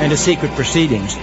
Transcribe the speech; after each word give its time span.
and 0.00 0.10
to 0.10 0.16
secret 0.16 0.50
proceedings. 0.52 1.14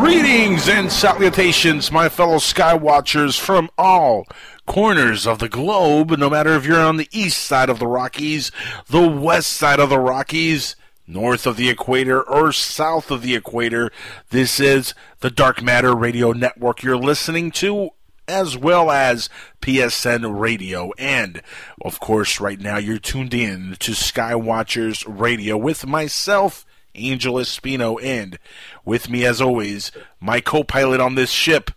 Greetings 0.00 0.68
and 0.68 0.92
salutations, 0.92 1.90
my 1.90 2.08
fellow 2.08 2.36
Skywatchers 2.36 3.38
from 3.38 3.70
all 3.78 4.26
corners 4.66 5.26
of 5.26 5.38
the 5.38 5.48
globe, 5.48 6.10
no 6.18 6.28
matter 6.28 6.54
if 6.54 6.66
you're 6.66 6.78
on 6.80 6.96
the 6.96 7.08
east 7.12 7.38
side 7.44 7.70
of 7.70 7.78
the 7.78 7.86
Rockies, 7.86 8.52
the 8.88 9.08
west 9.08 9.52
side 9.52 9.80
of 9.80 9.90
the 9.90 9.98
Rockies, 9.98 10.76
north 11.06 11.46
of 11.46 11.56
the 11.56 11.68
equator, 11.68 12.22
or 12.22 12.52
south 12.52 13.10
of 13.10 13.22
the 13.22 13.34
equator. 13.34 13.90
This 14.30 14.60
is 14.60 14.94
the 15.20 15.30
Dark 15.30 15.62
Matter 15.62 15.94
Radio 15.94 16.32
Network 16.32 16.82
you're 16.82 16.96
listening 16.96 17.50
to, 17.52 17.90
as 18.28 18.56
well 18.56 18.90
as 18.90 19.28
PSN 19.60 20.38
Radio. 20.38 20.92
And, 20.98 21.42
of 21.80 22.00
course, 22.00 22.40
right 22.40 22.60
now 22.60 22.78
you're 22.78 22.98
tuned 22.98 23.34
in 23.34 23.76
to 23.80 23.92
Skywatchers 23.92 25.04
Radio 25.06 25.56
with 25.56 25.86
myself, 25.86 26.64
Angel 26.94 27.34
Espino, 27.34 28.02
and 28.02 28.38
with 28.84 29.08
me, 29.08 29.24
as 29.24 29.40
always, 29.40 29.92
my 30.20 30.40
co 30.40 30.64
pilot 30.64 31.00
on 31.00 31.14
this 31.14 31.30
ship, 31.30 31.70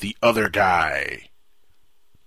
the 0.00 0.16
other 0.22 0.48
guy. 0.48 1.30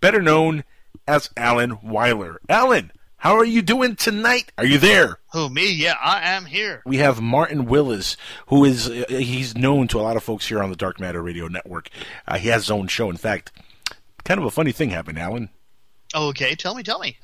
Better 0.02 0.22
known 0.22 0.64
as 1.08 1.30
Alan 1.38 1.80
Weiler. 1.82 2.40
Alan, 2.50 2.92
how 3.26 3.36
are 3.38 3.44
you 3.44 3.64
doing 3.64 3.96
tonight? 3.96 4.52
Are 4.56 4.68
you 4.68 4.78
there? 4.78 5.18
Who 5.34 5.50
me? 5.50 5.72
Yeah, 5.72 5.96
I 6.00 6.36
am 6.36 6.46
here. 6.46 6.84
We 6.86 6.98
have 6.98 7.20
Martin 7.20 7.66
Willis, 7.66 8.18
who 8.50 8.64
is 8.64 8.88
uh, 8.88 9.06
he's 9.10 9.58
known 9.58 9.88
to 9.88 10.00
a 10.00 10.04
lot 10.04 10.16
of 10.16 10.22
folks 10.24 10.48
here 10.48 10.62
on 10.62 10.70
the 10.70 10.76
Dark 10.76 11.00
Matter 11.00 11.24
Radio 11.24 11.48
Network. 11.48 11.90
Uh, 12.28 12.38
he 12.38 12.50
has 12.50 12.66
his 12.66 12.72
own 12.72 12.88
show. 12.88 13.10
In 13.10 13.18
fact, 13.18 13.52
kind 14.26 14.40
of 14.40 14.46
a 14.46 14.52
funny 14.52 14.72
thing 14.72 14.92
happened, 14.92 15.18
Alan. 15.18 15.50
Okay, 16.14 16.54
tell 16.54 16.76
me, 16.76 16.84
tell 16.84 17.00
me. 17.00 17.18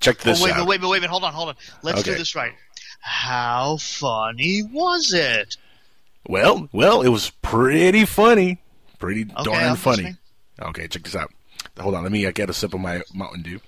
Check 0.00 0.20
this 0.20 0.40
oh, 0.40 0.44
wait, 0.44 0.54
out. 0.54 0.66
Wait, 0.66 0.80
wait, 0.80 0.88
wait, 0.88 1.02
wait, 1.02 1.10
hold 1.10 1.22
on, 1.22 1.34
hold 1.34 1.50
on. 1.50 1.56
Let's 1.82 2.00
Okay. 2.00 2.12
do 2.12 2.16
this 2.16 2.34
right. 2.34 2.54
How 3.02 3.76
funny 3.76 4.62
was 4.62 5.12
it? 5.12 5.58
Well, 6.26 6.70
well, 6.72 7.02
it 7.02 7.10
was 7.10 7.28
pretty 7.42 8.06
funny, 8.06 8.56
pretty 8.98 9.24
Okay, 9.24 9.42
darn 9.44 9.64
I'm 9.64 9.76
funny. 9.76 9.96
listening. 9.96 10.18
Okay, 10.62 10.88
check 10.88 11.02
this 11.02 11.14
out. 11.14 11.30
Hold 11.78 11.94
on, 11.94 12.04
let 12.04 12.12
me 12.12 12.24
uh, 12.24 12.30
get 12.30 12.48
a 12.48 12.54
sip 12.54 12.72
of 12.72 12.80
my 12.80 13.02
Mountain 13.12 13.42
Dew. 13.42 13.60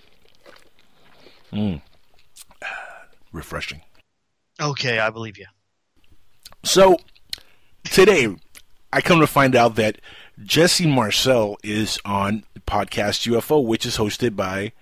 Mm. 1.55 1.81
Refreshing. 3.33 3.83
Okay, 4.61 4.99
I 4.99 5.11
believe 5.11 5.39
you. 5.39 5.47
So 6.63 6.97
today, 7.85 8.35
I 8.93 9.01
come 9.01 9.21
to 9.21 9.27
find 9.27 9.55
out 9.55 9.77
that 9.77 10.01
Jesse 10.43 10.87
Marcel 10.87 11.57
is 11.63 11.99
on 12.05 12.45
podcast 12.67 13.31
UFO, 13.31 13.65
which 13.65 13.87
is 13.87 13.99
hosted 13.99 14.37
by 14.37 14.73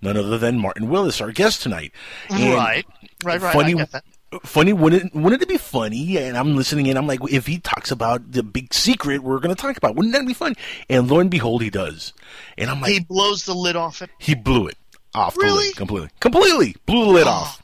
none 0.00 0.16
other 0.16 0.38
than 0.38 0.58
Martin 0.58 0.88
Willis, 0.88 1.20
our 1.20 1.32
guest 1.32 1.62
tonight. 1.62 1.92
And 2.28 2.54
right, 2.54 2.86
right, 3.24 3.40
right. 3.40 3.52
funny, 3.52 3.74
I 3.74 3.76
get 3.76 3.92
that. 3.92 4.04
funny. 4.42 4.72
Wouldn't 4.72 5.14
wouldn't 5.14 5.42
it 5.42 5.48
be 5.48 5.58
funny? 5.58 6.16
And 6.18 6.36
I'm 6.36 6.56
listening 6.56 6.86
in. 6.86 6.96
I'm 6.96 7.06
like, 7.06 7.20
if 7.30 7.46
he 7.46 7.58
talks 7.58 7.90
about 7.90 8.32
the 8.32 8.42
big 8.42 8.72
secret, 8.72 9.22
we're 9.22 9.38
going 9.38 9.54
to 9.54 9.60
talk 9.60 9.76
about. 9.76 9.96
Wouldn't 9.96 10.14
that 10.14 10.26
be 10.26 10.34
fun? 10.34 10.54
And 10.88 11.10
lo 11.10 11.18
and 11.18 11.30
behold, 11.30 11.62
he 11.62 11.70
does. 11.70 12.12
And 12.56 12.70
I'm 12.70 12.80
like, 12.80 12.92
he 12.92 13.00
blows 13.00 13.44
the 13.44 13.54
lid 13.54 13.76
off 13.76 14.02
it. 14.02 14.10
he 14.18 14.34
blew 14.34 14.66
it 14.66 14.76
off 15.14 15.34
the 15.34 15.40
Really? 15.42 15.66
lid 15.66 15.76
completely, 15.76 16.08
completely 16.20 16.76
blew 16.86 17.04
the 17.06 17.10
lid 17.10 17.26
off. 17.26 17.62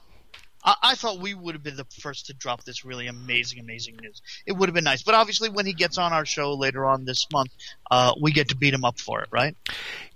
I, 0.64 0.74
I 0.82 0.94
thought 0.96 1.20
we 1.20 1.34
would 1.34 1.54
have 1.54 1.62
been 1.62 1.76
the 1.76 1.86
first 2.00 2.26
to 2.26 2.34
drop 2.34 2.64
this 2.64 2.84
really 2.84 3.06
amazing, 3.06 3.60
amazing 3.60 3.96
news. 4.02 4.20
It 4.46 4.52
would 4.52 4.68
have 4.68 4.74
been 4.74 4.84
nice, 4.84 5.02
but 5.02 5.14
obviously, 5.14 5.48
when 5.48 5.66
he 5.66 5.72
gets 5.72 5.98
on 5.98 6.12
our 6.12 6.24
show 6.26 6.54
later 6.54 6.84
on 6.86 7.04
this 7.04 7.26
month, 7.32 7.50
uh, 7.90 8.12
we 8.20 8.32
get 8.32 8.48
to 8.48 8.56
beat 8.56 8.74
him 8.74 8.84
up 8.84 8.98
for 8.98 9.22
it, 9.22 9.28
right? 9.30 9.56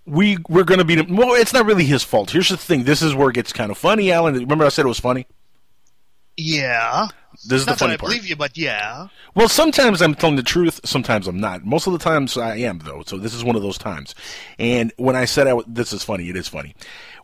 We 0.04 0.38
we're 0.48 0.64
going 0.64 0.78
to 0.78 0.84
beat 0.84 0.98
him. 0.98 1.14
Well, 1.16 1.34
it's 1.34 1.52
not 1.52 1.64
really 1.64 1.84
his 1.84 2.02
fault. 2.02 2.30
Here's 2.32 2.48
the 2.48 2.56
thing. 2.56 2.84
This 2.84 3.02
is 3.02 3.14
where 3.14 3.28
it 3.30 3.34
gets 3.34 3.52
kind 3.52 3.70
of 3.70 3.78
funny, 3.78 4.10
Alan. 4.10 4.34
Remember 4.34 4.64
I 4.64 4.68
said 4.68 4.84
it 4.84 4.88
was 4.88 4.98
funny. 5.00 5.26
Yeah. 6.36 7.08
This 7.46 7.60
is 7.62 7.66
Not 7.66 7.74
the 7.74 7.78
funny 7.78 7.94
I 7.94 7.96
part. 7.96 8.10
believe 8.10 8.26
you, 8.26 8.36
but 8.36 8.56
yeah. 8.56 9.08
Well, 9.34 9.48
sometimes 9.48 10.02
I'm 10.02 10.14
telling 10.14 10.36
the 10.36 10.42
truth, 10.42 10.80
sometimes 10.84 11.26
I'm 11.26 11.38
not. 11.40 11.64
Most 11.64 11.86
of 11.86 11.92
the 11.92 11.98
times 11.98 12.36
I 12.36 12.56
am, 12.56 12.78
though. 12.80 13.02
So 13.06 13.16
this 13.18 13.34
is 13.34 13.42
one 13.44 13.56
of 13.56 13.62
those 13.62 13.78
times. 13.78 14.14
And 14.58 14.92
when 14.96 15.16
I 15.16 15.24
said 15.24 15.46
I 15.46 15.50
w- 15.50 15.66
this 15.68 15.92
is 15.92 16.02
funny, 16.04 16.28
it 16.28 16.36
is 16.36 16.48
funny. 16.48 16.74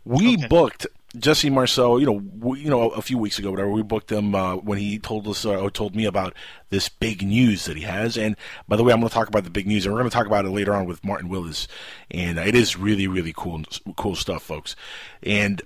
We 0.09 0.37
booked 0.49 0.87
Jesse 1.17 1.51
Marcel, 1.51 2.01
you 2.01 2.07
know, 2.07 2.23
we, 2.39 2.61
you 2.61 2.71
know, 2.71 2.91
a 2.91 3.03
few 3.03 3.19
weeks 3.19 3.39
ago, 3.39 3.51
whatever. 3.51 3.71
We 3.71 3.83
booked 3.83 4.13
him 4.13 4.35
uh, 4.35 4.57
when 4.57 4.79
he 4.79 4.99
told 4.99 5.27
us 5.27 5.45
uh, 5.45 5.57
or 5.59 5.71
told 5.71 5.95
me 5.95 6.05
about 6.05 6.35
this 6.71 6.89
big 6.89 7.23
news 7.23 7.65
that 7.65 7.77
he 7.77 7.83
has. 7.85 8.17
And 8.17 8.37
by 8.69 8.77
the 8.77 8.85
way, 8.85 8.93
I'm 8.93 9.01
going 9.01 9.09
to 9.09 9.15
talk 9.15 9.29
about 9.29 9.45
the 9.45 9.51
big 9.51 9.67
news, 9.67 9.85
and 9.85 9.95
we're 9.95 10.01
going 10.01 10.11
to 10.11 10.15
talk 10.15 10.27
about 10.27 10.45
it 10.45 10.51
later 10.51 10.75
on 10.75 10.87
with 10.87 11.05
Martin 11.05 11.29
Willis. 11.29 11.67
And 12.11 12.39
it 12.39 12.55
is 12.55 12.77
really, 12.77 13.07
really 13.07 13.33
cool, 13.37 13.63
cool 13.97 14.15
stuff, 14.15 14.43
folks. 14.43 14.77
And 15.23 15.63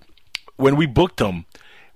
when 0.56 0.76
we 0.76 0.86
booked 0.86 1.20
him, 1.20 1.44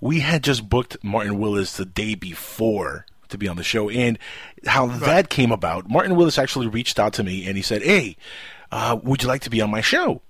we 0.01 0.21
had 0.21 0.43
just 0.43 0.69
booked 0.69 1.03
Martin 1.03 1.39
Willis 1.39 1.77
the 1.77 1.87
day 1.87 2.15
before 2.15 3.07
to 3.29 3.39
be 3.39 3.49
on 3.49 3.57
the 3.57 3.65
show, 3.65 3.91
and 3.91 4.19
how 4.67 4.87
that 4.87 5.31
came 5.31 5.51
about. 5.51 5.89
Martin 5.89 6.15
Willis 6.15 6.39
actually 6.39 6.69
reached 6.69 6.99
out 6.99 7.13
to 7.15 7.25
me 7.25 7.47
and 7.47 7.57
he 7.57 7.63
said, 7.63 7.83
"Hey, 7.83 8.17
uh, 8.71 8.99
would 9.03 9.23
you 9.23 9.29
like 9.29 9.43
to 9.43 9.51
be 9.51 9.61
on 9.61 9.71
my 9.71 9.81
show?" 9.81 10.23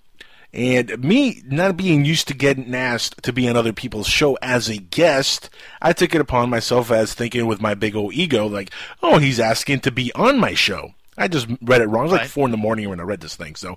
And 0.56 1.04
me 1.04 1.42
not 1.44 1.76
being 1.76 2.06
used 2.06 2.28
to 2.28 2.34
getting 2.34 2.74
asked 2.74 3.22
to 3.24 3.32
be 3.32 3.46
on 3.46 3.56
other 3.56 3.74
people's 3.74 4.08
show 4.08 4.38
as 4.40 4.70
a 4.70 4.78
guest, 4.78 5.50
I 5.82 5.92
took 5.92 6.14
it 6.14 6.20
upon 6.20 6.48
myself 6.48 6.90
as 6.90 7.12
thinking 7.12 7.46
with 7.46 7.60
my 7.60 7.74
big 7.74 7.94
old 7.94 8.14
ego, 8.14 8.46
like, 8.46 8.70
"Oh, 9.02 9.18
he's 9.18 9.38
asking 9.38 9.80
to 9.80 9.90
be 9.90 10.10
on 10.14 10.40
my 10.40 10.54
show." 10.54 10.94
I 11.18 11.28
just 11.28 11.46
read 11.60 11.82
it 11.82 11.88
wrong. 11.88 12.06
It 12.06 12.12
was 12.12 12.20
like 12.20 12.28
four 12.28 12.46
in 12.46 12.52
the 12.52 12.56
morning 12.56 12.88
when 12.88 13.00
I 13.00 13.02
read 13.02 13.20
this 13.20 13.36
thing, 13.36 13.54
so 13.54 13.76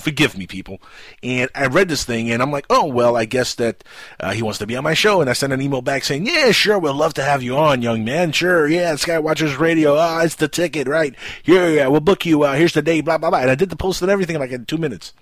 forgive 0.00 0.36
me, 0.36 0.46
people. 0.46 0.80
And 1.22 1.50
I 1.54 1.66
read 1.66 1.88
this 1.88 2.04
thing, 2.04 2.30
and 2.30 2.42
I'm 2.42 2.50
like, 2.50 2.66
oh, 2.70 2.86
well, 2.86 3.16
I 3.16 3.24
guess 3.24 3.54
that 3.56 3.84
uh, 4.18 4.32
he 4.32 4.42
wants 4.42 4.58
to 4.58 4.66
be 4.66 4.76
on 4.76 4.84
my 4.84 4.94
show. 4.94 5.20
And 5.20 5.28
I 5.28 5.34
sent 5.34 5.52
an 5.52 5.60
email 5.60 5.82
back 5.82 6.04
saying, 6.04 6.26
yeah, 6.26 6.50
sure, 6.50 6.78
we'd 6.78 6.90
love 6.90 7.14
to 7.14 7.22
have 7.22 7.42
you 7.42 7.56
on, 7.56 7.82
young 7.82 8.04
man. 8.04 8.32
Sure, 8.32 8.66
yeah, 8.66 8.94
Skywatchers 8.94 9.58
Radio. 9.58 9.96
Ah, 9.96 10.22
it's 10.22 10.36
the 10.36 10.48
ticket, 10.48 10.88
right? 10.88 11.14
Here, 11.42 11.68
yeah, 11.68 11.86
we'll 11.88 12.00
book 12.00 12.26
you. 12.26 12.42
Uh, 12.42 12.54
here's 12.54 12.74
the 12.74 12.82
date, 12.82 13.02
blah, 13.02 13.18
blah, 13.18 13.30
blah. 13.30 13.40
And 13.40 13.50
I 13.50 13.54
did 13.54 13.70
the 13.70 13.76
post 13.76 14.02
and 14.02 14.10
everything 14.10 14.38
like 14.38 14.50
in 14.50 14.64
two 14.64 14.78
minutes. 14.78 15.12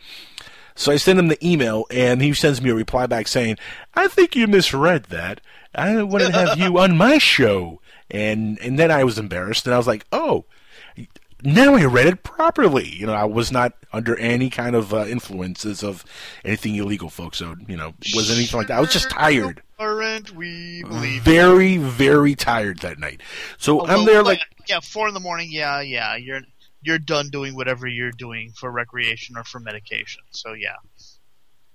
So 0.81 0.91
I 0.91 0.97
send 0.97 1.19
him 1.19 1.29
the 1.29 1.47
email, 1.47 1.85
and 1.91 2.23
he 2.23 2.33
sends 2.33 2.63
me 2.63 2.71
a 2.71 2.75
reply 2.75 3.07
back 3.07 3.29
saying, 3.29 3.59
I 3.95 4.09
think 4.09 4.35
you 4.35 4.47
misread 4.47 5.05
that. 5.11 5.43
I 5.75 6.03
want 6.03 6.25
to 6.25 6.33
have 6.33 6.59
you 6.59 6.79
on 6.79 6.97
my 6.97 7.19
show. 7.19 7.83
And, 8.11 8.59
and 8.61 8.79
then 8.79 8.91
I 8.91 9.05
was 9.05 9.19
embarrassed, 9.19 9.67
and 9.67 9.75
I 9.75 9.77
was 9.77 9.87
like, 9.87 10.07
oh, 10.11 10.47
now 11.45 11.75
I 11.75 11.85
read 11.85 12.07
it 12.07 12.23
properly. 12.23 12.89
You 12.89 13.07
know, 13.07 13.13
I 13.13 13.25
was 13.25 13.53
not 13.53 13.75
under 13.93 14.17
any 14.19 14.49
kind 14.49 14.75
of 14.75 14.95
uh, 14.95 15.05
influences 15.05 15.85
of 15.85 16.03
anything 16.47 16.77
illegal, 16.77 17.11
folks. 17.11 17.37
So, 17.37 17.57
you 17.69 17.77
know, 17.77 17.93
wasn't 18.15 18.39
anything 18.39 18.57
like 18.57 18.69
that. 18.69 18.79
I 18.79 18.81
was 18.81 18.91
just 18.91 19.11
tired. 19.11 19.63
Aren't 19.79 20.35
we? 20.35 20.83
Very, 21.21 21.77
very 21.77 22.35
tired 22.35 22.79
that 22.79 22.99
night. 22.99 23.21
So 23.59 23.83
Oh, 23.83 23.87
I'm 23.87 24.07
there 24.07 24.23
like, 24.23 24.41
yeah, 24.67 24.81
four 24.81 25.09
in 25.09 25.15
the 25.15 25.21
morning. 25.21 25.49
Yeah, 25.53 25.83
yeah. 25.83 26.17
You're 26.17 26.41
you're 26.83 26.99
done 26.99 27.29
doing 27.31 27.55
whatever 27.55 27.87
you're 27.87 28.13
doing 28.13 28.53
for 28.57 28.71
recreation 28.71 29.37
or 29.37 29.45
for 29.45 29.61
medication. 29.61 30.23
So 30.31 30.53
yeah. 30.53 30.77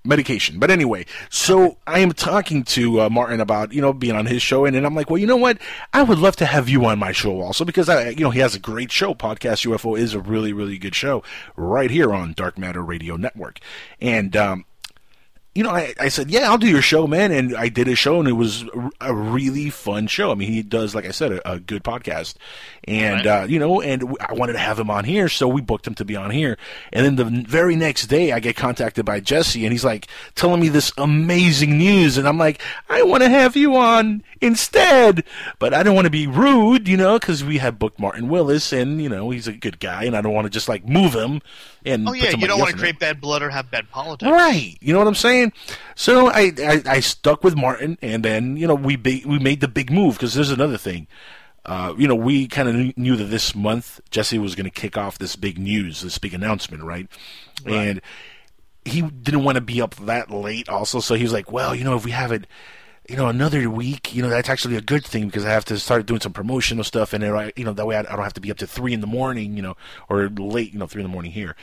medication. 0.04 0.60
But 0.60 0.72
anyway, 0.72 1.06
so 1.30 1.78
I 1.86 2.00
am 2.00 2.14
talking 2.14 2.64
to 2.64 3.02
uh, 3.02 3.10
Martin 3.10 3.40
about 3.40 3.74
you 3.74 3.82
know 3.82 3.94
being 3.94 4.16
on 4.16 4.26
his 4.26 4.42
show, 4.42 4.66
and 4.66 4.76
then 4.76 4.86
I'm 4.86 4.96
like, 4.96 5.10
well, 5.10 5.20
you 5.20 5.28
know 5.28 5.36
what? 5.38 5.58
I 5.94 6.04
would 6.04 6.20
love 6.20 6.36
to 6.38 6.46
have 6.46 6.70
you 6.70 6.86
on 6.86 7.00
my 7.00 7.12
show 7.12 7.42
also 7.42 7.66
because 7.66 7.90
I, 7.90 8.10
you 8.10 8.24
know, 8.24 8.32
he 8.32 8.40
has 8.40 8.56
a 8.56 8.60
great 8.60 8.92
show. 8.92 9.14
Podcast 9.14 9.66
UFO 9.66 9.98
is 9.98 10.14
a 10.14 10.20
really, 10.20 10.54
really 10.54 10.78
good 10.78 10.96
show 10.96 11.24
right 11.56 11.92
here 11.92 12.14
on 12.14 12.34
Dark 12.34 12.58
Matter 12.58 12.82
Radio 12.82 13.16
Network, 13.16 13.60
and 14.00 14.36
um, 14.36 14.66
you 15.56 15.64
know, 15.64 15.70
I, 15.72 15.94
I 15.98 16.10
said, 16.10 16.30
yeah, 16.30 16.50
I'll 16.50 16.58
do 16.58 16.68
your 16.68 16.82
show, 16.82 17.08
man. 17.08 17.32
And 17.32 17.56
I 17.56 17.70
did 17.70 17.88
a 17.88 17.96
show, 17.96 18.20
and 18.20 18.28
it 18.28 18.34
was 18.34 18.66
a, 19.00 19.14
really 19.16 19.70
fun 19.70 20.08
show. 20.08 20.30
I 20.30 20.36
mean, 20.36 20.52
he 20.52 20.62
does, 20.62 20.94
like 20.94 21.06
I 21.06 21.12
said, 21.12 21.32
a, 21.32 21.54
a 21.54 21.60
good 21.60 21.82
podcast. 21.82 22.36
And, 22.84 23.26
Right. 23.26 23.44
uh, 23.44 23.46
you 23.48 23.58
know, 23.58 23.82
and 23.82 24.04
I 24.20 24.34
wanted 24.34 24.54
to 24.54 24.60
have 24.60 24.78
him 24.78 24.90
on 24.90 25.06
here, 25.06 25.30
so 25.30 25.48
we 25.48 25.62
booked 25.62 25.88
him 25.88 25.96
to 25.96 26.04
be 26.06 26.16
on 26.18 26.30
here. 26.30 26.58
And 26.92 27.06
then 27.06 27.16
the 27.16 27.44
very 27.48 27.76
next 27.78 28.08
day, 28.08 28.34
I 28.34 28.40
get 28.42 28.58
contacted 28.58 29.06
by 29.06 29.22
Jesse, 29.22 29.64
and 29.66 29.72
he's 29.72 29.86
like 29.86 30.08
telling 30.36 30.60
me 30.60 30.68
this 30.68 30.92
amazing 30.98 31.78
news. 31.78 32.18
And 32.18 32.28
I'm 32.28 32.38
like, 32.38 32.62
I 32.90 33.04
want 33.04 33.24
to 33.24 33.30
have 33.30 33.56
you 33.56 33.76
on 33.78 34.24
instead. 34.42 35.24
But 35.58 35.74
I 35.74 35.84
don't 35.84 35.96
want 35.96 36.06
to 36.06 36.12
be 36.12 36.28
rude, 36.28 36.88
you 36.90 36.98
know, 36.98 37.18
because 37.18 37.44
we 37.44 37.58
have 37.60 37.80
booked 37.80 37.98
Martin 38.00 38.28
Willis, 38.28 38.74
and, 38.74 39.02
you 39.02 39.08
know, 39.10 39.30
he's 39.30 39.48
a 39.48 39.54
good 39.54 39.80
guy, 39.80 40.04
and 40.04 40.16
I 40.18 40.22
don't 40.22 40.34
want 40.34 40.46
to 40.46 40.52
just, 40.52 40.68
like, 40.70 40.86
move 40.88 41.14
him. 41.14 41.42
And 41.86 42.10
Oh 42.10 42.14
yeah, 42.14 42.32
you 42.32 42.48
don't 42.48 42.60
want 42.60 42.72
to 42.72 42.78
create 42.78 42.98
bad 43.00 43.22
blood 43.22 43.44
or 43.44 43.50
have 43.52 43.70
bad 43.70 43.90
politics. 43.92 44.30
Right. 44.30 44.76
You 44.82 44.92
know 44.92 44.98
what 45.00 45.08
I'm 45.08 45.14
saying? 45.16 45.45
So 45.96 46.28
I, 46.28 46.52
I, 46.60 46.82
I 46.86 47.00
stuck 47.00 47.44
with 47.44 47.56
Martin, 47.56 47.98
and 48.02 48.24
then 48.24 48.58
you 48.58 48.68
know 48.68 48.76
we 48.76 48.96
ba- 48.96 49.22
we 49.26 49.40
made 49.40 49.62
the 49.62 49.68
big 49.68 49.92
move 49.92 50.16
because 50.16 50.34
there's 50.34 50.52
another 50.52 50.78
thing. 50.78 51.08
Uh, 51.66 51.96
you 51.98 52.08
know, 52.08 52.14
we 52.16 52.48
kind 52.48 52.70
of 52.70 52.96
knew 52.96 53.16
that 53.16 53.24
this 53.26 53.56
month 53.56 54.00
Jesse 54.12 54.38
was 54.38 54.54
going 54.54 54.66
to 54.66 54.70
kick 54.70 54.98
off 54.98 55.18
this 55.18 55.36
big 55.36 55.58
news, 55.58 56.02
this 56.02 56.20
big 56.20 56.36
announcement, 56.36 56.84
right? 56.84 57.08
And 57.66 58.02
he 58.84 59.02
didn't 59.02 59.44
want 59.44 59.56
to 59.56 59.62
be 59.62 59.82
up 59.82 59.96
that 59.96 60.30
late, 60.30 60.70
also. 60.70 61.00
So 61.00 61.16
he 61.16 61.24
was 61.24 61.34
like, 61.34 61.52
"Well, 61.52 61.74
you 61.74 61.84
know, 61.84 61.96
if 61.96 62.06
we 62.06 62.12
have 62.12 62.32
it, 62.32 62.46
you 63.08 63.16
know, 63.16 63.28
another 63.28 63.70
week, 63.70 64.16
you 64.16 64.22
know, 64.24 64.30
that's 64.30 64.50
actually 64.50 64.76
a 64.78 64.82
good 64.82 65.06
thing 65.06 65.28
because 65.28 65.46
I 65.46 65.50
have 65.52 65.66
to 65.66 65.78
start 65.78 66.06
doing 66.08 66.22
some 66.22 66.34
promotional 66.34 66.84
stuff, 66.84 67.14
and 67.14 67.24
I, 67.24 67.54
you 67.56 67.64
know, 67.64 67.74
that 67.74 67.86
way 67.86 67.96
I, 67.96 68.02
don't 68.02 68.24
have 68.24 68.34
to 68.34 68.42
be 68.42 68.50
up 68.50 68.58
to 68.58 68.68
three 68.68 68.94
in 68.94 69.02
the 69.02 69.08
morning, 69.08 69.56
you 69.56 69.62
know, 69.62 69.78
or 70.10 70.28
late, 70.30 70.74
you 70.74 70.80
know, 70.80 70.88
three 70.88 71.02
in 71.02 71.08
the 71.08 71.12
morning 71.14 71.32
here." 71.32 71.56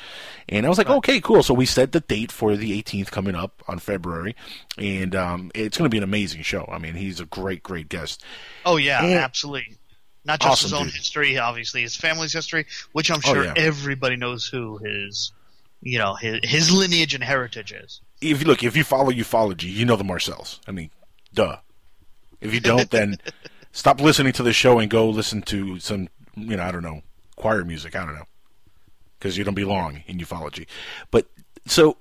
And 0.48 0.64
I 0.64 0.68
was 0.68 0.78
like, 0.78 0.88
"Okay, 0.88 1.20
cool." 1.20 1.42
So 1.42 1.52
we 1.54 1.66
set 1.66 1.90
the 1.92 2.00
date 2.00 2.30
for 2.30 2.56
the 2.56 2.80
18th 2.80 3.10
coming 3.10 3.34
up 3.34 3.62
on 3.66 3.78
February, 3.80 4.36
and 4.78 5.16
um, 5.16 5.50
it's 5.54 5.76
going 5.76 5.86
to 5.90 5.92
be 5.92 5.98
an 5.98 6.04
amazing 6.04 6.42
show. 6.42 6.68
I 6.70 6.78
mean, 6.78 6.94
he's 6.94 7.18
a 7.18 7.26
great, 7.26 7.62
great 7.62 7.88
guest. 7.88 8.22
Oh 8.64 8.76
yeah, 8.76 9.02
And- 9.02 9.12
absolutely. 9.14 9.78
Not 10.24 10.38
just 10.38 10.62
his 10.62 10.72
own 10.72 10.84
dude. 10.84 10.94
history, 10.94 11.36
obviously 11.38 11.82
his 11.82 11.96
family's 11.96 12.32
history, 12.32 12.66
which 12.92 13.10
I'm 13.10 13.18
Oh, 13.24 13.34
sure 13.34 13.44
yeah. 13.44 13.54
everybody 13.56 14.14
knows 14.14 14.46
who 14.46 14.78
his, 14.78 15.32
you 15.80 15.98
know, 15.98 16.14
his, 16.14 16.38
his 16.44 16.70
lineage 16.70 17.14
and 17.16 17.24
heritage 17.24 17.72
is. 17.72 18.00
If 18.20 18.40
you 18.40 18.46
look, 18.46 18.62
if 18.62 18.76
you 18.76 18.84
follow 18.84 19.10
ufology, 19.10 19.64
you 19.64 19.84
know 19.84 19.96
the 19.96 20.04
Marcels. 20.04 20.60
I 20.68 20.70
mean, 20.70 20.90
duh. 21.34 21.56
If 22.40 22.52
you 22.52 22.60
don't, 22.60 22.90
then 22.90 23.18
stop 23.72 24.00
listening 24.00 24.32
to 24.34 24.42
the 24.42 24.52
show 24.52 24.78
and 24.78 24.90
go 24.90 25.08
listen 25.08 25.42
to 25.42 25.78
some, 25.78 26.08
you 26.36 26.56
know, 26.56 26.62
I 26.62 26.72
don't 26.72 26.82
know, 26.82 27.02
choir 27.36 27.64
music. 27.64 27.96
I 27.96 28.04
don't 28.04 28.14
know, 28.14 28.26
because 29.18 29.38
you 29.38 29.44
don't 29.44 29.54
belong 29.54 30.02
in 30.06 30.18
ufology. 30.18 30.66
But 31.10 31.26
so 31.66 31.96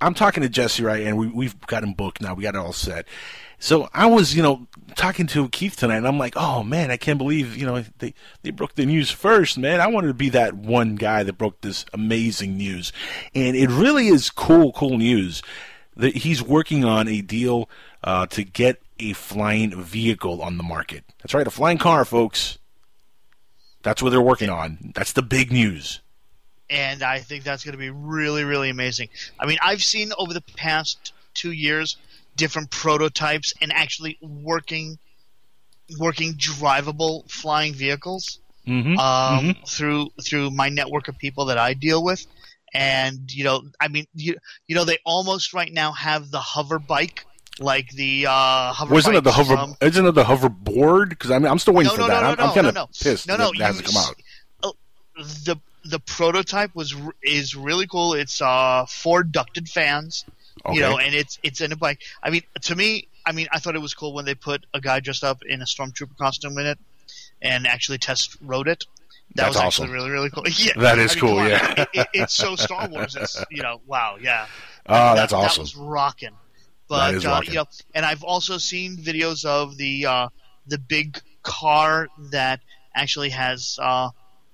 I'm 0.00 0.14
talking 0.14 0.42
to 0.42 0.48
Jesse, 0.48 0.82
right, 0.82 1.06
and 1.06 1.18
we, 1.18 1.26
we've 1.26 1.60
got 1.66 1.82
him 1.82 1.92
booked 1.92 2.22
now. 2.22 2.34
We 2.34 2.42
got 2.42 2.54
it 2.54 2.58
all 2.58 2.72
set. 2.72 3.06
So 3.58 3.90
I 3.92 4.06
was, 4.06 4.34
you 4.34 4.42
know, 4.42 4.66
talking 4.96 5.26
to 5.28 5.48
Keith 5.50 5.76
tonight, 5.76 5.98
and 5.98 6.08
I'm 6.08 6.18
like, 6.18 6.32
oh 6.36 6.62
man, 6.62 6.90
I 6.90 6.96
can't 6.96 7.18
believe, 7.18 7.56
you 7.56 7.66
know, 7.66 7.84
they 7.98 8.14
they 8.42 8.50
broke 8.50 8.74
the 8.74 8.86
news 8.86 9.10
first, 9.10 9.58
man. 9.58 9.80
I 9.80 9.86
wanted 9.86 10.08
to 10.08 10.14
be 10.14 10.30
that 10.30 10.54
one 10.54 10.96
guy 10.96 11.22
that 11.24 11.36
broke 11.36 11.60
this 11.60 11.84
amazing 11.92 12.56
news, 12.56 12.92
and 13.34 13.54
it 13.54 13.68
really 13.68 14.08
is 14.08 14.30
cool, 14.30 14.72
cool 14.72 14.96
news. 14.96 15.42
That 15.96 16.16
he's 16.16 16.42
working 16.42 16.84
on 16.84 17.08
a 17.08 17.20
deal 17.20 17.68
uh, 18.04 18.26
to 18.26 18.44
get 18.44 18.80
a 18.98 19.12
flying 19.14 19.80
vehicle 19.82 20.42
on 20.42 20.56
the 20.56 20.62
market. 20.62 21.04
That's 21.22 21.34
right, 21.34 21.46
a 21.46 21.50
flying 21.50 21.78
car, 21.78 22.04
folks. 22.04 22.58
That's 23.82 24.02
what 24.02 24.10
they're 24.10 24.20
working 24.20 24.50
on. 24.50 24.92
That's 24.94 25.12
the 25.12 25.22
big 25.22 25.50
news. 25.52 26.00
and 26.68 27.02
I 27.02 27.18
think 27.20 27.44
that's 27.44 27.64
going 27.64 27.72
to 27.72 27.78
be 27.78 27.90
really, 27.90 28.44
really 28.44 28.70
amazing. 28.70 29.08
I 29.38 29.46
mean, 29.46 29.58
I've 29.62 29.82
seen 29.82 30.12
over 30.18 30.32
the 30.34 30.42
past 30.56 31.12
two 31.34 31.52
years 31.52 31.96
different 32.36 32.70
prototypes 32.70 33.54
and 33.60 33.72
actually 33.72 34.18
working, 34.22 34.98
working 35.98 36.34
drivable 36.34 37.28
flying 37.30 37.74
vehicles 37.74 38.38
Mm-hmm. 38.68 38.98
um, 38.98 39.56
through 39.66 40.10
through 40.22 40.50
my 40.50 40.68
network 40.68 41.08
of 41.08 41.16
people 41.16 41.46
that 41.46 41.56
I 41.56 41.72
deal 41.72 42.04
with, 42.04 42.24
and 42.74 43.18
you 43.32 43.42
know, 43.42 43.62
I 43.80 43.88
mean, 43.88 44.04
you 44.14 44.36
you 44.68 44.76
know, 44.76 44.84
they 44.84 44.98
almost 45.04 45.54
right 45.54 45.72
now 45.72 45.92
have 45.92 46.30
the 46.30 46.38
hover 46.38 46.78
bike. 46.78 47.24
Like 47.62 47.90
the 47.90 48.24
uh, 48.26 48.72
hover 48.72 48.94
Wasn't 48.94 49.14
it 49.16 49.22
the 49.22 49.32
hover? 49.32 49.54
from- 49.54 49.76
isn't 49.82 50.06
it 50.06 50.12
the 50.12 50.24
hoverboard? 50.24 51.10
Because 51.10 51.30
I 51.30 51.38
mean, 51.38 51.46
I'm 51.52 51.58
still 51.58 51.74
waiting 51.74 51.90
no, 51.90 51.94
for 51.96 52.00
no, 52.00 52.06
that. 52.08 52.20
no, 52.22 52.28
I'm, 52.30 52.36
no, 52.38 52.44
I'm 52.46 52.54
kind 52.54 52.62
no, 52.64 52.68
of 52.70 52.74
no. 52.74 52.86
pissed 53.02 53.28
No, 53.28 53.36
no, 53.36 53.52
that 53.58 53.66
hasn't 53.66 53.84
come 53.86 53.96
out. 53.98 54.14
oh, 54.62 54.72
the 55.44 55.56
the 55.84 55.98
prototype 56.00 56.74
was 56.74 56.94
is 57.22 57.54
really 57.54 57.86
cool. 57.86 58.14
It's 58.14 58.40
uh 58.40 58.86
four 58.88 59.22
ducted 59.22 59.68
fans, 59.68 60.24
Okay. 60.64 60.74
you 60.76 60.80
know, 60.80 60.98
and 60.98 61.14
it's 61.14 61.38
it's 61.42 61.60
in 61.60 61.70
a 61.72 61.76
bike. 61.76 62.00
I 62.22 62.30
mean, 62.30 62.42
to 62.62 62.74
me, 62.74 63.08
I 63.26 63.32
mean, 63.32 63.46
I 63.52 63.58
thought 63.58 63.74
it 63.76 63.82
was 63.82 63.92
cool 63.92 64.14
when 64.14 64.24
they 64.24 64.34
put 64.34 64.64
a 64.72 64.80
guy 64.80 65.00
dressed 65.00 65.22
up 65.22 65.42
in 65.46 65.60
a 65.60 65.66
stormtrooper 65.66 66.16
costume 66.16 66.56
in 66.56 66.64
it 66.66 66.78
and 67.42 67.66
actually 67.66 67.98
test 67.98 68.38
rode 68.40 68.68
it. 68.68 68.86
That 69.34 69.44
That's 69.44 69.48
was 69.56 69.64
actually 69.64 69.84
awesome. 69.84 69.92
really 69.94 70.10
really 70.10 70.30
cool. 70.30 70.44
Yeah, 70.48 70.72
That 70.76 70.98
is 70.98 71.12
I 71.12 71.14
mean, 71.16 71.20
cool, 71.20 71.38
on. 71.40 71.48
yeah. 71.50 71.74
it, 71.76 71.88
it, 71.92 72.08
it's 72.14 72.34
so 72.34 72.56
Star 72.56 72.88
Wars. 72.88 73.16
It's 73.16 73.42
you 73.50 73.62
know, 73.62 73.82
wow, 73.86 74.16
yeah. 74.18 74.46
Oh, 74.86 74.94
That- 74.94 75.14
that's 75.16 75.32
that 75.32 75.36
awesome. 75.38 75.62
was 75.62 75.76
rocking. 75.76 76.30
But 76.90 77.24
uh, 77.24 77.40
you 77.44 77.54
know, 77.54 77.66
and 77.94 78.04
I've 78.04 78.24
also 78.24 78.58
seen 78.58 78.96
videos 78.96 79.44
of 79.44 79.76
the 79.76 80.06
uh, 80.06 80.28
the 80.66 80.78
big 80.78 81.20
car 81.44 82.08
that 82.32 82.58
actually 82.96 83.28
has 83.30 83.78
uh, 83.80 84.08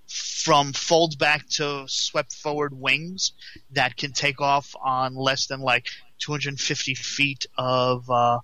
from 0.06 0.74
fold 0.74 1.18
back 1.18 1.48
to 1.52 1.86
swept 1.88 2.34
forward 2.34 2.78
wings 2.78 3.32
that 3.72 3.96
can 3.96 4.12
take 4.12 4.42
off 4.42 4.76
on 4.84 5.14
less 5.14 5.46
than 5.46 5.60
like 5.60 5.86
250 6.18 6.94
feet 6.94 7.46
of 7.56 8.10
uh, 8.10 8.38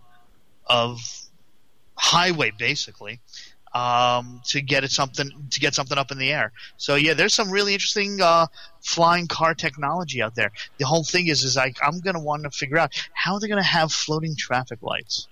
of 0.64 0.98
highway, 1.94 2.50
basically. 2.58 3.20
Um, 3.74 4.42
to 4.48 4.60
get 4.60 4.84
it 4.84 4.90
something 4.90 5.30
to 5.50 5.60
get 5.60 5.74
something 5.74 5.96
up 5.98 6.10
in 6.10 6.18
the 6.18 6.30
air. 6.30 6.52
So 6.78 6.94
yeah, 6.94 7.12
there's 7.12 7.34
some 7.34 7.50
really 7.50 7.74
interesting 7.74 8.20
uh, 8.22 8.46
flying 8.82 9.26
car 9.26 9.54
technology 9.54 10.22
out 10.22 10.34
there. 10.34 10.52
The 10.78 10.86
whole 10.86 11.04
thing 11.04 11.28
is 11.28 11.44
is 11.44 11.56
like 11.56 11.78
I'm 11.82 12.00
gonna 12.00 12.20
want 12.20 12.44
to 12.44 12.50
figure 12.50 12.78
out 12.78 12.92
how 13.12 13.38
they're 13.38 13.48
gonna 13.48 13.62
have 13.62 13.92
floating 13.92 14.36
traffic 14.36 14.82
lights. 14.82 15.28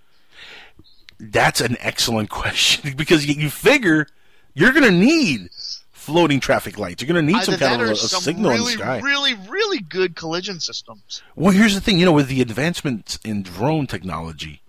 That's 1.19 1.61
an 1.61 1.77
excellent 1.81 2.31
question 2.41 2.95
because 2.97 3.27
you, 3.27 3.35
you 3.35 3.51
figure 3.51 4.07
you're 4.55 4.73
going 4.73 4.85
to 4.85 4.91
need 4.91 5.51
floating 5.93 6.41
traffic 6.41 6.79
lights. 6.79 7.03
You're 7.03 7.13
going 7.13 7.27
to 7.27 7.33
need 7.33 7.43
some 7.43 7.57
kind 7.57 7.81
of 7.83 7.89
a, 7.89 7.93
a 7.93 7.97
signal 7.97 8.51
really, 8.51 8.73
in 8.73 8.79
the 8.79 8.85
sky. 8.85 9.01
really, 9.01 9.35
really 9.49 9.81
good 9.81 10.17
collision 10.17 10.61
systems. 10.61 11.23
Well, 11.37 11.53
here's 11.53 11.75
the 11.75 11.81
thing. 11.81 11.99
You 11.99 12.07
know, 12.07 12.13
with 12.13 12.29
the 12.29 12.41
advancements 12.41 13.19
in 13.25 13.43
drone 13.43 13.87
technology, 13.87 14.63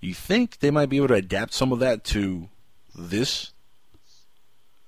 you 0.00 0.14
think 0.14 0.60
they 0.60 0.70
might 0.70 0.88
be 0.88 0.98
able 0.98 1.08
to 1.08 1.14
adapt 1.14 1.54
some 1.54 1.72
of 1.72 1.78
that 1.80 2.04
to 2.04 2.48
this? 2.94 3.52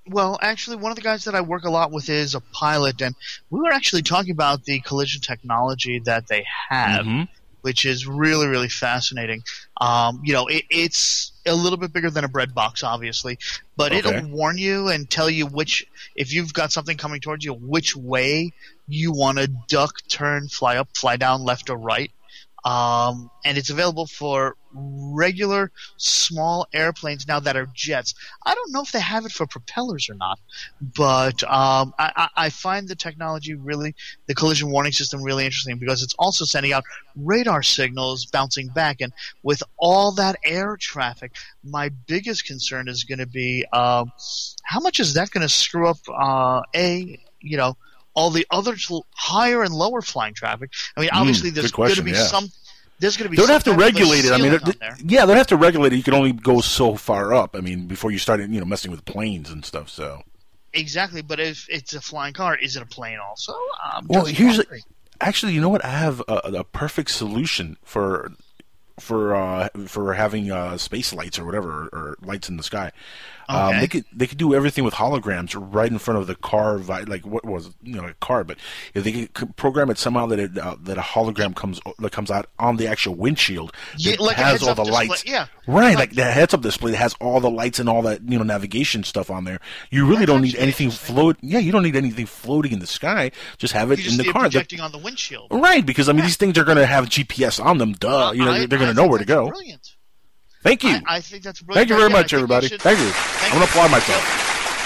Well, 0.09 0.37
actually, 0.41 0.77
one 0.77 0.91
of 0.91 0.95
the 0.95 1.01
guys 1.01 1.25
that 1.25 1.35
I 1.35 1.41
work 1.41 1.63
a 1.65 1.69
lot 1.69 1.91
with 1.91 2.09
is 2.09 2.33
a 2.33 2.41
pilot, 2.53 3.01
and 3.01 3.15
we 3.49 3.59
were 3.59 3.71
actually 3.71 4.03
talking 4.03 4.31
about 4.31 4.63
the 4.63 4.79
collision 4.81 5.21
technology 5.21 6.01
that 6.05 6.27
they 6.27 6.45
have, 6.69 7.05
Mhm. 7.05 7.27
which 7.61 7.85
is 7.85 8.07
really, 8.07 8.47
really 8.47 8.69
fascinating. 8.69 9.41
Um, 9.81 10.21
you 10.23 10.33
know, 10.33 10.47
it, 10.47 10.63
it's 10.69 11.33
a 11.45 11.53
little 11.55 11.77
bit 11.77 11.91
bigger 11.91 12.09
than 12.09 12.23
a 12.23 12.29
bread 12.29 12.53
box, 12.53 12.83
obviously, 12.83 13.37
but 13.75 13.91
Okay. 13.91 13.99
it'll 13.99 14.29
warn 14.29 14.57
you 14.57 14.87
and 14.87 15.09
tell 15.09 15.29
you 15.29 15.45
which, 15.45 15.85
if 16.15 16.33
you've 16.33 16.53
got 16.53 16.71
something 16.71 16.97
coming 16.97 17.19
towards 17.19 17.43
you, 17.43 17.53
which 17.53 17.95
way 17.95 18.51
you 18.87 19.11
want 19.11 19.39
to 19.39 19.47
duck, 19.67 19.91
turn, 20.09 20.47
fly 20.47 20.77
up, 20.77 20.87
fly 20.95 21.17
down, 21.17 21.43
left 21.43 21.69
or 21.69 21.77
right. 21.77 22.11
Um, 22.63 23.29
and 23.45 23.57
it's 23.57 23.69
available 23.69 24.07
for 24.07 24.55
regular 24.77 25.71
small 25.97 26.67
airplanes 26.73 27.27
now 27.27 27.39
that 27.39 27.55
are 27.55 27.67
jets. 27.73 28.13
I 28.45 28.53
don't 28.55 28.71
know 28.71 28.81
if 28.81 28.91
they 28.91 28.99
have 28.99 29.25
it 29.25 29.31
for 29.31 29.47
propellers 29.47 30.09
or 30.09 30.15
not, 30.15 30.39
but 30.81 31.43
um, 31.43 31.93
I, 31.97 32.29
I 32.35 32.49
find 32.49 32.87
the 32.87 32.95
technology 32.95 33.53
really, 33.55 33.95
the 34.27 34.35
collision 34.35 34.71
warning 34.71 34.91
system 34.91 35.23
really 35.23 35.45
interesting 35.45 35.77
because 35.77 36.03
it's 36.03 36.15
also 36.19 36.45
sending 36.45 36.73
out 36.73 36.83
radar 37.15 37.63
signals 37.63 38.25
bouncing 38.25 38.67
back. 38.67 39.01
And 39.01 39.13
with 39.43 39.63
all 39.77 40.11
that 40.13 40.37
air 40.43 40.77
traffic, 40.79 41.33
my 41.63 41.89
biggest 42.07 42.45
concern 42.45 42.87
is 42.87 43.03
going 43.03 43.19
to 43.19 43.27
be 43.27 43.65
um, 43.73 44.11
how 44.63 44.79
much 44.79 44.99
is 44.99 45.13
that 45.15 45.31
going 45.31 45.47
to 45.47 45.53
screw 45.53 45.87
up, 45.87 45.97
uh, 46.13 46.61
A, 46.75 47.19
you 47.41 47.57
know, 47.57 47.77
all 48.13 48.31
the 48.31 48.47
other 48.49 48.75
t- 48.75 49.03
higher 49.15 49.61
and 49.61 49.73
lower 49.73 50.01
flying 50.01 50.33
traffic. 50.33 50.71
I 50.95 51.01
mean, 51.01 51.09
Mm, 51.11 51.19
obviously, 51.19 51.49
there's 51.51 51.71
going 51.71 51.93
to 51.93 52.01
be 52.03 52.11
yeah. 52.11 52.23
some. 52.23 52.49
There's 52.99 53.15
going 53.17 53.25
to 53.25 53.29
be. 53.29 53.37
They 53.37 53.43
some 53.43 53.51
have 53.53 53.63
to 53.65 53.71
a 53.71 53.77
regulate 53.77 54.25
it. 54.25 54.31
I 54.31 54.37
mean, 54.37 54.51
ceiling 54.51 54.53
it- 54.55 54.63
on 54.63 54.73
there. 54.79 54.97
yeah, 55.05 55.25
they'd 55.25 55.35
have 55.37 55.47
to 55.47 55.57
regulate 55.57 55.93
it. 55.93 55.97
You 55.97 56.03
can 56.03 56.13
only 56.15 56.31
go 56.31 56.61
so 56.61 56.95
far 56.95 57.33
up. 57.33 57.55
I 57.55 57.59
mean, 57.61 57.85
before 57.87 58.11
you 58.11 58.17
started, 58.17 58.51
you 58.51 58.59
know, 58.59 58.65
messing 58.65 58.89
with 58.91 59.05
planes 59.05 59.49
and 59.49 59.63
stuff. 59.63 59.89
So, 59.89 60.23
Exactly, 60.73 61.21
but 61.21 61.39
if 61.39 61.67
it's 61.69 61.93
a 61.93 62.01
flying 62.01 62.33
car, 62.33 62.55
is 62.55 62.75
it 62.75 62.83
a 62.83 62.85
plane 62.85 63.17
also? 63.19 63.53
I'm 63.83 64.07
well, 64.07 64.25
here's 64.25 64.57
wondering. 64.57 64.81
actually, 65.21 65.53
you 65.53 65.61
know 65.61 65.69
what? 65.69 65.83
I 65.85 65.89
have 65.89 66.21
a, 66.27 66.33
a 66.59 66.63
perfect 66.63 67.11
solution 67.11 67.77
for 67.83 68.31
for 68.99 69.35
uh, 69.35 69.69
for 69.87 70.13
having 70.13 70.51
uh, 70.51 70.77
space 70.77 71.13
lights 71.13 71.37
or 71.39 71.45
whatever 71.45 71.87
or 71.93 72.17
lights 72.21 72.49
in 72.49 72.57
the 72.57 72.63
sky. 72.63 72.91
Um, 73.49 73.79
they 73.79 73.87
could 73.87 74.05
they 74.13 74.27
could 74.27 74.37
do 74.37 74.53
everything 74.53 74.83
with 74.83 74.93
holograms 74.95 75.55
right 75.57 75.91
in 75.91 75.97
front 75.99 76.19
of 76.19 76.27
the 76.27 76.35
car, 76.35 76.77
like 76.79 77.25
what 77.25 77.45
was 77.45 77.71
you 77.81 77.95
know 77.95 78.05
a 78.07 78.13
car, 78.15 78.43
but 78.43 78.57
if 78.93 79.03
they 79.03 79.27
could 79.27 79.55
program 79.55 79.89
it 79.89 79.97
somehow 79.97 80.25
that 80.27 80.39
it, 80.39 80.57
uh, 80.57 80.75
that 80.81 80.97
a 80.97 81.01
hologram 81.01 81.55
comes 81.55 81.79
that 81.99 82.11
comes 82.11 82.29
out 82.29 82.47
on 82.59 82.77
the 82.77 82.87
actual 82.87 83.15
windshield 83.15 83.73
Yeah, 83.97 84.11
that 84.11 84.19
like 84.19 84.35
has 84.35 84.61
all 84.63 84.75
the 84.75 84.83
display, 84.83 85.07
lights, 85.07 85.25
yeah. 85.25 85.47
right, 85.67 85.89
Like- 85.89 85.97
like 85.97 86.13
the 86.15 86.25
heads 86.25 86.53
up 86.53 86.61
display 86.61 86.91
that 86.91 86.97
has 86.97 87.15
all 87.21 87.39
the 87.39 87.49
lights 87.49 87.79
and 87.79 87.87
all 87.87 88.01
that 88.03 88.21
you 88.29 88.37
know 88.37 88.43
navigation 88.43 89.03
stuff 89.03 89.29
on 89.31 89.43
there. 89.45 89.59
You 89.91 90.05
really 90.05 90.19
That's 90.25 90.31
don't 90.31 90.41
need 90.41 90.55
anything 90.55 90.91
float. 90.91 91.37
Yeah, 91.41 91.59
you 91.59 91.71
don't 91.71 91.83
need 91.83 91.95
anything 91.95 92.25
floating 92.25 92.71
in 92.73 92.79
the 92.79 92.87
sky. 92.87 93.31
Just 93.57 93.73
have 93.73 93.91
it 93.91 93.99
You 93.99 94.11
in 94.11 94.17
the 94.17 94.23
car. 94.25 94.43
The- 94.43 94.49
projecting 94.49 94.79
on 94.81 94.91
the 94.91 94.97
windshield. 94.97 95.47
Right, 95.51 95.85
because 95.85 96.09
I 96.09 96.13
mean, 96.13 96.23
these 96.25 96.37
things 96.37 96.57
are 96.57 96.63
going 96.63 96.77
to 96.77 96.85
have 96.85 97.05
GPS 97.05 97.63
on 97.63 97.77
them. 97.77 97.93
Duh, 97.93 98.31
you 98.35 98.43
know, 98.45 98.51
I- 98.51 98.65
they're 98.65 98.79
going 98.79 98.93
to 98.93 99.01
know 99.01 99.07
where 99.07 99.19
to 99.19 99.25
go. 99.25 99.49
Brilliant. 99.49 99.95
Thank 100.67 100.83
you, 100.83 100.89
I, 100.89 101.17
I 101.17 101.21
think 101.21 101.43
that's 101.43 101.61
brilliant. 101.61 101.87
thank 101.87 101.89
you 101.89 101.97
very 101.97 102.09
much, 102.09 102.33
everybody. 102.33 102.67
should- 102.67 102.81
Thank 102.81 102.99
you. 102.99 103.05
Thank 103.09 103.53
I'm 103.53 103.59
going 103.59 103.67
to 103.67 103.71
applaud 103.71 103.89
myself. 103.91 104.21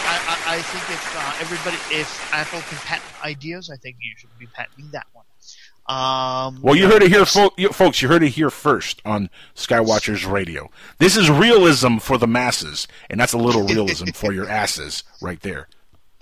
I, 0.05 0.15
I, 0.27 0.55
I 0.57 0.61
think 0.61 0.83
if 0.91 1.15
uh, 1.17 1.41
everybody, 1.41 1.77
if 1.99 2.33
Apple 2.33 2.61
can 2.61 2.77
patent 2.79 3.25
ideas, 3.25 3.69
I 3.69 3.77
think 3.77 3.95
you 3.99 4.11
should 4.17 4.29
be 4.37 4.45
patenting 4.47 4.89
that 4.91 5.07
one. 5.13 5.25
Um, 5.87 6.61
Well, 6.61 6.75
you 6.75 6.87
heard 6.87 7.01
it 7.01 7.09
here, 7.09 7.25
fo- 7.25 7.51
you, 7.57 7.69
folks. 7.69 8.01
You 8.01 8.07
heard 8.09 8.21
it 8.23 8.29
here 8.29 8.49
first 8.51 9.01
on 9.05 9.29
Skywatchers 9.55 10.29
Radio. 10.31 10.69
This 10.99 11.17
is 11.17 11.29
realism 11.31 11.97
for 11.97 12.17
the 12.19 12.27
masses, 12.27 12.87
and 13.09 13.19
that's 13.19 13.33
a 13.33 13.37
little 13.39 13.63
realism 13.63 14.09
for 14.13 14.31
your 14.31 14.47
asses 14.61 15.03
right 15.21 15.39
there. 15.41 15.67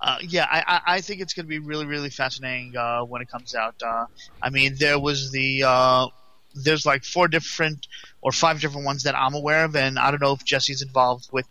uh, 0.00 0.16
yeah, 0.22 0.46
I, 0.50 0.64
I, 0.66 0.94
I 0.96 1.00
think 1.00 1.20
it's 1.20 1.34
going 1.34 1.44
to 1.44 1.48
be 1.50 1.58
really, 1.58 1.84
really 1.86 2.10
fascinating 2.10 2.76
uh, 2.76 3.02
when 3.02 3.20
it 3.22 3.28
comes 3.28 3.54
out. 3.54 3.74
Uh, 3.84 4.06
I 4.42 4.50
mean, 4.50 4.74
there 4.78 4.98
was 4.98 5.30
the 5.30 5.64
uh, 5.66 6.06
there's 6.54 6.84
like 6.86 7.04
four 7.04 7.28
different 7.28 7.86
or 8.22 8.32
five 8.32 8.60
different 8.60 8.86
ones 8.86 9.02
that 9.04 9.16
I'm 9.16 9.34
aware 9.34 9.64
of, 9.64 9.76
and 9.76 9.98
I 9.98 10.10
don't 10.10 10.20
know 10.20 10.32
if 10.32 10.44
Jesse's 10.44 10.82
involved 10.82 11.28
with 11.32 11.46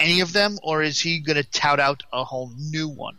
any 0.00 0.20
of 0.20 0.32
them, 0.32 0.58
or 0.62 0.82
is 0.82 1.00
he 1.00 1.18
going 1.18 1.36
to 1.36 1.44
tout 1.44 1.80
out 1.80 2.02
a 2.12 2.24
whole 2.24 2.50
new 2.56 2.88
one? 2.88 3.18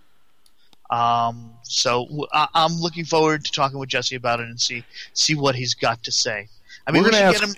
Um, 0.89 1.53
so 1.63 2.05
w- 2.05 2.27
I, 2.33 2.47
am 2.55 2.73
looking 2.73 3.05
forward 3.05 3.45
to 3.45 3.51
talking 3.51 3.77
with 3.77 3.89
Jesse 3.89 4.15
about 4.15 4.39
it 4.39 4.47
and 4.47 4.59
see 4.59 4.83
see 5.13 5.35
what 5.35 5.55
he's 5.55 5.75
got 5.75 6.03
to 6.03 6.11
say. 6.11 6.47
I 6.87 6.91
mean, 6.91 7.03
We're 7.03 7.09
we 7.09 7.15
should 7.15 7.33
get 7.33 7.43
him. 7.43 7.55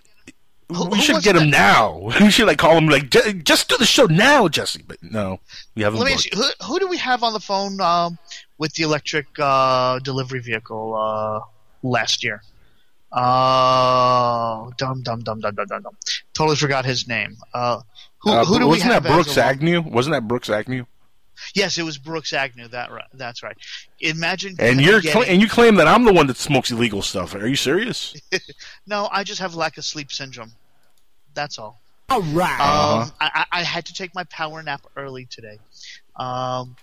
Who- 0.75 0.85
we 0.89 0.97
who 0.97 1.03
should 1.03 1.23
get 1.23 1.33
that? 1.33 1.43
him 1.43 1.49
now. 1.49 2.11
We 2.19 2.29
should 2.29 2.47
like 2.47 2.57
call 2.57 2.77
him 2.77 2.87
like 2.87 3.09
just 3.09 3.69
do 3.69 3.77
the 3.77 3.85
show 3.85 4.05
now, 4.05 4.47
Jesse. 4.49 4.83
But 4.85 5.01
no, 5.01 5.39
we 5.75 5.83
haven't. 5.83 5.99
Let 5.99 6.07
me 6.07 6.13
ask 6.13 6.29
you, 6.29 6.41
who, 6.41 6.65
who 6.65 6.79
do 6.79 6.87
we 6.87 6.97
have 6.97 7.23
on 7.23 7.31
the 7.31 7.39
phone 7.39 7.79
um, 7.79 8.17
with 8.57 8.73
the 8.73 8.83
electric 8.83 9.27
uh, 9.39 9.99
delivery 9.99 10.39
vehicle 10.39 10.95
uh, 10.95 11.39
last 11.83 12.23
year? 12.23 12.41
Oh, 13.13 14.71
dumb, 14.77 15.01
dumb, 15.03 15.19
dumb, 15.21 15.39
dumb, 15.39 15.55
dumb, 15.55 15.65
dum 15.67 15.81
dum. 15.83 15.97
Totally 16.33 16.55
forgot 16.57 16.85
his 16.85 17.07
name. 17.07 17.37
Uh, 17.53 17.81
who, 18.19 18.31
Uh, 18.31 18.45
who 18.45 18.59
do 18.59 18.65
we 18.65 18.69
wasn't 18.77 18.93
have? 18.93 19.03
that 19.03 19.09
as 19.09 19.15
Brooks 19.15 19.37
a 19.37 19.39
long- 19.41 19.49
Agnew? 19.49 19.81
Wasn't 19.81 20.13
that 20.13 20.27
Brooks 20.27 20.49
Agnew? 20.49 20.85
Yes, 21.55 21.77
it 21.77 21.83
was 21.83 21.97
Brooks 21.97 22.33
Agnew. 22.33 22.67
That 22.67 22.91
right, 22.91 23.05
that's 23.13 23.41
right. 23.41 23.57
Imagine. 23.99 24.55
And 24.59 24.79
you're 24.79 25.01
getting- 25.01 25.23
cla 25.23 25.31
and 25.31 25.41
you 25.41 25.49
claim 25.49 25.75
that 25.75 25.87
I'm 25.87 26.03
the 26.05 26.13
one 26.13 26.27
that 26.27 26.37
smokes 26.37 26.71
illegal 26.71 27.01
stuff. 27.01 27.33
Are 27.35 27.47
you 27.47 27.55
serious? 27.55 28.13
no, 28.85 29.09
I 29.11 29.23
just 29.23 29.39
have 29.41 29.55
lack 29.55 29.77
of 29.77 29.85
sleep 29.85 30.11
syndrome. 30.11 30.51
That's 31.33 31.57
all. 31.57 31.81
All 32.09 32.21
right. 32.21 32.59
Uh-huh. 32.59 33.01
Um, 33.03 33.11
I, 33.19 33.45
I 33.51 33.59
I 33.59 33.63
had 33.63 33.85
to 33.85 33.93
take 33.93 34.13
my 34.13 34.23
power 34.25 34.61
nap 34.61 34.81
early 34.95 35.25
today. 35.25 35.57
Um, 36.17 36.75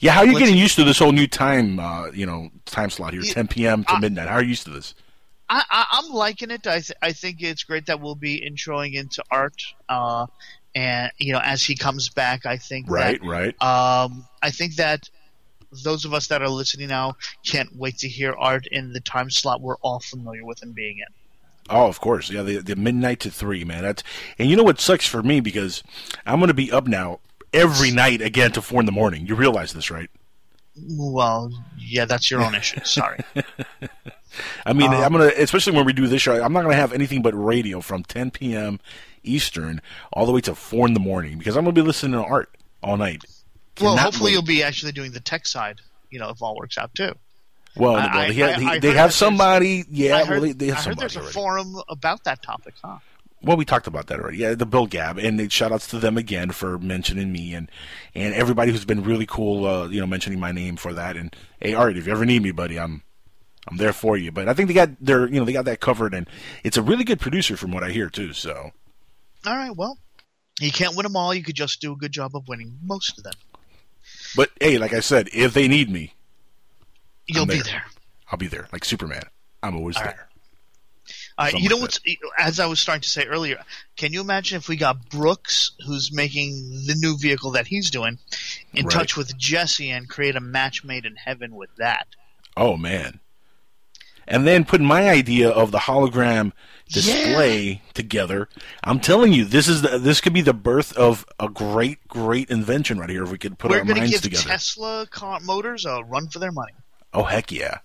Yeah, 0.00 0.12
how 0.12 0.20
are 0.20 0.26
you 0.26 0.38
getting 0.38 0.56
used 0.56 0.76
to 0.76 0.84
this 0.84 0.98
whole 0.98 1.12
new 1.12 1.26
time? 1.26 1.80
Uh, 1.80 2.08
you 2.12 2.26
know, 2.26 2.50
time 2.66 2.90
slot 2.90 3.14
here, 3.14 3.22
10 3.22 3.48
p.m. 3.48 3.84
to 3.84 3.92
I- 3.94 3.98
midnight. 4.00 4.28
How 4.28 4.34
are 4.34 4.42
you 4.42 4.50
used 4.50 4.64
to 4.66 4.70
this? 4.70 4.94
I, 5.48 5.62
I, 5.70 5.86
I'm 5.92 6.12
liking 6.12 6.50
it. 6.50 6.66
I, 6.66 6.80
th- 6.80 6.98
I 7.02 7.12
think 7.12 7.42
it's 7.42 7.62
great 7.64 7.86
that 7.86 8.00
we'll 8.00 8.14
be 8.16 8.40
introing 8.40 8.94
into 8.94 9.22
art. 9.30 9.62
Uh, 9.88 10.26
and 10.74 11.10
you 11.18 11.32
know, 11.32 11.40
as 11.42 11.62
he 11.62 11.76
comes 11.76 12.08
back, 12.08 12.46
I 12.46 12.56
think 12.56 12.90
Right, 12.90 13.22
right. 13.24 13.54
that 13.58 13.66
um, 13.66 14.26
I 14.42 14.50
think 14.50 14.76
that 14.76 15.08
those 15.84 16.04
of 16.04 16.14
us 16.14 16.28
that 16.28 16.42
are 16.42 16.48
listening 16.48 16.88
now 16.88 17.16
can't 17.44 17.74
wait 17.76 17.98
to 17.98 18.08
hear 18.08 18.32
art 18.32 18.66
in 18.70 18.92
the 18.92 19.00
time 19.00 19.30
slot 19.30 19.60
we're 19.60 19.76
all 19.78 20.00
familiar 20.00 20.44
with 20.44 20.62
him 20.62 20.72
being 20.72 20.98
in. 20.98 21.04
Oh, 21.68 21.86
of 21.86 22.00
course. 22.00 22.30
Yeah, 22.30 22.42
the, 22.42 22.58
the 22.58 22.76
midnight 22.76 23.20
to 23.20 23.30
three, 23.30 23.64
man. 23.64 23.82
That's 23.82 24.02
and 24.38 24.48
you 24.48 24.56
know 24.56 24.62
what 24.62 24.80
sucks 24.80 25.06
for 25.06 25.22
me 25.22 25.40
because 25.40 25.82
I'm 26.24 26.38
going 26.38 26.48
to 26.48 26.54
be 26.54 26.70
up 26.70 26.86
now 26.86 27.20
every 27.52 27.90
night 27.90 28.20
again 28.20 28.52
to 28.52 28.62
four 28.62 28.80
in 28.80 28.86
the 28.86 28.92
morning. 28.92 29.26
You 29.26 29.34
realize 29.34 29.72
this, 29.72 29.90
right? 29.90 30.10
Well, 30.78 31.50
yeah, 31.78 32.04
that's 32.04 32.30
your 32.30 32.42
own 32.42 32.54
issue. 32.54 32.80
Sorry. 32.84 33.20
I 34.64 34.72
mean, 34.72 34.92
Uh, 34.92 34.96
I'm 34.98 35.12
gonna, 35.12 35.30
especially 35.36 35.74
when 35.76 35.84
we 35.86 35.92
do 35.92 36.06
this 36.06 36.22
show, 36.22 36.42
I'm 36.42 36.52
not 36.52 36.62
gonna 36.62 36.74
have 36.74 36.92
anything 36.92 37.22
but 37.22 37.32
radio 37.34 37.80
from 37.80 38.02
10 38.04 38.30
p.m. 38.32 38.80
Eastern 39.22 39.80
all 40.12 40.26
the 40.26 40.32
way 40.32 40.40
to 40.42 40.54
four 40.54 40.86
in 40.86 40.94
the 40.94 41.00
morning 41.00 41.38
because 41.38 41.56
I'm 41.56 41.64
gonna 41.64 41.72
be 41.72 41.82
listening 41.82 42.12
to 42.12 42.24
art 42.26 42.54
all 42.82 42.96
night. 42.96 43.24
well, 43.80 43.96
hopefully 43.96 44.28
wait. 44.28 44.32
you'll 44.32 44.42
be 44.42 44.62
actually 44.62 44.92
doing 44.92 45.12
the 45.12 45.20
tech 45.20 45.46
side. 45.46 45.80
You 46.10 46.18
know, 46.20 46.30
if 46.30 46.40
all 46.42 46.56
works 46.56 46.78
out 46.78 46.94
too. 46.94 47.14
Well, 47.76 47.96
I- 47.96 48.06
well, 48.06 48.08
I- 48.18 48.28
they, 48.28 48.34
have, 48.34 48.62
I- 48.62 48.70
I 48.74 48.78
they 48.78 48.92
have 48.92 49.12
somebody. 49.12 49.84
Yeah, 49.90 50.16
I 50.18 50.22
well, 50.30 50.40
they, 50.40 50.66
have 50.68 50.76
I 50.78 50.80
heard 50.80 50.82
somebody 50.84 51.00
there's 51.00 51.16
a 51.16 51.18
already. 51.20 51.32
forum 51.32 51.76
about 51.88 52.24
that 52.24 52.42
topic, 52.42 52.74
huh? 52.82 52.98
Well, 53.42 53.56
we 53.58 53.64
talked 53.66 53.86
about 53.86 54.06
that 54.06 54.18
already. 54.18 54.38
Yeah, 54.38 54.54
the 54.54 54.64
Bill 54.66 54.86
Gab, 54.86 55.18
and 55.18 55.38
they, 55.38 55.48
shout 55.48 55.70
outs 55.70 55.86
to 55.88 55.98
them 55.98 56.16
again 56.16 56.50
for 56.52 56.78
mentioning 56.78 57.30
me 57.32 57.52
and 57.54 57.70
and 58.14 58.32
everybody 58.34 58.72
who's 58.72 58.84
been 58.86 59.04
really 59.04 59.26
cool. 59.26 59.66
Uh, 59.66 59.88
you 59.88 60.00
know, 60.00 60.06
mentioning 60.06 60.40
my 60.40 60.52
name 60.52 60.76
for 60.76 60.94
that. 60.94 61.16
And 61.16 61.34
hey, 61.60 61.74
Art, 61.74 61.96
if 61.98 62.06
you 62.06 62.12
ever 62.12 62.24
need 62.24 62.42
me, 62.42 62.50
buddy, 62.50 62.78
I'm 62.78 63.02
I'm 63.68 63.76
there 63.78 63.92
for 63.92 64.16
you. 64.16 64.30
But 64.32 64.48
I 64.48 64.54
think 64.54 64.68
they 64.68 64.74
got 64.74 64.90
their 65.00 65.26
you 65.26 65.38
know 65.40 65.44
they 65.44 65.52
got 65.52 65.64
that 65.66 65.80
covered, 65.80 66.14
and 66.14 66.28
it's 66.64 66.76
a 66.76 66.82
really 66.82 67.04
good 67.04 67.20
producer 67.20 67.56
from 67.56 67.72
what 67.72 67.82
I 67.82 67.90
hear 67.90 68.08
too. 68.08 68.32
So 68.32 68.70
All 69.46 69.56
right, 69.56 69.74
well, 69.74 69.98
you 70.60 70.70
can't 70.72 70.96
win 70.96 71.04
them 71.04 71.16
all. 71.16 71.34
You 71.34 71.42
could 71.42 71.56
just 71.56 71.80
do 71.80 71.92
a 71.92 71.96
good 71.96 72.12
job 72.12 72.34
of 72.36 72.48
winning 72.48 72.78
most 72.82 73.18
of 73.18 73.24
them. 73.24 73.34
But 74.36 74.50
hey, 74.60 74.78
like 74.78 74.92
I 74.92 75.00
said, 75.00 75.28
if 75.32 75.52
they 75.54 75.68
need 75.68 75.90
me, 75.90 76.12
You'll 77.26 77.42
I'm 77.42 77.48
be 77.48 77.54
there. 77.54 77.64
there. 77.64 77.84
I'll 78.30 78.38
be 78.38 78.46
there. 78.46 78.68
Like 78.72 78.84
Superman, 78.84 79.22
I'm 79.62 79.76
always 79.76 79.96
All 79.96 80.02
there. 80.04 80.28
All 81.38 81.44
right, 81.44 81.50
Something 81.52 81.64
you 81.64 81.68
know 81.70 81.76
what's 81.76 82.00
as 82.38 82.58
I 82.60 82.66
was 82.66 82.80
starting 82.80 83.02
to 83.02 83.08
say 83.08 83.24
earlier. 83.26 83.62
Can 83.96 84.12
you 84.12 84.20
imagine 84.20 84.56
if 84.56 84.68
we 84.68 84.76
got 84.76 85.08
Brooks, 85.10 85.72
who's 85.86 86.10
making 86.12 86.70
the 86.86 86.94
new 86.96 87.16
vehicle 87.18 87.52
that 87.52 87.66
he's 87.66 87.90
doing, 87.90 88.18
in 88.72 88.86
Right. 88.86 88.92
touch 88.92 89.16
with 89.16 89.36
Jesse 89.36 89.90
and 89.90 90.08
create 90.08 90.34
a 90.34 90.40
match 90.40 90.82
made 90.82 91.04
in 91.04 91.14
heaven 91.16 91.54
with 91.54 91.70
that? 91.76 92.06
Oh 92.56 92.76
man. 92.76 93.20
And 94.28 94.46
then 94.46 94.64
putting 94.64 94.86
my 94.86 95.08
idea 95.08 95.48
of 95.50 95.70
the 95.70 95.78
hologram 95.78 96.52
display 96.88 97.82
together. 97.94 98.48
I'm 98.84 99.00
telling 99.00 99.32
you, 99.32 99.44
this 99.44 99.68
is 99.68 99.82
the, 99.82 99.98
this 99.98 100.20
could 100.20 100.32
be 100.32 100.40
the 100.40 100.54
birth 100.54 100.96
of 100.96 101.24
a 101.38 101.48
great, 101.48 102.06
great 102.08 102.50
invention 102.50 102.98
right 102.98 103.10
here. 103.10 103.24
If 103.24 103.30
we 103.30 103.38
could 103.38 103.58
put 103.58 103.70
We're 103.70 103.78
our 103.78 103.84
going 103.84 103.94
to 103.96 104.00
minds 104.02 104.12
give 104.14 104.22
together. 104.22 104.48
Tesla 104.48 105.06
car 105.10 105.40
motors 105.40 105.84
a 105.84 106.02
run 106.04 106.28
for 106.28 106.38
their 106.38 106.52
money. 106.52 106.72
oh 107.12 107.24
heck 107.24 107.50
yeah! 107.52 107.78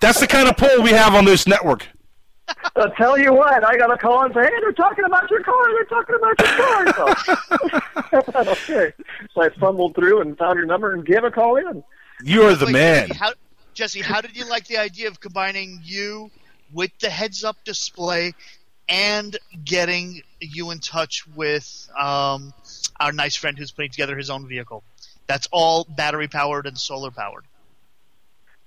That's 0.00 0.20
the 0.20 0.28
kind 0.28 0.48
of 0.48 0.56
poll 0.56 0.80
we 0.84 0.90
have 0.90 1.12
on 1.16 1.24
this 1.24 1.48
network. 1.48 1.88
I'll 2.76 2.92
tell 2.92 3.18
you 3.18 3.32
what, 3.34 3.64
I 3.66 3.76
got 3.76 3.92
a 3.92 3.98
call 3.98 4.26
and 4.26 4.32
say, 4.32 4.44
hey, 4.44 4.50
they're 4.60 4.72
talking 4.74 5.04
about 5.04 5.28
your 5.28 5.42
car, 5.42 5.64
they're 5.72 5.84
talking 5.86 6.14
about 6.14 6.38
your 6.38 8.14
car. 8.14 8.32
So, 8.44 8.52
okay. 8.52 8.92
so 9.34 9.42
I 9.42 9.48
fumbled 9.58 9.96
through 9.96 10.20
and 10.20 10.38
found 10.38 10.56
your 10.56 10.66
number 10.66 10.94
and 10.94 11.04
gave 11.04 11.24
a 11.24 11.32
call 11.32 11.56
in. 11.56 11.82
You're 12.22 12.54
the 12.54 12.66
Wait, 12.66 12.72
man. 12.74 13.08
Jesse 13.08 13.18
how, 13.18 13.32
Jesse, 13.74 14.00
how 14.02 14.20
did 14.20 14.36
you 14.36 14.48
like 14.48 14.68
the 14.68 14.78
idea 14.78 15.08
of 15.08 15.18
combining 15.18 15.80
you 15.82 16.30
with 16.72 16.92
the 17.00 17.10
heads-up 17.10 17.56
display 17.64 18.34
and 18.88 19.36
getting 19.64 20.22
you 20.40 20.70
in 20.70 20.78
touch 20.78 21.26
with 21.28 21.88
um, 21.98 22.52
our 23.00 23.12
nice 23.12 23.36
friend 23.36 23.58
who's 23.58 23.70
putting 23.70 23.90
together 23.90 24.16
his 24.16 24.30
own 24.30 24.46
vehicle? 24.48 24.82
That's 25.26 25.46
all 25.52 25.86
battery-powered 25.96 26.66
and 26.66 26.78
solar-powered. 26.78 27.44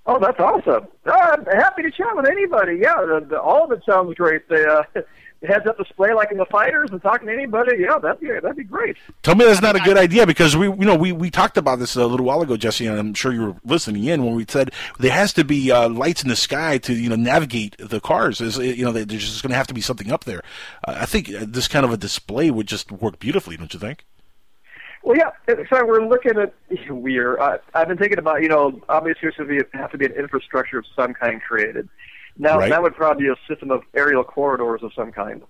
Oh, 0.06 0.18
that's 0.18 0.38
awesome. 0.40 0.88
Uh, 1.06 1.10
I'm 1.12 1.44
happy 1.46 1.82
to 1.82 1.90
chat 1.90 2.16
with 2.16 2.28
anybody. 2.28 2.78
Yeah, 2.80 2.96
the, 3.00 3.26
the, 3.28 3.40
all 3.40 3.64
of 3.64 3.72
it 3.72 3.82
sounds 3.88 4.14
great. 4.14 4.48
The, 4.48 4.84
uh, 4.96 5.02
the 5.42 5.48
heads-up 5.48 5.76
display 5.76 6.14
like 6.14 6.30
in 6.30 6.38
the 6.38 6.46
fighters 6.46 6.90
and 6.92 7.02
talking 7.02 7.26
to 7.26 7.32
anybody, 7.32 7.78
yeah, 7.78 7.98
that'd 7.98 8.20
be, 8.20 8.28
that'd 8.28 8.56
be 8.56 8.64
great. 8.64 8.96
Tell 9.22 9.34
me 9.34 9.44
that's 9.44 9.60
not 9.60 9.74
a 9.74 9.80
good 9.80 9.98
idea 9.98 10.24
because 10.24 10.56
we, 10.56 10.66
you 10.66 10.86
know, 10.86 10.94
we, 10.94 11.10
we 11.10 11.30
talked 11.30 11.56
about 11.56 11.80
this 11.80 11.96
a 11.96 12.06
little 12.06 12.24
while 12.24 12.40
ago, 12.42 12.56
Jesse, 12.56 12.86
and 12.86 12.98
I'm 12.98 13.12
sure 13.12 13.32
you 13.32 13.46
were 13.46 13.56
listening 13.64 14.04
in 14.04 14.24
when 14.24 14.36
we 14.36 14.46
said 14.48 14.70
there 15.00 15.12
has 15.12 15.32
to 15.34 15.44
be 15.44 15.72
uh, 15.72 15.88
lights 15.88 16.22
in 16.22 16.28
the 16.28 16.36
sky 16.36 16.78
to, 16.78 16.94
you 16.94 17.08
know, 17.08 17.16
navigate 17.16 17.76
the 17.78 18.00
cars. 18.00 18.40
Is 18.40 18.56
you 18.56 18.84
know, 18.84 18.92
there's 18.92 19.06
just 19.06 19.42
going 19.42 19.50
to 19.50 19.56
have 19.56 19.66
to 19.66 19.74
be 19.74 19.80
something 19.80 20.12
up 20.12 20.24
there. 20.24 20.42
Uh, 20.86 20.96
I 21.00 21.06
think 21.06 21.28
uh, 21.28 21.44
this 21.46 21.66
kind 21.66 21.84
of 21.84 21.92
a 21.92 21.96
display 21.96 22.50
would 22.50 22.68
just 22.68 22.92
work 22.92 23.18
beautifully, 23.18 23.56
don't 23.56 23.74
you 23.74 23.80
think? 23.80 24.04
Well, 25.02 25.16
yeah. 25.16 25.30
So 25.68 25.84
we're 25.84 26.06
looking 26.06 26.38
at 26.38 26.54
we're. 26.88 27.38
Uh, 27.40 27.58
I've 27.74 27.88
been 27.88 27.98
thinking 27.98 28.18
about 28.18 28.42
you 28.42 28.48
know 28.48 28.80
obviously 28.88 29.22
there's 29.22 29.36
going 29.36 29.58
to 29.58 29.64
be 29.64 29.78
have 29.78 29.90
to 29.90 29.98
be 29.98 30.06
an 30.06 30.12
infrastructure 30.12 30.78
of 30.78 30.84
some 30.94 31.14
kind 31.14 31.42
created. 31.42 31.88
Now 32.38 32.58
Right. 32.58 32.70
that 32.70 32.82
would 32.82 32.94
probably 32.94 33.24
be 33.24 33.30
a 33.30 33.36
system 33.46 33.70
of 33.70 33.82
aerial 33.94 34.24
corridors 34.24 34.82
of 34.82 34.92
some 34.94 35.12
kind. 35.12 35.42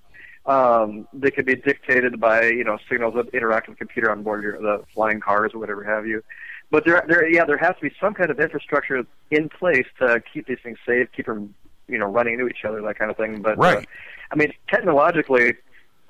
Um, 0.44 1.06
they 1.12 1.30
could 1.30 1.46
be 1.46 1.54
dictated 1.54 2.18
by 2.18 2.46
you 2.46 2.64
know 2.64 2.78
signals 2.90 3.14
that 3.14 3.28
interact 3.32 3.68
with 3.68 3.78
the 3.78 3.84
computer 3.84 4.10
on 4.10 4.22
board 4.22 4.42
your 4.42 4.60
the 4.60 4.84
flying 4.92 5.20
cars 5.20 5.52
or 5.54 5.60
whatever 5.60 5.84
have 5.84 6.06
you. 6.06 6.22
But 6.70 6.84
there, 6.86 7.04
there, 7.06 7.28
yeah, 7.28 7.44
there 7.44 7.58
has 7.58 7.76
to 7.76 7.82
be 7.82 7.92
some 8.00 8.14
kind 8.14 8.30
of 8.30 8.40
infrastructure 8.40 9.04
in 9.30 9.48
place 9.50 9.86
to 9.98 10.22
keep 10.32 10.46
these 10.46 10.58
things 10.62 10.78
safe, 10.86 11.06
keep 11.14 11.26
them, 11.26 11.54
you 11.86 11.98
know, 11.98 12.06
running 12.06 12.34
into 12.34 12.48
each 12.48 12.64
other, 12.64 12.80
that 12.80 12.98
kind 12.98 13.10
of 13.10 13.16
thing. 13.18 13.42
But 13.42 13.58
uh, 13.58 13.82
I 14.30 14.36
mean, 14.36 14.52
technologically, 14.68 15.54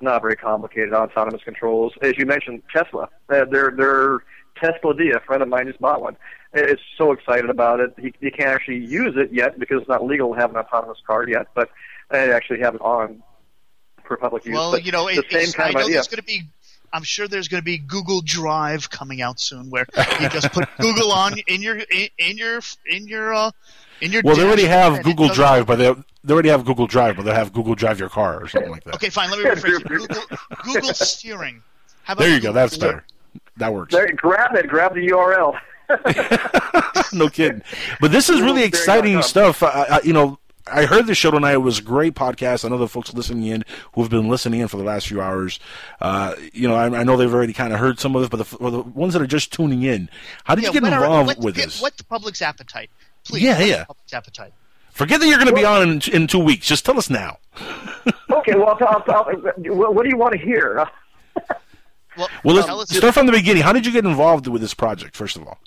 not 0.01 0.21
very 0.21 0.37
complicated. 0.37 0.93
Autonomous 0.93 1.43
controls, 1.43 1.93
as 2.01 2.17
you 2.17 2.25
mentioned, 2.25 2.63
Tesla. 2.73 3.09
Uh, 3.29 3.45
their 3.45 3.71
their 3.71 4.23
Tesla 4.55 4.95
D. 4.95 5.11
A 5.11 5.19
friend 5.21 5.41
of 5.43 5.49
mine 5.49 5.67
just 5.67 5.79
bought 5.79 6.01
one. 6.01 6.15
Is 6.53 6.79
so 6.97 7.11
excited 7.11 7.49
about 7.49 7.79
it. 7.79 7.93
He, 7.99 8.13
he 8.21 8.29
can't 8.29 8.49
actually 8.49 8.77
use 8.85 9.15
it 9.17 9.33
yet 9.33 9.57
because 9.59 9.81
it's 9.81 9.89
not 9.89 10.05
legal 10.05 10.33
to 10.33 10.39
have 10.39 10.51
an 10.51 10.57
autonomous 10.57 10.99
car 11.05 11.27
yet. 11.27 11.47
But 11.55 11.69
I 12.11 12.29
actually 12.29 12.59
have 12.59 12.75
it 12.75 12.81
on 12.81 13.23
for 14.05 14.17
public 14.17 14.45
use. 14.45 14.53
Well, 14.53 14.71
But 14.71 14.85
you 14.85 14.91
know, 14.91 15.05
the 15.07 15.19
it, 15.19 15.31
same 15.31 15.41
it's, 15.41 15.55
kind 15.55 15.67
I 15.67 15.69
of 15.69 15.73
know 15.73 15.81
idea. 15.81 15.93
there's 15.95 16.07
going 16.07 16.17
to 16.17 16.23
be. 16.23 16.43
I'm 16.91 17.01
sure 17.01 17.27
there's 17.27 17.47
going 17.47 17.61
to 17.61 17.65
be 17.65 17.79
Google 17.79 18.21
Drive 18.21 18.87
coming 18.91 19.23
out 19.23 19.39
soon, 19.39 19.71
where 19.71 19.87
you 20.21 20.29
just 20.29 20.51
put 20.51 20.69
Google 20.79 21.11
on 21.11 21.33
in 21.47 21.63
your 21.63 21.77
in, 21.77 22.07
in 22.19 22.37
your 22.37 22.59
in 22.85 23.07
your 23.07 23.33
uh, 23.33 23.51
in 24.01 24.11
your. 24.11 24.21
Well, 24.23 24.35
they 24.35 24.45
already 24.45 24.65
have 24.65 25.01
Google 25.01 25.29
Drive, 25.29 25.65
but 25.65 25.77
they 25.77 25.91
they 26.23 26.33
already 26.33 26.49
have 26.49 26.65
Google 26.65 26.85
Drive, 26.85 27.15
but 27.15 27.25
they 27.25 27.33
have 27.33 27.51
Google 27.51 27.73
Drive 27.73 27.99
your 27.99 28.09
car 28.09 28.43
or 28.43 28.47
something 28.47 28.69
like 28.69 28.83
that. 28.83 28.93
Okay, 28.93 29.09
fine. 29.09 29.31
Let 29.31 29.39
me 29.39 29.45
rephrase 29.45 29.81
it. 29.81 29.87
Google 29.87 30.23
Google 30.63 30.93
steering. 30.93 31.63
How 32.03 32.13
about 32.13 32.25
There 32.25 32.35
you 32.35 32.41
go. 32.41 32.51
That's 32.51 32.77
better. 32.77 33.03
That 33.57 33.73
works. 33.73 33.93
There, 33.93 34.11
grab 34.13 34.55
it. 34.55 34.67
Grab 34.67 34.93
the 34.95 35.07
URL. 35.07 35.57
no 37.13 37.29
kidding. 37.29 37.61
But 37.99 38.11
this 38.11 38.29
is 38.29 38.41
really 38.41 38.63
exciting 38.63 39.21
stuff. 39.21 39.61
I, 39.63 39.67
I, 39.89 40.01
you 40.03 40.13
know, 40.13 40.39
I 40.71 40.85
heard 40.85 41.07
the 41.07 41.13
show 41.15 41.29
tonight. 41.29 41.53
It 41.53 41.57
was 41.57 41.79
a 41.79 41.83
great 41.83 42.15
podcast. 42.15 42.65
I 42.65 42.69
know 42.69 42.77
the 42.77 42.87
folks 42.87 43.13
listening 43.13 43.43
in 43.45 43.63
who 43.93 44.01
have 44.01 44.09
been 44.09 44.29
listening 44.29 44.61
in 44.61 44.67
for 44.69 44.77
the 44.77 44.83
last 44.83 45.07
few 45.07 45.21
hours. 45.21 45.59
Uh, 46.01 46.35
you 46.53 46.67
know, 46.67 46.75
I, 46.75 46.85
I 46.85 47.03
know 47.03 47.17
they've 47.17 47.33
already 47.33 47.53
kind 47.53 47.73
of 47.73 47.79
heard 47.79 47.99
some 47.99 48.15
of 48.15 48.21
this, 48.21 48.29
but 48.29 48.37
the, 48.37 48.45
for 48.45 48.71
the 48.71 48.81
ones 48.81 49.13
that 49.13 49.21
are 49.21 49.27
just 49.27 49.51
tuning 49.51 49.83
in, 49.83 50.09
how 50.45 50.55
did 50.55 50.63
Yeah, 50.63 50.69
you 50.69 50.73
get 50.73 50.83
what 50.83 50.93
are- 50.93 51.03
involved 51.03 51.43
with 51.43 51.55
get- 51.55 51.65
this? 51.65 51.81
What 51.81 51.97
the 51.97 52.05
public's 52.05 52.41
appetite? 52.41 52.89
Please. 53.25 53.43
Yeah, 53.43 53.57
what's 53.57 53.67
yeah. 53.69 53.79
The 53.79 53.85
public's 53.85 54.13
appetite. 54.13 54.53
Forget 54.91 55.19
that 55.21 55.27
you're 55.27 55.37
going 55.37 55.47
to 55.49 55.53
be 55.55 55.65
on 55.65 55.89
in, 55.89 56.01
in 56.13 56.27
two 56.27 56.39
weeks. 56.39 56.67
Just 56.67 56.85
tell 56.85 56.97
us 56.97 57.09
now. 57.09 57.39
okay. 58.31 58.53
Well, 58.55 58.77
I'll, 58.79 59.03
I'll, 59.07 59.25
what 59.75 59.95
what 59.95 60.03
do 60.03 60.09
you 60.09 60.17
want 60.17 60.33
to 60.33 60.39
hear? 60.39 60.85
Well, 62.17 62.29
Well, 62.43 62.55
let's 62.55 62.69
us- 62.69 62.97
start 62.97 63.13
from 63.13 63.25
the 63.25 63.31
beginning. 63.31 63.63
How 63.63 63.73
did 63.73 63.85
you 63.85 63.91
get 63.91 64.05
involved 64.05 64.47
with 64.47 64.61
this 64.61 64.73
project? 64.73 65.15
First 65.15 65.35
of 65.35 65.47
all, 65.47 65.59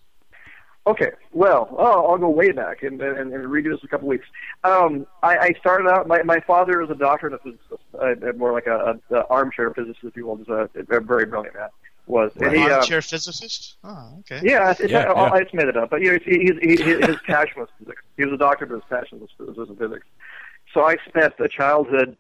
Okay, 0.89 1.11
well, 1.33 1.69
oh, 1.77 2.07
I'll 2.13 2.19
go 2.19 2.31
way 2.31 2.53
back 2.53 2.85
and, 2.85 3.03
and, 3.03 3.33
and 3.35 3.45
redo 3.47 3.73
this 3.73 3.81
in 3.81 3.87
a 3.87 3.89
couple 3.89 4.07
weeks. 4.07 4.27
Um, 4.63 5.05
I, 5.21 5.37
I 5.37 5.55
started 5.59 5.89
out. 5.89 6.07
My, 6.07 6.23
my 6.23 6.39
father 6.39 6.81
is 6.81 6.89
a 6.91 6.95
doctor 6.95 7.27
and 7.27 7.35
a 7.35 7.39
physicist, 7.41 7.83
uh, 8.01 8.33
more 8.37 8.53
like 8.53 8.69
a, 8.69 9.01
a, 9.11 9.17
a 9.17 9.27
armchair 9.27 9.75
physicist, 9.75 10.05
if 10.05 10.15
you 10.17 10.27
will. 10.27 10.37
Just 10.37 10.49
a, 10.49 10.71
a 10.77 11.01
very 11.01 11.27
brilliant 11.27 11.57
man. 11.57 11.71
Was 12.07 12.31
and 12.37 12.55
he, 12.55 12.63
uh, 12.63 12.77
Armchair 12.77 13.03
physicist. 13.03 13.79
Oh, 13.83 14.11
okay. 14.21 14.41
yeah, 14.49 14.71
it's, 14.71 14.79
Yeah, 14.89 15.11
I, 15.11 15.27
yeah. 15.27 15.33
I 15.33 15.43
just 15.43 15.55
made 15.55 15.67
it 15.67 15.77
up. 15.77 15.91
But 15.91 16.03
you 16.03 16.13
know, 16.13 16.19
he, 16.25 16.53
he, 16.63 16.77
he, 16.77 17.01
his 17.05 17.17
passion 17.27 17.63
was 17.63 17.69
physics. 17.81 18.03
He 18.17 18.25
was 18.25 18.33
a 18.35 18.39
doctor, 18.39 18.65
but 18.67 18.75
his 18.77 18.85
passion 18.89 19.19
was, 19.19 19.31
was, 19.41 19.57
was 19.57 19.77
physics. 19.77 20.07
So 20.73 20.85
I 20.85 20.99
spent 21.09 21.35
a 21.41 21.49
childhood 21.49 22.17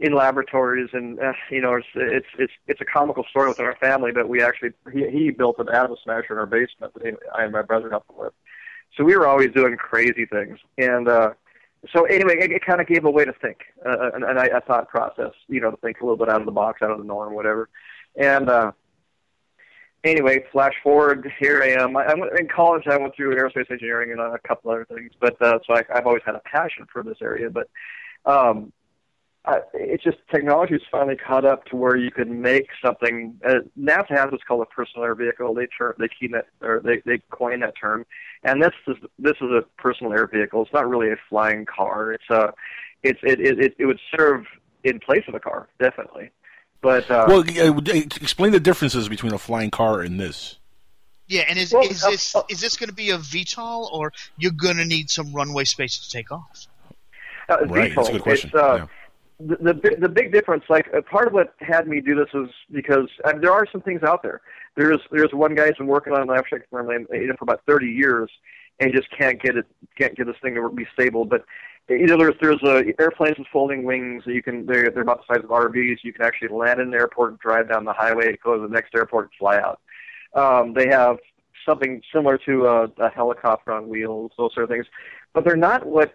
in 0.00 0.12
laboratories, 0.14 0.90
and 0.92 1.18
uh, 1.20 1.32
you 1.50 1.60
know, 1.60 1.74
it's, 1.74 1.86
it's 1.94 2.26
it's 2.38 2.52
it's 2.66 2.80
a 2.80 2.84
comical 2.84 3.24
story 3.30 3.48
within 3.48 3.66
our 3.66 3.76
family. 3.76 4.12
But 4.12 4.28
we 4.28 4.42
actually 4.42 4.70
he, 4.92 5.08
he 5.10 5.30
built 5.30 5.58
an 5.58 5.68
atom 5.68 5.96
smasher 6.02 6.32
in 6.32 6.38
our 6.38 6.46
basement 6.46 6.94
that 6.94 7.16
I 7.34 7.44
and 7.44 7.52
my 7.52 7.62
brother 7.62 7.90
helped 7.90 8.10
with. 8.16 8.32
So 8.96 9.04
we 9.04 9.16
were 9.16 9.26
always 9.26 9.50
doing 9.52 9.76
crazy 9.76 10.26
things, 10.26 10.58
and 10.78 11.08
uh, 11.08 11.30
so 11.92 12.04
anyway, 12.04 12.36
it, 12.38 12.50
it 12.50 12.64
kind 12.64 12.80
of 12.80 12.86
gave 12.86 13.04
a 13.04 13.10
way 13.10 13.24
to 13.24 13.32
think, 13.32 13.58
uh, 13.84 14.10
and, 14.14 14.24
and 14.24 14.38
I, 14.38 14.46
a 14.46 14.60
thought 14.60 14.88
process, 14.88 15.32
you 15.48 15.60
know, 15.60 15.70
to 15.70 15.76
think 15.78 16.00
a 16.00 16.04
little 16.04 16.16
bit 16.16 16.28
out 16.28 16.40
of 16.40 16.46
the 16.46 16.52
box, 16.52 16.80
out 16.82 16.90
of 16.90 16.98
the 16.98 17.04
norm, 17.04 17.34
whatever. 17.34 17.68
And 18.16 18.48
uh, 18.48 18.72
anyway, 20.02 20.44
flash 20.52 20.74
forward, 20.82 21.30
here 21.38 21.62
I 21.62 21.82
am. 21.82 21.96
I, 21.96 22.04
I 22.04 22.14
in 22.38 22.48
college. 22.48 22.84
I 22.86 22.96
went 22.96 23.14
through 23.14 23.34
aerospace 23.36 23.70
engineering 23.70 24.12
and 24.12 24.20
a 24.20 24.38
couple 24.46 24.70
other 24.70 24.86
things, 24.86 25.12
but 25.20 25.40
uh, 25.42 25.58
so 25.66 25.74
I, 25.74 25.82
I've 25.94 26.06
always 26.06 26.22
had 26.24 26.36
a 26.36 26.40
passion 26.40 26.86
for 26.92 27.02
this 27.02 27.18
area. 27.20 27.50
But 27.50 27.68
um, 28.24 28.72
I, 29.46 29.58
it's 29.74 30.02
just 30.02 30.16
technology 30.32 30.72
has 30.74 30.82
finally 30.90 31.16
caught 31.16 31.44
up 31.44 31.66
to 31.66 31.76
where 31.76 31.96
you 31.96 32.10
can 32.10 32.40
make 32.40 32.68
something. 32.82 33.38
Uh, 33.46 33.56
NASA 33.78 34.10
has 34.10 34.32
what's 34.32 34.44
called 34.44 34.62
a 34.62 34.74
personal 34.74 35.04
air 35.04 35.14
vehicle. 35.14 35.52
They 35.54 35.66
term, 35.66 35.94
they 35.98 36.08
key 36.08 36.28
that, 36.28 36.46
or 36.62 36.80
they 36.82 37.02
they 37.04 37.22
coin 37.30 37.60
that 37.60 37.74
term, 37.78 38.06
and 38.42 38.62
this 38.62 38.72
is 38.86 38.96
this 39.18 39.36
is 39.42 39.50
a 39.50 39.62
personal 39.76 40.14
air 40.14 40.26
vehicle. 40.26 40.62
It's 40.62 40.72
not 40.72 40.88
really 40.88 41.10
a 41.10 41.16
flying 41.28 41.66
car. 41.66 42.12
It's 42.12 42.30
a, 42.30 42.54
it's 43.02 43.20
it 43.22 43.38
it 43.40 43.58
it, 43.58 43.74
it 43.78 43.86
would 43.86 44.00
serve 44.16 44.46
in 44.82 44.98
place 44.98 45.24
of 45.28 45.34
a 45.34 45.40
car, 45.40 45.68
definitely. 45.78 46.30
But 46.80 47.10
uh, 47.10 47.26
well, 47.28 47.40
uh, 47.40 47.80
explain 47.94 48.52
the 48.52 48.60
differences 48.60 49.10
between 49.10 49.34
a 49.34 49.38
flying 49.38 49.70
car 49.70 50.00
and 50.00 50.18
this. 50.18 50.58
Yeah, 51.26 51.44
and 51.48 51.58
is 51.58 51.72
Well, 51.72 51.82
is 51.88 52.02
uh, 52.02 52.10
this 52.10 52.34
is 52.48 52.60
this 52.60 52.76
going 52.76 52.88
to 52.88 52.94
be 52.94 53.10
a 53.10 53.18
VTOL 53.18 53.92
or 53.92 54.12
you're 54.38 54.52
going 54.52 54.76
to 54.76 54.84
need 54.84 55.10
some 55.10 55.32
runway 55.32 55.64
space 55.64 55.98
to 55.98 56.10
take 56.10 56.30
off? 56.32 56.66
Uh, 57.48 57.56
Right, 57.66 57.94
that's 57.94 58.08
a 58.08 58.12
good 58.12 58.22
question. 58.22 58.50
It's, 58.52 58.62
uh, 58.62 58.76
Yeah. 58.76 58.86
The, 59.40 59.56
the 59.56 59.96
the 60.00 60.08
big 60.08 60.32
difference, 60.32 60.64
like 60.68 60.86
uh, 60.96 61.00
part 61.02 61.26
of 61.26 61.32
what 61.32 61.54
had 61.58 61.88
me 61.88 62.00
do 62.00 62.14
this 62.14 62.32
was 62.32 62.50
because 62.70 63.08
uh, 63.24 63.32
there 63.40 63.52
are 63.52 63.66
some 63.70 63.80
things 63.80 64.02
out 64.02 64.22
there. 64.22 64.40
There's 64.76 65.00
there's 65.10 65.32
one 65.32 65.54
guy 65.54 65.66
who's 65.66 65.76
been 65.78 65.86
working 65.86 66.12
on 66.12 66.22
an 66.22 66.30
abstract 66.30 66.70
firmland 66.70 67.06
you 67.12 67.26
know, 67.26 67.34
for 67.38 67.44
about 67.44 67.62
30 67.66 67.86
years, 67.86 68.30
and 68.78 68.92
just 68.92 69.08
can't 69.16 69.42
get 69.42 69.56
it 69.56 69.66
can't 69.98 70.16
get 70.16 70.26
this 70.26 70.36
thing 70.40 70.54
to 70.54 70.70
be 70.70 70.86
stable. 70.92 71.24
But 71.24 71.44
you 71.88 72.06
know, 72.06 72.16
there's 72.16 72.34
there's 72.40 72.62
uh, 72.62 72.82
airplanes 73.00 73.38
with 73.38 73.48
folding 73.52 73.82
wings. 73.82 74.22
That 74.24 74.34
You 74.34 74.42
can 74.42 74.66
they're 74.66 74.90
they're 74.90 75.02
about 75.02 75.26
the 75.26 75.34
size 75.34 75.44
of 75.44 75.50
RVs. 75.50 75.98
You 76.02 76.12
can 76.12 76.24
actually 76.24 76.48
land 76.48 76.80
in 76.80 76.88
an 76.88 76.94
airport 76.94 77.32
and 77.32 77.38
drive 77.40 77.68
down 77.68 77.84
the 77.84 77.92
highway, 77.92 78.36
go 78.42 78.54
to 78.54 78.62
the 78.62 78.72
next 78.72 78.94
airport, 78.94 79.26
and 79.26 79.32
fly 79.38 79.58
out. 79.58 79.80
Um, 80.34 80.74
they 80.74 80.88
have 80.88 81.18
something 81.66 82.02
similar 82.12 82.38
to 82.38 82.66
a, 82.66 82.84
a 82.98 83.10
helicopter 83.10 83.72
on 83.72 83.88
wheels, 83.88 84.32
those 84.36 84.52
sort 84.54 84.64
of 84.64 84.70
things, 84.70 84.86
but 85.32 85.44
they're 85.44 85.56
not 85.56 85.86
what 85.86 86.14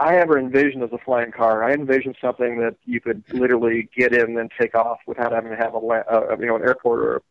I 0.00 0.16
ever 0.16 0.38
envisioned 0.38 0.82
as 0.82 0.92
a 0.92 0.98
flying 0.98 1.30
car. 1.30 1.62
I 1.62 1.74
envisioned 1.74 2.16
something 2.20 2.58
that 2.60 2.76
you 2.86 3.00
could 3.00 3.22
literally 3.32 3.88
get 3.94 4.14
in 4.14 4.38
and 4.38 4.50
take 4.58 4.74
off 4.74 4.98
without 5.06 5.30
having 5.32 5.50
to 5.50 5.56
have 5.56 5.74
a 5.74 5.78
uh, 5.78 6.36
you 6.40 6.46
know 6.46 6.56
an 6.56 6.62
airport 6.62 7.00
or 7.00 7.22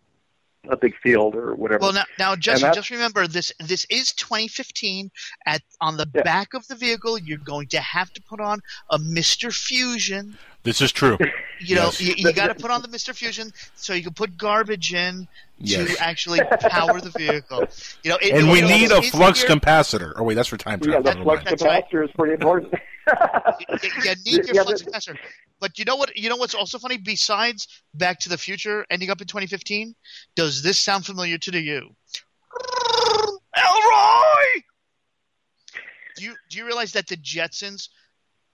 a 0.70 0.78
big 0.78 0.94
field 1.02 1.36
or 1.36 1.56
whatever. 1.56 1.82
Well, 1.82 1.94
now, 1.94 2.04
now 2.20 2.36
that's- 2.36 2.76
just 2.76 2.92
remember 2.92 3.26
this. 3.28 3.52
This 3.60 3.86
is 3.90 4.14
2015. 4.14 5.10
At 5.48 5.62
on 5.82 5.98
the 5.98 6.06
back 6.06 6.54
of 6.54 6.68
the 6.68 6.76
vehicle, 6.76 7.18
you're 7.18 7.38
going 7.40 7.68
to 7.70 7.80
have 7.80 8.14
to 8.14 8.22
put 8.22 8.40
on 8.40 8.60
a 8.92 9.00
Mister 9.00 9.50
Fusion. 9.50 10.38
This 10.64 10.82
is 10.82 10.92
true. 10.92 11.18
You 11.62 11.76
know, 11.76 11.88
Yes. 11.88 12.00
you, 12.00 12.14
you 12.16 12.32
got 12.32 12.48
to 12.48 12.56
put 12.56 12.72
on 12.72 12.82
the 12.82 12.88
Mister 12.88 13.14
Fusion 13.14 13.52
so 13.76 13.92
you 13.92 14.02
can 14.02 14.14
put 14.14 14.38
garbage 14.38 14.94
in 14.94 15.28
Yes. 15.58 15.94
to 15.94 16.02
actually 16.02 16.40
power 16.70 17.02
the 17.02 17.10
vehicle. 17.10 17.66
You 18.02 18.12
know, 18.12 18.18
it, 18.22 18.32
and 18.34 18.50
we 18.50 18.60
it- 18.60 18.66
need 18.70 18.92
a 18.94 19.02
flux 19.02 19.44
easier- 19.44 19.58
capacitor. 19.58 20.14
Oh 20.16 20.24
wait, 20.24 20.36
that's 20.36 20.48
for 20.48 20.56
time 20.56 20.80
travel. 20.80 21.04
yeah, 21.06 21.14
the 21.16 21.22
flux 21.22 21.44
mind. 21.44 21.58
capacitor 21.60 22.06
is 22.06 22.12
pretty 22.16 22.36
important. 22.36 22.74
you 23.84 23.90
you 24.06 24.16
need 24.26 24.46
your 24.48 24.56
Yeah, 24.56 24.64
flux 24.64 24.82
but- 24.84 24.94
capacitor. 24.94 25.18
But 25.60 25.78
you 25.78 25.84
know 25.84 25.98
what? 25.98 26.16
You 26.16 26.30
know 26.30 26.38
what's 26.38 26.56
also 26.56 26.80
funny? 26.80 26.96
Besides 26.96 27.68
Back 27.94 28.20
to 28.22 28.30
the 28.30 28.38
Future 28.38 28.86
ending 28.90 29.10
up 29.10 29.20
in 29.20 29.28
2015, 29.28 29.94
does 30.38 30.64
this 30.64 30.78
sound 30.78 31.06
familiar 31.06 31.38
to 31.40 31.60
you? 31.60 31.90
Elroy. 33.58 34.62
Do 36.16 36.24
you 36.24 36.36
do 36.50 36.58
you 36.58 36.66
realize 36.66 36.94
that 36.94 37.08
the 37.08 37.18
Jetsons 37.18 37.90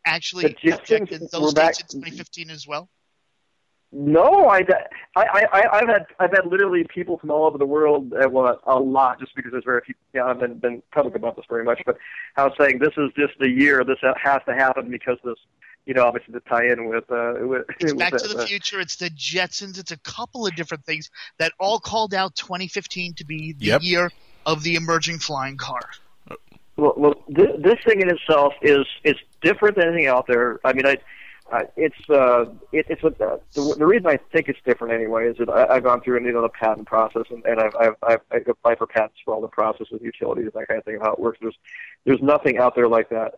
actually 0.05 0.43
The 0.43 0.53
Jetsons 0.71 0.77
projected 0.87 1.21
were 1.21 1.27
those 1.39 1.53
back- 1.53 1.75
dates 1.77 1.93
in 1.93 2.01
2015 2.01 2.49
as 2.49 2.67
well? 2.67 2.89
No, 3.91 4.49
I, 4.49 4.57
I, 5.15 5.23
I, 5.53 5.77
I've 5.77 5.87
had, 5.87 6.05
I've 6.19 6.31
had 6.31 6.47
literally 6.47 6.85
people 6.93 7.17
from 7.17 7.31
all 7.31 7.45
over 7.45 7.57
the 7.57 7.65
world, 7.65 8.11
uh, 8.13 8.27
well, 8.29 8.59
a 8.65 8.77
lot, 8.77 9.19
just 9.21 9.33
because 9.35 9.51
there's 9.53 9.63
very 9.63 9.81
few, 9.85 9.95
you 10.13 10.19
know, 10.19 10.27
I've 10.27 10.39
been, 10.39 10.55
been 10.57 10.83
public 10.93 11.15
about 11.15 11.37
this 11.37 11.45
very 11.47 11.63
much, 11.63 11.81
but 11.85 11.97
I 12.35 12.43
was 12.43 12.53
saying 12.59 12.79
this 12.79 12.91
is 12.97 13.11
just 13.17 13.39
the 13.39 13.47
year, 13.49 13.85
this 13.85 13.99
has 14.21 14.41
to 14.47 14.53
happen 14.53 14.89
because 14.91 15.17
this, 15.23 15.35
you 15.85 15.93
know, 15.93 16.03
obviously 16.03 16.33
the 16.33 16.41
tie-in 16.41 16.89
with, 16.89 17.09
uh, 17.09 17.35
with, 17.47 17.65
It's 17.79 17.93
with 17.93 17.99
Back 17.99 18.13
the, 18.13 18.19
to 18.19 18.27
the 18.29 18.39
uh, 18.43 18.45
Future. 18.47 18.81
It's 18.81 18.97
the 18.97 19.09
Jetsons. 19.11 19.77
It's 19.77 19.91
a 19.91 19.99
couple 19.99 20.45
of 20.45 20.55
different 20.55 20.83
things 20.83 21.09
that 21.37 21.53
all 21.57 21.79
called 21.79 22.13
out 22.13 22.35
2015 22.35 23.13
to 23.13 23.23
be 23.25 23.53
the 23.53 23.65
Yep. 23.67 23.81
year 23.83 24.11
of 24.45 24.63
the 24.63 24.75
emerging 24.75 25.19
flying 25.19 25.55
car. 25.57 25.79
Well, 26.77 26.93
well 26.97 27.23
this, 27.27 27.47
this 27.59 27.79
thing 27.85 28.01
in 28.01 28.09
itself 28.09 28.53
is 28.61 28.85
is 29.03 29.15
different 29.41 29.77
than 29.77 29.87
anything 29.87 30.07
out 30.07 30.27
there. 30.27 30.59
I 30.63 30.73
mean, 30.73 30.85
I, 30.85 30.97
I 31.51 31.63
it's 31.75 32.09
uh, 32.09 32.45
it, 32.71 32.85
it's 32.89 33.03
a, 33.03 33.07
uh, 33.07 33.37
the, 33.53 33.75
the 33.77 33.85
reason 33.85 34.07
I 34.07 34.19
think 34.31 34.49
it's 34.49 34.59
different 34.65 34.93
anyway 34.93 35.29
is 35.29 35.37
that 35.37 35.49
I, 35.49 35.75
I've 35.75 35.83
gone 35.83 36.01
through 36.01 36.23
you 36.25 36.31
know 36.31 36.41
the 36.41 36.49
patent 36.49 36.87
process 36.87 37.23
and, 37.29 37.45
and 37.45 37.59
I've, 37.59 37.95
I've 38.03 38.21
I've 38.31 38.47
applied 38.47 38.77
for 38.77 38.87
patents 38.87 39.17
for 39.23 39.33
all 39.33 39.41
the 39.41 39.47
processes, 39.47 39.99
utilities, 40.01 40.51
that 40.53 40.67
kind 40.67 40.77
of 40.77 40.85
thing, 40.85 40.99
how 41.01 41.13
it 41.13 41.19
works. 41.19 41.39
There's 41.41 41.57
there's 42.05 42.21
nothing 42.21 42.57
out 42.57 42.75
there 42.75 42.87
like 42.87 43.09
that. 43.09 43.35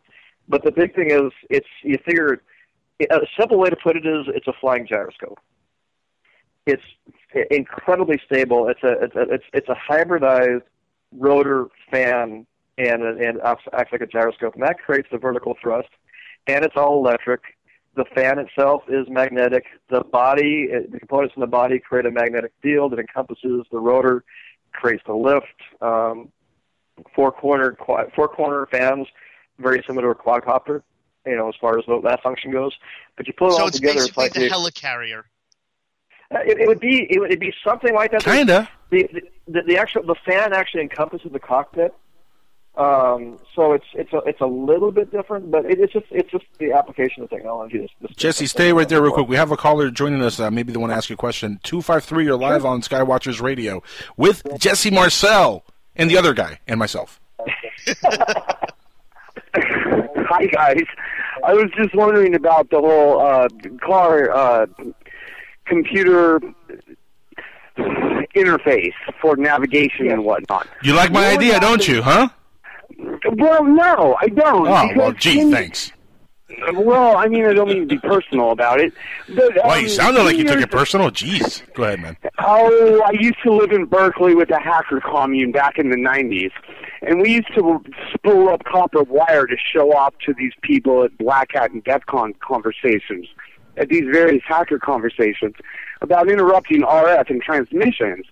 But 0.49 0.63
the 0.63 0.71
big 0.71 0.95
thing 0.95 1.11
is, 1.11 1.31
it's 1.49 1.67
you 1.83 1.97
figure 2.05 2.41
a 2.99 3.19
simple 3.37 3.59
way 3.59 3.69
to 3.69 3.75
put 3.75 3.95
it 3.95 4.05
is 4.05 4.25
it's 4.29 4.47
a 4.47 4.53
flying 4.59 4.87
gyroscope. 4.87 5.39
It's 6.65 6.83
incredibly 7.51 8.19
stable. 8.25 8.67
It's 8.67 8.83
a 8.83 9.03
it's 9.03 9.15
a, 9.15 9.21
it's, 9.21 9.45
it's 9.53 9.69
a 9.69 9.75
hybridized 9.75 10.63
rotor 11.11 11.67
fan 11.91 12.45
and 12.77 13.03
and 13.03 13.41
acts, 13.41 13.63
acts 13.73 13.91
like 13.91 14.01
a 14.01 14.07
gyroscope, 14.07 14.53
and 14.55 14.63
that 14.63 14.77
creates 14.79 15.07
the 15.11 15.17
vertical 15.17 15.55
thrust. 15.61 15.89
And 16.47 16.63
it's 16.63 16.75
all 16.77 16.97
electric. 17.05 17.41
The 17.95 18.05
fan 18.13 18.37
itself 18.39 18.83
is 18.87 19.07
magnetic. 19.09 19.65
The 19.89 20.01
body, 20.03 20.67
uh, 20.73 20.81
the 20.91 20.99
components 20.99 21.33
in 21.35 21.41
the 21.41 21.47
body 21.47 21.79
create 21.79 22.05
a 22.05 22.11
magnetic 22.11 22.51
field 22.61 22.91
that 22.93 22.99
encompasses 22.99 23.65
the 23.71 23.79
rotor, 23.79 24.23
creates 24.71 25.03
the 25.07 25.13
lift. 25.15 25.45
Um, 25.81 26.29
four 27.15 27.31
corner 27.31 27.75
four 28.15 28.27
corner 28.27 28.67
fans, 28.71 29.07
very 29.59 29.83
similar 29.87 30.13
to 30.13 30.19
a 30.19 30.23
quadcopter. 30.23 30.83
You 31.25 31.35
know, 31.35 31.49
as 31.49 31.55
far 31.59 31.77
as 31.77 31.83
that 32.03 32.21
function 32.23 32.51
goes. 32.51 32.73
But 33.17 33.27
you 33.27 33.33
put 33.33 33.49
it 33.49 33.53
So 33.53 33.61
all 33.63 33.67
it's 33.67 33.77
together, 33.77 33.95
basically 33.99 34.25
it's 34.25 34.35
like 34.37 34.43
the 34.43 34.47
the- 34.47 34.55
helicarrier. 34.55 35.23
uh, 36.33 36.39
It, 36.45 36.59
it 36.61 36.67
would 36.67 36.79
be 36.79 37.05
it 37.09 37.19
would 37.19 37.31
it'd 37.31 37.39
be 37.39 37.53
something 37.65 37.93
like 37.93 38.11
that. 38.11 38.23
Kinda. 38.23 38.69
The, 38.91 39.09
the 39.47 39.63
the 39.63 39.77
actual 39.77 40.03
the 40.03 40.15
fan 40.25 40.53
actually 40.53 40.83
encompasses 40.83 41.31
the 41.33 41.39
cockpit. 41.39 41.93
Um, 42.77 43.39
so 43.55 43.73
it's 43.73 43.85
it's 43.93 44.13
a 44.13 44.17
it's 44.27 44.39
a 44.39 44.45
little 44.45 44.91
bit 44.91 45.11
different, 45.11 45.49
but 45.49 45.65
it, 45.65 45.79
it's 45.79 45.91
just 45.91 46.05
it's 46.11 46.29
just 46.29 46.45
the 46.59 46.73
application 46.73 47.23
of 47.23 47.29
technology. 47.31 47.79
Is, 47.79 47.89
is 48.07 48.15
Jesse, 48.15 48.45
stay 48.45 48.71
right 48.71 48.87
there 48.87 49.01
real 49.01 49.11
quick. 49.11 49.27
We 49.27 49.35
have 49.35 49.51
a 49.51 49.57
caller 49.57 49.89
joining 49.89 50.21
us. 50.21 50.39
Uh, 50.39 50.51
maybe 50.51 50.71
they 50.71 50.77
want 50.77 50.91
to 50.91 50.95
ask 50.95 51.09
you 51.09 51.15
a 51.15 51.17
question. 51.17 51.59
Two 51.63 51.81
five 51.81 52.03
three. 52.03 52.25
You're 52.25 52.37
live 52.37 52.65
on 52.65 52.81
Skywatchers 52.81 53.41
Radio 53.41 53.81
with 54.15 54.43
Jesse 54.59 54.91
Marcel 54.91 55.65
and 55.95 56.07
the 56.09 56.17
other 56.17 56.35
guy 56.35 56.59
and 56.67 56.77
myself. 56.77 57.19
Hi 59.55 60.45
guys. 60.45 60.83
I 61.43 61.53
was 61.53 61.71
just 61.75 61.95
wondering 61.95 62.35
about 62.35 62.69
the 62.69 62.79
whole 62.79 63.21
uh, 63.21 63.47
car 63.83 64.29
uh, 64.29 64.67
computer 65.65 66.39
interface 68.35 68.93
for 69.19 69.35
navigation 69.35 70.11
and 70.11 70.23
whatnot. 70.23 70.67
You 70.83 70.93
like 70.93 71.11
my 71.11 71.21
What 71.21 71.37
idea, 71.39 71.59
don't 71.59 71.87
you? 71.87 72.03
Huh? 72.03 72.29
Well, 72.99 73.63
no, 73.63 74.17
I 74.21 74.27
don't. 74.27 74.67
Oh 74.67 74.89
well, 74.95 75.11
gee, 75.13 75.51
thanks. 75.51 75.91
Well, 76.73 77.17
I 77.17 77.27
mean, 77.27 77.45
I 77.45 77.53
don't 77.53 77.67
mean 77.67 77.87
to 77.87 77.95
be 77.95 77.99
personal 77.99 78.51
about 78.51 78.79
it. 78.79 78.93
But, 79.27 79.53
Well, 79.55 79.71
um, 79.71 79.81
you 79.81 79.89
sounded 79.89 80.23
like 80.23 80.37
you 80.37 80.45
took 80.45 80.61
it 80.61 80.71
personal. 80.71 81.11
Jeez, 81.11 81.61
go 81.73 81.83
ahead, 81.83 81.99
man. 81.99 82.17
Oh, 82.39 83.01
I 83.05 83.11
used 83.11 83.37
to 83.43 83.51
live 83.53 83.71
in 83.71 83.85
Berkeley 83.85 84.33
with 84.33 84.49
a 84.49 84.59
hacker 84.59 85.01
commune 85.01 85.51
back 85.51 85.77
in 85.77 85.89
the 85.89 85.97
90s. 85.97 86.51
And 87.01 87.21
we 87.21 87.35
used 87.35 87.53
to 87.55 87.83
spool 88.13 88.49
up 88.49 88.63
copper 88.63 89.03
wire 89.03 89.45
to 89.45 89.55
show 89.73 89.93
off 89.93 90.13
to 90.25 90.33
these 90.33 90.53
people 90.61 91.03
at 91.03 91.15
Black 91.17 91.49
Hat 91.53 91.71
and 91.71 91.83
DEF 91.83 92.05
CON 92.05 92.33
conversations, 92.39 93.27
at 93.75 93.89
these 93.89 94.05
various 94.11 94.41
hacker 94.47 94.79
conversations, 94.79 95.53
about 96.01 96.29
interrupting 96.29 96.81
RF 96.81 97.29
and 97.29 97.41
transmissions. 97.41 98.25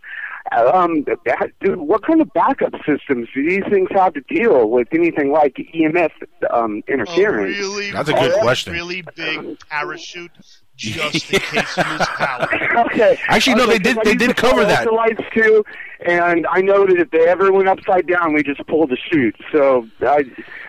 Um, 0.52 1.04
that- 1.06 1.52
what 1.78 2.04
kind 2.06 2.22
of 2.22 2.32
backup 2.34 2.74
systems 2.86 3.28
do 3.34 3.50
these 3.50 3.64
things 3.70 3.88
have 3.92 4.14
to 4.14 4.22
deal 4.22 4.70
with 4.70 4.88
anything 4.92 5.32
like 5.32 5.56
EMF 5.74 6.12
um, 6.52 6.84
interference? 6.88 7.58
really, 7.58 7.92
That's 7.92 8.10
a 8.10 8.14
good 8.14 8.30
really, 8.30 8.42
question. 8.42 8.74
Really 8.74 9.04
big 9.16 9.58
parachute, 9.70 10.32
just 10.78 11.16
in 11.34 11.40
case 11.40 11.78
you 11.78 11.84
lose 11.84 12.06
power. 12.08 12.48
okay. 12.86 13.18
Actually, 13.28 13.56
no, 13.56 13.64
Okay, 13.64 13.74
they 13.74 13.80
did- 13.80 13.98
they 14.04 14.16
did 14.16 14.36
cover 14.38 14.64
that. 14.66 14.86
The 14.86 14.92
lights 14.92 15.24
too, 15.34 15.66
and 16.06 16.46
I 16.48 16.62
know 16.62 16.86
that 16.86 16.98
if 16.98 17.12
they 17.12 17.28
ever 17.28 17.52
went 17.52 17.68
upside 17.68 18.08
down, 18.08 18.34
we 18.34 18.44
just 18.44 18.66
pulled 18.68 18.90
the 18.90 18.98
chute. 18.98 19.36
So 19.52 19.88
I. 20.02 20.24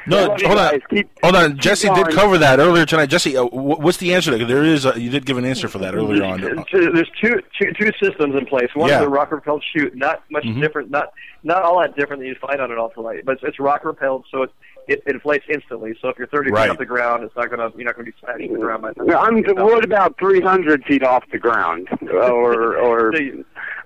No, 0.06 0.32
I 0.32 0.46
hold 0.46 0.58
on. 0.58 0.80
Keep- 0.90 1.10
hold 1.22 1.34
on. 1.36 1.58
Jesse 1.58 1.88
did 1.88 2.10
cover 2.10 2.38
that 2.38 2.58
earlier 2.60 2.86
tonight. 2.86 3.06
Jesse, 3.06 3.36
uh, 3.36 3.44
what's 3.46 3.98
the 3.98 4.14
answer? 4.14 4.44
There 4.44 4.62
is, 4.64 4.84
a, 4.84 5.00
you 5.00 5.10
did 5.10 5.26
give 5.26 5.36
an 5.36 5.44
answer 5.44 5.66
for 5.68 5.78
that 5.78 5.94
earlier 5.94 6.22
on. 6.24 6.40
There's 6.40 7.08
two, 7.20 7.40
two 7.60 7.72
two 7.72 7.90
systems 8.00 8.34
in 8.36 8.46
place. 8.46 8.68
One 8.74 8.88
Yeah. 8.88 9.00
is 9.00 9.06
a 9.06 9.08
rock 9.08 9.30
propelled 9.30 9.64
chute, 9.72 9.96
not 9.96 10.22
much 10.30 10.44
Mhm. 10.44 10.60
different, 10.60 10.90
not 10.90 11.12
not 11.42 11.62
all 11.62 11.80
that 11.80 11.96
different 11.96 12.20
than 12.20 12.28
you 12.28 12.34
find 12.40 12.60
on 12.60 12.70
an 12.70 12.78
ultralight, 12.78 13.24
but 13.24 13.32
it's, 13.32 13.42
it's 13.44 13.58
rocket 13.60 13.82
propelled, 13.82 14.24
so 14.30 14.42
it, 14.44 14.50
it 14.88 15.02
inflates 15.06 15.44
instantly. 15.52 15.96
So 16.00 16.08
if 16.08 16.18
you're 16.18 16.28
30 16.28 16.50
Right. 16.50 16.64
feet 16.64 16.70
off 16.70 16.78
the 16.78 16.86
ground, 16.86 17.24
it's 17.24 17.34
not 17.36 17.50
gonna 17.50 17.70
you're 17.76 17.84
not 17.84 17.94
gonna 17.96 18.04
be 18.06 18.14
smashing 18.20 18.52
the 18.52 18.58
ground 18.58 18.82
by 18.82 18.92
the 18.92 19.04
Yeah, 19.06 19.18
I'm 19.18 19.42
what 19.56 19.84
about 19.84 20.18
300 20.18 20.84
feet 20.84 21.02
off 21.02 21.24
the 21.32 21.38
ground, 21.38 21.88
or 22.02 22.76
or 22.78 23.12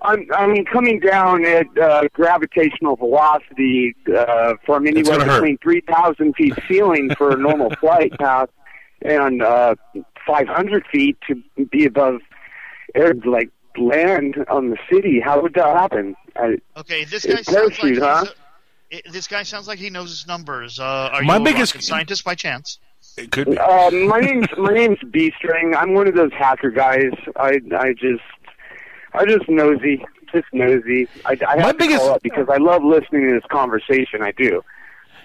I'm 0.03 0.27
I'm 0.33 0.65
coming 0.65 0.99
down 0.99 1.45
at 1.45 1.65
uh, 1.77 2.03
gravitational 2.13 2.95
velocity 2.95 3.95
uh, 4.15 4.53
from 4.65 4.87
anywhere 4.87 5.19
between 5.19 5.57
3,000 5.59 6.33
feet 6.35 6.53
ceiling 6.67 7.09
for 7.17 7.31
a 7.31 7.37
normal 7.37 7.69
flight 7.79 8.11
path 8.19 8.49
and 9.03 9.41
uh, 9.41 9.75
500 10.27 10.85
feet 10.91 11.17
to 11.27 11.41
be 11.65 11.85
above 11.85 12.21
air 12.95 13.13
like 13.25 13.49
land 13.77 14.35
on 14.49 14.69
the 14.69 14.77
city. 14.91 15.19
How 15.19 15.41
would 15.41 15.53
that 15.55 15.75
happen? 15.75 16.15
I, 16.35 16.57
Okay, 16.77 17.05
this 17.05 17.25
guy 17.25 17.33
It's 17.33 17.51
sounds 17.51 17.79
like 17.79 17.93
he's 17.93 17.99
huh? 17.99 18.25
A- 18.91 18.97
i- 18.97 19.01
this 19.11 19.27
guy 19.27 19.43
sounds 19.43 19.67
like 19.67 19.79
he 19.79 19.89
knows 19.89 20.09
his 20.09 20.27
numbers. 20.27 20.79
Uh, 20.79 21.09
are 21.13 21.21
My 21.23 21.37
you 21.37 21.43
biggest- 21.43 21.75
a 21.75 21.81
scientist 21.81 22.23
by 22.23 22.35
chance? 22.35 22.79
It 23.17 23.31
could 23.31 23.49
be. 23.49 23.57
Uh, 23.57 23.91
my 23.91 24.19
name's 24.19 24.47
my 24.57 24.73
name's 24.73 24.99
B 25.11 25.33
String. 25.37 25.75
I'm 25.75 25.93
one 25.93 26.07
of 26.07 26.15
those 26.15 26.31
hacker 26.33 26.69
guys. 26.69 27.11
I 27.35 27.59
I 27.77 27.93
just 27.93 28.21
I 29.13 29.25
just 29.25 29.49
nosy, 29.49 30.03
just 30.31 30.45
nosy. 30.53 31.07
I, 31.25 31.35
I 31.47 31.59
have 31.61 31.77
to 31.77 31.87
call 31.87 32.11
up 32.11 32.23
because 32.23 32.47
I 32.49 32.57
love 32.57 32.83
listening 32.83 33.27
to 33.27 33.33
this 33.33 33.43
conversation. 33.51 34.21
I 34.21 34.31
do, 34.31 34.61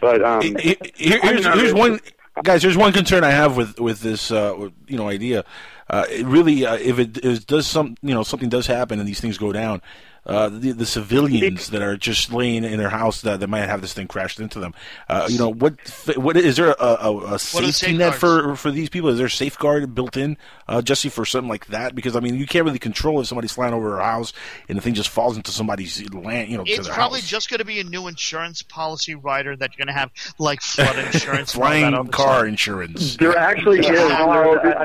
but 0.00 0.24
um, 0.24 0.42
Here- 0.42 0.74
here's, 0.96 1.46
here's 1.46 1.74
one, 1.74 2.00
guys. 2.42 2.62
Here's 2.62 2.76
one 2.76 2.92
concern 2.92 3.22
I 3.22 3.30
have 3.30 3.56
with 3.56 3.78
with 3.78 4.00
this, 4.00 4.32
uh, 4.32 4.68
you 4.88 4.96
know, 4.96 5.08
idea. 5.08 5.44
Uh, 5.88 6.04
it 6.10 6.26
really, 6.26 6.66
uh, 6.66 6.74
if 6.74 6.98
it 6.98 7.24
is, 7.24 7.44
does 7.44 7.64
some, 7.68 7.96
you 8.02 8.12
know, 8.12 8.24
something 8.24 8.48
does 8.48 8.66
happen 8.66 8.98
and 8.98 9.06
these 9.08 9.20
things 9.20 9.38
go 9.38 9.52
down, 9.52 9.80
uh, 10.26 10.48
the, 10.48 10.72
the 10.72 10.86
civilians 10.86 11.70
that 11.70 11.82
are 11.82 11.96
just 11.96 12.32
laying 12.32 12.64
in 12.64 12.78
their 12.78 12.90
house 12.90 13.20
that, 13.22 13.40
that 13.40 13.46
might 13.46 13.60
have 13.60 13.80
this 13.80 13.92
thing 13.92 14.08
crashed 14.08 14.40
into 14.40 14.58
them. 14.58 14.74
Uh, 15.08 15.26
you 15.30 15.38
know, 15.38 15.52
what 15.52 15.74
what 16.16 16.36
is 16.36 16.56
there 16.56 16.74
a, 16.78 16.84
a, 17.00 17.34
a 17.34 17.38
safety 17.38 17.96
net 17.96 18.14
for 18.14 18.56
for 18.56 18.70
these 18.70 18.88
people? 18.88 19.08
Is 19.08 19.18
there 19.18 19.26
a 19.26 19.30
safeguard 19.30 19.94
built 19.94 20.16
in, 20.16 20.36
uh, 20.66 20.82
Jesse, 20.82 21.08
for 21.08 21.24
something 21.24 21.48
like 21.48 21.66
that? 21.66 21.94
Because 21.94 22.16
I 22.16 22.20
mean, 22.20 22.34
you 22.34 22.46
can't 22.46 22.64
really 22.64 22.78
control 22.78 23.20
if 23.20 23.28
somebody's 23.28 23.52
flying 23.52 23.72
over 23.72 23.98
a 23.98 24.04
house 24.04 24.32
and 24.68 24.76
the 24.76 24.82
thing 24.82 24.94
just 24.94 25.10
falls 25.10 25.36
into 25.36 25.52
somebody's 25.52 26.12
land. 26.12 26.50
You 26.50 26.58
know, 26.58 26.64
it's 26.66 26.88
probably 26.88 27.20
house. 27.20 27.28
just 27.28 27.48
going 27.48 27.58
to 27.58 27.64
be 27.64 27.78
a 27.78 27.84
new 27.84 28.08
insurance 28.08 28.62
policy 28.62 29.14
rider 29.14 29.56
that 29.56 29.70
you're 29.70 29.84
going 29.84 29.94
to 29.94 29.98
have 29.98 30.10
like 30.38 30.60
flood 30.60 30.98
insurance, 31.14 31.52
flying 31.52 32.08
car 32.08 32.46
insurance. 32.46 33.16
There 33.16 33.36
actually 33.36 33.80
is. 33.80 33.86
I, 33.88 34.24
I, 34.24 34.84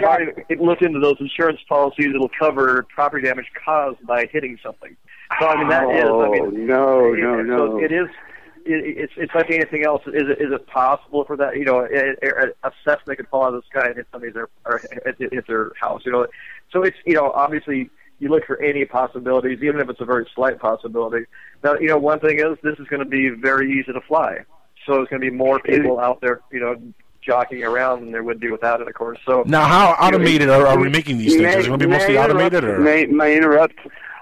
I 0.50 0.54
looked 0.60 0.84
into 0.84 1.00
those 1.00 1.18
insurance 1.20 1.60
policies. 1.68 2.08
It'll 2.14 2.30
cover 2.30 2.84
property 2.84 3.28
damage 3.28 3.48
caused 3.66 4.06
by 4.06 4.28
hitting 4.32 4.60
something. 4.62 4.96
So 5.40 5.48
I 5.48 5.58
mean 5.58 5.70
that 5.70 5.90
is. 5.96 6.06
I 6.06 6.30
mean, 6.30 6.66
no, 6.66 7.14
it, 7.14 7.20
no, 7.20 7.42
no. 7.42 7.58
So 7.58 7.84
it 7.84 7.92
is. 7.92 8.08
It, 8.64 8.98
it's 8.98 9.14
it's 9.18 9.34
like 9.34 9.50
anything 9.50 9.86
else. 9.86 10.02
Is 10.08 10.30
it 10.30 10.42
is 10.42 10.52
it 10.52 10.68
possible 10.68 11.24
for 11.26 11.36
that? 11.38 11.58
You 11.58 11.66
know, 11.66 11.80
a, 11.82 12.68
a 12.68 12.72
Cessna 12.86 13.16
could 13.16 13.28
fall 13.28 13.46
out 13.46 13.54
of 13.54 13.64
the 13.64 13.68
sky 13.68 13.88
and 13.88 13.96
hit 13.96 14.08
somebody's 14.12 14.36
their 14.36 14.50
or 14.66 14.82
hit, 15.06 15.32
hit 15.32 15.48
their 15.48 15.72
house. 15.80 16.02
You 16.06 16.12
know, 16.12 16.28
so 16.72 16.84
it's 16.84 16.98
you 17.06 17.16
know 17.16 17.32
obviously 17.32 17.90
you 18.22 18.30
look 18.30 18.46
for 18.46 18.62
any 18.62 18.86
possibilities, 18.86 19.60
even 19.64 19.82
if 19.82 19.90
it's 19.90 20.00
a 20.00 20.06
very 20.06 20.28
slight 20.36 20.60
possibility. 20.60 21.26
Now, 21.64 21.74
you 21.74 21.88
know, 21.88 21.98
one 21.98 22.20
thing 22.20 22.40
is 22.40 22.58
this 22.62 22.78
is 22.78 22.88
going 22.88 23.04
to 23.04 23.10
be 23.10 23.30
very 23.30 23.72
easy 23.72 23.92
to 23.92 24.02
fly. 24.02 24.40
So 24.86 24.94
there's 24.94 25.08
going 25.08 25.22
to 25.22 25.30
be 25.30 25.36
more 25.36 25.60
people 25.60 26.00
out 26.00 26.22
there, 26.22 26.42
you 26.52 26.60
know, 26.60 26.76
jockeying 27.22 27.64
around 27.64 28.02
than 28.02 28.12
there 28.12 28.24
would 28.24 28.40
be 28.40 28.50
without 28.52 28.80
it, 28.80 28.88
of 28.88 28.94
course. 28.94 29.18
So 29.26 29.44
now, 29.46 29.66
how 29.66 29.92
automated 30.00 30.48
know, 30.48 30.62
are, 30.62 30.68
are 30.68 30.80
we 30.80 30.90
making 30.90 31.18
these 31.18 31.34
things? 31.34 31.44
May, 31.44 31.60
Is 31.60 31.66
it 31.66 31.70
going 31.70 31.80
to 31.80 31.88
be 31.88 31.92
mostly 31.92 32.18
automated, 32.18 32.64
or 32.64 32.80
may, 32.80 33.06
may 33.08 33.34
I 33.34 33.38
interrupt? 33.38 33.76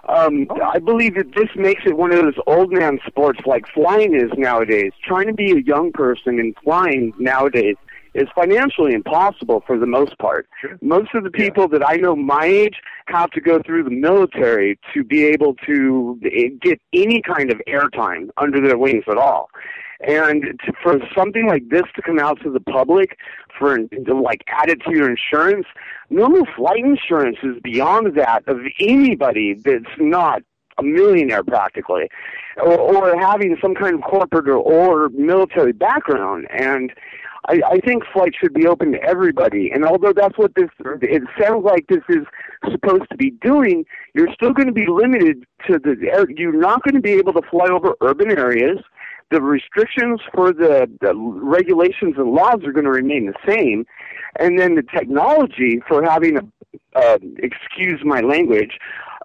Um, 0.08 0.48
I 0.74 0.80
believe 0.80 1.16
that 1.16 1.36
this 1.36 1.50
makes 1.56 1.84
it 1.86 1.98
one 1.98 2.12
of 2.12 2.22
those 2.22 2.36
old 2.48 2.72
man 2.72 3.00
sports 3.06 3.40
like 3.46 3.66
flying 3.74 4.16
is 4.16 4.32
nowadays. 4.38 4.92
Trying 5.04 5.28
to 5.28 5.34
be 5.34 5.52
a 5.52 5.60
young 5.60 5.92
person 5.92 6.40
and 6.40 6.56
flying 6.64 7.14
nowadays 7.20 7.76
is 8.14 8.28
financially 8.34 8.94
impossible 8.94 9.64
for 9.68 9.78
the 9.78 9.86
most 9.86 10.18
part. 10.18 10.48
Most 10.82 11.14
of 11.14 11.24
the 11.24 11.30
people 11.30 11.64
yeah. 11.64 11.80
that 11.80 11.88
I 11.88 11.98
know 11.98 12.16
my 12.16 12.46
age 12.46 12.78
have 13.08 13.30
to 13.32 13.42
go 13.42 13.62
through 13.62 13.84
the 13.84 13.92
military 13.92 14.80
to 14.94 15.04
be 15.04 15.26
able 15.26 15.56
to 15.66 16.20
get 16.62 16.82
any 16.94 17.22
kind 17.22 17.52
of 17.52 17.62
airtime 17.68 18.30
under 18.38 18.66
their 18.66 18.78
wings 18.78 19.04
at 19.08 19.18
all. 19.18 19.50
And 20.02 20.44
to, 20.66 20.74
for 20.82 21.00
something 21.16 21.48
like 21.48 21.68
this 21.70 21.84
to 21.96 22.02
come 22.02 22.20
out 22.20 22.42
to 22.44 22.52
the 22.52 22.62
public, 22.62 23.18
for 23.58 23.78
to 23.78 24.14
like 24.16 24.44
add 24.48 24.70
it 24.70 24.82
to 24.84 24.92
your 24.96 25.10
insurance, 25.10 25.66
normal 26.10 26.46
flight 26.56 26.84
insurance 26.84 27.38
is 27.44 27.58
beyond 27.62 28.16
that 28.16 28.48
of 28.48 28.60
anybody 28.80 29.56
that's 29.56 29.92
not 30.00 30.42
a 30.78 30.84
millionaire 30.84 31.44
practically, 31.44 32.10
or, 32.58 32.80
or 32.80 33.20
having 33.20 33.58
some 33.62 33.76
kind 33.76 33.96
of 33.96 34.02
corporate 34.02 34.48
or, 34.48 34.58
or 34.58 35.10
military 35.10 35.74
background. 35.74 36.48
And 36.50 36.94
I, 37.50 37.62
I 37.70 37.80
think 37.80 38.04
flight 38.14 38.34
should 38.40 38.54
be 38.54 38.68
open 38.68 38.94
to 38.94 39.04
everybody. 39.04 39.72
And 39.72 39.84
although 39.84 40.14
that's 40.14 40.38
what 40.38 40.56
this, 40.56 40.70
it 41.02 41.24
sounds 41.42 41.66
like 41.66 41.88
this 41.88 42.04
is 42.08 42.26
supposed 42.72 43.10
to 43.12 43.18
be 43.18 43.32
doing, 43.32 43.86
you're 44.14 44.32
still 44.34 44.54
going 44.54 44.68
to 44.68 44.74
be 44.74 44.88
limited 44.88 45.46
to 45.68 45.80
the, 45.80 46.28
you're 46.38 46.54
not 46.54 46.84
going 46.84 46.96
to 46.96 47.02
be 47.02 47.14
able 47.14 47.34
to 47.34 47.42
fly 47.50 47.68
over 47.68 47.96
urban 48.02 48.32
areas 48.32 48.80
the 49.32 49.42
restrictions 49.42 50.20
for 50.34 50.52
the, 50.54 50.90
the 51.02 51.14
regulations 51.16 52.16
and 52.18 52.32
laws 52.32 52.64
are 52.64 52.72
going 52.72 52.86
to 52.86 52.92
remain 52.92 53.28
the 53.28 53.34
same, 53.48 53.86
and 54.38 54.60
then 54.60 54.76
the 54.76 54.84
technology 54.84 55.82
for 55.88 56.04
having 56.04 56.38
a 56.38 56.42
uh, 56.96 57.18
excuse 57.38 58.00
my 58.04 58.22
language, 58.22 58.78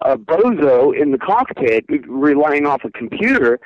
a 0.02 0.16
bozo 0.16 0.98
in 0.98 1.12
the 1.12 1.18
cockpit 1.18 1.84
relying 2.06 2.66
off 2.66 2.82
a 2.84 2.90
computer. 2.90 3.58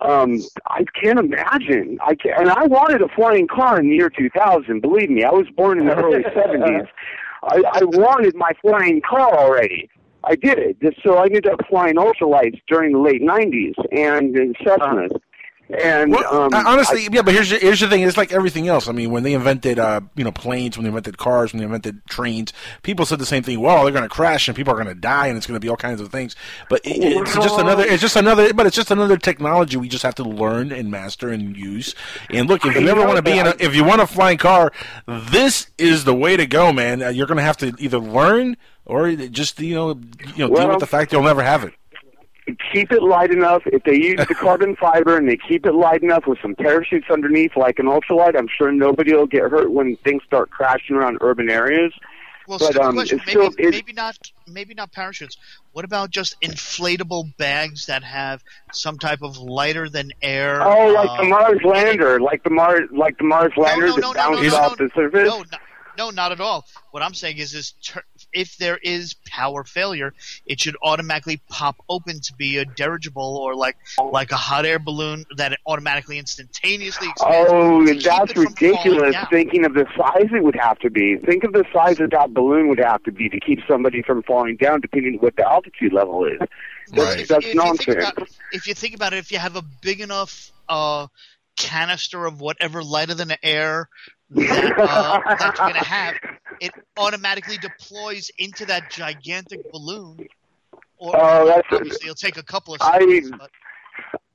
Um, 0.00 0.42
I 0.68 0.84
can't 1.00 1.18
imagine. 1.18 1.98
I 2.04 2.14
can, 2.14 2.32
and 2.36 2.50
I 2.50 2.66
wanted 2.66 3.00
a 3.00 3.08
flying 3.08 3.46
car 3.46 3.78
in 3.78 3.88
the 3.88 3.96
year 3.96 4.10
2000. 4.10 4.80
Believe 4.80 5.08
me, 5.08 5.24
I 5.24 5.30
was 5.30 5.46
born 5.56 5.80
in 5.80 5.86
the 5.86 5.94
early 5.94 6.22
70s. 6.36 6.88
I, 7.44 7.62
I 7.72 7.84
wanted 7.84 8.34
my 8.34 8.52
flying 8.60 9.00
car 9.08 9.36
already. 9.38 9.88
I 10.24 10.36
did. 10.36 10.58
It. 10.58 10.96
So 11.04 11.16
I 11.16 11.24
ended 11.26 11.46
up 11.46 11.60
flying 11.68 11.96
ultralights 11.96 12.60
during 12.66 12.92
the 12.92 12.98
late 12.98 13.22
90s 13.22 13.74
and 13.92 14.36
in 14.36 14.54
Cessnas. 14.54 15.10
And 15.70 16.12
well, 16.12 16.44
um, 16.44 16.54
honestly, 16.54 17.04
I, 17.04 17.08
yeah, 17.10 17.22
but 17.22 17.32
here's 17.32 17.48
the, 17.48 17.56
here's 17.56 17.80
the 17.80 17.88
thing: 17.88 18.02
it's 18.02 18.18
like 18.18 18.32
everything 18.32 18.68
else. 18.68 18.86
I 18.86 18.92
mean, 18.92 19.10
when 19.10 19.22
they 19.22 19.32
invented, 19.32 19.78
uh, 19.78 20.02
you 20.14 20.22
know, 20.22 20.30
planes, 20.30 20.76
when 20.76 20.84
they 20.84 20.88
invented 20.88 21.16
cars, 21.16 21.52
when 21.52 21.58
they 21.58 21.64
invented 21.64 22.04
trains, 22.06 22.52
people 22.82 23.06
said 23.06 23.18
the 23.18 23.24
same 23.24 23.42
thing. 23.42 23.60
Well, 23.60 23.82
they're 23.82 23.92
going 23.92 24.02
to 24.02 24.10
crash 24.10 24.46
and 24.46 24.54
people 24.54 24.74
are 24.74 24.76
going 24.76 24.94
to 24.94 25.00
die, 25.00 25.28
and 25.28 25.38
it's 25.38 25.46
going 25.46 25.56
to 25.56 25.60
be 25.60 25.70
all 25.70 25.76
kinds 25.76 26.02
of 26.02 26.12
things. 26.12 26.36
But 26.68 26.82
it, 26.84 26.98
it's 26.98 27.34
just 27.34 27.58
another. 27.58 27.82
It's 27.82 28.02
just 28.02 28.16
another. 28.16 28.52
But 28.52 28.66
it's 28.66 28.76
just 28.76 28.90
another 28.90 29.16
technology 29.16 29.78
we 29.78 29.88
just 29.88 30.02
have 30.02 30.14
to 30.16 30.24
learn 30.24 30.70
and 30.70 30.90
master 30.90 31.30
and 31.30 31.56
use. 31.56 31.94
And 32.28 32.46
look, 32.46 32.66
if 32.66 32.78
you 32.78 32.86
ever 32.88 33.06
want 33.06 33.16
to 33.16 33.22
be 33.22 33.38
in, 33.38 33.46
a, 33.46 33.54
if 33.58 33.74
you 33.74 33.84
want 33.84 34.02
a 34.02 34.06
flying 34.06 34.36
car, 34.36 34.70
this 35.06 35.70
is 35.78 36.04
the 36.04 36.14
way 36.14 36.36
to 36.36 36.46
go, 36.46 36.74
man. 36.74 37.02
Uh, 37.02 37.08
you're 37.08 37.26
going 37.26 37.38
to 37.38 37.42
have 37.42 37.56
to 37.58 37.74
either 37.78 37.98
learn 37.98 38.58
or 38.84 39.12
just 39.12 39.58
you 39.60 39.74
know, 39.74 39.98
you 40.36 40.46
know, 40.46 40.48
well, 40.50 40.62
deal 40.62 40.70
with 40.72 40.80
the 40.80 40.86
fact 40.86 41.10
you'll 41.10 41.22
never 41.22 41.42
have 41.42 41.64
it 41.64 41.72
keep 42.72 42.92
it 42.92 43.02
light 43.02 43.30
enough. 43.30 43.62
If 43.66 43.84
they 43.84 43.96
use 43.96 44.26
the 44.26 44.34
carbon 44.40 44.76
fiber 44.76 45.16
and 45.16 45.28
they 45.28 45.36
keep 45.36 45.66
it 45.66 45.74
light 45.74 46.02
enough 46.02 46.26
with 46.26 46.38
some 46.40 46.54
parachutes 46.54 47.06
underneath, 47.10 47.56
like 47.56 47.78
an 47.78 47.86
ultralight, 47.86 48.36
I'm 48.36 48.48
sure 48.48 48.70
nobody 48.72 49.14
will 49.14 49.26
get 49.26 49.42
hurt 49.42 49.70
when 49.70 49.96
things 49.96 50.22
start 50.26 50.50
crashing 50.50 50.96
around 50.96 51.18
urban 51.20 51.50
areas. 51.50 51.92
Well, 52.46 52.58
but, 52.58 52.74
so 52.74 52.82
um, 52.82 52.94
question, 52.94 53.18
it's 53.18 53.26
maybe, 53.26 53.50
still, 53.50 53.70
maybe 53.70 53.92
not 53.94 54.18
maybe 54.46 54.74
not 54.74 54.92
parachutes. 54.92 55.38
What 55.72 55.86
about 55.86 56.10
just 56.10 56.38
inflatable 56.42 57.34
bags 57.38 57.86
that 57.86 58.04
have 58.04 58.44
some 58.70 58.98
type 58.98 59.22
of 59.22 59.38
lighter 59.38 59.88
than 59.88 60.10
air? 60.20 60.62
Oh, 60.62 60.88
like 60.88 61.08
uh, 61.08 61.22
the 61.22 61.28
Mars 61.28 61.60
lander, 61.64 62.20
like 62.20 62.44
the 62.44 62.50
Mars, 62.50 62.82
like 62.90 63.16
the 63.16 63.24
Mars 63.24 63.52
lander 63.56 63.86
no, 63.86 63.96
no, 63.96 64.12
that 64.12 64.30
no, 64.30 64.36
bounces 64.36 64.52
no, 64.52 64.58
no, 64.58 64.64
off 64.64 64.76
the 64.76 64.90
surface. 64.94 65.26
No, 65.26 65.38
no, 65.38 65.58
no, 65.96 66.10
not 66.10 66.32
at 66.32 66.40
all. 66.40 66.66
What 66.90 67.02
I'm 67.02 67.14
saying 67.14 67.38
is, 67.38 67.54
is 67.54 67.72
ter- 67.82 68.04
if 68.34 68.56
there 68.58 68.78
is 68.82 69.14
power 69.26 69.64
failure, 69.64 70.12
it 70.46 70.60
should 70.60 70.76
automatically 70.82 71.40
pop 71.48 71.76
open 71.88 72.20
to 72.20 72.34
be 72.34 72.58
a 72.58 72.64
dirigible 72.64 73.36
or 73.36 73.54
like 73.54 73.76
like 74.12 74.32
a 74.32 74.36
hot 74.36 74.66
air 74.66 74.78
balloon 74.78 75.24
that 75.36 75.52
it 75.52 75.60
automatically 75.66 76.18
instantaneously 76.18 77.08
expands. 77.08 77.50
Oh, 77.52 77.86
that's 77.86 78.32
it 78.32 78.34
from 78.34 78.46
falling 78.46 78.54
ridiculous! 78.60 79.16
Thinking 79.30 79.64
of 79.64 79.74
the 79.74 79.86
size 79.96 80.28
it 80.32 80.42
would 80.42 80.56
have 80.56 80.78
to 80.80 80.90
be. 80.90 81.16
Think 81.16 81.44
of 81.44 81.52
the 81.52 81.64
size 81.72 81.98
that 81.98 82.10
that 82.10 82.34
balloon 82.34 82.68
would 82.68 82.78
have 82.78 83.02
to 83.04 83.12
be 83.12 83.28
to 83.28 83.40
keep 83.40 83.60
somebody 83.68 84.02
from 84.02 84.22
falling 84.22 84.56
down, 84.56 84.80
depending 84.80 85.14
on 85.14 85.20
what 85.20 85.36
the 85.36 85.48
altitude 85.48 85.92
level 85.92 86.24
is. 86.26 86.38
Well, 86.92 87.06
That's, 87.06 87.22
if, 87.22 87.28
that's 87.28 87.46
if 87.46 87.54
nonsense. 87.54 87.86
You 87.86 87.92
about, 87.94 88.28
if 88.52 88.66
you 88.66 88.74
think 88.74 88.94
about 88.94 89.12
it, 89.14 89.18
if 89.18 89.32
you 89.32 89.38
have 89.38 89.56
a 89.56 89.62
big 89.62 90.00
enough 90.00 90.52
uh, 90.68 91.06
canister 91.56 92.26
of 92.26 92.40
whatever 92.40 92.82
lighter 92.82 93.14
than 93.14 93.32
air 93.42 93.88
that, 94.30 94.78
uh, 94.78 95.20
that 95.36 95.40
you're 95.40 95.52
going 95.52 95.74
to 95.82 95.84
have, 95.84 96.14
it 96.60 96.72
automatically 96.96 97.56
deploys 97.58 98.30
into 98.38 98.64
that 98.66 98.90
gigantic 98.90 99.70
balloon. 99.72 100.26
Or 100.98 101.12
Oh, 101.16 101.46
that's- 101.46 101.64
obviously, 101.70 102.06
it'll 102.08 102.14
take 102.14 102.36
a 102.36 102.42
couple 102.42 102.74
of 102.74 102.80
I- 102.82 103.20
but 103.38 103.50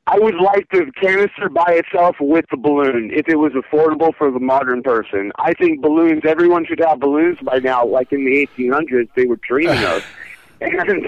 I 0.08 0.17
would 0.17 0.36
like 0.36 0.67
the 0.71 0.91
canister 0.99 1.49
by 1.49 1.73
itself 1.84 2.15
with 2.19 2.45
the 2.49 2.58
balloon 2.58 3.12
if 3.13 3.28
it 3.28 3.36
was 3.36 3.54
affordable 3.54 4.13
for 4.15 4.32
the 4.32 4.39
modern 4.39 4.82
person. 4.82 5.32
I 5.38 5.54
think 5.54 5.82
balloons, 5.82 6.21
everyone 6.25 6.65
should 6.65 6.80
have 6.80 6.99
balloons 6.99 7.38
by 7.43 7.60
now, 7.60 7.86
like 7.86 8.12
in 8.12 8.25
the 8.25 8.47
1800s 8.58 9.08
they 9.15 9.25
were 9.25 9.39
dreaming 9.47 9.84
of. 9.86 10.04
And 10.62 11.08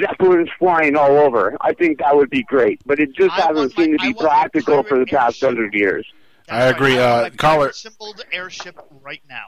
zeppelins 0.00 0.48
flying 0.58 0.96
all 0.96 1.18
over. 1.18 1.54
I 1.60 1.74
think 1.74 1.98
that 1.98 2.16
would 2.16 2.30
be 2.30 2.42
great, 2.44 2.80
but 2.86 2.98
it 2.98 3.12
just 3.14 3.30
I 3.38 3.42
hasn't 3.48 3.76
my- 3.76 3.84
seemed 3.84 3.98
to 4.00 4.06
be 4.06 4.14
practical 4.14 4.82
for 4.84 4.98
the 4.98 5.04
past 5.04 5.38
hundred 5.42 5.74
years. 5.74 6.06
I 6.48 6.64
agree. 6.66 6.98
I 6.98 7.02
Uh, 7.02 7.22
want 7.22 7.32
my 7.32 7.36
caller, 7.36 7.72
symboled 7.72 8.22
airship 8.32 8.78
right 9.02 9.22
now. 9.28 9.46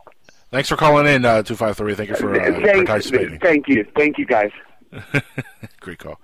thanks 0.51 0.69
for 0.69 0.77
calling 0.77 1.07
in, 1.07 1.25
uh, 1.25 1.43
two 1.43 1.57
five 1.57 1.77
three. 1.77 1.95
Thank 1.95 2.11
you 2.11 2.17
for 2.17 2.35
uh, 2.41 2.61
Thank, 2.63 2.87
participating. 2.87 3.39
thank 3.39 3.69
you, 3.69 3.87
thank 3.97 4.19
you, 4.19 4.27
guys. 4.27 4.51
Great 5.81 5.99
call. 5.99 6.21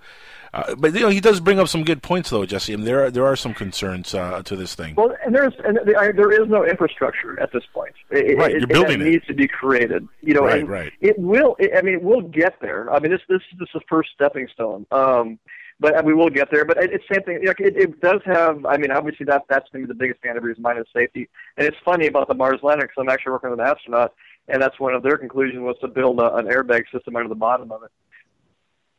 Uh, 0.53 0.73
but 0.77 0.95
you 0.95 1.01
know, 1.01 1.09
he 1.09 1.21
does 1.21 1.41
bring 1.41 1.59
up 1.59 1.67
some 1.67 1.83
good 1.83 2.01
points, 2.01 2.31
though, 2.31 2.47
Jesse. 2.47 2.73
I 2.73 2.77
mean, 2.77 2.85
there 2.85 3.05
are 3.05 3.11
there 3.11 3.27
are 3.27 3.35
some 3.35 3.55
concerns 3.55 4.15
uh, 4.15 4.41
to 4.45 4.55
this 4.55 4.77
thing. 4.77 4.95
Well, 4.95 5.13
and 5.25 5.35
there's 5.35 5.53
and 5.65 5.81
there 5.85 6.13
there 6.13 6.31
is 6.31 6.49
no 6.49 6.65
infrastructure 6.65 7.39
at 7.41 7.51
this 7.53 7.65
point. 7.73 7.93
It, 8.11 8.39
Right, 8.39 8.53
it, 8.53 8.59
you're 8.59 8.67
building 8.69 9.01
that 9.01 9.07
it. 9.09 9.11
needs 9.11 9.27
to 9.27 9.35
be 9.35 9.49
created. 9.49 10.07
You 10.23 10.35
know, 10.35 10.43
Right, 10.45 10.61
and 10.61 10.69
right. 10.69 10.93
It 11.01 11.19
will. 11.19 11.57
I 11.77 11.83
mean, 11.83 12.03
we'll 12.03 12.21
get 12.21 12.61
there. 12.61 12.89
I 12.93 13.01
mean, 13.01 13.11
this 13.11 13.21
this 13.29 13.43
this 13.59 13.67
is 13.69 13.73
the 13.75 13.81
first 13.89 14.11
stepping 14.15 14.47
stone. 14.55 14.87
Um, 14.93 15.41
but 15.85 15.99
uh, 15.99 16.03
we 16.03 16.15
will 16.15 16.31
get 16.31 16.51
there. 16.51 16.65
But 16.65 16.79
it, 16.79 16.95
it's 16.95 17.05
same 17.13 17.23
thing. 17.25 17.47
Like, 17.47 17.61
it, 17.61 17.77
it 17.77 18.01
does 18.01 18.23
have. 18.25 18.65
I 18.65 18.79
mean, 18.79 18.91
obviously 18.91 19.27
that 19.27 19.43
that's 19.51 19.69
maybe 19.75 19.85
the 19.85 19.93
biggest 19.93 20.23
fan 20.23 20.35
of 20.35 20.43
yours, 20.43 20.57
mine 20.59 20.79
is 20.79 20.87
safety. 20.95 21.29
And 21.59 21.67
it's 21.67 21.77
funny 21.85 22.07
about 22.07 22.27
the 22.27 22.33
Mars 22.35 22.61
lander 22.63 22.87
because 22.87 22.97
I'm 22.99 23.11
actually 23.11 23.33
working 23.33 23.51
with 23.51 23.61
an 23.61 23.67
astronaut, 23.67 24.15
and 24.49 24.63
that's 24.63 24.81
one 24.81 24.95
of 24.95 25.03
their 25.03 25.19
conclusions 25.19 25.61
was 25.61 25.77
to 25.83 25.89
build 25.89 26.21
a, 26.21 26.37
an 26.37 26.47
airbag 26.47 26.85
system 26.91 27.17
under 27.17 27.29
the 27.29 27.35
bottom 27.35 27.71
of 27.71 27.83
it 27.83 27.91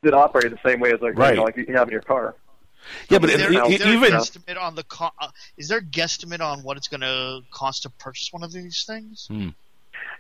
that 0.04 0.14
operated 0.14 0.54
the 0.54 0.70
same 0.70 0.80
way 0.80 0.92
as 0.92 1.02
like 1.02 1.18
Right. 1.18 1.32
you 1.32 1.38
know, 1.38 1.44
like 1.44 1.58
you 1.58 1.74
have 1.76 1.88
in 1.88 1.92
your 1.92 2.02
car. 2.02 2.36
Yeah, 3.10 3.18
but 3.18 3.32
is 3.32 3.38
there, 3.38 3.52
is 3.52 3.80
there 3.80 3.92
even 3.92 4.14
a 4.14 4.18
guesstimate 4.18 4.62
on 4.62 4.76
the 4.76 4.84
co- 4.84 5.10
uh, 5.20 5.30
is 5.58 5.70
there 5.70 5.80
a 5.80 5.84
guesstimate 5.84 6.42
on 6.42 6.62
what 6.62 6.78
it's 6.78 6.88
going 6.88 7.02
to 7.02 7.42
cost 7.50 7.82
to 7.84 7.90
purchase 7.90 8.32
one 8.32 8.44
of 8.44 8.52
these 8.52 8.84
things? 8.86 9.26
Hmm. 9.28 9.50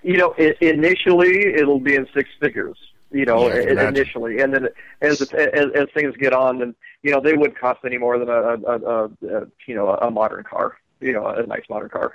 You 0.01 0.17
know, 0.17 0.33
i 0.39 0.55
initially 0.61 1.53
it'll 1.53 1.79
be 1.79 1.93
in 1.93 2.07
six 2.11 2.27
figures. 2.39 2.77
You 3.19 3.25
know, 3.25 3.47
Yeah, 3.47 3.53
I 3.53 3.59
can 3.59 3.69
i- 3.69 3.71
imagine. 3.71 3.95
initially, 3.95 4.39
and 4.41 4.53
then 4.53 4.63
as, 5.01 5.21
as 5.33 5.65
as 5.81 5.87
things 5.93 6.13
get 6.17 6.33
on, 6.33 6.59
then 6.59 6.75
you 7.01 7.11
know 7.11 7.21
they 7.21 7.33
wouldn't 7.33 7.57
cost 7.57 7.79
any 7.85 7.97
more 7.97 8.19
than 8.19 8.29
a, 8.29 8.41
a, 8.41 8.55
a, 8.55 9.05
a 9.05 9.47
you 9.67 9.75
know 9.75 9.87
a 10.07 10.11
modern 10.11 10.43
car. 10.43 10.77
You 10.99 11.13
know, 11.13 11.25
a 11.27 11.45
nice 11.45 11.63
modern 11.69 11.89
car. 11.89 12.13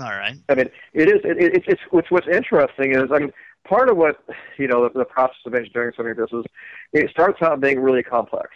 All 0.00 0.06
right. 0.06 0.36
I 0.48 0.54
mean, 0.54 0.70
it 0.94 1.08
is. 1.08 1.20
It, 1.24 1.36
it, 1.38 1.54
it's 1.56 1.66
it's 1.68 1.80
what's 1.90 2.10
what's 2.10 2.26
interesting 2.28 2.92
is 2.94 3.10
I 3.12 3.18
mean, 3.18 3.32
part 3.64 3.90
of 3.90 3.96
what 3.96 4.16
you 4.56 4.68
know 4.68 4.88
the, 4.88 5.00
the 5.00 5.04
process 5.04 5.36
of 5.44 5.54
engineering 5.54 5.92
something 5.96 6.14
like 6.16 6.30
this 6.30 6.38
is 6.38 6.44
it 6.94 7.10
starts 7.10 7.42
out 7.42 7.60
being 7.60 7.78
really 7.80 8.02
complex, 8.02 8.48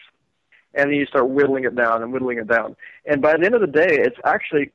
and 0.74 0.90
then 0.90 0.96
you 0.96 1.04
start 1.06 1.28
whittling 1.28 1.64
it 1.64 1.74
down 1.76 2.02
and 2.02 2.10
whittling 2.12 2.38
it 2.38 2.46
down, 2.48 2.74
and 3.04 3.20
by 3.20 3.36
the 3.36 3.44
end 3.44 3.54
of 3.54 3.60
the 3.60 3.66
day, 3.66 3.98
it's 4.00 4.16
actually 4.24 4.72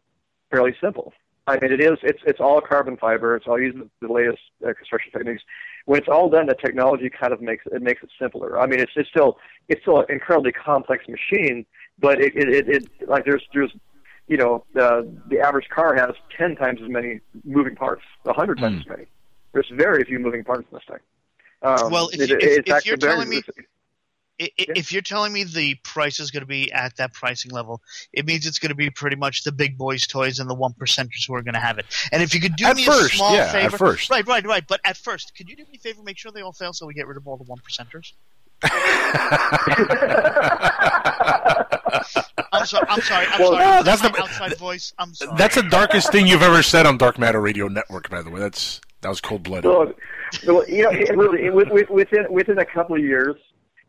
fairly 0.51 0.75
simple. 0.79 1.13
I 1.47 1.57
mean, 1.59 1.71
it 1.71 1.81
is. 1.81 1.97
It's 2.03 2.19
it's 2.25 2.39
all 2.39 2.61
carbon 2.61 2.97
fiber. 2.97 3.35
It's 3.35 3.47
all 3.47 3.59
using 3.59 3.89
the 4.01 4.11
latest 4.11 4.39
uh, 4.65 4.73
construction 4.73 5.11
techniques. 5.11 5.43
When 5.85 5.99
it's 5.99 6.07
all 6.07 6.29
done, 6.29 6.45
the 6.45 6.53
technology 6.55 7.09
kind 7.09 7.33
of 7.33 7.41
makes 7.41 7.63
it 7.65 7.81
makes 7.81 8.03
it 8.03 8.09
simpler. 8.19 8.59
I 8.59 8.67
mean, 8.67 8.79
it's 8.79 8.91
it's 8.95 9.09
still 9.09 9.37
it's 9.67 9.81
still 9.81 9.99
an 10.01 10.05
incredibly 10.09 10.51
complex 10.51 11.05
machine, 11.07 11.65
but 11.99 12.21
it 12.21 12.33
it, 12.35 12.49
it, 12.49 12.69
it 12.69 13.09
like 13.09 13.25
there's 13.25 13.43
there's 13.53 13.71
you 14.27 14.37
know, 14.37 14.63
the 14.73 15.11
the 15.29 15.39
average 15.39 15.67
car 15.69 15.95
has 15.95 16.11
ten 16.37 16.55
times 16.55 16.79
as 16.81 16.89
many 16.89 17.19
moving 17.43 17.75
parts, 17.75 18.03
a 18.25 18.33
hundred 18.33 18.59
times 18.59 18.77
as 18.81 18.87
many. 18.89 19.05
There's 19.53 19.69
very 19.73 20.03
few 20.05 20.19
moving 20.19 20.43
parts 20.43 20.65
in 20.71 20.77
this 20.77 20.83
thing. 20.87 20.99
Um, 21.63 21.91
Well, 21.91 22.09
if 22.09 22.21
it- 22.21 22.29
you, 22.29 22.37
if, 22.59 22.65
if 22.77 22.85
you're 22.85 22.97
telling 22.97 23.29
me- 23.29 23.41
I- 24.39 24.45
i- 24.59 24.65
If 24.75 24.91
you're 24.91 25.01
telling 25.03 25.33
me 25.33 25.43
the 25.43 25.75
price 25.83 26.19
is 26.19 26.31
going 26.31 26.41
to 26.41 26.47
be 26.47 26.71
at 26.71 26.95
that 26.97 27.13
pricing 27.13 27.51
level, 27.51 27.81
it 28.13 28.25
means 28.25 28.47
it's 28.47 28.57
going 28.59 28.69
to 28.69 28.75
be 28.75 28.89
pretty 28.89 29.15
much 29.15 29.43
the 29.43 29.51
big 29.51 29.77
boys' 29.77 30.07
toys 30.07 30.39
and 30.39 30.49
the 30.49 30.55
one 30.55 30.73
percenters 30.73 31.27
who 31.27 31.35
are 31.35 31.41
going 31.43 31.53
to 31.53 31.59
have 31.59 31.77
it. 31.77 31.85
And 32.11 32.23
if 32.23 32.33
you 32.33 32.41
could 32.41 32.55
do 32.55 32.65
At 32.65 32.75
me 32.77 32.85
first, 32.85 33.13
a 33.13 33.17
small 33.17 33.33
yeah, 33.35 33.41
at 33.45 33.51
favor, 33.51 33.77
first. 33.77 34.09
right, 34.09 34.25
right, 34.27 34.45
right. 34.45 34.65
But 34.67 34.79
at 34.83 34.97
first, 34.97 35.35
could 35.35 35.47
you 35.49 35.55
do 35.55 35.63
me 35.63 35.75
a 35.75 35.77
favor? 35.79 36.01
Make 36.03 36.17
sure 36.17 36.31
they 36.31 36.41
all 36.41 36.53
fail, 36.53 36.73
so 36.73 36.85
we 36.87 36.93
get 36.93 37.05
rid 37.07 37.17
of 37.17 37.27
all 37.27 37.37
the 37.37 37.43
one 37.43 37.59
percenters. 37.59 38.13
I'm 42.53 42.65
sorry. 42.65 42.85
I'm 42.89 43.01
sorry. 43.01 43.25
I'm 43.27 43.39
Well, 43.41 43.51
sorry. 43.53 43.83
that's 43.83 44.01
That's 44.01 44.01
the- 44.01 44.21
outside 44.21 44.57
voice. 44.57 44.93
I'm 44.97 45.13
sorry. 45.13 45.31
That's 45.37 45.55
the 45.55 45.63
darkest 45.63 46.11
thing 46.11 46.27
you've 46.27 46.41
ever 46.43 46.61
said 46.63 46.85
on 46.85 46.97
Dark 46.97 47.17
Matter 47.19 47.39
Radio 47.41 47.67
Network, 47.67 48.09
by 48.09 48.21
the 48.21 48.29
way. 48.29 48.39
That's 48.39 48.81
that 49.01 49.09
was 49.09 49.19
cold 49.21 49.43
blooded. 49.43 49.63
So, 49.63 49.93
so, 50.43 50.65
you 50.67 50.83
know, 50.83 50.91
it 50.91 51.15
really, 51.17 51.45
it, 51.45 51.53
with- 51.53 51.69
with- 51.69 51.89
within 51.89 52.25
within 52.31 52.57
a 52.59 52.65
couple 52.65 52.95
of 52.95 53.01
years, 53.01 53.35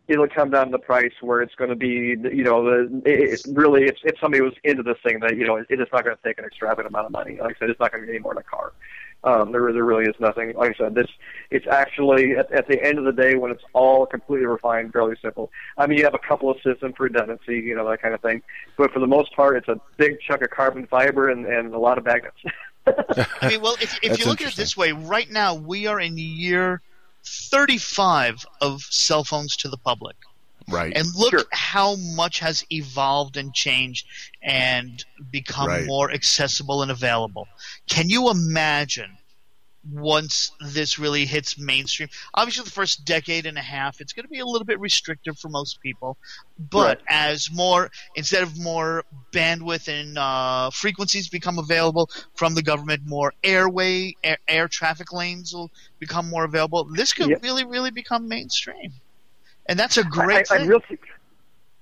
it'll 0.09 0.29
come 0.29 0.51
down 0.51 0.67
to 0.67 0.73
the 0.73 0.79
price 0.79 1.13
where 1.21 1.43
it's 1.43 1.55
going 1.55 1.71
to 1.71 1.77
be, 1.77 2.17
you 2.35 2.45
know, 2.45 2.65
the 2.65 3.03
it, 3.05 3.41
it 3.47 3.47
really, 3.53 3.85
if, 3.85 3.97
if 4.05 4.19
somebody 4.21 4.43
was 4.43 4.55
into 4.65 4.83
this 4.83 4.99
thing, 5.03 5.21
that 5.21 5.37
you 5.37 5.47
know, 5.47 5.57
it, 5.57 5.67
it's 5.69 5.93
not 5.93 6.05
going 6.05 6.17
to 6.17 6.23
take 6.23 6.39
an 6.39 6.45
extravagant 6.45 6.89
amount 6.89 7.07
of 7.07 7.13
money. 7.13 7.39
Like 7.41 7.57
I 7.57 7.59
said, 7.59 7.71
it's 7.71 7.81
not 7.81 7.93
going 7.93 8.03
to 8.03 8.07
be 8.07 8.15
any 8.15 8.23
more 8.23 8.35
than 8.35 8.43
a 8.43 8.45
car. 8.45 8.73
Um, 9.25 9.53
there, 9.53 9.73
there 9.73 9.85
really 9.85 10.07
is 10.07 10.17
nothing. 10.19 10.53
Like 10.55 10.75
I 10.75 10.85
said, 10.85 10.95
this, 10.97 11.07
it's 11.53 11.67
actually 11.69 12.33
at, 12.33 12.51
at 12.51 12.67
the 12.67 12.83
end 12.83 12.99
of 12.99 13.05
the 13.05 13.13
day 13.13 13.37
when 13.37 13.53
it's 13.53 13.63
all 13.73 14.05
completely 14.05 14.47
refined, 14.47 14.93
fairly 14.93 15.15
simple. 15.23 15.53
I 15.79 15.87
mean, 15.87 15.99
you 15.99 16.05
have 16.05 16.15
a 16.15 16.19
couple 16.19 16.51
of 16.51 16.57
systems 16.57 16.95
for 16.97 17.05
redundancy, 17.05 17.61
you 17.61 17.77
know, 17.77 17.89
that 17.89 18.03
kind 18.03 18.15
of 18.15 18.21
thing, 18.21 18.43
but 18.77 18.93
for 18.93 18.99
the 18.99 19.07
most 19.07 19.33
part, 19.37 19.57
it's 19.57 19.69
a 19.69 19.81
big 19.97 20.19
chunk 20.27 20.43
of 20.43 20.51
carbon 20.51 20.89
fiber 20.89 21.29
and, 21.29 21.47
and 21.47 21.73
a 21.73 21.79
lot 21.79 21.99
of 21.99 22.05
magnets. 22.05 22.37
I 22.87 23.49
mean, 23.49 23.61
well, 23.61 23.77
if, 23.81 23.97
if 24.03 24.19
you 24.19 24.27
look 24.27 24.41
at 24.41 24.49
it 24.49 24.57
this 24.57 24.77
way, 24.77 24.91
right 24.91 25.31
now 25.31 25.55
we 25.55 25.87
are 25.87 26.01
in 26.01 26.19
year 26.19 26.83
35 27.25 28.45
of 28.61 28.83
cell 28.83 29.25
phones 29.25 29.57
to 29.59 29.69
the 29.69 29.77
public. 29.79 30.17
Right. 30.69 30.97
And 30.97 31.07
look 31.17 31.49
how 31.53 31.97
much 31.97 32.39
has 32.39 32.65
evolved 32.71 33.37
and 33.37 33.53
changed 33.53 34.07
and 34.41 35.05
become 35.31 35.69
Right. 35.69 35.87
more 35.87 36.11
accessible 36.13 36.83
and 36.83 36.91
available. 36.91 37.49
Can 37.89 38.09
you 38.09 38.31
imagine 38.31 39.19
once 39.91 40.53
this 40.61 40.99
really 40.99 41.25
hits 41.25 41.59
mainstream? 41.59 42.09
Obviously, 42.35 42.65
the 42.65 42.71
first 42.71 43.05
decade 43.05 43.47
and 43.47 43.59
a 43.59 43.63
half, 43.63 44.01
it's 44.01 44.13
going 44.13 44.25
to 44.25 44.31
be 44.31 44.39
a 44.39 44.47
little 44.47 44.65
bit 44.65 44.79
restrictive 44.81 45.39
for 45.39 45.49
most 45.49 45.81
people. 45.81 46.17
But 46.71 47.01
as 47.09 47.51
more, 47.53 47.91
instead 48.15 48.43
of 48.43 48.59
more 48.59 49.05
bandwidth 49.33 49.89
and 49.89 50.17
uh, 50.17 50.71
frequencies 50.71 51.29
become 51.29 51.59
available 51.59 52.11
from 52.35 52.55
the 52.55 52.63
government, 52.63 53.03
more 53.07 53.33
airway, 53.43 54.15
air, 54.23 54.39
air 54.49 54.69
traffic 54.69 55.13
lanes 55.13 55.53
will 55.53 55.71
become 55.99 56.29
more 56.29 56.45
available. 56.45 56.85
This 56.85 57.13
could 57.13 57.31
Yeah. 57.31 57.37
really, 57.43 57.65
really 57.65 57.91
become 57.91 58.29
mainstream. 58.29 58.93
And 59.67 59.79
that's 59.79 59.97
a 59.97 60.05
great 60.05 60.51
I, 60.51 60.57
I, 60.57 60.59
thing. 60.59 60.67
I 60.69 60.71
really, 60.71 60.99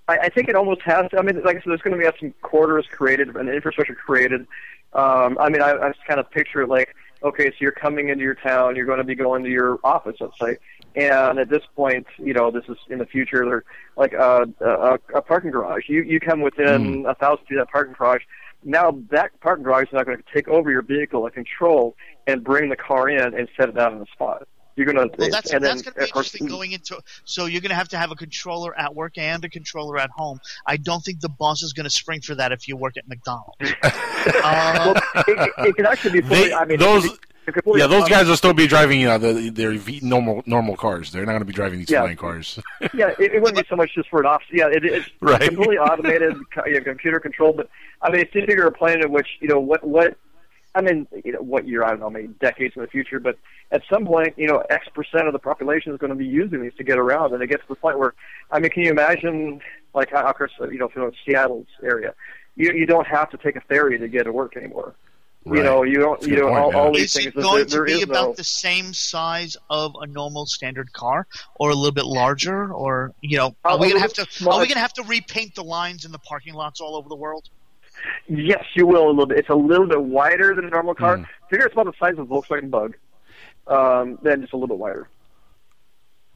I, 0.09 0.29
think 0.29 0.49
it 0.49 0.55
almost 0.55 0.83
has. 0.83 1.11
To, 1.11 1.19
I 1.19 1.23
mean, 1.23 1.43
like 1.43 1.57
I 1.57 1.61
said, 1.61 1.71
there's 1.71 1.83
going 1.83 1.99
to 1.99 2.11
be 2.11 2.19
some 2.19 2.35
quarters 2.43 2.87
created 2.91 3.35
and 3.37 3.49
infrastructure 3.49 3.95
created. 3.95 4.47
Um, 4.93 5.39
I 5.39 5.49
mean, 5.49 5.63
I, 5.63 5.73
I 5.73 5.89
just 5.89 6.05
kind 6.05 6.19
of 6.19 6.31
picture 6.31 6.63
it 6.63 6.69
like, 6.69 6.95
okay, 7.23 7.51
so 7.51 7.57
you're 7.61 7.73
coming 7.73 8.09
into 8.09 8.25
your 8.25 8.35
town, 8.35 8.77
you're 8.77 8.87
going 8.87 8.99
to 8.99 9.05
be 9.05 9.15
going 9.15 9.43
to 9.45 9.51
your 9.51 9.79
office, 9.85 10.17
let's 10.21 10.39
say, 10.39 10.57
and 10.97 11.39
at 11.39 11.49
this 11.49 11.63
point, 11.77 12.07
you 12.19 12.33
know, 12.33 12.51
this 12.51 12.65
is 12.69 12.77
in 12.89 12.99
the 12.99 13.07
future, 13.07 13.45
they're 13.45 13.65
like 13.97 14.13
a, 14.13 14.49
a, 14.61 14.99
a 15.15 15.23
parking 15.23 15.51
garage. 15.51 15.89
You 15.89 16.03
you 16.03 16.19
come 16.19 16.41
within 16.41 17.03
hmm. 17.03 17.07
a 17.07 17.15
thousand 17.15 17.47
feet 17.47 17.59
of 17.59 17.67
that 17.67 17.73
parking 17.73 17.95
garage. 17.97 18.23
Now 18.65 18.99
that 19.11 19.39
parking 19.41 19.65
garage 19.65 19.89
is 19.89 19.93
not 19.93 20.07
going 20.07 20.19
to 20.19 20.25
take 20.35 20.49
over 20.49 20.71
your 20.71 20.83
vehicle 20.83 21.25
and 21.25 21.35
control 21.35 21.97
and 22.27 22.43
bring 22.43 22.69
the 22.69 22.77
car 22.77 23.09
in 23.09 23.35
and 23.35 23.49
set 23.57 23.69
it 23.69 23.77
down 23.77 23.95
on 23.95 24.01
the 24.01 24.07
spot. 24.13 24.49
You're 24.77 24.87
going 24.87 25.09
to, 25.09 25.15
Well, 25.19 25.31
that's 25.31 25.51
and 25.53 25.63
then, 25.63 25.71
that's 25.77 25.83
going 25.83 25.95
to 25.95 25.99
be 26.01 26.05
of 26.05 26.13
course, 26.13 26.27
interesting 26.35 26.47
going 26.49 26.73
into. 26.73 26.99
So 27.25 27.47
you're 27.47 27.61
going 27.61 27.71
to 27.71 27.75
have 27.77 27.89
to 27.89 27.99
have 27.99 28.11
a 28.11 28.15
controller 28.17 28.77
at 28.79 28.95
work 28.95 29.19
and 29.19 29.45
a 29.45 29.49
controller 29.49 29.99
at 29.99 30.11
home. 30.11 30.41
I 30.67 30.77
don't 30.79 31.05
think 31.05 31.21
the 31.21 31.29
boss 31.29 31.63
is 31.63 31.73
going 31.73 31.85
to 31.85 31.91
spring 31.91 32.21
for 32.21 32.35
that 32.37 32.53
if 32.53 32.67
you 32.69 32.77
work 32.77 32.97
at 32.97 33.07
McDonald's. 33.09 33.57
well, 33.61 34.95
it, 35.29 35.51
it 35.59 35.77
can 35.77 35.87
actually 35.87 36.21
be 36.21 36.27
fully. 36.29 36.49
They- 36.49 36.55
I 36.55 36.65
mean, 36.65 36.79
those- 36.79 37.05
it, 37.07 37.13
it 37.47 37.65
yeah, 37.75 37.87
those 37.89 38.09
guys 38.09 38.29
will 38.29 38.37
still 38.37 38.53
be 38.53 38.69
driving 38.69 39.05
uh, 39.07 39.19
the, 39.19 39.51
their 39.51 39.73
v- 39.73 39.99
normal 40.03 40.43
normal 40.47 40.77
cars. 40.77 41.11
They're 41.11 41.25
not 41.27 41.33
going 41.33 41.41
to 41.41 41.47
be 41.47 41.53
driving 41.53 41.81
these 41.81 41.91
Yeah. 41.91 42.03
flying 42.03 42.17
cars. 42.17 42.61
yeah, 42.95 43.09
it, 43.19 43.33
it 43.35 43.43
wouldn't 43.43 43.57
be 43.59 43.69
so 43.69 43.75
much 43.77 43.93
just 43.95 44.09
for 44.09 44.21
an 44.21 44.27
office. 44.27 44.47
Yeah, 44.53 44.69
it, 44.69 44.85
it's 44.85 45.09
Right. 45.21 45.41
completely 45.41 45.79
automated, 45.79 46.37
you 46.67 46.75
know, 46.75 46.81
computer 46.85 47.19
controlled. 47.19 47.57
But 47.57 47.69
I 48.03 48.11
mean, 48.11 48.21
if 48.21 48.33
you 48.35 48.47
figure 48.47 48.67
a 48.67 48.73
planet 48.73 49.05
in 49.07 49.11
which 49.11 49.27
you 49.41 49.49
know 49.49 49.59
what 49.59 49.83
what. 49.83 50.17
I 50.75 50.83
mean, 50.83 51.07
you 51.25 51.33
know, 51.33 51.41
what 51.41 51.67
year? 51.67 51.83
I 51.83 51.91
don't 51.91 52.01
know, 52.01 52.11
maybe 52.11 52.29
decades 52.41 52.75
in 52.77 52.83
the 52.83 52.89
future. 52.89 53.19
But 53.19 53.37
at 53.73 53.83
some 53.93 54.07
point, 54.07 54.35
you 54.37 54.47
know, 54.47 54.63
X 54.71 54.87
percent 54.95 55.27
of 55.27 55.33
the 55.33 55.39
population 55.39 55.93
is 55.93 55.99
going 55.99 56.11
to 56.11 56.17
be 56.17 56.27
using 56.27 56.63
these 56.63 56.75
to 56.79 56.85
get 56.85 56.99
around, 56.99 57.33
and 57.35 57.43
it 57.43 57.49
gets 57.49 57.63
to 57.63 57.69
the 57.69 57.75
point 57.77 57.99
where, 57.99 58.15
I 58.51 58.61
mean, 58.61 58.71
can 58.71 58.85
you 58.85 58.91
imagine, 58.91 59.61
like, 59.95 60.11
how, 60.11 60.25
of 60.27 60.37
course, 60.37 60.53
you 60.61 60.79
know, 60.79 60.87
if 60.87 60.95
you 60.95 61.03
know 61.03 61.11
Seattle's 61.27 61.67
area, 61.83 62.15
you 62.57 62.73
you 62.73 62.87
don't 62.87 63.07
have 63.07 63.31
to 63.31 63.37
take 63.37 63.57
a 63.57 63.61
ferry 63.63 63.99
to 63.99 64.07
get 64.09 64.25
to 64.25 64.33
work 64.33 64.57
anymore. 64.57 64.95
You 65.47 65.53
Right. 65.55 65.65
know, 65.65 65.83
you 65.85 65.97
don't, 65.97 66.21
That's 66.21 66.29
you 66.29 66.37
good 66.37 66.43
know, 66.43 66.49
point, 66.51 66.65
all, 66.65 66.71
yeah. 66.73 66.79
all 66.79 66.93
these 66.93 67.05
Is 67.05 67.13
things. 67.15 67.27
it 67.29 67.35
going 67.35 67.67
there 67.69 67.87
to 67.87 67.97
be 67.97 68.03
about 68.03 68.29
no- 68.29 68.35
the 68.35 68.45
same 68.45 68.93
size 68.93 69.57
of 69.71 69.97
a 69.99 70.07
normal 70.07 70.45
standard 70.45 70.93
car, 70.93 71.27
or 71.55 71.71
a 71.71 71.75
little 71.75 71.93
bit 71.93 72.05
larger, 72.05 72.71
or 72.73 73.13
you 73.23 73.39
know, 73.39 73.57
are 73.65 73.73
A 73.73 73.77
we 73.79 73.87
going 73.89 73.95
to 73.95 74.01
have 74.03 74.13
to? 74.13 74.27
bit. 74.27 74.47
Are 74.47 74.61
we 74.61 74.67
going 74.67 74.75
to 74.75 74.81
have 74.81 74.93
to 74.95 75.03
repaint 75.05 75.55
the 75.55 75.65
lines 75.65 76.05
in 76.05 76.13
the 76.13 76.19
parking 76.19 76.53
lots 76.53 76.81
all 76.83 76.95
over 76.95 77.09
the 77.09 77.17
world? 77.17 77.49
Yes, 78.29 78.65
you 78.75 78.87
will 78.87 79.07
a 79.07 79.11
little 79.11 79.27
bit. 79.27 79.39
It's 79.39 79.49
a 79.49 79.55
little 79.55 79.87
bit 79.87 80.03
wider 80.03 80.55
than 80.55 80.65
a 80.65 80.71
normal 80.71 80.95
car. 80.95 81.19
Hmm. 81.19 81.25
Figure 81.49 81.67
it's 81.67 81.73
about 81.73 81.87
the 81.87 81.93
size 81.99 82.19
of 82.19 82.21
a 82.21 82.27
Volkswagen 82.27 82.71
Bug, 82.71 82.97
um, 83.67 84.19
then 84.23 84.41
just 84.41 84.53
a 84.53 84.57
little 84.57 84.69
bit 84.69 84.79
wider. 84.79 85.09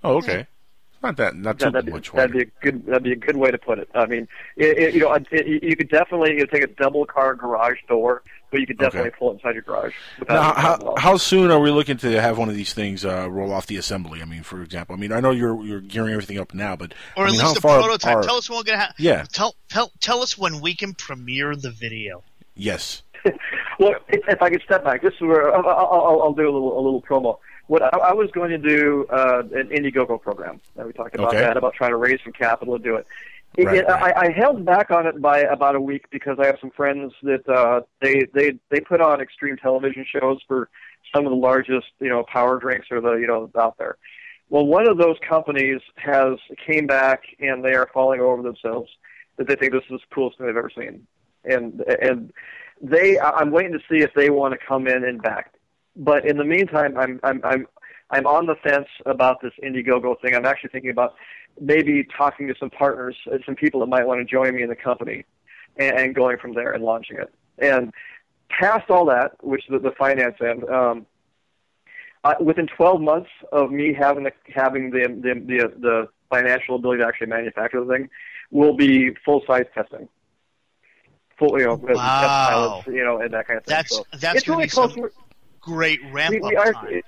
Oh, 0.02 0.16
okay. 0.16 0.46
Not 1.02 1.18
that 1.18 1.36
not 1.36 1.58
too 1.58 1.66
That, 1.66 1.72
that'd, 1.74 1.86
be, 1.86 1.92
much 1.92 2.12
that'd 2.12 2.32
be 2.32 2.42
a 2.42 2.46
good. 2.62 2.86
That'd 2.86 3.02
be 3.02 3.12
a 3.12 3.16
good 3.16 3.36
way 3.36 3.50
to 3.50 3.58
put 3.58 3.78
it. 3.78 3.90
I 3.94 4.06
mean, 4.06 4.26
it, 4.56 4.78
it, 4.78 4.94
you 4.94 5.00
know, 5.00 5.12
it, 5.12 5.62
you 5.62 5.76
could 5.76 5.90
definitely 5.90 6.38
you 6.38 6.46
take 6.46 6.62
a 6.62 6.66
double 6.66 7.04
car 7.04 7.34
garage 7.34 7.78
door, 7.88 8.22
but 8.54 8.60
you 8.60 8.66
could 8.68 8.78
definitely 8.78 9.10
pull 9.10 9.30
it 9.30 9.34
inside 9.34 9.54
your 9.54 9.62
garage. 9.62 9.92
Now, 10.28 10.54
how, 10.54 10.94
how 10.96 11.16
soon 11.16 11.50
are 11.50 11.58
we 11.58 11.72
looking 11.72 11.96
to 11.98 12.20
have 12.20 12.38
one 12.38 12.48
of 12.48 12.54
these 12.54 12.72
things 12.72 13.04
uh, 13.04 13.28
roll 13.28 13.52
off 13.52 13.66
the 13.66 13.76
assembly? 13.76 14.22
I 14.22 14.24
mean, 14.26 14.44
for 14.44 14.62
example, 14.62 14.94
I 14.94 14.98
mean, 14.98 15.10
I 15.10 15.18
know 15.18 15.32
you're 15.32 15.60
you're 15.64 15.80
gearing 15.80 16.12
everything 16.12 16.38
up 16.38 16.54
now, 16.54 16.76
but 16.76 16.94
Or 17.16 17.24
I 17.24 17.26
at 17.26 17.32
mean, 17.32 17.40
least 17.40 17.60
how 17.62 17.74
a 17.74 17.80
prototype. 17.80 18.16
Are, 18.18 18.22
Tell 18.22 18.36
us 18.36 18.48
when 18.48 18.58
we're 18.58 18.62
going 18.62 18.78
to 18.78 18.84
have. 18.84 18.94
Yeah. 18.96 19.24
Tell, 19.32 19.56
tell 19.68 19.90
tell 20.00 20.22
us 20.22 20.38
when 20.38 20.60
we 20.60 20.74
can 20.74 20.94
premiere 20.94 21.56
the 21.56 21.70
video. 21.72 22.22
Yes. 22.54 23.02
Well, 23.80 23.94
if, 24.08 24.20
if 24.28 24.40
I 24.40 24.50
could 24.50 24.62
step 24.62 24.84
back, 24.84 25.02
this 25.02 25.14
is 25.14 25.20
where 25.22 25.52
I'll, 25.52 25.66
I'll, 25.66 26.22
I'll 26.22 26.32
do 26.32 26.42
a 26.44 26.52
little 26.52 26.78
a 26.78 26.80
little 26.80 27.02
promo. 27.02 27.38
What 27.66 27.82
I, 27.82 27.88
I 27.98 28.12
was 28.12 28.30
going 28.30 28.50
to 28.50 28.58
do 28.58 29.04
uh, 29.10 29.42
an 29.52 29.68
Indiegogo 29.70 30.22
program. 30.22 30.60
And 30.76 30.86
we 30.86 30.92
talked 30.92 31.16
about 31.16 31.28
Okay. 31.30 31.38
that, 31.40 31.56
about 31.56 31.74
trying 31.74 31.90
to 31.90 31.96
raise 31.96 32.20
some 32.22 32.32
capital 32.32 32.78
to 32.78 32.84
do 32.84 32.94
it. 32.94 33.06
It- 33.56 33.66
Right, 33.66 33.76
it- 33.78 33.86
right. 33.86 34.16
I, 34.16 34.26
I 34.26 34.30
held 34.32 34.64
back 34.64 34.90
on 34.90 35.06
it 35.06 35.20
by 35.20 35.40
about 35.40 35.76
a 35.76 35.80
week 35.80 36.06
because 36.10 36.38
I 36.40 36.46
have 36.46 36.58
some 36.60 36.70
friends 36.72 37.12
that 37.22 37.48
uh, 37.48 37.82
they 38.00 38.22
they 38.34 38.52
they 38.70 38.80
put 38.80 39.00
on 39.00 39.20
extreme 39.20 39.56
television 39.56 40.04
shows 40.10 40.40
for 40.48 40.68
some 41.14 41.24
of 41.26 41.30
the 41.30 41.36
largest 41.36 41.86
you 42.00 42.08
know 42.08 42.24
power 42.24 42.58
drinks 42.58 42.88
or 42.90 43.00
the 43.00 43.14
you 43.14 43.26
know 43.26 43.50
out 43.58 43.78
there. 43.78 43.96
Well, 44.50 44.66
one 44.66 44.88
of 44.88 44.98
those 44.98 45.16
companies 45.26 45.80
has 45.96 46.38
came 46.66 46.86
back 46.86 47.22
and 47.40 47.64
they 47.64 47.74
are 47.74 47.88
falling 47.94 48.20
over 48.20 48.42
themselves 48.42 48.90
that 49.36 49.48
they 49.48 49.56
think 49.56 49.72
this 49.72 49.82
is 49.90 50.00
the 50.08 50.14
coolest 50.14 50.38
thing 50.38 50.46
they've 50.46 50.56
ever 50.56 50.70
seen, 50.76 51.06
and 51.44 51.80
and 52.02 52.32
they 52.82 53.18
I'm 53.20 53.50
waiting 53.52 53.72
to 53.72 53.80
see 53.90 54.02
if 54.02 54.12
they 54.14 54.30
want 54.30 54.52
to 54.52 54.66
come 54.66 54.88
in 54.88 55.04
and 55.04 55.22
back. 55.22 55.52
But 55.96 56.26
in 56.26 56.38
the 56.38 56.44
meantime, 56.44 56.96
I'm 56.98 57.20
I'm 57.22 57.40
I'm 57.44 57.66
I'm 58.14 58.28
on 58.28 58.46
the 58.46 58.54
fence 58.54 58.86
about 59.06 59.42
this 59.42 59.52
Indiegogo 59.60 60.20
thing. 60.20 60.36
I'm 60.36 60.46
actually 60.46 60.70
thinking 60.70 60.90
about 60.90 61.14
maybe 61.60 62.06
talking 62.16 62.46
to 62.46 62.54
some 62.60 62.70
partners, 62.70 63.16
uh, 63.32 63.38
some 63.44 63.56
people 63.56 63.80
that 63.80 63.86
might 63.86 64.06
want 64.06 64.20
to 64.20 64.24
join 64.24 64.54
me 64.54 64.62
in 64.62 64.68
the 64.68 64.76
company, 64.76 65.24
and, 65.76 65.98
and 65.98 66.14
going 66.14 66.38
from 66.38 66.54
there 66.54 66.70
and 66.70 66.84
launching 66.84 67.16
it. 67.18 67.34
And 67.58 67.92
past 68.48 68.88
all 68.88 69.06
that, 69.06 69.32
which 69.42 69.64
is 69.64 69.72
the, 69.72 69.78
the 69.80 69.90
finance 69.98 70.36
end, 70.40 70.62
um, 70.70 71.06
uh, 72.22 72.34
within 72.40 72.68
12 72.68 73.00
months 73.00 73.30
of 73.50 73.72
me 73.72 73.92
having 73.92 74.22
the 74.22 74.32
having 74.54 74.90
the 74.90 75.08
the 75.08 75.34
the, 75.34 75.80
the 75.80 76.08
financial 76.30 76.76
ability 76.76 77.02
to 77.02 77.08
actually 77.08 77.26
manufacture 77.26 77.84
the 77.84 77.92
thing, 77.92 78.08
will 78.52 78.76
be 78.76 79.10
full 79.24 79.42
size 79.44 79.66
testing. 79.74 80.08
Full, 81.36 81.58
you 81.58 81.66
know, 81.66 81.74
with 81.74 81.88
test 81.88 81.96
Wow. 81.96 82.48
pilots, 82.48 82.86
you 82.86 83.04
know, 83.04 83.20
and 83.20 83.34
that 83.34 83.48
kind 83.48 83.58
of 83.58 83.64
thing. 83.64 83.74
That's 83.74 83.90
so 83.90 84.06
that's 84.12 84.36
it's 84.36 84.48
really 84.48 84.68
close. 84.68 84.94
some 84.94 85.10
great 85.60 85.98
ramp 86.12 86.32
we, 86.32 86.40
we 86.40 86.56
up 86.56 86.66
are, 86.66 86.72
time. 86.74 87.02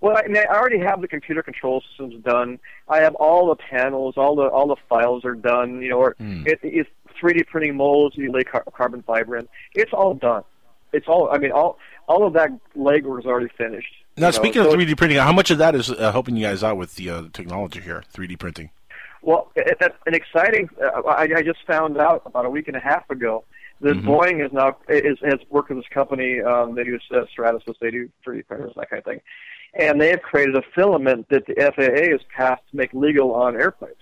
Well, 0.00 0.16
I, 0.16 0.26
mean, 0.28 0.36
I 0.38 0.54
already 0.54 0.78
have 0.78 1.00
the 1.00 1.08
computer 1.08 1.42
control 1.42 1.82
systems 1.90 2.22
done. 2.24 2.58
I 2.88 2.98
have 3.00 3.14
all 3.16 3.48
the 3.48 3.56
panels, 3.56 4.14
all 4.16 4.36
the 4.36 4.44
all 4.48 4.68
the 4.68 4.76
files 4.88 5.24
are 5.24 5.34
done. 5.34 5.82
You 5.82 5.90
know, 5.90 5.98
or 5.98 6.14
Hmm. 6.18 6.44
it 6.46 6.60
is 6.62 6.86
3D 7.20 7.46
printing 7.48 7.76
molds. 7.76 8.16
You 8.16 8.30
lay 8.32 8.44
car- 8.44 8.64
carbon 8.72 9.02
fiber 9.02 9.36
in. 9.36 9.48
It's 9.74 9.92
all 9.92 10.14
done. 10.14 10.44
It's 10.92 11.06
all. 11.08 11.28
I 11.30 11.38
mean, 11.38 11.52
all 11.52 11.78
all 12.08 12.26
of 12.26 12.32
that 12.34 12.50
legwork 12.76 13.20
is 13.20 13.26
already 13.26 13.48
finished. 13.56 13.92
Now, 14.16 14.28
you 14.28 14.32
know, 14.32 14.38
speaking 14.38 14.62
so 14.62 14.68
of 14.72 14.74
3D 14.74 14.96
printing, 14.96 15.18
how 15.18 15.32
much 15.32 15.50
of 15.50 15.58
that 15.58 15.74
is 15.74 15.90
uh, 15.90 16.10
helping 16.12 16.36
you 16.36 16.46
guys 16.46 16.62
out 16.64 16.76
with 16.76 16.94
the 16.96 17.10
uh, 17.10 17.22
technology 17.32 17.80
here, 17.80 18.02
3D 18.14 18.38
printing? 18.38 18.70
Well, 19.22 19.50
it, 19.56 19.76
it, 19.80 19.94
an 20.06 20.14
exciting. 20.14 20.70
Uh, 20.82 21.02
I, 21.08 21.22
I 21.36 21.42
just 21.42 21.58
found 21.66 21.98
out 21.98 22.22
about 22.24 22.46
a 22.46 22.50
week 22.50 22.68
and 22.68 22.76
a 22.76 22.80
half 22.80 23.08
ago 23.10 23.44
that 23.80 23.96
Mhm. 23.96 24.04
Boeing 24.04 24.44
is 24.44 24.52
now 24.52 24.76
is 24.88 25.18
has 25.22 25.38
worked 25.50 25.68
with 25.70 25.78
this 25.78 25.88
company. 25.88 26.40
Um, 26.40 26.74
they 26.74 26.84
do 26.84 26.98
uh, 27.12 27.24
Stratasys. 27.26 27.74
They 27.80 27.90
do 27.90 28.08
3D 28.24 28.42
printers, 28.46 28.72
that 28.76 28.90
kind 28.90 28.98
of 28.98 29.04
thing, 29.04 29.20
and 29.74 30.00
they 30.00 30.10
have 30.10 30.22
created 30.22 30.56
a 30.56 30.62
filament 30.74 31.28
that 31.30 31.46
the 31.46 31.54
FAA 31.54 32.10
has 32.12 32.20
passed 32.34 32.62
to 32.70 32.76
make 32.76 32.92
legal 32.92 33.34
on 33.34 33.56
airplanes. 33.56 33.96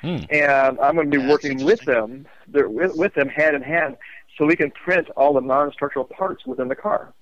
Hmm. 0.00 0.18
And 0.30 0.78
I'm 0.80 0.94
going 0.96 1.10
to 1.10 1.16
be 1.18 1.22
that's 1.22 1.30
working 1.30 1.64
with 1.64 1.80
them, 1.82 2.26
they're 2.48 2.68
with, 2.68 2.94
with 2.96 3.14
them 3.14 3.28
hand 3.28 3.56
in 3.56 3.62
hand, 3.62 3.96
so 4.36 4.44
we 4.44 4.54
can 4.56 4.70
print 4.70 5.08
all 5.16 5.32
the 5.32 5.40
non-structural 5.40 6.04
parts 6.04 6.44
within 6.46 6.68
the 6.68 6.74
car. 6.76 7.12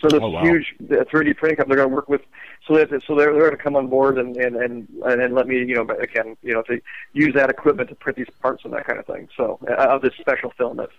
So 0.00 0.06
this 0.06 0.20
Oh, 0.22 0.28
wow. 0.30 0.42
huge 0.42 0.76
uh, 0.82 1.02
3D 1.10 1.36
printing 1.36 1.56
company 1.56 1.74
they're 1.74 1.84
going 1.84 1.88
to 1.90 1.94
work 1.96 2.08
with, 2.08 2.20
so 2.68 2.74
that 2.76 2.90
so 3.04 3.16
they're, 3.16 3.32
they're 3.32 3.40
going 3.48 3.56
to 3.56 3.56
come 3.56 3.74
on 3.74 3.88
board 3.88 4.18
and 4.18 4.36
and 4.36 4.54
and 4.54 4.86
and 5.04 5.34
let 5.34 5.48
me 5.48 5.56
you 5.58 5.74
know 5.74 5.82
again 6.00 6.36
you 6.42 6.54
know 6.54 6.62
to 6.62 6.80
use 7.12 7.34
that 7.34 7.50
equipment 7.50 7.88
to 7.88 7.96
print 7.96 8.16
these 8.16 8.30
parts 8.40 8.64
and 8.64 8.72
that 8.74 8.86
kind 8.86 9.00
of 9.00 9.06
thing. 9.06 9.28
So 9.36 9.58
uh, 9.68 9.74
of 9.74 10.02
this 10.02 10.12
special 10.20 10.52
filament. 10.56 10.90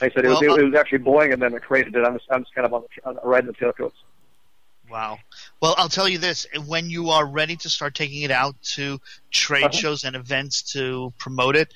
Like 0.00 0.12
I 0.12 0.14
said 0.14 0.24
it, 0.24 0.28
Well, 0.28 0.40
was, 0.40 0.48
uh, 0.48 0.54
it 0.60 0.64
was 0.64 0.74
actually 0.74 0.98
Boeing 1.00 1.32
and 1.32 1.40
then 1.42 1.54
it 1.54 1.62
created 1.62 1.94
it. 1.94 2.04
I'm 2.04 2.14
just, 2.18 2.30
I'm 2.30 2.42
just 2.42 2.54
kind 2.54 2.66
of 2.66 2.74
on 2.74 2.82
the 2.82 3.08
on, 3.08 3.18
riding 3.24 3.46
the 3.48 3.52
tailcoats. 3.52 3.92
Wow. 4.90 5.18
Well, 5.60 5.74
I'll 5.78 5.88
tell 5.88 6.08
you 6.08 6.18
this: 6.18 6.46
when 6.66 6.90
you 6.90 7.10
are 7.10 7.26
ready 7.26 7.56
to 7.56 7.70
start 7.70 7.94
taking 7.94 8.22
it 8.22 8.30
out 8.30 8.60
to 8.74 9.00
trade 9.30 9.64
Uh-huh. 9.64 9.72
shows 9.72 10.04
and 10.04 10.16
events 10.16 10.62
to 10.72 11.12
promote 11.18 11.56
it, 11.56 11.72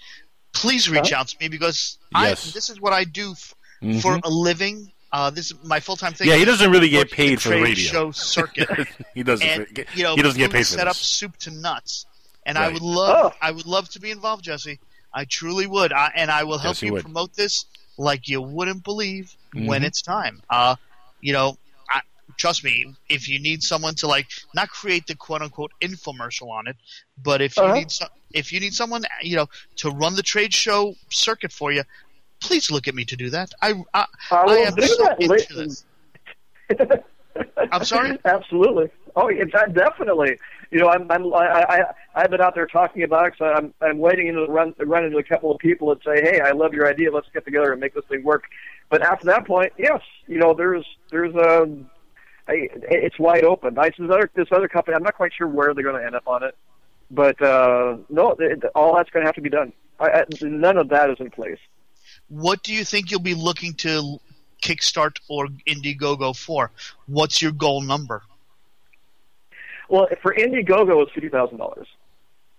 please 0.53 0.89
reach 0.89 1.13
Uh-huh. 1.13 1.21
out 1.21 1.29
to 1.29 1.37
me 1.41 1.49
because 1.49 1.99
Yes. 2.15 2.49
I 2.49 2.51
this 2.53 2.69
is 2.71 2.81
what 2.81 2.93
I 2.93 3.05
do 3.05 3.33
f- 3.33 3.55
Mhm. 3.83 4.03
for 4.03 4.21
a 4.23 4.29
living. 4.29 4.93
Uh, 5.13 5.31
this 5.31 5.51
is 5.51 5.55
my 5.63 5.81
full 5.81 5.97
time 5.97 6.13
thing. 6.15 6.29
Yeah, 6.29 6.37
he 6.37 6.45
doesn't 6.45 6.71
really 6.71 6.89
get 6.89 7.07
Working 7.11 7.17
paid 7.17 7.43
for 7.43 7.51
the 7.51 7.63
radio. 7.63 7.91
show 7.91 8.11
circuit. 8.11 8.69
he 9.15 9.23
doesn't. 9.23 9.47
and 9.49 9.67
get- 9.75 9.87
you 9.95 10.03
know, 10.03 10.17
he 10.17 10.23
doesn't 10.23 10.39
get 10.39 10.51
paid 10.51 10.67
for 10.67 10.75
set 10.75 10.89
up 10.89 10.97
soup 10.97 11.37
to 11.39 11.51
nuts. 11.51 12.07
And 12.45 12.57
I 12.59 12.69
would 12.69 12.83
love, 12.83 13.33
Oh. 13.33 13.37
I 13.43 13.51
would 13.51 13.67
love 13.67 13.89
to 13.91 14.01
be 14.01 14.11
involved, 14.11 14.45
Jesse. 14.45 14.79
I 15.13 15.25
truly 15.25 15.67
would, 15.67 15.93
I, 15.93 16.13
and 16.15 16.31
I 16.31 16.45
will 16.45 16.59
help 16.59 16.75
Yes, 16.77 16.83
you 16.83 16.87
you 16.87 16.93
would. 16.95 17.03
promote 17.03 17.35
this 17.35 17.65
like 17.99 18.29
you 18.29 18.41
wouldn't 18.43 18.85
believe 18.85 19.35
when 19.55 19.83
Mhm. 19.83 19.87
it's 19.87 20.03
time. 20.03 20.41
Uh, 20.51 20.77
you 21.21 21.33
know, 21.33 21.57
I, 21.91 22.01
trust 22.39 22.65
me, 22.65 22.85
if 23.09 23.29
you 23.29 23.39
need 23.39 23.63
someone 23.63 23.95
to 23.97 24.07
like 24.07 24.27
not 24.55 24.69
create 24.69 25.07
the 25.07 25.15
quote 25.17 25.43
unquote 25.43 25.73
infomercial 25.83 26.51
on 26.51 26.67
it, 26.67 26.77
but 27.23 27.41
if 27.41 27.57
you 27.57 27.63
Uh-huh. 27.63 27.75
need 27.75 27.91
some, 27.91 28.09
if 28.33 28.53
you 28.53 28.61
need 28.61 28.75
someone, 28.75 29.05
you 29.23 29.37
know, 29.37 29.47
to 29.77 29.91
run 29.91 30.15
the 30.15 30.23
trade 30.23 30.53
show 30.53 30.95
circuit 31.11 31.53
for 31.53 31.73
you, 31.73 31.83
please 32.41 32.71
look 32.71 32.87
at 32.89 32.95
me 32.95 33.05
to 33.05 33.17
do 33.17 33.31
that. 33.31 33.51
I, 33.63 33.75
I, 33.95 34.07
I 34.31 34.37
I 34.37 34.45
will 34.45 34.67
am 34.67 34.75
do 34.75 34.87
so 34.87 35.05
that. 35.05 35.21
into 35.21 35.55
this. 35.55 35.85
I'm 37.73 37.85
sorry? 37.85 38.19
Absolutely. 38.25 38.91
Oh, 39.15 39.29
yeah, 39.31 39.45
definitely. 39.73 40.39
You 40.71 40.81
know, 40.81 40.89
I'm, 40.89 41.11
I'm, 41.11 41.33
I, 41.33 41.65
I, 41.69 41.85
I've 42.15 42.31
been 42.31 42.41
out 42.41 42.55
there 42.55 42.67
talking 42.67 43.03
about 43.03 43.29
it. 43.29 43.35
So 43.39 43.45
I'm, 43.45 43.73
I'm 43.81 43.99
waiting 43.99 44.33
to 44.33 44.47
run, 44.47 44.75
run 44.81 45.05
into 45.05 45.19
a 45.19 45.23
couple 45.23 45.51
of 45.51 45.59
people 45.59 45.93
and 45.93 46.01
say, 46.05 46.21
"Hey, 46.21 46.41
I 46.41 46.51
love 46.51 46.75
your 46.75 46.89
idea. 46.89 47.13
Let's 47.13 47.29
get 47.33 47.45
together 47.45 47.73
and 47.73 47.81
make 47.81 47.95
this 47.95 48.05
thing 48.09 48.25
work." 48.25 48.45
But 48.89 49.03
after 49.03 49.27
that 49.27 49.47
point, 49.47 49.73
yes, 49.79 50.01
you 50.27 50.39
know, 50.39 50.55
there's, 50.55 50.85
there's 51.11 51.35
a, 51.35 51.69
I, 52.49 52.69
it's 52.91 53.19
wide 53.19 53.45
open. 53.45 53.75
Nice. 53.75 53.93
This 53.99 54.11
other, 54.11 54.31
this 54.35 54.49
other 54.53 54.69
company, 54.69 54.97
I'm 54.97 55.03
not 55.03 55.15
quite 55.15 55.33
sure 55.35 55.49
where 55.49 55.75
they're 55.75 55.85
going 55.85 56.01
to 56.01 56.07
end 56.07 56.15
up 56.15 56.27
on 56.27 56.43
it, 56.45 56.57
but 57.11 57.41
uh, 57.43 57.97
no, 58.09 58.37
it, 58.39 58.63
all 58.75 58.97
that's 58.97 59.11
going 59.11 59.25
to 59.25 59.29
have 59.29 59.35
to 59.37 59.41
be 59.41 59.51
done. 59.51 59.73
I, 59.99 60.07
I, 60.07 60.25
none 60.43 60.77
of 60.77 60.89
that 60.91 61.11
is 61.11 61.17
in 61.21 61.31
place. 61.31 61.59
What 62.29 62.63
do 62.63 62.73
you 62.73 62.85
think 62.85 63.11
you'll 63.11 63.21
be 63.21 63.35
looking 63.35 63.75
to 63.75 64.19
kickstart 64.63 65.19
or 65.29 65.47
Indiegogo 65.67 66.37
for? 66.37 66.71
What's 67.07 67.43
your 67.43 67.53
goal 67.53 67.81
number? 67.81 68.23
Well, 69.89 70.09
for 70.23 70.35
Indiegogo, 70.35 71.03
it's 71.03 71.13
fifty 71.13 71.29
thousand 71.29 71.59
dollars. 71.59 71.87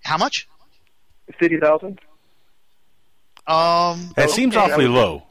How 0.03 0.17
much? 0.17 0.47
Fifty 1.39 1.57
thousand. 1.57 1.99
Um, 3.47 4.11
That 4.15 4.29
seems 4.29 4.55
okay. 4.55 4.71
awfully 4.71 4.87
low. 4.87 5.23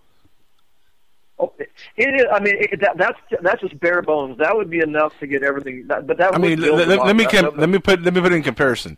Oh, 1.38 1.52
it 1.58 1.68
is. 1.98 2.24
I 2.32 2.40
mean, 2.40 2.54
it, 2.58 2.80
that, 2.80 2.96
that's 2.96 3.18
that's 3.42 3.60
just 3.60 3.78
bare 3.78 4.00
bones. 4.00 4.38
That 4.38 4.56
would 4.56 4.70
be 4.70 4.78
enough 4.78 5.12
to 5.20 5.26
get 5.26 5.42
everything. 5.42 5.86
That, 5.88 6.06
but 6.06 6.16
that 6.16 6.32
I 6.34 6.38
would 6.38 6.48
mean, 6.48 6.60
build 6.60 6.78
let, 6.78 6.88
let, 6.88 7.04
let 7.04 7.16
me 7.16 7.26
com- 7.26 7.56
let 7.56 7.68
me 7.68 7.78
put 7.78 8.02
let 8.02 8.14
me 8.14 8.20
put 8.22 8.32
it 8.32 8.36
in 8.36 8.42
comparison. 8.42 8.96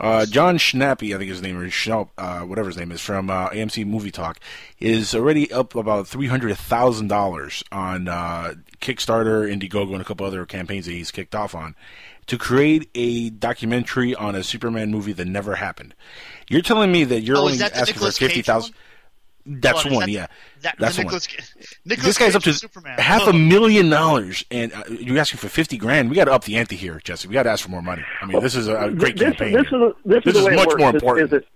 Uh, 0.00 0.26
John 0.26 0.56
Schnappy, 0.56 1.14
I 1.14 1.18
think 1.18 1.30
his 1.30 1.42
name 1.42 1.62
is 1.62 1.72
Schnapp, 1.72 2.08
uh, 2.18 2.40
whatever 2.40 2.68
his 2.68 2.76
name 2.76 2.90
is, 2.90 3.00
from 3.00 3.30
uh, 3.30 3.50
AMC 3.50 3.86
Movie 3.86 4.10
Talk, 4.10 4.40
is 4.80 5.14
already 5.14 5.52
up 5.52 5.74
about 5.74 6.08
three 6.08 6.26
hundred 6.26 6.56
thousand 6.56 7.08
dollars 7.08 7.62
on 7.70 8.08
uh, 8.08 8.54
Kickstarter, 8.80 9.46
Indiegogo, 9.46 9.92
and 9.92 10.00
a 10.00 10.04
couple 10.04 10.26
other 10.26 10.46
campaigns 10.46 10.86
that 10.86 10.92
he's 10.92 11.10
kicked 11.10 11.34
off 11.34 11.54
on 11.54 11.76
to 12.26 12.38
create 12.38 12.88
a 12.94 13.30
documentary 13.30 14.14
on 14.14 14.34
a 14.34 14.42
Superman 14.42 14.90
movie 14.90 15.12
that 15.12 15.26
never 15.26 15.56
happened. 15.56 15.94
You're 16.48 16.62
telling 16.62 16.90
me 16.92 17.04
that 17.04 17.20
you're 17.22 17.36
Oh, 17.36 17.42
only 17.42 17.58
that 17.58 17.72
asking 17.72 17.94
for 17.94 18.00
Nicolas 18.00 18.18
Cage 18.18 18.28
fifty 18.28 18.42
thousand? 18.42 18.74
That's 19.46 19.82
Hold 19.82 19.86
on, 19.88 19.94
one, 19.96 20.06
that- 20.06 20.10
yeah. 20.12 20.26
that, 20.62 20.76
That's 20.78 20.96
the 20.96 21.02
the 21.02 21.06
one. 21.06 21.14
Nicolas, 21.16 21.26
Ca- 21.26 21.74
Nicolas 21.84 22.06
This 22.06 22.18
guy's 22.18 22.34
up 22.34 22.42
to 22.44 22.54
Superman. 22.54 22.98
half 22.98 23.22
Oh. 23.26 23.30
a 23.30 23.32
million 23.34 23.90
dollars, 23.90 24.42
and 24.50 24.72
uh, 24.72 24.84
you're 24.88 25.18
asking 25.18 25.36
for 25.38 25.48
fifty 25.50 25.76
grand. 25.76 26.08
We 26.08 26.16
got 26.16 26.24
to 26.24 26.32
up 26.32 26.44
the 26.44 26.56
ante 26.56 26.76
here, 26.76 26.98
Jesse. 27.04 27.28
We 27.28 27.34
got 27.34 27.42
to 27.42 27.50
ask 27.50 27.62
for 27.62 27.70
more 27.70 27.82
money. 27.82 28.02
I 28.22 28.26
mean, 28.26 28.40
this 28.40 28.54
is 28.54 28.68
a, 28.68 28.74
a 28.84 28.90
great 28.90 29.16
this, 29.18 29.24
campaign. 29.36 29.52
This 29.52 29.68
here. 29.68 29.88
is 29.88 29.94
this, 30.06 30.24
This 30.24 30.36
is, 30.36 30.46
is 30.46 30.56
much 30.56 30.70
more 30.78 30.88
important. 30.94 31.30
Is, 31.34 31.38
it, 31.40 31.48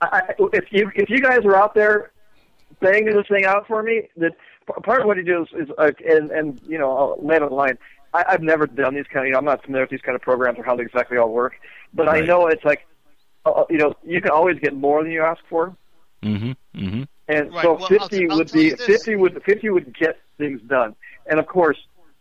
I, 0.00 0.06
I, 0.28 0.34
if 0.52 0.66
you 0.70 0.92
if 0.94 1.10
you 1.10 1.20
guys 1.20 1.44
are 1.44 1.56
out 1.56 1.74
there 1.74 2.12
banging 2.80 3.16
this 3.16 3.26
thing 3.26 3.44
out 3.46 3.66
for 3.66 3.82
me, 3.82 4.02
that 4.18 4.32
part 4.84 5.00
of 5.00 5.06
what 5.08 5.16
you 5.16 5.24
do 5.24 5.42
is, 5.42 5.48
is 5.64 5.68
uh, 5.76 5.90
and 6.08 6.30
and 6.30 6.60
you 6.68 6.78
know 6.78 6.96
I'll 6.96 7.18
lay 7.20 7.34
it 7.34 7.42
on 7.42 7.48
the 7.48 7.54
line. 7.56 7.76
I, 8.14 8.24
I've 8.28 8.42
never 8.42 8.66
done 8.66 8.94
these 8.94 9.06
kind 9.12 9.24
of. 9.24 9.26
You 9.26 9.32
know, 9.32 9.38
I'm 9.38 9.44
not 9.44 9.64
familiar 9.64 9.82
with 9.82 9.90
these 9.90 10.00
kind 10.00 10.14
of 10.14 10.22
programs 10.22 10.58
or 10.58 10.62
how 10.62 10.76
they 10.76 10.84
exactly 10.84 11.18
all 11.18 11.30
work, 11.30 11.54
but 11.92 12.08
I 12.08 12.20
know 12.20 12.46
it's 12.46 12.64
like, 12.64 12.86
uh, 13.44 13.64
you 13.68 13.78
know, 13.78 13.94
you 14.04 14.20
can 14.20 14.30
always 14.30 14.58
get 14.60 14.74
more 14.74 15.02
than 15.02 15.12
you 15.12 15.22
ask 15.22 15.42
for. 15.50 15.76
Mm-hmm. 16.22 16.52
Mm-hmm. 16.74 17.02
And 17.26 17.52
Right, 17.52 17.62
so 17.62 17.74
well, 17.74 17.82
I'll 17.82 18.08
50 18.08 18.18
t- 18.18 18.28
I'll 18.30 18.36
would 18.38 18.52
be 18.52 18.70
50 18.70 19.16
would 19.16 19.42
50 19.44 19.70
would 19.70 19.98
get 19.98 20.20
things 20.38 20.60
done. 20.62 20.94
And 21.26 21.40
of 21.40 21.46
course, 21.46 21.78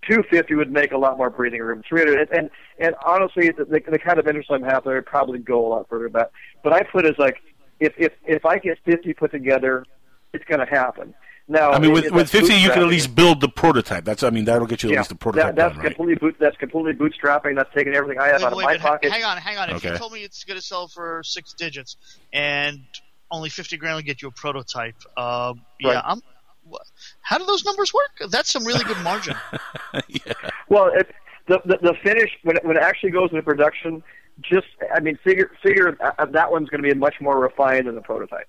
250 0.07 0.55
would 0.55 0.71
make 0.71 0.91
a 0.91 0.97
lot 0.97 1.17
more 1.17 1.29
breathing 1.29 1.61
room. 1.61 1.83
300 1.87 2.19
and 2.19 2.31
and, 2.31 2.49
and 2.79 2.95
honestly, 3.05 3.51
the, 3.51 3.65
the, 3.65 3.79
the 3.91 3.99
kind 3.99 4.19
of 4.19 4.27
interest 4.27 4.49
I'm 4.51 4.63
having, 4.63 4.93
I'd 4.93 5.05
probably 5.05 5.39
go 5.39 5.65
a 5.65 5.69
lot 5.69 5.89
further 5.89 6.05
than 6.05 6.13
that. 6.13 6.31
But 6.63 6.73
I 6.73 6.83
put 6.83 7.05
it 7.05 7.11
as 7.11 7.19
like, 7.19 7.37
if 7.79 7.93
if 7.97 8.13
if 8.25 8.45
I 8.45 8.57
get 8.57 8.79
50 8.85 9.13
put 9.13 9.31
together, 9.31 9.85
it's 10.33 10.45
going 10.45 10.59
to 10.59 10.65
happen. 10.65 11.13
Now, 11.47 11.71
I 11.71 11.79
mean, 11.79 11.91
with 11.91 12.09
with 12.11 12.29
fifty, 12.29 12.53
you 12.53 12.69
can 12.69 12.83
at 12.83 12.87
least 12.87 13.15
build 13.15 13.41
the 13.41 13.49
prototype. 13.49 14.05
That's 14.05 14.23
I 14.23 14.29
mean, 14.29 14.45
that'll 14.45 14.65
get 14.65 14.81
you 14.81 14.91
at 14.91 14.97
least 14.97 15.09
the 15.09 15.15
prototype 15.15 15.47
that, 15.47 15.55
that's 15.55 15.75
done, 15.75 15.83
right? 15.83 15.95
completely 15.95 16.15
boot, 16.15 16.35
that's 16.39 16.55
completely 16.55 16.93
bootstrapping. 16.93 17.55
That's 17.55 17.69
taking 17.75 17.95
everything 17.95 18.19
I 18.19 18.27
have 18.27 18.41
Wait, 18.41 18.45
out 18.45 18.53
of 18.53 18.57
my 18.59 18.73
but 18.75 18.81
pocket. 18.81 19.11
hang 19.11 19.25
on, 19.25 19.37
hang 19.37 19.57
on. 19.57 19.69
If 19.69 19.83
you 19.83 19.95
told 19.97 20.13
me 20.13 20.23
it's 20.23 20.45
going 20.45 20.57
to 20.57 20.65
sell 20.65 20.87
for 20.87 21.21
six 21.23 21.53
digits 21.53 21.97
and 22.31 22.79
only 23.29 23.49
fifty 23.49 23.75
grand 23.75 23.95
will 23.95 24.03
get 24.03 24.21
you 24.21 24.29
a 24.29 24.31
prototype, 24.31 24.95
um, 25.17 25.61
yeah, 25.79 26.01
I'm. 26.05 26.21
How 27.21 27.37
do 27.37 27.45
those 27.45 27.65
numbers 27.65 27.93
work? 27.93 28.31
That's 28.31 28.49
some 28.49 28.65
really 28.65 28.85
good 28.85 28.99
margin. 29.03 29.35
Well, 30.69 30.91
it, 30.95 31.13
the, 31.47 31.61
the 31.65 31.77
the 31.81 31.93
finish 32.03 32.31
when 32.43 32.55
it, 32.55 32.65
when 32.65 32.77
it 32.77 32.81
actually 32.81 33.11
goes 33.11 33.29
into 33.29 33.43
production, 33.43 34.01
just 34.41 34.67
I 34.95 35.01
mean, 35.01 35.19
figure 35.23 35.51
figure 35.61 35.97
uh, 36.01 36.25
that 36.25 36.51
one's 36.51 36.69
going 36.69 36.81
to 36.81 36.89
be 36.89 36.97
much 36.97 37.15
more 37.21 37.39
refined 37.39 37.87
than 37.87 37.95
the 37.95 38.01
prototype. 38.01 38.47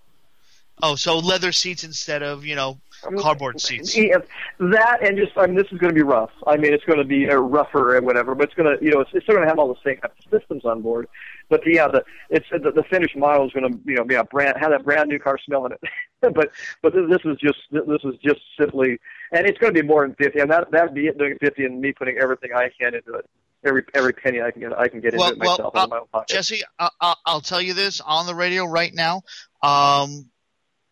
Oh, 0.82 0.94
so 0.94 1.18
leather 1.18 1.52
seats 1.52 1.84
instead 1.84 2.22
of 2.22 2.44
you 2.44 2.54
know 2.54 2.78
cardboard 3.18 3.60
seats. 3.60 3.96
Yeah, 3.96 4.18
that 4.58 4.98
and 5.02 5.16
just 5.16 5.32
I 5.36 5.46
mean, 5.46 5.56
this 5.56 5.66
is 5.70 5.78
going 5.78 5.90
to 5.90 5.94
be 5.94 6.02
rough. 6.02 6.30
I 6.46 6.56
mean, 6.56 6.72
it's 6.72 6.84
going 6.84 6.98
to 6.98 7.04
be 7.04 7.28
uh, 7.28 7.36
rougher 7.36 7.96
and 7.96 8.06
whatever, 8.06 8.34
but 8.34 8.44
it's 8.44 8.54
going 8.54 8.76
to 8.76 8.84
you 8.84 8.90
know 8.90 9.00
it's, 9.00 9.10
it's 9.12 9.24
still 9.24 9.34
going 9.34 9.44
to 9.44 9.48
have 9.48 9.58
all 9.58 9.68
the 9.68 9.80
same 9.84 10.00
kind 10.00 10.12
of 10.16 10.40
systems 10.40 10.64
on 10.64 10.82
board. 10.82 11.08
But 11.48 11.60
yeah, 11.66 11.88
the 11.88 12.04
it's 12.30 12.46
the, 12.50 12.70
the 12.70 12.84
finished 12.84 13.16
model 13.16 13.46
is 13.46 13.52
going 13.52 13.70
to 13.70 13.78
you 13.84 13.96
know 13.96 14.04
be 14.04 14.14
a 14.14 14.24
brand 14.24 14.56
have 14.58 14.70
that 14.70 14.84
brand 14.84 15.08
new 15.08 15.18
car 15.18 15.38
smell 15.44 15.66
in 15.66 15.72
it. 15.72 15.80
but 16.20 16.50
but 16.82 16.92
this, 16.94 17.20
is 17.24 17.36
just 17.38 17.58
this 17.70 18.00
is 18.04 18.14
just 18.22 18.40
simply 18.58 18.98
and 19.32 19.46
it's 19.46 19.58
going 19.58 19.74
to 19.74 19.80
be 19.80 19.86
more 19.86 20.06
than 20.06 20.14
fifty, 20.16 20.40
and 20.40 20.50
that 20.50 20.70
that'd 20.70 20.94
be 20.94 21.06
it 21.06 21.18
doing 21.18 21.36
fifty 21.40 21.64
and 21.64 21.80
me 21.80 21.92
putting 21.92 22.18
everything 22.18 22.50
I 22.54 22.70
can 22.78 22.94
into 22.94 23.14
it. 23.14 23.28
Every 23.64 23.82
every 23.94 24.12
penny 24.12 24.42
I 24.42 24.50
can 24.50 24.60
get, 24.60 24.78
I 24.78 24.88
can 24.88 25.00
get 25.00 25.14
Well, 25.14 25.28
into 25.28 25.36
it 25.36 25.38
myself 25.38 25.74
well, 25.74 25.82
out 25.82 25.84
of 25.84 25.90
my 25.90 25.98
own 25.98 26.06
pocket. 26.12 26.28
Jesse, 26.28 26.62
I, 26.78 26.90
I, 27.00 27.14
I'll 27.24 27.40
tell 27.40 27.62
you 27.62 27.72
this 27.72 28.00
on 28.02 28.26
the 28.26 28.34
radio 28.34 28.66
right 28.66 28.92
now. 28.92 29.22
Um, 29.62 30.26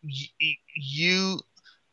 y- 0.02 0.56
you, 0.74 1.38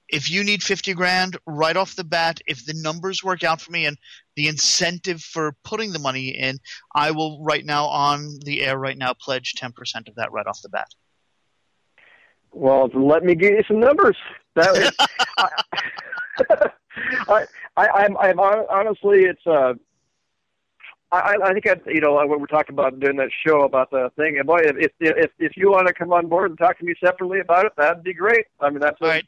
if 0.07 0.31
you 0.31 0.43
need 0.43 0.63
50 0.63 0.93
grand 0.93 1.37
right 1.45 1.77
off 1.77 1.95
the 1.95 2.03
bat, 2.03 2.41
if 2.47 2.65
the 2.65 2.73
numbers 2.75 3.23
work 3.23 3.43
out 3.43 3.61
for 3.61 3.71
me 3.71 3.85
and 3.85 3.97
the 4.35 4.47
incentive 4.47 5.21
for 5.21 5.55
putting 5.63 5.91
the 5.91 5.99
money 5.99 6.29
in, 6.29 6.57
I 6.95 7.11
will 7.11 7.43
right 7.43 7.65
now 7.65 7.85
on 7.85 8.39
the 8.43 8.61
air 8.63 8.77
right 8.77 8.97
now 8.97 9.13
pledge 9.13 9.53
10% 9.59 9.73
of 10.07 10.15
that 10.15 10.31
right 10.31 10.47
off 10.47 10.61
the 10.61 10.69
bat. 10.69 10.87
Well, 12.51 12.89
let 12.93 13.23
me 13.23 13.35
give 13.35 13.53
you 13.53 13.63
some 13.67 13.79
numbers. 13.79 14.17
That 14.55 14.75
is, 14.75 14.91
I, 15.37 15.49
I, 17.77 17.87
I'm, 17.87 18.17
I'm 18.17 18.39
honestly, 18.39 19.25
it's 19.25 19.45
uh, 19.45 19.73
I, 21.11 21.35
I 21.43 21.53
think 21.53 21.67
I, 21.67 21.75
you 21.89 22.01
know, 22.01 22.13
when 22.25 22.39
we're 22.39 22.45
talking 22.45 22.73
about 22.73 22.99
doing 22.99 23.17
that 23.17 23.29
show 23.45 23.61
about 23.61 23.89
the 23.89 24.11
thing, 24.15 24.37
and 24.37 24.45
boy, 24.45 24.59
if 24.61 24.91
if 24.99 25.31
if 25.39 25.57
you 25.57 25.71
want 25.71 25.87
to 25.87 25.93
come 25.93 26.13
on 26.13 26.27
board 26.27 26.51
and 26.51 26.59
talk 26.59 26.77
to 26.79 26.85
me 26.85 26.93
separately 27.03 27.39
about 27.39 27.65
it, 27.65 27.71
that'd 27.77 28.03
be 28.03 28.13
great. 28.13 28.45
I 28.59 28.69
mean, 28.69 28.79
that's 28.79 29.01
a, 29.01 29.21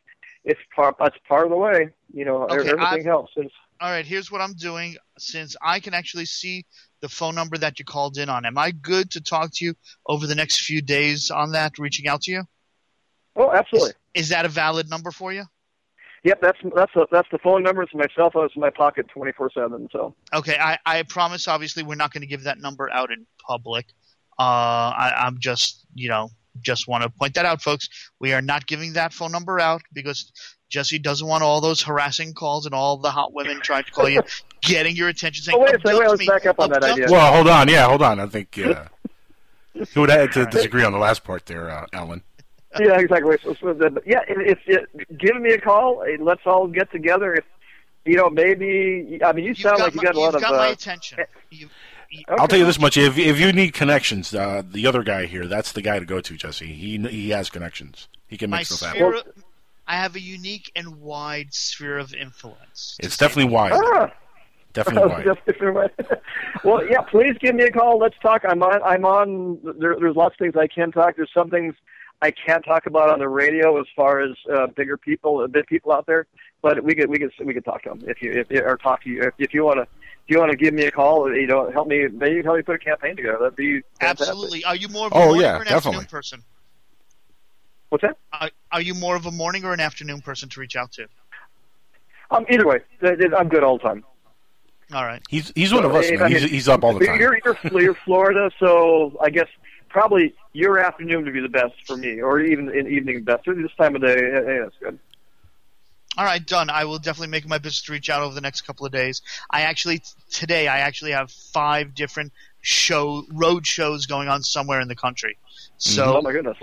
it's 0.46 0.60
part 0.76 0.96
that's 1.00 1.18
part 1.28 1.46
of 1.46 1.50
the 1.50 1.58
way. 1.58 1.90
You 2.14 2.26
know, 2.26 2.44
Okay, 2.44 2.56
everything 2.56 2.80
I've- 2.80 3.04
helps. 3.04 3.32
It's, 3.36 3.54
All 3.80 3.90
right, 3.90 4.06
here's 4.06 4.32
what 4.32 4.42
I'm 4.42 4.54
doing 4.54 4.96
since 5.18 5.56
I 5.62 5.80
can 5.80 5.96
actually 5.96 6.26
see 6.26 6.66
the 7.02 7.10
phone 7.10 7.34
number 7.34 7.58
that 7.58 7.80
you 7.80 7.86
called 7.86 8.18
in 8.20 8.30
on. 8.30 8.46
Am 8.46 8.58
I 8.60 8.70
good 8.72 9.10
to 9.12 9.22
talk 9.22 9.50
to 9.56 9.66
you 9.66 9.74
over 10.06 10.28
the 10.28 10.36
next 10.36 10.62
few 10.62 10.84
days 10.84 11.32
on 11.32 11.54
that, 11.54 11.80
reaching 11.80 12.08
out 12.08 12.22
to 12.24 12.32
you? 12.32 12.44
oh, 13.38 13.52
absolutely. 13.52 13.94
Is 14.14 14.30
that 14.30 14.46
a 14.46 14.50
valid 14.50 14.90
number 14.90 15.10
for 15.10 15.34
you? 15.34 15.46
Yep, 16.24 16.42
that's 16.42 16.58
that's 16.76 16.94
the 16.94 17.08
that's 17.12 17.28
the 17.32 17.40
phone 17.40 17.64
number. 17.64 17.82
It's 17.82 17.94
my 17.96 18.06
cell 18.16 18.30
phone. 18.30 18.46
It's 18.46 18.56
in 18.56 18.62
my 18.62 18.70
pocket, 18.70 19.08
twenty 19.08 19.32
four 19.32 19.50
seven. 19.52 19.88
So 19.92 20.16
Okay, 20.34 20.56
I, 20.60 20.78
I 20.86 21.04
promise. 21.04 21.48
Obviously, 21.48 21.82
we're 21.82 21.96
not 21.96 22.14
going 22.14 22.22
to 22.22 22.28
give 22.28 22.44
that 22.44 22.60
number 22.60 22.92
out 22.92 23.12
in 23.12 23.26
public. 23.48 23.88
Uh, 24.38 24.44
I, 24.44 25.14
I'm 25.26 25.40
just, 25.40 25.86
you 25.94 26.10
know, 26.10 26.30
just 26.62 26.88
want 26.88 27.04
to 27.04 27.10
point 27.10 27.34
that 27.36 27.46
out, 27.46 27.62
folks. 27.62 27.90
We 28.20 28.34
are 28.34 28.42
not 28.42 28.68
giving 28.68 28.94
that 28.94 29.14
phone 29.14 29.32
number 29.32 29.60
out 29.60 29.82
because 29.94 30.32
Jesse 30.70 31.00
doesn't 31.00 31.28
want 31.28 31.44
all 31.44 31.62
those 31.62 31.82
harassing 31.82 32.34
calls 32.34 32.66
and 32.66 32.76
all 32.76 32.98
the 32.98 33.12
hot 33.12 33.34
women 33.34 33.60
trying 33.62 33.84
to 33.84 33.92
call 33.92 34.10
you, 34.10 34.22
getting 34.62 34.96
your 34.96 35.10
attention, 35.10 35.44
saying, 35.44 35.58
Oh, 35.58 35.62
wait 35.62 35.76
a 35.76 35.80
second, 35.80 36.00
wait, 36.00 36.08
let's 36.08 36.20
me, 36.20 36.28
back 36.28 36.46
up 36.46 36.60
on 36.60 36.70
that 36.70 36.84
idea. 36.84 37.08
Well, 37.10 37.34
hold 37.34 37.48
on. 37.48 37.68
Yeah, 37.68 37.88
hold 37.88 38.02
on. 38.02 38.20
I 38.20 38.28
think 38.28 38.58
uh, 38.58 38.86
who 39.94 40.02
would 40.02 40.10
have 40.10 40.32
to 40.32 40.46
disagree 40.46 40.84
on 40.84 40.92
the 40.92 41.00
last 41.00 41.24
part 41.24 41.46
there, 41.46 41.70
uh, 41.70 41.88
Alan? 41.94 42.24
Yeah, 42.80 43.00
exactly. 43.00 43.38
So, 43.44 43.54
so 43.56 43.74
the, 43.74 44.02
yeah, 44.06 44.22
if, 44.28 44.60
if 44.68 45.18
give 45.18 45.40
me 45.42 45.52
a 45.54 45.60
call, 45.60 46.04
eh, 46.04 46.18
let's 46.20 46.42
all 46.46 46.68
get 46.68 46.92
together. 46.92 47.34
If 47.36 47.46
you 48.06 48.16
know, 48.18 48.30
maybe 48.30 49.20
I 49.24 49.32
mean, 49.34 49.46
you 49.46 49.56
sound 49.56 49.78
got 49.78 49.84
like 49.86 49.94
you 49.94 49.98
my- 49.98 50.04
got 50.04 50.16
a 50.16 50.20
lot 50.20 50.26
you've 50.28 50.36
of. 50.36 50.42
got 50.42 50.52
my 50.54 50.70
uh, 50.70 50.72
attention. 50.72 51.20
You, 51.50 51.70
you, 52.10 52.24
I'll 52.30 52.48
tell 52.48 52.60
you 52.60 52.66
this 52.66 52.80
much: 52.80 52.98
if 52.98 53.18
if 53.18 53.40
you 53.40 53.52
need 53.54 53.74
connections, 53.74 54.34
uh, 54.34 54.64
the 54.70 54.88
other 54.88 55.04
guy 55.04 55.26
here, 55.26 55.48
that's 55.48 55.72
the 55.72 55.82
guy 55.82 56.00
to 56.00 56.06
go 56.06 56.22
to, 56.22 56.36
Jesse. 56.36 56.68
He 56.68 56.98
he 56.98 57.30
has 57.30 57.50
connections. 57.50 58.08
He 58.28 58.38
can 58.38 58.50
my 58.50 58.58
make 58.58 58.68
stuff 58.68 58.92
sphere, 58.92 59.14
happen. 59.16 59.44
I 59.88 59.96
have 59.98 60.16
a 60.16 60.22
unique 60.22 60.72
and 60.76 61.02
wide 61.02 61.54
sphere 61.54 61.98
of 61.98 62.14
influence. 62.14 62.98
It's 63.02 63.18
definitely 63.18 63.52
wide. 63.52 63.74
Ah. 63.76 64.12
Definitely 64.74 65.10
wide. 65.74 65.92
Well, 66.64 66.86
yeah. 66.88 67.02
Please 67.02 67.36
give 67.40 67.56
me 67.56 67.64
a 67.64 67.72
call. 67.72 67.98
Let's 67.98 68.16
talk. 68.22 68.44
I'm 68.48 68.62
on. 68.62 68.82
I'm 68.84 69.04
on. 69.04 69.60
There, 69.80 69.96
there's 70.00 70.16
lots 70.16 70.36
of 70.36 70.40
things 70.40 70.56
I 70.56 70.68
can 70.68 70.92
talk. 70.92 71.16
There's 71.16 71.32
some 71.34 71.50
things 71.50 71.74
I 72.22 72.32
can't 72.32 72.64
talk 72.64 72.86
about 72.86 73.10
on 73.10 73.20
the 73.20 73.28
radio 73.30 73.80
as 73.80 73.88
far 73.96 74.22
as 74.22 74.32
uh, 74.54 74.68
bigger 74.68 74.96
people, 74.98 75.48
big 75.48 75.66
people 75.68 75.92
out 75.92 76.06
there. 76.06 76.28
But 76.62 76.84
we 76.84 76.94
could 76.94 77.10
we 77.10 77.18
could 77.18 77.32
we 77.44 77.54
could 77.54 77.66
talk 77.66 77.84
to 77.84 77.90
them 77.90 78.02
if 78.08 78.22
you 78.22 78.32
if 78.32 78.52
or 78.64 78.78
talk 78.78 79.04
to 79.04 79.10
you 79.10 79.24
if, 79.24 79.34
if 79.40 79.54
you 79.54 79.64
want 79.64 79.78
to. 79.78 79.88
If 80.28 80.36
you 80.36 80.40
want 80.40 80.52
to 80.52 80.56
give 80.58 80.74
me 80.76 80.86
a 80.86 80.92
call, 80.92 81.34
you 81.36 81.48
know, 81.48 81.70
help 81.72 81.88
me. 81.88 82.08
Maybe 82.08 82.44
help 82.44 82.56
me 82.56 82.62
put 82.62 82.76
a 82.76 82.80
campaign 82.80 83.16
together. 83.16 83.40
That'd 83.42 83.56
be 83.56 83.82
fantastic. 84.00 84.28
Absolutely. 84.30 84.64
Are 84.64 84.76
you 84.76 84.88
more 84.88 85.08
of 85.08 85.14
a 85.14 85.16
Oh, 85.16 85.26
morning 85.26 85.42
yeah, 85.42 85.54
or 85.54 85.56
an 85.56 85.64
definitely. 85.64 85.76
afternoon 85.76 86.06
person? 86.06 86.44
What's 87.90 88.04
that? 88.04 88.18
Are, 88.32 88.50
are 88.72 88.82
you 88.82 88.94
more 88.94 89.16
of 89.16 89.26
a 89.26 89.32
morning 89.32 89.66
or 89.66 89.74
an 89.74 89.80
afternoon 89.80 90.22
person 90.22 90.48
to 90.50 90.60
reach 90.60 90.76
out 90.76 90.92
to? 90.94 91.08
Um, 92.30 92.46
either 92.50 92.66
way, 92.68 92.80
th- 93.02 93.18
th- 93.20 93.32
I'm 93.38 93.50
good 93.50 93.64
all 93.64 93.78
the 93.78 93.84
time. 93.84 94.06
All 94.94 95.04
right. 95.06 95.22
He's 95.28 95.52
he's 95.56 95.74
one 95.74 95.84
of 95.84 95.94
us, 95.96 96.10
man. 96.12 96.22
I 96.22 96.30
He's, 96.30 96.42
mean, 96.44 96.50
he's 96.52 96.70
up 96.70 96.84
all 96.84 96.94
the 96.94 97.06
time. 97.06 97.20
You're, 97.20 97.40
you're, 97.44 97.82
you're 97.82 97.96
Florida, 98.06 98.52
so 98.60 99.18
I 99.22 99.30
guess 99.32 99.48
probably 99.90 100.34
your 100.54 100.80
afternoon 100.80 101.24
would 101.24 101.34
be 101.34 101.40
the 101.40 101.50
best 101.50 101.76
for 101.86 101.98
me, 101.98 102.22
or 102.22 102.40
even 102.40 102.70
in 102.70 102.88
evening 102.88 103.24
best. 103.24 103.48
Or 103.48 103.56
This 103.56 103.74
time 103.78 103.96
of 103.96 104.02
day, 104.02 104.16
eh, 104.16 104.60
that's 104.64 104.76
good. 104.80 105.00
All 106.18 106.26
right, 106.26 106.46
done. 106.46 106.70
I 106.70 106.84
will 106.84 107.00
definitely 107.00 107.30
make 107.30 107.48
my 107.48 107.58
business 107.58 107.84
to 107.84 107.94
reach 107.94 108.10
out 108.10 108.22
over 108.22 108.36
the 108.36 108.42
next 108.42 108.62
couple 108.62 108.86
of 108.86 108.92
days. 108.92 109.22
I 109.50 109.62
actually 109.62 110.02
today 110.30 110.68
I 110.68 110.80
actually 110.80 111.12
have 111.12 111.32
five 111.32 111.96
different 111.96 112.34
show 112.60 113.24
road 113.32 113.66
shows 113.66 114.06
going 114.06 114.28
on 114.28 114.44
somewhere 114.44 114.82
in 114.82 114.90
the 114.90 114.96
country. 114.96 115.38
So 115.78 116.18
oh 116.18 116.22
my 116.22 116.34
goodness. 116.34 116.58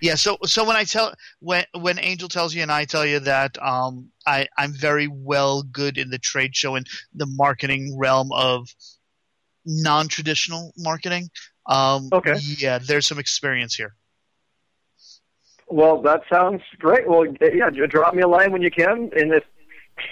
Yeah, 0.00 0.14
so 0.14 0.38
so 0.44 0.64
when 0.64 0.76
I 0.76 0.84
tell 0.84 1.14
when 1.40 1.64
when 1.72 1.98
Angel 1.98 2.28
tells 2.28 2.54
you 2.54 2.62
and 2.62 2.70
I 2.70 2.84
tell 2.84 3.04
you 3.04 3.18
that 3.20 3.60
um, 3.60 4.10
I 4.26 4.46
I'm 4.56 4.72
very 4.72 5.08
well 5.08 5.62
good 5.62 5.98
in 5.98 6.10
the 6.10 6.18
trade 6.18 6.54
show 6.54 6.76
and 6.76 6.86
the 7.14 7.26
marketing 7.26 7.98
realm 7.98 8.30
of 8.32 8.68
non 9.64 10.08
traditional 10.08 10.72
marketing. 10.76 11.30
Um, 11.66 12.08
Okay. 12.12 12.34
Yeah, 12.58 12.78
there's 12.78 13.06
some 13.06 13.18
experience 13.18 13.74
here. 13.74 13.94
Well, 15.68 16.02
that 16.02 16.20
sounds 16.30 16.62
great. 16.78 17.08
Well, 17.08 17.24
yeah, 17.40 17.70
j- 17.70 17.86
drop 17.86 18.14
me 18.14 18.22
a 18.22 18.28
line 18.28 18.52
when 18.52 18.62
you 18.62 18.70
can, 18.70 19.10
and 19.16 19.32
if 19.32 19.44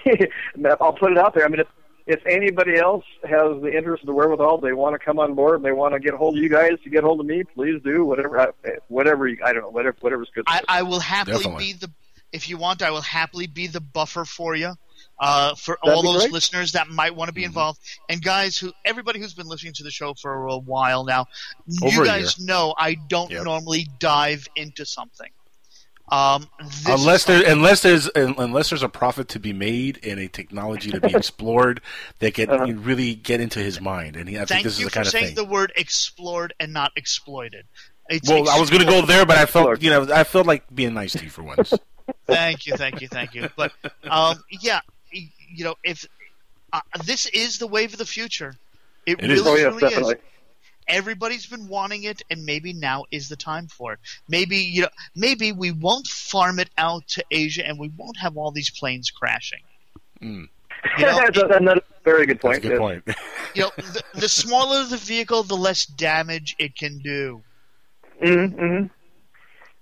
I'll 0.81 0.95
put 0.95 1.13
it 1.13 1.19
out 1.19 1.35
there. 1.35 1.45
I 1.45 1.49
mean, 1.49 1.61
if 1.61 1.67
if 2.07 2.21
anybody 2.27 2.77
else 2.77 3.05
has 3.23 3.61
the 3.63 3.71
interest, 3.77 4.03
of 4.03 4.07
the 4.09 4.13
wherewithal, 4.13 4.59
they 4.59 4.73
want 4.73 4.95
to 4.95 4.99
come 4.99 5.19
on 5.21 5.35
board, 5.35 5.63
they 5.63 5.71
want 5.73 5.95
to 5.95 6.01
get 6.01 6.15
a 6.15 6.17
hold 6.17 6.37
of 6.37 6.43
you 6.43 6.49
guys 6.49 6.73
to 6.83 6.91
get 6.91 7.05
hold 7.05 7.21
of 7.21 7.27
me, 7.27 7.45
please 7.45 7.81
do 7.85 8.05
whatever. 8.05 8.41
uh, 8.41 8.47
Whatever 8.89 9.29
you, 9.29 9.39
I 9.45 9.53
don't 9.53 9.63
know, 9.63 9.69
whatever 9.71 9.97
whatever's 10.01 10.31
good. 10.35 10.45
I, 10.49 10.63
I 10.69 10.83
will 10.83 11.01
happily 11.01 11.37
Definitely. 11.37 11.65
be 11.65 11.73
the 11.75 11.91
if 12.33 12.49
you 12.49 12.57
want, 12.57 12.81
I 12.83 12.91
will 12.91 13.03
happily 13.03 13.47
be 13.47 13.67
the 13.67 13.81
buffer 13.81 14.25
for 14.25 14.57
you. 14.57 14.73
Uh, 15.25 15.55
for 15.55 15.79
That'd 15.85 15.97
all 15.97 16.03
those 16.03 16.23
great. 16.23 16.33
listeners 16.33 16.73
that 16.73 16.89
might 16.89 17.15
want 17.15 17.29
to 17.29 17.33
be 17.33 17.45
involved, 17.45 17.79
and 18.09 18.21
guys 18.21 18.57
who, 18.59 18.73
everybody 18.85 19.21
who's 19.21 19.35
been 19.35 19.47
listening 19.47 19.73
to 19.75 19.85
the 19.85 19.91
show 19.91 20.15
for 20.15 20.47
a 20.49 20.59
while 20.59 21.05
now, 21.05 21.27
Over 21.81 22.01
you 22.01 22.05
guys 22.05 22.37
year. 22.39 22.47
know 22.49 22.75
I 22.77 22.95
don't 23.09 23.31
Yep. 23.31 23.45
normally 23.45 23.87
dive 24.01 24.49
into 24.57 24.85
something. 24.85 25.31
Um, 26.11 26.49
this 26.61 26.87
unless 26.89 27.21
is 27.21 27.25
there, 27.27 27.53
unless 27.53 27.83
there's, 27.83 28.11
unless 28.17 28.69
there's 28.71 28.83
a 28.83 28.89
profit 28.89 29.29
to 29.29 29.39
be 29.39 29.53
made 29.53 30.01
and 30.05 30.19
a 30.21 30.29
technology 30.29 30.91
to 30.91 31.01
be 31.01 31.15
explored 31.15 31.81
that 32.19 32.35
can 32.35 32.51
Uh-huh. 32.51 32.67
really 32.73 33.15
get 33.15 33.41
into 33.41 33.61
his 33.61 33.81
mind, 33.81 34.17
and 34.17 34.29
he, 34.29 34.35
I 34.37 34.41
think 34.41 34.49
Thank 34.49 34.65
this 34.65 34.73
is 34.75 34.79
the 34.81 34.91
for 34.91 34.95
kind 34.95 35.07
of 35.07 35.13
saying 35.13 35.27
thing. 35.27 35.35
the 35.37 35.45
word 35.45 35.73
explored 35.77 36.53
and 36.61 36.73
not 36.73 36.91
exploited. 36.97 37.65
It's 38.11 38.29
well, 38.29 38.49
I 38.49 38.59
was 38.61 38.69
going 38.69 38.83
to 38.85 38.89
go 38.91 39.01
there, 39.07 39.25
but 39.25 39.39
I 39.39 39.47
felt, 39.47 39.81
you 39.81 39.89
know, 39.91 40.13
I 40.13 40.25
felt 40.25 40.47
like 40.47 40.65
being 40.75 40.93
nice 40.93 41.13
to 41.13 41.23
you 41.25 41.31
for 41.31 41.45
once. 41.45 41.73
thank 42.27 42.67
you, 42.67 42.77
thank 42.77 43.01
you, 43.01 43.09
thank 43.09 43.33
you. 43.35 43.49
But 43.57 43.73
um, 44.11 44.37
yeah, 44.61 44.81
y- 44.85 44.92
you 45.55 45.65
know, 45.65 45.75
if 45.85 46.07
uh, 46.73 46.81
this 47.05 47.27
is 47.27 47.59
the 47.59 47.67
wave 47.67 47.93
of 47.93 47.99
the 47.99 48.07
future, 48.07 48.57
it, 49.07 49.19
It 49.19 49.23
really 49.23 49.35
is. 49.35 49.47
Oh, 49.47 49.55
yes, 49.57 49.63
truly 49.63 49.81
definitely. 49.81 50.15
is. 50.15 50.21
Everybody's 50.89 51.47
been 51.47 51.69
wanting 51.69 52.05
it, 52.05 52.23
and 52.31 52.45
maybe 52.45 52.73
now 52.73 53.05
is 53.11 53.29
the 53.29 53.37
time 53.37 53.69
for 53.69 53.93
it. 53.93 53.99
Maybe 54.29 54.57
you 54.57 54.83
know, 54.83 54.89
maybe 55.15 55.53
we 55.53 55.71
won't 55.71 56.07
farm 56.07 56.59
it 56.59 56.71
out 56.77 57.07
to 57.09 57.25
Asia, 57.31 57.67
and 57.67 57.79
we 57.79 57.91
won't 57.97 58.17
have 58.17 58.37
all 58.37 58.51
these 58.51 58.71
planes 58.71 59.11
crashing. 59.11 59.61
Mm. 60.21 60.49
You 60.99 61.07
know, 61.07 61.17
that's, 61.25 61.39
a, 61.39 61.47
that's 61.49 61.67
a 61.67 61.83
very 62.05 62.27
good 62.27 62.41
point. 62.41 62.63
That's 62.63 62.67
a 62.67 62.69
good 62.69 62.79
point. 62.79 63.05
you 63.55 63.63
know, 63.63 63.71
the, 63.77 64.03
the 64.15 64.29
smaller 64.29 64.85
the 64.85 64.97
vehicle, 64.97 65.45
the 65.45 65.57
less 65.57 65.87
damage 65.87 66.57
it 66.59 66.77
can 66.77 66.99
do. 66.99 67.43
Mm-hmm. 68.23 68.87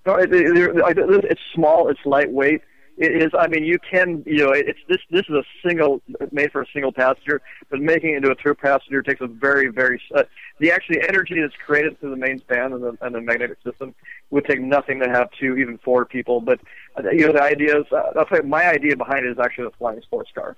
No, 0.07 0.15
it, 0.15 0.33
it, 0.33 0.57
it, 0.57 1.25
it's 1.25 1.41
small. 1.55 1.89
It's 1.89 2.01
lightweight. 2.05 2.63
It 2.99 3.23
is. 3.23 3.31
I 3.39 3.47
mean, 3.47 3.65
you 3.65 3.79
can. 3.79 4.23
You 4.27 4.45
know, 4.47 4.51
it's 4.53 4.79
this. 4.89 4.99
This 5.11 5.23
is 5.29 5.35
a 5.37 5.45
single 5.67 6.03
made 6.33 6.53
for 6.53 6.61
a 6.63 6.67
single 6.73 6.93
passenger, 6.93 7.41
but 7.71 7.81
making 7.81 8.11
it 8.13 8.17
into 8.19 8.31
a 8.31 8.35
two 8.35 8.55
passenger 8.55 9.01
takes 9.03 9.21
a 9.23 9.27
very, 9.27 9.69
very. 9.69 10.01
Uh, 10.15 10.25
the 10.59 10.71
actually 10.71 11.01
energy 11.09 11.41
that's 11.41 11.55
created 11.65 11.99
through 11.99 12.11
the 12.11 12.17
main 12.17 12.39
span 12.41 12.73
and 12.75 12.83
the, 12.83 12.99
and 13.01 13.15
the 13.15 13.21
magnetic 13.23 13.57
system 13.65 13.95
would 14.31 14.45
take 14.45 14.61
nothing 14.61 15.01
to 15.01 15.09
have 15.09 15.31
two, 15.39 15.57
even 15.57 15.79
four 15.79 16.05
people. 16.05 16.41
But 16.43 16.61
uh, 16.99 17.09
you 17.11 17.27
know, 17.27 17.33
the 17.33 17.43
idea 17.43 17.79
is. 17.81 17.87
Uh, 17.91 18.03
I'll 18.19 18.27
tell 18.27 18.39
you, 18.39 18.45
my 18.45 18.69
idea 18.69 18.97
behind 18.97 19.25
it 19.25 19.31
is 19.31 19.39
actually 19.39 19.69
a 19.69 19.71
flying 19.79 20.03
sports 20.03 20.31
car. 20.35 20.57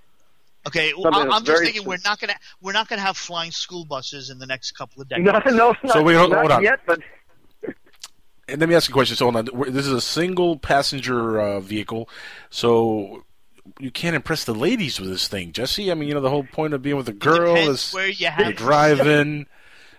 Okay, 0.67 0.93
well, 0.97 1.15
I'm 1.15 1.29
just 1.45 1.47
very 1.47 1.67
thinking 1.67 1.85
we're 1.85 1.99
not 2.05 2.21
gonna 2.21 2.37
we're 2.61 2.73
not 2.73 2.89
gonna 2.89 3.03
have 3.03 3.17
flying 3.17 3.51
school 3.51 3.85
buses 3.85 4.31
in 4.31 4.39
the 4.39 4.47
next 4.47 4.73
couple 4.73 5.03
of 5.03 5.09
decades. 5.11 5.27
No, 5.27 5.41
no, 5.57 5.77
not, 5.83 5.93
So 5.93 6.03
wait, 6.03 6.15
hold- 6.15 6.31
not 6.31 6.39
hold 6.41 6.53
on. 6.53 6.63
yet, 6.63 6.81
but 6.87 7.01
And 8.53 8.61
let 8.61 8.69
me 8.69 8.75
ask 8.75 8.89
you 8.89 8.93
a 8.93 8.97
question. 8.97 9.17
So, 9.17 9.29
on. 9.29 9.49
We're- 9.53 9.71
this 9.71 9.87
is 9.87 9.93
a 9.93 10.01
single 10.01 10.59
passenger 10.59 11.41
uh, 11.41 11.61
vehicle, 11.61 12.09
so 12.51 13.25
you 13.79 13.91
can't 13.91 14.17
impress 14.17 14.45
the 14.45 14.55
ladies 14.55 15.01
with 15.01 15.11
this 15.11 15.29
thing, 15.29 15.53
Jesse. 15.53 15.91
I 15.91 15.95
mean, 15.95 16.09
you 16.09 16.15
know, 16.15 16.21
the 16.21 16.31
whole 16.31 16.45
point 16.45 16.75
of 16.75 16.83
being 16.83 16.97
with 16.97 17.09
a 17.09 17.13
girl 17.13 17.57
is 17.57 17.93
where 17.93 18.09
you 18.09 18.29
you're 18.39 18.53
driving. 18.53 19.47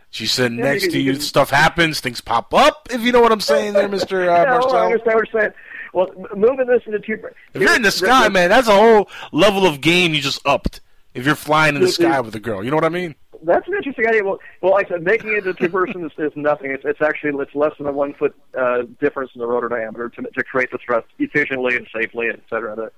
She's 0.10 0.32
sitting 0.34 0.58
next 0.58 0.92
to 0.92 1.00
you. 1.00 1.14
you 1.14 1.20
Stuff 1.20 1.50
happens. 1.50 2.00
Things 2.00 2.22
pop 2.22 2.54
up. 2.54 2.88
If 2.92 3.02
you 3.02 3.12
know 3.12 3.22
what 3.22 3.32
I'm 3.32 3.42
saying, 3.42 3.74
there, 3.74 3.88
Mister 3.88 4.30
uh, 4.30 4.36
yeah, 4.44 4.60
well, 4.60 4.76
I 4.76 4.86
understand 4.86 5.16
what 5.16 5.34
you're 5.34 5.42
saying. 5.42 5.54
Well, 5.94 6.10
moving 6.36 6.68
this 6.68 6.82
into 6.86 7.00
two. 7.00 7.22
If 7.54 7.62
you're 7.62 7.76
in 7.76 7.84
the 7.84 7.92
sky, 7.92 8.28
man, 8.30 8.50
that's 8.50 8.68
a 8.68 8.76
whole 8.76 9.10
level 9.32 9.66
of 9.66 9.80
game 9.80 10.14
you 10.14 10.22
just 10.22 10.46
upped. 10.46 10.82
If 11.14 11.26
you're 11.26 11.36
flying 11.36 11.76
in 11.76 11.82
the 11.82 11.90
sky 11.90 12.20
with 12.22 12.34
a 12.36 12.40
girl, 12.40 12.64
you 12.64 12.72
know 12.72 12.78
what 12.78 12.86
I 12.86 12.90
mean? 12.90 13.16
That's 13.44 13.68
an 13.68 13.74
interesting 13.76 14.08
idea. 14.08 14.24
Well, 14.24 14.40
well, 14.62 14.72
like 14.74 14.88
I 14.88 14.96
said, 14.96 15.04
making 15.04 15.34
it 15.34 15.46
a 15.48 15.54
two 15.54 15.70
person 15.70 16.06
is, 16.06 16.12
is 16.18 16.32
nothing. 16.36 16.72
It's, 16.72 16.84
it's 16.86 17.02
actually 17.02 17.32
it's 17.42 17.54
less 17.56 17.74
than 17.78 17.88
a 17.88 17.92
one 17.92 18.14
foot 18.14 18.36
uh, 18.58 18.84
difference 19.00 19.32
in 19.36 19.40
the 19.40 19.48
rotor 19.48 19.70
diameter 19.70 20.10
to 20.10 20.22
to 20.22 20.44
create 20.44 20.72
the 20.72 20.78
thrust 20.86 21.08
efficiently 21.20 21.76
and 21.76 21.88
safely, 21.96 22.28
et 22.30 22.40
cetera. 22.50 22.92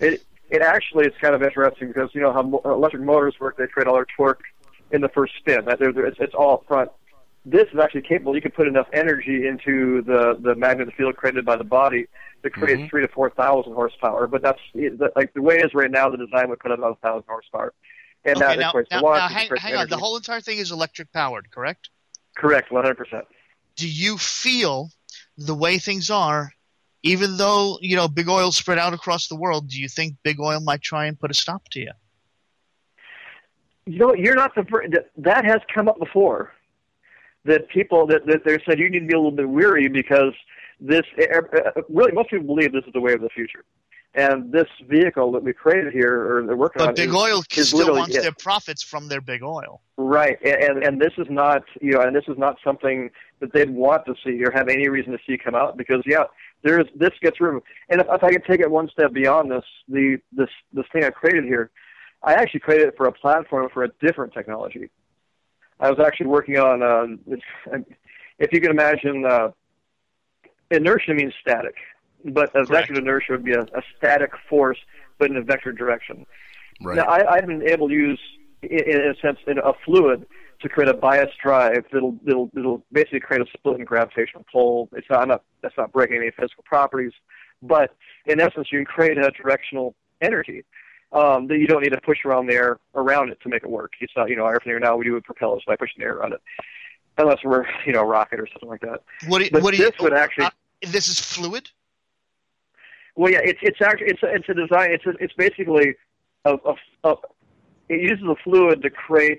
It 0.00 0.22
it 0.50 0.62
actually 0.62 1.06
is 1.06 1.12
kind 1.20 1.34
of 1.34 1.42
interesting 1.42 1.88
because 1.88 2.10
you 2.14 2.20
know 2.20 2.32
how 2.32 2.42
mo- 2.42 2.62
electric 2.64 3.02
motors 3.02 3.34
work. 3.40 3.56
They 3.56 3.66
create 3.66 3.86
all 3.88 3.94
their 3.94 4.06
torque 4.16 4.42
in 4.92 5.00
the 5.00 5.08
first 5.08 5.32
spin. 5.38 5.64
That 5.64 5.78
they're, 5.78 5.92
they're- 5.92 6.06
it's, 6.06 6.18
it's 6.20 6.34
all 6.34 6.64
front. 6.68 6.90
This 7.44 7.66
is 7.72 7.78
actually 7.78 8.02
capable. 8.02 8.34
You 8.34 8.42
can 8.42 8.50
put 8.50 8.66
enough 8.66 8.88
energy 8.92 9.46
into 9.46 10.02
the 10.02 10.36
the 10.40 10.54
magnetic 10.54 10.94
field 10.96 11.16
created 11.16 11.44
by 11.44 11.56
the 11.56 11.64
body 11.64 12.06
to 12.42 12.50
create 12.50 12.78
Mhm. 12.80 12.90
three 12.90 13.02
to 13.02 13.08
four 13.08 13.30
thousand 13.30 13.72
horsepower. 13.72 14.26
But 14.26 14.42
that's 14.42 14.60
like 15.14 15.32
the 15.34 15.42
way 15.42 15.56
it 15.58 15.64
is 15.66 15.74
right 15.74 15.90
now. 15.90 16.08
The 16.10 16.16
design 16.18 16.48
would 16.50 16.58
put 16.60 16.70
about 16.72 16.92
a 16.92 17.06
thousand 17.06 17.24
horsepower. 17.28 17.72
And 18.26 18.42
okay, 18.42 18.56
now, 18.56 18.72
now, 18.90 19.02
watts, 19.02 19.20
now 19.20 19.28
hang, 19.28 19.48
hang 19.56 19.76
on. 19.76 19.88
The 19.88 19.96
whole 19.96 20.16
entire 20.16 20.40
thing 20.40 20.58
is 20.58 20.72
electric 20.72 21.12
powered, 21.12 21.50
correct? 21.52 21.90
Correct, 22.36 22.72
one 22.72 22.82
hundred 22.82 22.98
percent. 22.98 23.24
Do 23.76 23.88
you 23.88 24.18
feel 24.18 24.90
the 25.38 25.54
way 25.54 25.78
things 25.78 26.10
are, 26.10 26.52
even 27.04 27.36
though 27.36 27.78
you 27.80 27.94
know 27.94 28.08
big 28.08 28.28
oil 28.28 28.50
spread 28.50 28.78
out 28.78 28.92
across 28.94 29.28
the 29.28 29.36
world? 29.36 29.68
Do 29.68 29.80
you 29.80 29.88
think 29.88 30.16
big 30.24 30.40
oil 30.40 30.58
might 30.60 30.82
try 30.82 31.06
and 31.06 31.18
put 31.18 31.30
a 31.30 31.34
stop 31.34 31.68
to 31.70 31.80
you? 31.80 31.92
You 33.86 33.98
know, 33.98 34.14
you're 34.14 34.34
not 34.34 34.56
the 34.56 34.64
fir- 34.64 34.88
that, 35.18 35.44
has 35.44 35.60
come 35.72 35.88
up 35.88 36.00
before. 36.00 36.52
That 37.44 37.68
people 37.68 38.08
that, 38.08 38.26
that 38.26 38.44
they 38.44 38.58
said 38.66 38.80
you 38.80 38.90
need 38.90 39.00
to 39.00 39.06
be 39.06 39.14
a 39.14 39.18
little 39.18 39.30
bit 39.30 39.48
weary 39.48 39.86
because 39.86 40.32
this 40.80 41.02
uh, 41.20 41.80
really 41.88 42.10
most 42.10 42.30
people 42.30 42.46
believe 42.46 42.72
this 42.72 42.82
is 42.84 42.92
the 42.92 43.00
way 43.00 43.12
of 43.12 43.20
the 43.20 43.28
future, 43.28 43.64
and 44.16 44.50
this 44.50 44.66
vehicle 44.88 45.30
that 45.32 45.42
we 45.42 45.52
created 45.52 45.92
here 45.92 46.14
or 46.38 46.46
they're 46.46 46.56
working 46.56 46.82
on 46.82 46.88
But 46.88 46.96
big 46.96 47.10
is, 47.10 47.14
oil 47.14 47.42
is 47.54 47.68
still 47.68 47.78
literally 47.80 48.00
wants 48.00 48.16
it. 48.16 48.22
their 48.22 48.32
profits 48.32 48.82
from 48.82 49.08
their 49.08 49.20
big 49.20 49.42
oil. 49.42 49.82
Right, 49.96 50.38
and 50.44 50.56
and- 50.62 50.82
and 50.84 51.00
this 51.00 51.12
is 51.18 51.26
not 51.30 51.62
you 51.80 51.92
know, 51.92 52.00
and 52.00 52.16
this 52.16 52.24
is 52.26 52.36
not 52.38 52.56
something 52.64 53.10
that 53.40 53.52
they'd 53.52 53.70
want 53.70 54.06
to 54.06 54.14
see 54.24 54.42
or 54.44 54.50
have 54.50 54.68
any 54.68 54.88
reason 54.88 55.12
to 55.12 55.18
see 55.26 55.36
come 55.38 55.54
out 55.54 55.76
because 55.76 56.02
yeah, 56.06 56.24
there's 56.62 56.86
this 56.96 57.12
gets 57.22 57.40
room. 57.40 57.60
And 57.90 58.00
if, 58.00 58.06
if 58.10 58.24
I 58.24 58.30
could 58.32 58.44
take 58.44 58.60
it 58.60 58.70
one 58.70 58.88
step 58.88 59.12
beyond 59.12 59.50
this, 59.50 59.64
the 59.88 60.16
this 60.32 60.48
this 60.72 60.86
thing 60.92 61.04
I 61.04 61.10
created 61.10 61.44
here, 61.44 61.70
I 62.22 62.34
actually 62.34 62.60
created 62.60 62.88
it 62.88 62.96
for 62.96 63.06
a 63.06 63.12
platform 63.12 63.68
for 63.72 63.84
a 63.84 63.88
different 64.00 64.32
technology. 64.32 64.90
I 65.78 65.90
was 65.90 66.00
actually 66.00 66.28
working 66.28 66.56
on, 66.56 66.82
uh, 66.82 67.06
if 68.38 68.50
you 68.50 68.62
can 68.62 68.70
imagine, 68.70 69.26
uh, 69.26 69.50
inertia 70.70 71.12
means 71.12 71.34
static, 71.40 71.74
but 72.32 72.54
a 72.54 72.64
vector 72.64 72.94
inertia 72.94 73.32
would 73.32 73.44
be 73.44 73.52
a, 73.52 73.62
a 73.62 73.82
static 73.96 74.30
force, 74.48 74.78
but 75.18 75.30
in 75.30 75.36
a 75.36 75.42
vector 75.42 75.72
direction. 75.72 76.26
Right. 76.82 76.96
Now, 76.96 77.04
I, 77.04 77.34
I've 77.34 77.46
been 77.46 77.66
able 77.66 77.88
to 77.88 77.94
use, 77.94 78.20
in, 78.62 78.80
in 78.80 79.00
a 79.10 79.14
sense, 79.20 79.38
in 79.46 79.58
a 79.58 79.72
fluid 79.84 80.26
to 80.60 80.68
create 80.68 80.88
a 80.88 80.94
bias 80.94 81.30
drive 81.42 81.84
that'll, 81.92 82.16
that'll, 82.24 82.50
that'll 82.54 82.82
basically 82.92 83.20
create 83.20 83.42
a 83.42 83.46
split 83.56 83.78
in 83.78 83.84
gravitational 83.84 84.44
pull. 84.50 84.88
It's 84.92 85.08
not, 85.10 85.28
not 85.28 85.42
that's 85.62 85.76
not 85.76 85.92
breaking 85.92 86.16
any 86.16 86.30
physical 86.30 86.64
properties, 86.64 87.12
but 87.62 87.94
in 88.26 88.40
essence, 88.40 88.68
you 88.72 88.78
can 88.78 88.86
create 88.86 89.18
a 89.18 89.30
directional 89.30 89.94
energy 90.20 90.64
um, 91.12 91.46
that 91.48 91.58
you 91.58 91.66
don't 91.66 91.82
need 91.82 91.92
to 91.92 92.00
push 92.00 92.24
around 92.24 92.46
the 92.46 92.54
air 92.54 92.78
around 92.94 93.30
it 93.30 93.40
to 93.42 93.48
make 93.48 93.62
it 93.62 93.70
work. 93.70 93.92
It's 94.00 94.12
not, 94.16 94.28
you 94.28 94.36
know, 94.36 94.46
everything 94.46 94.78
now 94.80 94.96
we 94.96 95.04
do 95.04 95.14
with 95.14 95.24
propellers 95.24 95.62
by 95.66 95.76
pushing 95.76 96.02
air 96.02 96.14
around 96.16 96.32
it, 96.32 96.40
unless 97.18 97.38
we're, 97.44 97.64
you 97.86 97.92
know, 97.92 98.00
a 98.00 98.06
rocket 98.06 98.40
or 98.40 98.46
something 98.52 98.68
like 98.68 98.80
that. 98.80 99.02
What 99.28 99.38
do 99.38 99.44
you, 99.44 99.50
But 99.50 99.62
what 99.62 99.72
do 99.72 99.78
you, 99.78 99.90
this 99.90 100.00
would 100.00 100.12
actually- 100.12 100.46
uh, 100.46 100.50
this 100.82 101.08
is 101.08 101.18
fluid. 101.20 101.70
Well, 103.16 103.32
yeah, 103.32 103.40
it's 103.42 103.58
it's 103.62 103.80
actually 103.82 104.08
it's 104.08 104.22
a, 104.22 104.26
it's 104.26 104.48
a 104.48 104.54
design. 104.54 104.92
It's 104.92 105.06
a, 105.06 105.12
it's 105.20 105.32
basically 105.34 105.94
a, 106.44 106.52
a, 106.52 106.74
a 107.04 107.14
it 107.88 108.00
uses 108.02 108.24
a 108.24 108.36
fluid 108.44 108.82
to 108.82 108.90
create 108.90 109.38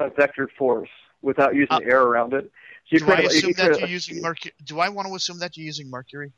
a 0.00 0.10
vector 0.10 0.48
force 0.58 0.90
without 1.22 1.54
using 1.54 1.80
air 1.84 2.02
around 2.02 2.34
it. 2.34 2.50
So 2.86 2.98
you 2.98 3.06
Uh, 3.06 3.06
Do 3.06 3.12
I 3.12 3.20
you 3.20 3.26
assume 3.28 3.54
create 3.54 3.72
that 3.72 3.80
you're 3.80 3.88
using 3.88 4.20
mercury? 4.20 4.52
Do 4.64 4.80
I 4.80 4.88
want 4.90 5.08
to 5.08 5.14
assume 5.14 5.38
that 5.38 5.56
you're 5.56 5.66
using 5.66 5.90
mercury? 5.90 6.32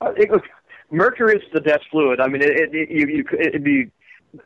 Uh, 0.00 0.12
it, 0.16 0.30
mercury 0.90 1.36
is 1.36 1.42
the 1.52 1.60
dense 1.60 1.82
fluid. 1.90 2.20
I 2.20 2.26
mean, 2.26 2.42
it, 2.42 2.50
it, 2.50 2.90
you, 2.90 3.06
you, 3.06 3.24
it'd 3.38 3.62
be 3.62 3.90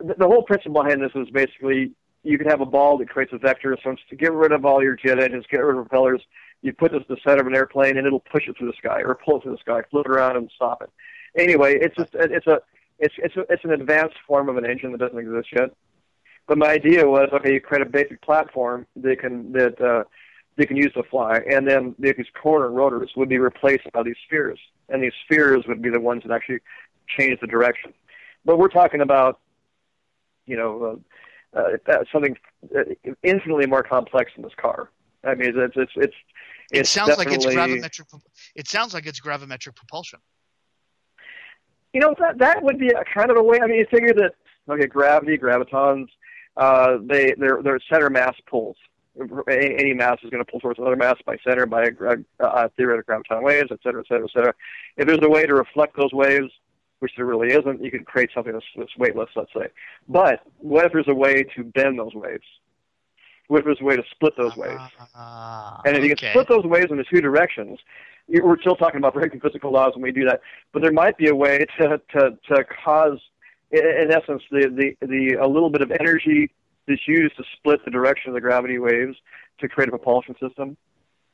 the, 0.00 0.14
the 0.18 0.26
whole 0.26 0.42
principle 0.42 0.82
behind 0.82 1.02
this 1.02 1.12
is 1.14 1.30
basically 1.30 1.92
you 2.24 2.36
could 2.36 2.46
have 2.46 2.60
a 2.60 2.66
ball 2.66 2.98
that 2.98 3.08
creates 3.08 3.32
a 3.32 3.38
vector. 3.38 3.76
So 3.82 3.94
to 4.10 4.16
get 4.16 4.32
rid 4.32 4.52
of 4.52 4.64
all 4.64 4.82
your 4.82 4.96
jet 4.96 5.18
engines, 5.18 5.44
get 5.50 5.58
rid 5.58 5.76
of 5.76 5.88
propellers, 5.88 6.22
you 6.64 6.72
put 6.72 6.92
this 6.92 7.02
in 7.06 7.14
the 7.14 7.20
center 7.22 7.42
of 7.42 7.46
an 7.46 7.54
airplane, 7.54 7.98
and 7.98 8.06
it'll 8.06 8.20
push 8.20 8.48
it 8.48 8.56
through 8.56 8.68
the 8.68 8.76
sky 8.78 9.02
or 9.04 9.14
pull 9.14 9.36
it 9.36 9.42
through 9.42 9.52
the 9.52 9.58
sky, 9.58 9.82
float 9.90 10.06
around, 10.06 10.36
and 10.36 10.50
stop 10.56 10.82
it. 10.82 10.90
Anyway, 11.36 11.76
it's 11.78 11.94
just 11.94 12.14
it's 12.14 12.46
a 12.46 12.60
it's 12.98 13.14
it's 13.18 13.36
a, 13.36 13.40
it's 13.50 13.64
an 13.64 13.72
advanced 13.72 14.16
form 14.26 14.48
of 14.48 14.56
an 14.56 14.64
engine 14.64 14.90
that 14.92 14.98
doesn't 14.98 15.18
exist 15.18 15.48
yet. 15.52 15.70
But 16.48 16.56
my 16.56 16.68
idea 16.68 17.06
was 17.06 17.28
okay, 17.34 17.52
you 17.52 17.60
create 17.60 17.86
a 17.86 17.90
basic 17.90 18.22
platform 18.22 18.86
that 18.96 19.20
can 19.20 19.52
that 19.52 19.78
uh, 19.78 20.04
they 20.56 20.64
can 20.64 20.78
use 20.78 20.92
to 20.94 21.02
fly, 21.02 21.40
and 21.50 21.68
then 21.68 21.94
these 21.98 22.14
corner 22.42 22.70
rotors 22.70 23.10
would 23.14 23.28
be 23.28 23.38
replaced 23.38 23.84
by 23.92 24.02
these 24.02 24.16
spheres, 24.26 24.58
and 24.88 25.02
these 25.02 25.12
spheres 25.24 25.64
would 25.68 25.82
be 25.82 25.90
the 25.90 26.00
ones 26.00 26.22
that 26.24 26.32
actually 26.32 26.60
change 27.06 27.38
the 27.40 27.46
direction. 27.46 27.92
But 28.46 28.58
we're 28.58 28.68
talking 28.68 29.02
about, 29.02 29.40
you 30.46 30.56
know, 30.56 31.00
uh, 31.54 31.60
uh, 31.86 32.04
something 32.10 32.36
uh, 32.74 32.84
infinitely 33.22 33.66
more 33.66 33.82
complex 33.82 34.32
than 34.34 34.44
this 34.44 34.54
car. 34.56 34.88
I 35.24 35.34
mean, 35.34 35.52
it's 35.54 35.76
it's 35.76 35.92
it's. 35.96 36.14
It 36.72 36.86
sounds 36.86 37.16
like 37.18 37.30
it's 37.30 37.46
gravimetric. 37.46 38.06
It 38.54 38.68
sounds 38.68 38.94
like 38.94 39.06
it's 39.06 39.20
gravimetric 39.20 39.74
propulsion. 39.76 40.20
You 41.92 42.00
know 42.00 42.14
that 42.18 42.38
that 42.38 42.62
would 42.62 42.78
be 42.78 42.88
a 42.88 43.04
kind 43.04 43.30
of 43.30 43.36
a 43.36 43.42
way. 43.42 43.60
I 43.62 43.66
mean, 43.66 43.76
you 43.76 43.86
figure 43.90 44.14
that 44.14 44.32
okay, 44.68 44.86
gravity, 44.86 45.38
gravitons, 45.38 46.06
uh, 46.56 46.98
they 47.02 47.34
they're 47.38 47.62
they're 47.62 47.78
center 47.90 48.10
mass 48.10 48.34
pulls. 48.48 48.76
Any, 49.48 49.76
any 49.78 49.94
mass 49.94 50.18
is 50.24 50.30
going 50.30 50.44
to 50.44 50.50
pull 50.50 50.58
towards 50.58 50.80
another 50.80 50.96
mass 50.96 51.14
by 51.24 51.36
center 51.46 51.66
by 51.66 51.84
a 51.84 52.44
uh, 52.44 52.68
theoretical 52.76 53.14
graviton 53.14 53.44
waves, 53.44 53.68
et 53.70 53.78
cetera, 53.84 54.00
et 54.00 54.06
cetera, 54.08 54.24
et 54.24 54.32
cetera. 54.32 54.54
If 54.96 55.06
there's 55.06 55.20
a 55.22 55.28
way 55.28 55.46
to 55.46 55.54
reflect 55.54 55.96
those 55.96 56.12
waves, 56.12 56.50
which 56.98 57.12
there 57.16 57.24
really 57.24 57.52
isn't, 57.52 57.80
you 57.80 57.92
could 57.92 58.06
create 58.06 58.30
something 58.34 58.52
that's, 58.52 58.64
that's 58.76 58.96
weightless, 58.98 59.30
let's 59.36 59.52
say. 59.52 59.68
But 60.08 60.40
what 60.58 60.84
if 60.86 60.92
there's 60.92 61.06
a 61.06 61.14
way 61.14 61.44
to 61.54 61.62
bend 61.62 61.96
those 61.96 62.14
waves? 62.14 62.42
If 63.50 63.64
there's 63.64 63.80
a 63.80 63.84
way 63.84 63.96
to 63.96 64.02
split 64.10 64.34
those 64.36 64.56
waves? 64.56 64.80
Ah, 65.14 65.80
and 65.84 65.96
if 65.96 66.02
you 66.02 66.14
can 66.14 66.30
split 66.30 66.48
those 66.48 66.64
waves 66.64 66.90
into 66.90 67.04
two 67.04 67.20
directions, 67.20 67.78
we're 68.28 68.58
still 68.60 68.76
talking 68.76 68.98
about 68.98 69.14
breaking 69.14 69.40
physical 69.40 69.70
laws 69.70 69.92
when 69.94 70.02
we 70.02 70.12
do 70.12 70.24
that. 70.24 70.40
But 70.72 70.82
there 70.82 70.92
might 70.92 71.18
be 71.18 71.28
a 71.28 71.34
way 71.34 71.66
to 71.78 72.00
to 72.12 72.38
to 72.48 72.64
cause, 72.84 73.18
in, 73.70 73.84
in 73.84 74.10
essence, 74.10 74.42
the, 74.50 74.94
the 75.00 75.06
the 75.06 75.38
a 75.40 75.46
little 75.46 75.70
bit 75.70 75.82
of 75.82 75.90
energy 75.92 76.50
that's 76.88 77.06
used 77.06 77.36
to 77.36 77.44
split 77.56 77.84
the 77.84 77.90
direction 77.90 78.30
of 78.30 78.34
the 78.34 78.40
gravity 78.40 78.78
waves 78.78 79.16
to 79.60 79.68
create 79.68 79.88
a 79.88 79.90
propulsion 79.90 80.34
system, 80.40 80.76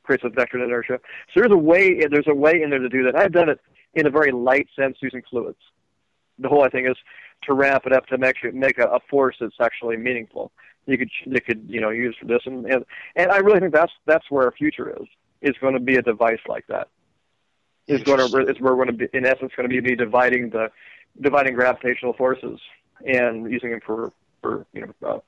creates 0.03 0.23
a 0.23 0.29
vector 0.29 0.57
of 0.57 0.63
inertia. 0.63 0.99
So 1.33 1.39
there's 1.41 1.51
a 1.51 1.57
way 1.57 2.05
there's 2.09 2.27
a 2.27 2.35
way 2.35 2.61
in 2.61 2.69
there 2.69 2.79
to 2.79 2.89
do 2.89 3.03
that. 3.03 3.15
I've 3.15 3.31
done 3.31 3.49
it 3.49 3.59
in 3.93 4.05
a 4.05 4.09
very 4.09 4.31
light 4.31 4.67
sense 4.77 4.97
using 5.01 5.21
fluids. 5.29 5.59
The 6.39 6.49
whole 6.49 6.67
thing 6.69 6.87
is 6.87 6.97
to 7.43 7.53
ramp 7.53 7.83
it 7.85 7.93
up 7.93 8.07
to 8.07 8.17
make 8.17 8.35
make 8.53 8.77
a, 8.79 8.87
a 8.87 8.99
force 9.09 9.37
that's 9.39 9.55
actually 9.61 9.97
meaningful. 9.97 10.51
You 10.85 10.97
could 10.97 11.09
you 11.25 11.41
could 11.41 11.65
you 11.67 11.79
know 11.79 11.89
use 11.89 12.15
for 12.19 12.25
this 12.25 12.41
and 12.45 12.65
and, 12.65 12.85
and 13.15 13.31
I 13.31 13.37
really 13.37 13.59
think 13.59 13.73
that's 13.73 13.91
that's 14.05 14.29
where 14.29 14.45
our 14.45 14.51
future 14.51 14.89
is. 14.89 15.07
Is 15.41 15.55
going 15.59 15.73
to 15.73 15.79
be 15.79 15.95
a 15.95 16.01
device 16.01 16.39
like 16.47 16.65
that. 16.67 16.87
Is 17.87 18.03
going 18.03 18.19
to 18.19 18.49
is 18.49 18.59
we're 18.59 18.75
going 18.75 18.87
to 18.87 18.93
be 18.93 19.07
in 19.13 19.25
essence 19.25 19.51
going 19.55 19.69
to 19.69 19.73
be, 19.73 19.79
be 19.79 19.95
dividing 19.95 20.49
the 20.49 20.71
dividing 21.19 21.55
gravitational 21.55 22.13
forces 22.13 22.59
and 23.05 23.51
using 23.51 23.71
them 23.71 23.81
for 23.85 24.11
for 24.41 24.65
you 24.73 24.81
know 24.81 25.07
uh, 25.07 25.19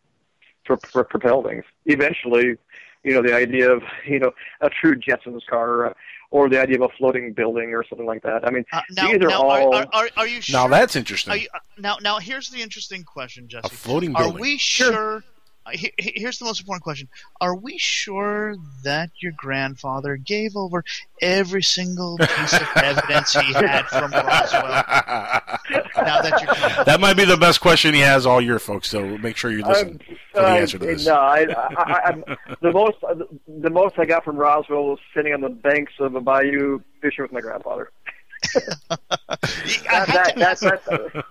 for, 0.66 0.78
for 0.78 1.04
propel 1.04 1.44
things. 1.44 1.64
Eventually, 1.86 2.58
you 3.04 3.14
know 3.14 3.22
the 3.22 3.36
idea 3.36 3.72
of 3.72 3.82
you 4.08 4.20
know 4.20 4.32
a 4.62 4.70
true 4.70 4.96
Jetsons 4.96 5.46
car 5.50 5.70
or, 5.70 5.86
a, 5.86 5.96
or 6.32 6.50
the 6.50 6.60
idea 6.60 6.76
of 6.78 6.84
a 6.84 6.90
floating 6.98 7.34
building 7.34 7.74
or 7.74 7.84
something 7.88 8.08
like 8.08 8.24
that. 8.24 8.48
I 8.48 8.52
mean, 8.52 8.66
Uh, 8.72 8.82
now, 8.92 9.08
these 9.08 9.16
are 9.18 9.28
now, 9.30 9.42
all. 9.42 9.76
are, 9.76 9.88
are, 9.94 10.10
are 10.18 10.28
you 10.28 10.42
sure? 10.42 10.60
Now 10.60 10.68
that's 10.68 10.96
interesting. 10.96 11.34
Are 11.34 11.38
you, 11.38 11.48
uh, 11.54 11.60
now, 11.78 11.98
now 12.02 12.20
here's 12.20 12.50
the 12.50 12.62
interesting 12.62 13.04
question, 13.04 13.48
Jesse. 13.48 13.66
A 13.66 13.70
floating 13.70 14.14
building. 14.14 14.16
Are 14.16 14.34
building. 14.34 14.42
we 14.42 14.58
sure? 14.58 15.24
Uh, 15.66 15.72
he- 15.72 15.94
he- 15.98 16.14
Here's 16.16 16.38
the 16.40 16.46
most 16.46 16.60
important 16.62 16.84
question: 16.84 17.08
Are 17.42 17.56
we 17.56 17.78
sure 17.78 18.56
that 18.84 19.10
your 19.20 19.32
grandfather 19.38 20.16
gave 20.18 20.56
over 20.56 20.84
every 21.22 21.64
single 21.64 22.18
piece 22.18 22.54
of 22.54 22.68
evidence 22.76 23.34
he 23.34 23.54
had 23.54 23.86
from 23.88 24.12
Roswell? 24.12 24.62
now 25.98 26.22
that 26.22 26.42
you're 26.42 26.84
that 26.86 27.00
might 27.00 27.16
be 27.18 27.26
the 27.26 27.38
best 27.38 27.62
question 27.62 27.94
he 27.94 28.02
has 28.02 28.26
all 28.26 28.42
year, 28.42 28.60
folks. 28.60 28.90
So 28.90 29.18
make 29.18 29.38
sure 29.38 29.52
you 29.52 29.64
listen 29.66 30.00
for 30.34 30.42
the 30.42 30.48
answer 30.48 30.78
to 30.78 30.86
this. 30.86 31.06
No, 31.06 31.14
I, 31.16 31.46
I, 31.50 31.74
I, 31.78 32.02
I'm, 32.06 32.24
the 32.62 32.72
most 32.72 32.98
the 33.48 33.70
most 33.70 33.98
I 33.98 34.06
got 34.06 34.24
from 34.24 34.36
Roswell 34.38 34.86
was 34.86 35.00
sitting 35.16 35.34
on 35.34 35.42
the 35.42 35.50
banks 35.50 35.94
of 36.00 36.16
a 36.16 36.22
bayou 36.22 36.82
fishing 37.02 37.24
with 37.24 37.32
my 37.32 37.42
grandfather. 37.42 37.92
I 39.90 40.06
had 40.06 40.08
that, 40.08 40.34
to 40.34 40.40
that, 40.40 40.40
ask, 40.40 40.62
that, 40.62 41.26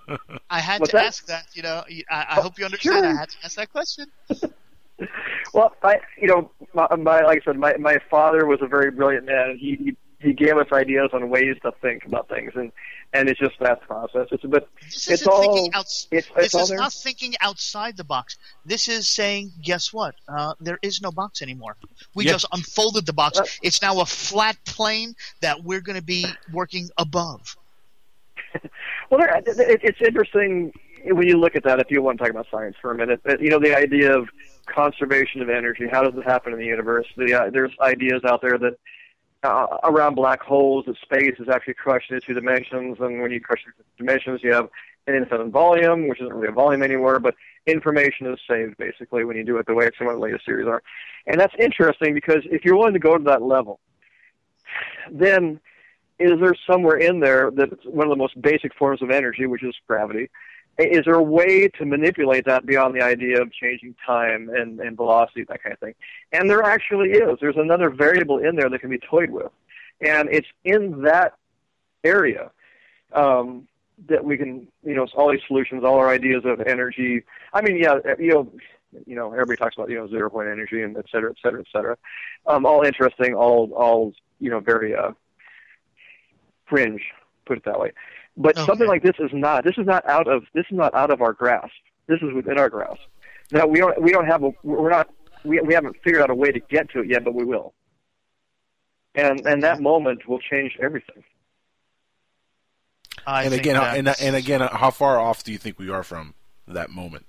I 0.50 0.60
had 0.60 0.80
What's 0.80 0.90
to 0.90 0.96
that? 0.96 1.06
ask 1.06 1.26
that. 1.26 1.46
You 1.54 1.62
know, 1.62 1.84
I, 2.10 2.26
I 2.30 2.40
hope 2.40 2.58
you 2.58 2.64
understand. 2.64 3.06
I 3.06 3.12
had 3.14 3.30
to 3.30 3.36
ask 3.44 3.56
that 3.56 3.70
question. 3.72 4.06
well, 5.54 5.74
I 5.82 6.00
you 6.18 6.28
know 6.28 6.50
my, 6.74 6.86
my 6.96 7.20
like 7.22 7.42
I 7.42 7.44
said, 7.44 7.58
my 7.58 7.76
my 7.76 7.98
father 8.10 8.46
was 8.46 8.60
a 8.62 8.66
very 8.66 8.90
brilliant 8.90 9.26
man. 9.26 9.50
and 9.50 9.58
He 9.58 9.76
he, 9.76 9.96
he 10.22 10.32
gave 10.32 10.56
us 10.56 10.66
ideas 10.72 11.10
on 11.12 11.28
ways 11.28 11.56
to 11.62 11.72
think 11.82 12.04
about 12.06 12.28
things, 12.28 12.52
and 12.54 12.72
and 13.12 13.28
it's 13.28 13.38
just 13.38 13.54
that 13.60 13.82
process. 13.82 14.28
It's 14.30 14.42
but 14.44 14.68
This 14.80 14.94
it's 15.08 15.10
isn't 15.22 15.32
all 15.32 15.40
thinking 15.42 15.66
it's, 15.66 15.76
outs- 15.76 16.08
it's 16.10 16.28
this 16.36 16.54
all 16.54 16.62
is 16.62 16.68
there. 16.70 16.78
not 16.78 16.92
thinking 16.92 17.34
outside 17.40 17.96
the 17.96 18.04
box. 18.04 18.38
This 18.64 18.88
is 18.88 19.06
saying, 19.08 19.50
guess 19.62 19.92
what? 19.92 20.14
Uh, 20.28 20.54
there 20.60 20.78
is 20.82 21.02
no 21.02 21.10
box 21.12 21.42
anymore. 21.42 21.76
We 22.14 22.24
Yeah. 22.24 22.32
just 22.32 22.46
unfolded 22.52 23.04
the 23.04 23.12
box. 23.12 23.38
Uh, 23.38 23.44
it's 23.62 23.82
now 23.82 24.00
a 24.00 24.06
flat 24.06 24.56
plane 24.64 25.14
that 25.42 25.62
we're 25.62 25.80
going 25.82 25.98
to 25.98 26.04
be 26.04 26.24
working 26.52 26.88
above. 26.98 27.56
Well, 29.10 29.20
there, 29.20 29.36
it, 29.36 29.46
it- 29.46 29.80
it's 29.82 30.00
interesting 30.00 30.72
when 31.04 31.26
you 31.28 31.36
look 31.36 31.54
at 31.56 31.64
that. 31.64 31.80
If 31.80 31.90
you 31.90 32.00
want 32.02 32.16
to 32.18 32.24
talk 32.24 32.30
about 32.30 32.46
science 32.50 32.76
for 32.80 32.90
a 32.92 32.94
minute, 32.94 33.20
but, 33.24 33.40
you 33.42 33.50
know 33.50 33.58
the 33.58 33.76
idea 33.76 34.16
of 34.16 34.28
conservation 34.66 35.42
of 35.42 35.50
energy. 35.50 35.86
How 35.90 36.02
does 36.02 36.16
it 36.18 36.24
happen 36.24 36.52
in 36.54 36.58
the 36.58 36.64
universe? 36.64 37.06
The, 37.16 37.34
uh, 37.34 37.50
there's 37.50 37.72
ideas 37.80 38.22
out 38.24 38.40
there 38.40 38.56
that 38.58 38.76
uh, 39.42 39.78
around 39.84 40.14
black 40.14 40.40
holes, 40.42 40.84
that 40.86 40.96
space 40.98 41.34
is 41.38 41.48
actually 41.48 41.74
crushed 41.74 42.10
into 42.10 42.24
two 42.24 42.34
dimensions, 42.34 42.98
and 43.00 43.20
when 43.20 43.30
you 43.30 43.40
crush 43.40 43.62
into 43.64 43.82
dimensions, 43.98 44.40
you 44.42 44.52
have 44.52 44.68
an 45.06 45.14
infinite 45.14 45.48
volume, 45.48 46.08
which 46.08 46.20
isn't 46.20 46.32
really 46.32 46.48
a 46.48 46.52
volume 46.52 46.82
anywhere, 46.82 47.18
but 47.18 47.34
information 47.66 48.26
is 48.26 48.38
saved 48.48 48.76
basically 48.76 49.24
when 49.24 49.36
you 49.36 49.44
do 49.44 49.56
it 49.56 49.66
the 49.66 49.74
way 49.74 49.90
some 49.98 50.06
of 50.06 50.14
the 50.14 50.20
latest 50.20 50.44
series 50.44 50.66
are. 50.66 50.82
And 51.26 51.40
that's 51.40 51.54
interesting 51.58 52.14
because 52.14 52.42
if 52.44 52.64
you're 52.64 52.76
willing 52.76 52.92
to 52.92 53.00
go 53.00 53.18
to 53.18 53.24
that 53.24 53.42
level, 53.42 53.80
then 55.10 55.60
is 56.18 56.38
there 56.40 56.54
somewhere 56.70 56.96
in 56.96 57.20
there 57.20 57.50
that 57.50 57.84
one 57.84 58.06
of 58.06 58.10
the 58.10 58.16
most 58.16 58.40
basic 58.40 58.74
forms 58.74 59.02
of 59.02 59.10
energy, 59.10 59.46
which 59.46 59.64
is 59.64 59.74
gravity, 59.88 60.30
is 60.78 61.04
there 61.04 61.14
a 61.14 61.22
way 61.22 61.68
to 61.68 61.84
manipulate 61.84 62.44
that 62.46 62.64
beyond 62.64 62.94
the 62.94 63.02
idea 63.02 63.40
of 63.40 63.52
changing 63.52 63.94
time 64.04 64.48
and, 64.48 64.80
and 64.80 64.96
velocity, 64.96 65.44
that 65.44 65.62
kind 65.62 65.74
of 65.74 65.78
thing? 65.78 65.94
And 66.32 66.48
there 66.48 66.62
actually 66.62 67.10
is. 67.10 67.38
There's 67.40 67.56
another 67.56 67.90
variable 67.90 68.38
in 68.38 68.56
there 68.56 68.68
that 68.70 68.80
can 68.80 68.90
be 68.90 68.98
toyed 68.98 69.30
with. 69.30 69.52
And 70.00 70.28
it's 70.30 70.48
in 70.64 71.02
that 71.02 71.34
area 72.02 72.50
um, 73.12 73.68
that 74.08 74.24
we 74.24 74.36
can, 74.36 74.66
you 74.84 74.94
know, 74.94 75.06
all 75.14 75.30
these 75.30 75.42
solutions, 75.46 75.84
all 75.84 75.96
our 75.96 76.08
ideas 76.08 76.42
of 76.44 76.60
energy. 76.62 77.22
I 77.52 77.60
mean, 77.60 77.76
yeah, 77.76 77.98
you 78.18 78.30
know, 78.30 78.52
you 79.06 79.14
know, 79.14 79.32
everybody 79.32 79.56
talks 79.56 79.76
about, 79.76 79.90
you 79.90 79.96
know, 79.96 80.08
zero 80.08 80.28
point 80.30 80.48
energy 80.48 80.82
and 80.82 80.96
et 80.96 81.06
cetera, 81.12 81.30
et 81.30 81.36
cetera, 81.42 81.60
et 81.60 81.66
cetera. 81.72 81.96
Um, 82.46 82.66
all 82.66 82.82
interesting, 82.82 83.34
all, 83.34 83.70
all, 83.74 84.12
you 84.40 84.50
know, 84.50 84.60
very, 84.60 84.94
uh, 84.94 85.12
fringe, 86.66 87.02
put 87.44 87.58
it 87.58 87.64
that 87.64 87.78
way. 87.78 87.92
But 88.36 88.56
Okay. 88.56 88.66
something 88.66 88.86
like 88.88 89.02
this 89.02 89.16
is 89.18 89.30
not. 89.32 89.64
This 89.64 89.76
is 89.78 89.86
not 89.86 90.08
out 90.08 90.26
of. 90.26 90.44
This 90.54 90.64
is 90.70 90.76
not 90.76 90.94
out 90.94 91.10
of 91.10 91.20
our 91.20 91.32
grasp. 91.32 91.72
This 92.06 92.18
is 92.22 92.32
within 92.34 92.58
our 92.58 92.70
grasp. 92.70 93.00
Now 93.50 93.66
we 93.66 93.78
don't. 93.78 94.00
We 94.00 94.10
don't 94.12 94.26
have 94.26 94.42
a. 94.42 94.52
We're 94.62 94.90
not. 94.90 95.10
We 95.44 95.60
we 95.60 95.74
haven't 95.74 95.96
figured 96.02 96.22
out 96.22 96.30
a 96.30 96.34
way 96.34 96.50
to 96.50 96.60
get 96.60 96.90
to 96.92 97.00
it 97.00 97.08
yet, 97.08 97.24
but 97.24 97.34
we 97.34 97.44
will. 97.44 97.74
And 99.14 99.46
and 99.46 99.62
that 99.62 99.80
moment 99.80 100.26
will 100.26 100.38
change 100.38 100.78
everything. 100.82 101.22
I 103.26 103.44
and 103.44 103.54
again, 103.54 103.76
and, 103.76 104.06
that's- 104.06 104.22
and 104.26 104.34
again, 104.34 104.60
how 104.60 104.90
far 104.90 105.18
off 105.20 105.44
do 105.44 105.52
you 105.52 105.58
think 105.58 105.78
we 105.78 105.90
are 105.90 106.02
from 106.02 106.34
that 106.66 106.90
moment? 106.90 107.26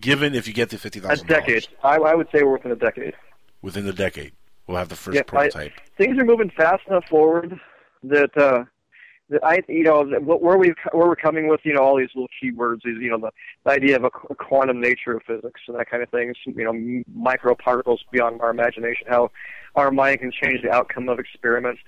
Given 0.00 0.34
if 0.34 0.48
you 0.48 0.54
get 0.54 0.70
to 0.70 0.78
fifty 0.78 1.00
A 1.00 1.16
decade. 1.16 1.68
I, 1.84 1.96
I 1.96 2.14
would 2.14 2.28
say 2.32 2.42
we're 2.42 2.52
within 2.54 2.72
a 2.72 2.76
decade. 2.76 3.14
within 3.60 3.84
the 3.84 3.92
decade, 3.92 4.32
we'll 4.66 4.78
have 4.78 4.88
the 4.88 4.96
first 4.96 5.14
Yeah, 5.14 5.20
I- 5.20 5.24
prototype. 5.24 5.72
things 5.98 6.18
are 6.18 6.24
moving 6.24 6.50
fast 6.50 6.82
enough 6.88 7.04
forward 7.10 7.60
that 8.04 8.36
uh 8.36 8.64
that 8.64 8.66
I 9.42 9.62
you 9.68 9.84
know 9.84 10.04
where 10.04 10.58
we 10.58 10.74
where 10.92 11.08
we're 11.08 11.16
coming 11.16 11.48
with 11.48 11.60
you 11.64 11.74
know 11.74 11.82
all 11.82 11.96
these 11.96 12.10
little 12.14 12.28
keywords 12.42 12.82
these 12.84 12.98
you 13.00 13.10
know 13.10 13.18
the, 13.18 13.30
the 13.64 13.70
idea 13.70 13.96
of 13.96 14.04
a, 14.04 14.10
qu- 14.10 14.34
quantum 14.34 14.80
nature 14.80 15.12
of 15.12 15.22
physics 15.26 15.60
and 15.68 15.78
that 15.78 15.90
kind 15.90 16.02
of 16.02 16.10
thing 16.10 16.34
you 16.46 16.64
know 16.64 17.02
microparticles 17.16 17.98
beyond 18.10 18.40
our 18.40 18.50
imagination 18.50 19.06
how 19.08 19.30
our 19.74 19.90
mind 19.90 20.20
can 20.20 20.32
change 20.32 20.62
the 20.62 20.70
outcome 20.70 21.08
of 21.08 21.18
experiments 21.18 21.80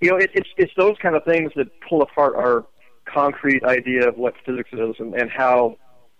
you 0.00 0.10
know 0.10 0.16
it, 0.16 0.30
it's 0.34 0.50
it's 0.56 0.72
those 0.76 0.96
kind 1.00 1.16
of 1.16 1.24
things 1.24 1.50
that 1.56 1.66
pull 1.88 2.02
apart 2.02 2.34
our 2.36 2.66
concrete 3.04 3.64
idea 3.64 4.08
of 4.08 4.16
what 4.16 4.34
physics 4.44 4.70
is 4.72 4.94
and, 4.98 5.14
and 5.14 5.30
how 5.30 5.76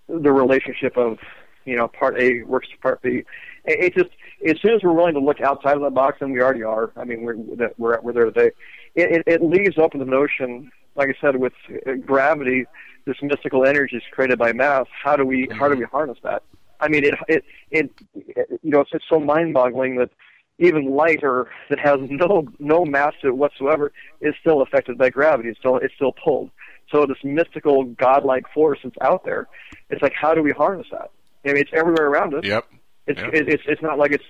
the 0.09 0.33
relationship 0.33 0.97
of 0.97 1.19
you 1.65 1.77
know 1.77 1.89
part 1.89 2.21
A 2.21 2.43
works 2.43 2.69
to 2.69 2.79
part 2.79 3.03
B. 3.03 3.25
It, 3.65 3.85
it 3.85 3.95
just 3.95 4.11
as 4.47 4.61
soon 4.61 4.75
as 4.75 4.83
we're 4.83 4.93
willing 4.93 5.15
to 5.15 5.21
look 5.21 5.41
outside 5.41 5.77
of 5.77 5.83
that 5.83 5.95
box, 5.95 6.19
and 6.21 6.33
we 6.33 6.41
already 6.41 6.63
are. 6.63 6.93
I 6.97 7.05
mean, 7.05 7.23
we're 7.23 7.37
we're 7.79 7.95
at 7.95 8.05
we're 8.05 8.13
there 8.13 8.27
today. 8.27 8.51
It, 8.95 9.11
it, 9.13 9.23
it 9.27 9.43
leaves 9.43 9.79
open 9.79 10.01
the 10.01 10.07
notion, 10.07 10.71
like 10.97 11.09
I 11.09 11.15
said, 11.21 11.37
with 11.37 11.55
uh, 11.87 11.93
gravity, 12.05 12.67
this 13.05 13.17
mystical 13.23 13.65
energy 13.65 13.97
is 13.97 14.03
created 14.11 14.39
by 14.39 14.53
mass. 14.53 14.87
How 15.03 15.17
do 15.17 15.25
we 15.25 15.49
how 15.51 15.69
do 15.69 15.77
we 15.77 15.85
harness 15.85 16.19
that? 16.23 16.43
I 16.81 16.89
mean, 16.89 17.05
it 17.05 17.15
it 17.29 17.45
it, 17.71 17.91
it 18.15 18.61
you 18.63 18.71
know 18.71 18.81
it's, 18.81 18.91
it's 18.93 19.05
so 19.09 19.21
mind-boggling 19.21 19.97
that 19.97 20.11
even 20.59 20.91
light 20.95 21.21
or 21.23 21.51
that 21.71 21.79
has 21.79 21.99
no 22.03 22.47
no 22.59 22.85
mass 22.85 23.15
to 23.23 23.29
it 23.29 23.37
whatsoever 23.37 23.93
is 24.21 24.35
still 24.41 24.63
affected 24.63 24.99
by 24.99 25.11
gravity. 25.11 25.49
It's 25.49 25.59
still 25.59 25.77
it's 25.77 25.95
still 25.95 26.13
pulled. 26.13 26.51
So 26.91 27.07
this 27.07 27.19
mystical 27.25 27.85
godlike 27.85 28.45
force 28.53 28.81
that's 28.83 28.97
out 29.01 29.25
there, 29.25 29.49
it's 29.91 30.03
like 30.03 30.15
how 30.15 30.35
do 30.35 30.43
we 30.43 30.51
harness 30.51 30.87
that? 30.91 31.11
I 31.45 31.49
mean, 31.49 31.59
it's 31.59 31.71
everywhere 31.73 32.07
around 32.07 32.35
us. 32.35 32.45
Yep. 32.45 32.69
It's 33.07 33.21
it, 33.21 33.49
it's 33.49 33.63
it's 33.67 33.83
not 33.83 33.99
like 33.99 34.13
it's 34.13 34.25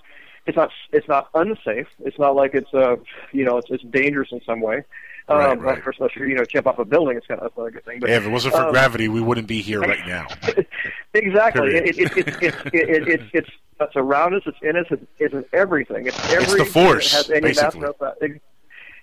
it's 0.47 0.57
not 0.57 0.71
it's 0.93 1.09
not 1.09 1.29
unsafe. 1.35 1.87
It's 2.05 2.19
not 2.19 2.35
like 2.35 2.55
it's 2.55 2.73
uh 2.75 2.97
you 3.33 3.45
know 3.45 3.59
it's 3.59 3.71
it's 3.71 3.85
dangerous 3.85 4.29
in 4.33 4.41
some 4.47 4.61
way. 4.61 4.83
Um, 5.29 5.39
Right, 5.39 5.61
right. 5.61 5.79
Of 5.79 5.85
course, 5.85 5.97
unless 6.01 6.17
you 6.17 6.27
you 6.27 6.35
know 6.35 6.45
jump 6.45 6.67
off 6.67 6.79
a 6.81 6.85
building, 6.85 7.17
it's 7.17 7.27
kind 7.27 7.41
of 7.41 7.45
that's 7.45 7.57
not 7.59 7.67
a 7.67 7.71
good 7.71 7.85
thing. 7.85 8.01
But 8.01 8.11
Yeah, 8.11 8.17
if 8.17 8.25
it 8.27 8.31
wasn't 8.31 8.55
for 8.55 8.63
um, 8.63 8.73
gravity, 8.73 9.09
we 9.09 9.21
wouldn't 9.21 9.47
be 9.47 9.61
here 9.63 9.81
right 9.81 10.05
now. 10.07 10.27
exactly. 11.15 11.71
Period. 11.71 11.89
It, 11.89 11.99
it, 11.99 12.17
it, 12.17 12.29
it, 12.29 12.43
it, 12.43 12.75
it, 12.75 13.09
it's 13.09 13.25
it's 13.33 13.51
it's 13.81 13.97
around 13.97 14.35
us. 14.35 14.43
It's 14.47 14.59
in 14.63 14.77
us. 14.77 14.87
It's, 14.91 15.03
it's 15.19 15.35
in 15.35 15.45
everything. 15.53 16.07
It's 16.07 16.33
every 16.33 16.59
the 16.59 16.65
force, 16.65 17.11
that 17.13 17.17
has 17.19 17.31
any 17.31 17.41
basically. 17.41 17.81
mass. 17.81 18.15
Ex- 18.21 18.39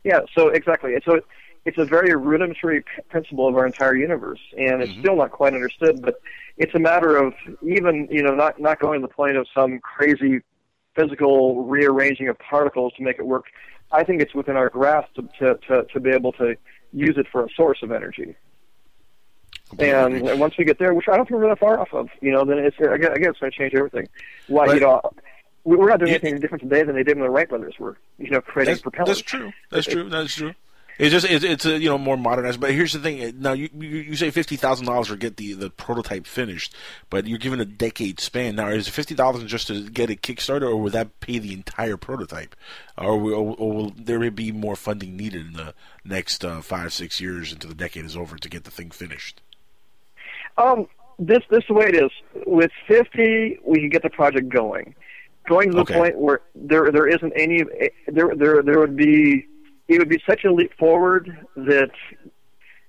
Yeah. 0.03 0.19
So 0.35 0.49
exactly. 0.49 0.93
And 0.93 1.03
so 1.03 1.15
it, 1.15 1.25
it's 1.65 1.77
a 1.77 1.85
very 1.85 2.15
rudimentary 2.15 2.81
p- 2.81 3.01
principle 3.09 3.47
of 3.47 3.55
our 3.55 3.65
entire 3.65 3.95
universe, 3.95 4.39
and 4.57 4.81
it's 4.81 4.91
mm-hmm. 4.91 5.01
still 5.01 5.15
not 5.15 5.31
quite 5.31 5.53
understood. 5.53 6.01
But 6.01 6.21
it's 6.57 6.73
a 6.75 6.79
matter 6.79 7.17
of 7.17 7.33
even 7.61 8.07
you 8.11 8.23
know 8.23 8.35
not 8.35 8.59
not 8.59 8.79
going 8.79 9.01
to 9.01 9.07
the 9.07 9.13
point 9.13 9.37
of 9.37 9.47
some 9.53 9.79
crazy 9.79 10.41
physical 10.95 11.63
rearranging 11.63 12.27
of 12.27 12.37
particles 12.39 12.93
to 12.97 13.03
make 13.03 13.19
it 13.19 13.25
work. 13.25 13.45
I 13.91 14.03
think 14.03 14.21
it's 14.21 14.33
within 14.33 14.55
our 14.55 14.69
grasp 14.69 15.13
to 15.15 15.29
to 15.39 15.55
to, 15.67 15.83
to 15.93 15.99
be 15.99 16.11
able 16.11 16.31
to 16.33 16.55
use 16.93 17.17
it 17.17 17.27
for 17.31 17.45
a 17.45 17.49
source 17.55 17.79
of 17.83 17.91
energy. 17.91 18.35
And, 19.77 20.27
and 20.27 20.39
once 20.39 20.55
we 20.57 20.65
get 20.65 20.79
there, 20.79 20.95
which 20.95 21.07
I 21.07 21.15
don't 21.15 21.27
think 21.27 21.39
we're 21.39 21.49
that 21.49 21.59
far 21.59 21.79
off 21.79 21.93
of, 21.93 22.09
you 22.21 22.31
know, 22.31 22.43
then 22.43 22.57
it's 22.57 22.75
uh, 22.81 22.91
again, 22.91 23.11
again 23.11 23.29
it's 23.29 23.39
going 23.39 23.51
to 23.51 23.57
change 23.57 23.75
everything. 23.75 24.07
Why, 24.47 24.73
you 24.73 24.79
know, 24.79 24.99
we- 25.63 25.77
we're 25.77 25.89
not 25.89 25.99
doing 25.99 26.11
anything 26.11 26.39
different 26.39 26.63
today 26.63 26.81
than 26.81 26.95
they 26.95 27.03
did 27.03 27.17
when 27.17 27.25
the 27.25 27.29
Wright 27.29 27.47
brothers 27.47 27.75
were, 27.77 27.97
you 28.17 28.31
know, 28.31 28.41
creating 28.41 28.73
That's, 28.73 28.81
propellers. 28.81 29.07
that's 29.09 29.21
true. 29.21 29.51
That's 29.69 29.85
true. 29.85 30.09
That's 30.09 30.33
true. 30.33 30.53
It's 30.99 31.11
just 31.13 31.25
it's, 31.25 31.45
it's 31.45 31.65
a, 31.65 31.79
you 31.79 31.87
know 31.87 31.97
more 31.97 32.17
modernized. 32.17 32.59
But 32.59 32.71
here's 32.71 32.91
the 32.91 32.99
thing. 32.99 33.39
Now 33.39 33.53
you 33.53 33.69
you, 33.73 33.87
you 33.87 34.15
say 34.17 34.31
fifty 34.31 34.57
thousand 34.57 34.85
dollars 34.85 35.07
to 35.07 35.15
get 35.15 35.37
the, 35.37 35.53
the 35.53 35.69
prototype 35.69 36.27
finished, 36.27 36.75
but 37.09 37.25
you're 37.25 37.37
given 37.39 37.61
a 37.61 37.65
decade 37.65 38.19
span. 38.19 38.57
Now 38.57 38.67
is 38.67 38.89
fifty 38.89 39.15
thousand 39.15 39.47
just 39.47 39.67
to 39.67 39.89
get 39.89 40.09
a 40.09 40.15
Kickstarter, 40.15 40.63
or 40.69 40.75
would 40.75 40.91
that 40.91 41.21
pay 41.21 41.39
the 41.39 41.53
entire 41.53 41.95
prototype, 41.95 42.53
or 42.97 43.17
will, 43.17 43.55
or 43.57 43.71
will 43.73 43.89
there 43.91 44.29
be 44.29 44.51
more 44.51 44.75
funding 44.75 45.15
needed 45.15 45.47
in 45.47 45.53
the 45.53 45.73
next 46.03 46.43
uh, 46.43 46.61
five 46.61 46.91
six 46.91 47.21
years 47.21 47.53
until 47.53 47.69
the 47.69 47.75
decade 47.75 48.03
is 48.03 48.17
over 48.17 48.35
to 48.35 48.49
get 48.49 48.65
the 48.65 48.71
thing 48.71 48.91
finished? 48.91 49.41
Um, 50.57 50.85
this 51.17 51.39
this 51.49 51.59
is 51.59 51.67
the 51.69 51.75
way 51.75 51.85
it 51.87 51.95
is. 51.95 52.11
With 52.45 52.71
fifty, 52.89 53.57
we 53.63 53.79
can 53.79 53.87
get 53.89 54.03
the 54.03 54.09
project 54.09 54.49
going, 54.49 54.95
going 55.47 55.69
to 55.69 55.75
the 55.75 55.81
Okay. 55.83 55.93
point 55.93 56.17
where 56.17 56.41
there 56.55 56.91
there 56.91 57.07
isn't 57.07 57.31
any 57.37 57.63
there 58.07 58.35
there 58.35 58.61
there 58.61 58.79
would 58.79 58.97
be 58.97 59.45
it 59.89 59.97
would 59.97 60.07
be 60.09 60.21
such 60.25 60.45
a 60.45 60.51
leap 60.51 60.71
forward 60.77 61.45
that 61.55 61.89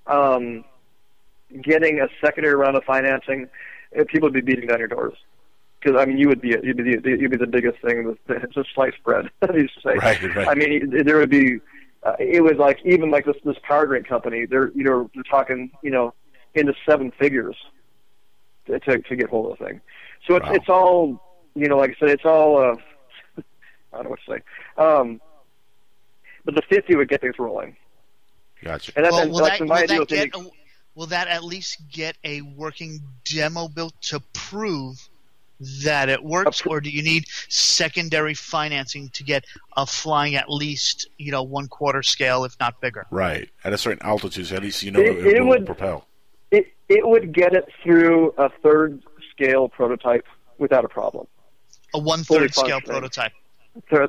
um, 0.07 0.65
getting 1.63 2.01
a 2.01 2.09
secondary 2.25 2.55
round 2.55 2.77
of 2.77 2.85
financing, 2.85 3.49
uh, 3.99 4.05
people 4.07 4.27
would 4.27 4.35
be 4.35 4.43
beating 4.43 4.69
down 4.69 4.79
your 4.79 4.89
doors. 4.89 5.15
Because 5.81 5.99
I 5.99 6.05
mean, 6.05 6.19
you 6.19 6.29
would 6.29 6.43
be 6.43 6.49
you'd 6.63 6.77
be 6.77 6.97
the, 6.97 7.17
you'd 7.19 7.31
be 7.31 7.39
the 7.39 7.47
biggest 7.47 7.81
thing. 7.81 8.17
It's 8.29 8.57
a 8.57 8.65
sliced 8.75 9.03
bread. 9.03 9.31
I 9.43 9.55
used 9.57 9.73
say. 9.83 9.95
Right, 9.95 10.37
right. 10.37 10.49
I 10.49 10.55
mean, 10.55 11.05
there 11.05 11.17
would 11.17 11.31
be. 11.31 11.59
Uh, 12.03 12.17
it 12.19 12.43
was 12.43 12.55
like 12.59 12.79
even 12.85 13.11
like 13.11 13.25
this 13.25 13.37
this 13.45 13.57
power 13.63 13.87
grid 13.87 14.07
company. 14.07 14.45
They're 14.45 14.71
you 14.73 14.85
know 14.85 15.11
they're 15.15 15.23
talking 15.25 15.71
you 15.83 15.91
know 15.91 16.13
into 16.55 16.75
seven 16.87 17.11
figures 17.19 17.57
to 18.67 18.79
to, 18.81 18.99
to 18.99 19.17
get 19.17 19.31
hold 19.31 19.53
of 19.53 19.59
the 19.59 19.65
thing. 19.65 19.81
So 20.27 20.37
it's 20.37 20.47
Wow. 20.47 20.53
it's 20.53 20.69
all 20.69 21.23
you 21.55 21.67
know 21.67 21.79
like 21.79 21.91
I 21.91 21.95
said 21.99 22.09
it's 22.11 22.27
all 22.27 22.59
uh, 22.59 22.75
I 23.39 23.43
don't 23.95 24.05
know 24.05 24.11
what 24.11 24.21
to 24.27 24.33
say. 24.33 24.83
Um, 24.83 25.21
but 26.45 26.55
the 26.55 26.63
fifty 26.63 26.97
would 26.97 27.09
get 27.09 27.21
things 27.21 27.39
rolling. 27.39 27.77
Gotcha. 28.63 28.93
And 28.97 29.05
that's 29.05 29.15
Well, 29.17 29.29
will 29.31 29.41
like 29.41 29.59
that, 29.59 29.69
my 29.69 29.81
will 29.89 29.99
that 30.01 30.09
get 30.09 30.35
a, 30.35 30.51
will 30.95 31.07
that 31.07 31.29
at 31.29 31.45
least 31.45 31.79
get 31.93 32.17
a 32.25 32.43
working 32.43 33.01
demo 33.25 33.69
built 33.69 33.95
to 34.03 34.21
prove 34.33 35.09
that 35.83 36.09
it 36.09 36.23
works, 36.25 36.63
or 36.67 36.81
do 36.81 36.89
you 36.89 37.03
need 37.03 37.25
secondary 37.51 38.33
financing 38.33 39.11
to 39.11 39.23
get 39.23 39.45
a 39.77 39.85
flying 39.85 40.35
at 40.35 40.49
least 40.51 41.09
you 41.19 41.31
know 41.33 41.43
one 41.43 41.69
quarter 41.69 42.03
scale, 42.03 42.45
if 42.45 42.57
not 42.61 42.81
bigger? 42.81 43.07
Right 43.11 43.49
at 43.65 43.73
a 43.73 43.79
certain 43.79 44.03
altitude, 44.07 44.47
so 44.47 44.57
at 44.57 44.63
least 44.63 44.83
you 44.83 44.91
know 44.91 45.01
It- 45.01 45.19
it, 45.19 45.27
it 45.37 45.41
will 45.41 45.49
would- 45.51 45.67
propel. 45.67 46.07
it 46.51 46.67
it 46.89 47.07
would 47.07 47.33
get 47.33 47.53
it 47.55 47.67
through 47.83 48.33
a 48.39 48.49
third 48.63 49.03
scale 49.31 49.69
prototype 49.69 50.27
without 50.59 50.85
a 50.85 50.89
problem. 50.89 51.27
A 51.95 51.99
one 51.99 52.25
third 52.25 52.55
scale 52.55 52.81
prototype. 52.81 53.33
They're, 53.91 54.09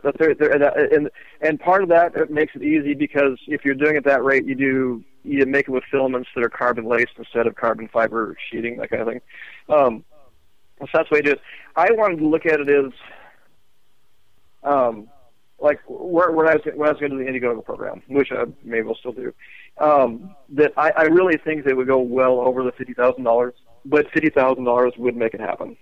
and 0.94 1.10
and 1.42 1.60
part 1.60 1.84
of 1.84 1.90
that 1.90 2.16
it 2.16 2.32
makes 2.32 2.56
it 2.56 2.64
easy 2.64 2.94
because 2.96 3.38
if 3.48 3.64
you're 3.64 3.76
doing 3.76 3.96
it 3.96 4.04
that 4.06 4.24
rate, 4.24 4.46
you 4.46 4.56
do 4.56 5.04
you 5.24 5.46
make 5.46 5.68
it 5.68 5.72
with 5.72 5.84
filaments 5.92 6.30
that 6.36 6.44
are 6.44 6.50
carbon 6.50 6.86
laced 6.86 7.14
instead 7.18 7.46
of 7.46 7.56
carbon 7.56 7.88
fiber 7.88 8.36
sheeting, 8.50 8.78
that 8.78 8.90
kind 8.90 9.02
of 9.04 9.08
thing. 9.08 9.22
Um, 9.70 10.04
so 10.80 10.88
that's 10.94 11.10
the 11.10 11.16
way 11.16 11.22
to 11.22 11.28
do 11.28 11.32
it. 11.34 11.42
I 11.76 11.92
wanted 11.92 12.18
to 12.18 12.28
look 12.28 12.46
at 12.48 12.60
it 12.60 12.70
as 12.70 12.92
um, 14.64 15.08
like 15.60 15.80
where, 15.88 16.32
when 16.32 16.48
I 16.48 16.56
was 16.56 16.62
when 16.76 16.90
I 16.90 16.92
was 16.92 17.00
going 17.00 17.12
to 17.12 17.18
the 17.18 17.26
Indiegogo 17.26 17.64
program, 17.64 18.02
which 18.08 18.32
I 18.32 18.46
maybe 18.64 18.88
will 18.88 18.96
still 18.96 19.14
do. 19.14 19.34
Um, 19.78 20.36
that 20.50 20.74
I, 20.76 20.92
I 20.92 21.04
really 21.04 21.38
think 21.38 21.66
they 21.66 21.74
would 21.74 21.88
go 21.88 22.00
well 22.00 22.40
over 22.40 22.64
the 22.64 22.72
fifty 22.72 22.94
thousand 22.94 23.24
dollars, 23.24 23.54
but 23.86 24.10
fifty 24.12 24.30
thousand 24.30 24.64
dollars 24.64 24.94
would 24.98 25.16
make 25.16 25.34
it 25.34 25.40
happen. 25.40 25.78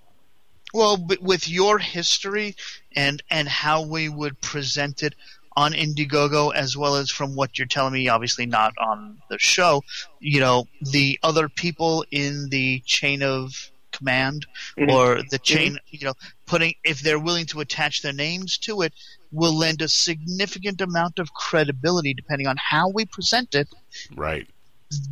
Well, 0.73 0.97
but 0.97 1.21
with 1.21 1.47
your 1.49 1.79
history 1.79 2.55
and 2.95 3.21
and 3.29 3.47
how 3.47 3.81
we 3.85 4.09
would 4.09 4.39
present 4.41 5.03
it 5.03 5.15
on 5.55 5.73
Indiegogo, 5.73 6.53
as 6.53 6.77
well 6.77 6.95
as 6.95 7.09
from 7.09 7.35
what 7.35 7.57
you're 7.57 7.67
telling 7.67 7.93
me, 7.93 8.07
obviously 8.07 8.45
not 8.45 8.73
on 8.77 9.21
the 9.29 9.37
show, 9.39 9.83
you 10.19 10.39
know, 10.39 10.67
the 10.81 11.19
other 11.23 11.49
people 11.49 12.05
in 12.11 12.49
the 12.49 12.81
chain 12.85 13.23
of 13.23 13.71
command 13.91 14.45
Mhm. 14.77 14.91
or 14.91 15.23
the 15.29 15.39
chain, 15.39 15.73
Mhm. 15.73 15.79
you 15.87 16.05
know, 16.05 16.13
putting 16.45 16.75
if 16.83 17.01
they're 17.01 17.19
willing 17.19 17.47
to 17.47 17.59
attach 17.59 18.01
their 18.01 18.13
names 18.13 18.57
to 18.59 18.81
it, 18.83 18.93
will 19.31 19.53
lend 19.53 19.81
a 19.81 19.89
significant 19.89 20.81
amount 20.81 21.19
of 21.19 21.33
credibility 21.33 22.13
depending 22.13 22.47
on 22.47 22.57
how 22.57 22.87
we 22.87 23.05
present 23.05 23.53
it 23.55 23.67
Right. 24.15 24.47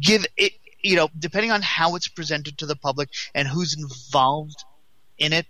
give 0.02 0.26
it 0.38 0.54
you 0.82 0.96
know 0.96 1.10
depending 1.20 1.52
on 1.52 1.62
how 1.62 1.96
it's 1.96 2.08
presented 2.08 2.58
to 2.58 2.66
the 2.66 2.76
public 2.76 3.10
and 3.36 3.48
who's 3.48 3.76
involved 3.76 4.64
in 5.18 5.34
it 5.34 5.46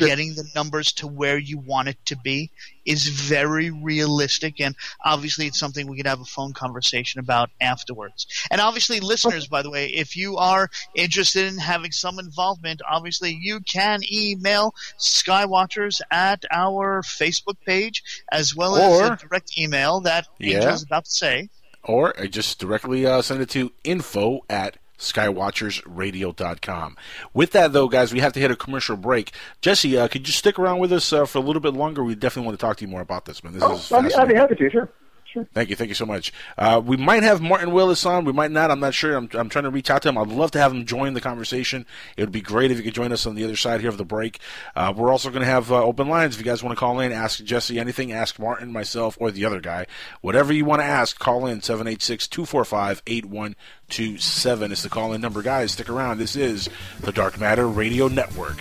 getting 0.00 0.34
the 0.34 0.44
numbers 0.54 0.94
to 0.94 1.06
where 1.06 1.36
you 1.36 1.58
want 1.58 1.88
it 1.88 1.98
to 2.06 2.16
be 2.16 2.50
is 2.86 3.06
very 3.06 3.68
realistic 3.70 4.58
and 4.58 4.74
obviously 5.04 5.46
it's 5.46 5.58
something 5.58 5.86
we 5.86 5.98
could 5.98 6.06
have 6.06 6.22
a 6.22 6.24
phone 6.24 6.54
conversation 6.54 7.20
about 7.20 7.50
afterwards. 7.60 8.26
And 8.50 8.62
obviously 8.62 8.98
listeners 9.00 9.46
by 9.46 9.60
the 9.60 9.68
way 9.68 9.88
if 9.88 10.16
you 10.16 10.38
are 10.38 10.70
interested 10.94 11.52
in 11.52 11.58
having 11.58 11.92
some 11.92 12.18
involvement 12.18 12.80
obviously 12.88 13.38
you 13.38 13.60
can 13.60 14.00
email 14.10 14.72
skywatchers 14.98 16.00
at 16.10 16.44
our 16.50 17.02
facebook 17.02 17.56
page 17.66 18.02
as 18.32 18.56
well 18.56 18.76
as 18.76 19.00
Or- 19.00 19.12
a 19.12 19.16
direct 19.16 19.58
email 19.58 20.00
that 20.00 20.26
Yeah. 20.38 20.56
angel 20.56 20.72
is 20.72 20.82
about 20.82 21.04
to 21.04 21.10
say. 21.10 21.48
Or 21.82 22.18
uh, 22.18 22.24
just 22.24 22.58
directly 22.58 23.04
uh, 23.04 23.20
send 23.20 23.42
it 23.42 23.50
to 23.50 23.70
info 23.84 24.40
at 24.48 24.78
skywatchersradio.com. 24.98 26.96
With 27.32 27.50
that, 27.52 27.72
though, 27.72 27.88
guys, 27.88 28.12
we 28.12 28.20
have 28.20 28.32
to 28.34 28.40
hit 28.40 28.50
a 28.50 28.56
commercial 28.56 28.96
break. 28.96 29.32
Jesse, 29.60 29.96
uh, 29.98 30.08
could 30.08 30.26
you 30.26 30.32
stick 30.32 30.58
around 30.58 30.78
with 30.78 30.92
us 30.92 31.12
uh, 31.12 31.24
for 31.26 31.38
a 31.38 31.42
little 31.42 31.60
bit 31.60 31.74
longer? 31.74 32.02
We 32.04 32.14
definitely 32.14 32.46
want 32.46 32.58
to 32.58 32.66
talk 32.66 32.76
to 32.78 32.84
you 32.84 32.88
more 32.90 33.00
about 33.00 33.24
this, 33.24 33.42
man. 33.44 33.52
This 33.54 33.62
Oh, 33.62 33.74
is 33.74 33.92
I'd, 33.92 34.02
be, 34.02 34.14
I'd 34.14 34.28
be 34.28 34.34
fascinating. 34.34 34.36
happy 34.36 34.54
to. 34.56 34.70
Sure. 34.70 34.88
Sure. 35.34 35.48
Thank 35.52 35.68
you, 35.68 35.74
thank 35.74 35.88
you 35.88 35.96
so 35.96 36.06
much. 36.06 36.32
Uh, 36.56 36.80
we 36.84 36.96
might 36.96 37.24
have 37.24 37.42
Martin 37.42 37.72
Willis 37.72 38.06
on, 38.06 38.24
we 38.24 38.32
might 38.32 38.52
not. 38.52 38.70
I'm 38.70 38.78
not 38.78 38.94
sure. 38.94 39.16
I'm, 39.16 39.28
I'm 39.32 39.48
trying 39.48 39.64
to 39.64 39.70
reach 39.70 39.90
out 39.90 40.02
to 40.02 40.08
him. 40.08 40.16
I'd 40.16 40.28
love 40.28 40.52
to 40.52 40.60
have 40.60 40.70
him 40.70 40.86
join 40.86 41.14
the 41.14 41.20
conversation. 41.20 41.86
It 42.16 42.22
would 42.22 42.30
be 42.30 42.40
great 42.40 42.70
if 42.70 42.76
you 42.76 42.84
could 42.84 42.94
join 42.94 43.10
us 43.10 43.26
on 43.26 43.34
the 43.34 43.42
other 43.42 43.56
side 43.56 43.80
here 43.80 43.90
of 43.90 43.98
the 43.98 44.04
break. 44.04 44.38
Uh, 44.76 44.94
we're 44.96 45.10
also 45.10 45.30
going 45.30 45.40
to 45.40 45.46
have 45.46 45.72
uh, 45.72 45.82
open 45.82 46.06
lines. 46.06 46.34
If 46.34 46.40
you 46.40 46.44
guys 46.44 46.62
want 46.62 46.76
to 46.76 46.78
call 46.78 47.00
in, 47.00 47.10
ask 47.10 47.42
Jesse 47.42 47.80
anything, 47.80 48.12
ask 48.12 48.38
Martin, 48.38 48.70
myself, 48.70 49.18
or 49.20 49.32
the 49.32 49.44
other 49.44 49.58
guy. 49.58 49.86
Whatever 50.20 50.52
you 50.52 50.64
want 50.64 50.82
to 50.82 50.86
ask, 50.86 51.18
call 51.18 51.46
in 51.46 51.62
786 51.62 52.28
245 52.28 53.02
8127 53.04 54.70
is 54.70 54.84
the 54.84 54.88
call 54.88 55.14
in 55.14 55.20
number. 55.20 55.42
Guys, 55.42 55.72
stick 55.72 55.88
around. 55.88 56.18
This 56.18 56.36
is 56.36 56.70
the 57.00 57.10
Dark 57.10 57.40
Matter 57.40 57.66
Radio 57.66 58.06
Network, 58.06 58.58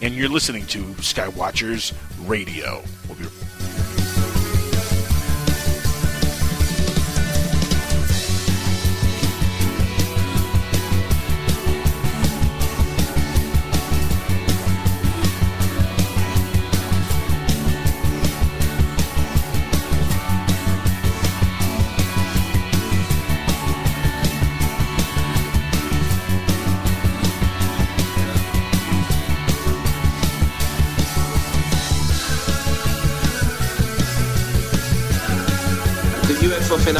and 0.00 0.14
you're 0.14 0.28
listening 0.28 0.64
to 0.66 0.84
Skywatchers 0.94 1.92
Radio. 2.28 2.84
We'll 3.08 3.18
be 3.18 3.43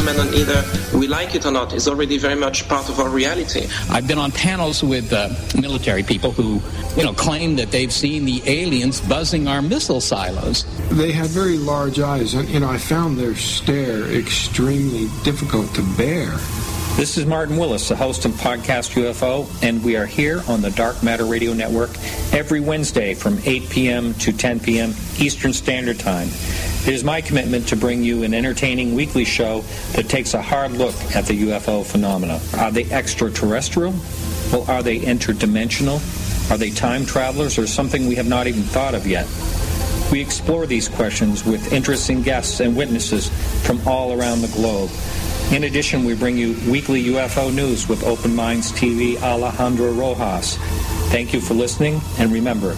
phenomenon, 0.05 0.33
either 0.35 0.63
we 0.97 1.07
like 1.07 1.35
it 1.35 1.45
or 1.45 1.51
not, 1.51 1.73
is 1.73 1.87
already 1.87 2.17
very 2.17 2.35
much 2.35 2.67
part 2.67 2.89
of 2.89 2.99
our 2.99 3.09
reality. 3.09 3.67
I've 3.89 4.07
been 4.07 4.17
on 4.17 4.31
panels 4.31 4.83
with 4.83 5.11
uh, 5.11 5.29
military 5.59 6.03
people 6.03 6.31
who, 6.31 6.61
you 6.95 7.03
know, 7.03 7.13
claim 7.13 7.55
that 7.55 7.71
they've 7.71 7.91
seen 7.91 8.25
the 8.25 8.41
aliens 8.45 9.01
buzzing 9.01 9.47
our 9.47 9.61
missile 9.61 10.01
silos. 10.01 10.65
They 10.89 11.11
had 11.11 11.27
very 11.27 11.57
large 11.57 11.99
eyes, 11.99 12.33
and 12.33 12.47
you 12.49 12.59
know 12.59 12.69
I 12.69 12.77
found 12.77 13.17
their 13.17 13.35
stare 13.35 14.05
extremely 14.05 15.09
difficult 15.23 15.73
to 15.75 15.81
bear. 15.97 16.27
This 16.95 17.17
is 17.17 17.25
Martin 17.25 17.57
Willis, 17.57 17.89
the 17.89 17.95
host 17.95 18.23
of 18.23 18.31
Podcast 18.33 18.93
UFO, 18.93 19.49
and 19.61 19.83
we 19.83 19.97
are 19.97 20.05
here 20.05 20.41
on 20.47 20.61
the 20.61 20.71
Dark 20.71 21.03
Matter 21.03 21.25
Radio 21.25 21.51
Network 21.51 21.89
every 22.31 22.61
Wednesday 22.61 23.13
from 23.13 23.37
8 23.43 23.69
p.m. 23.69 24.13
to 24.13 24.31
10 24.31 24.61
p.m. 24.61 24.93
Eastern 25.17 25.51
Standard 25.51 25.99
Time. 25.99 26.29
It 26.85 26.93
is 26.93 27.03
my 27.03 27.19
commitment 27.19 27.67
to 27.69 27.75
bring 27.75 28.03
you 28.03 28.21
an 28.21 28.35
entertaining 28.35 28.93
weekly 28.93 29.25
show 29.25 29.61
that 29.93 30.07
takes 30.07 30.35
a 30.35 30.41
hard 30.41 30.71
look 30.73 30.93
at 31.15 31.25
the 31.25 31.47
UFO 31.47 31.83
phenomena. 31.83 32.39
Are 32.59 32.71
they 32.71 32.83
extraterrestrial? 32.91 33.95
Well, 34.51 34.69
are 34.69 34.83
they 34.83 34.99
interdimensional? 34.99 35.99
Are 36.51 36.59
they 36.59 36.69
time 36.69 37.03
travelers 37.03 37.57
or 37.57 37.65
something 37.65 38.05
we 38.05 38.13
have 38.15 38.27
not 38.27 38.45
even 38.45 38.61
thought 38.61 38.93
of 38.93 39.07
yet? 39.07 39.25
We 40.11 40.21
explore 40.21 40.67
these 40.67 40.87
questions 40.87 41.43
with 41.43 41.73
interesting 41.73 42.21
guests 42.21 42.59
and 42.59 42.77
witnesses 42.77 43.29
from 43.65 43.81
all 43.87 44.13
around 44.13 44.41
the 44.41 44.47
globe. 44.49 44.91
In 45.51 45.63
addition, 45.63 46.05
we 46.05 46.13
bring 46.13 46.37
you 46.37 46.55
weekly 46.69 47.03
UFO 47.05 47.51
news 47.51 47.89
with 47.89 48.03
Open 48.03 48.35
Minds 48.35 48.71
TV 48.71 49.19
Alejandro 49.23 49.91
Rojas. 49.91 50.57
Thank 51.09 51.33
you 51.33 51.41
for 51.41 51.55
listening, 51.55 51.99
and 52.19 52.31
remember, 52.31 52.77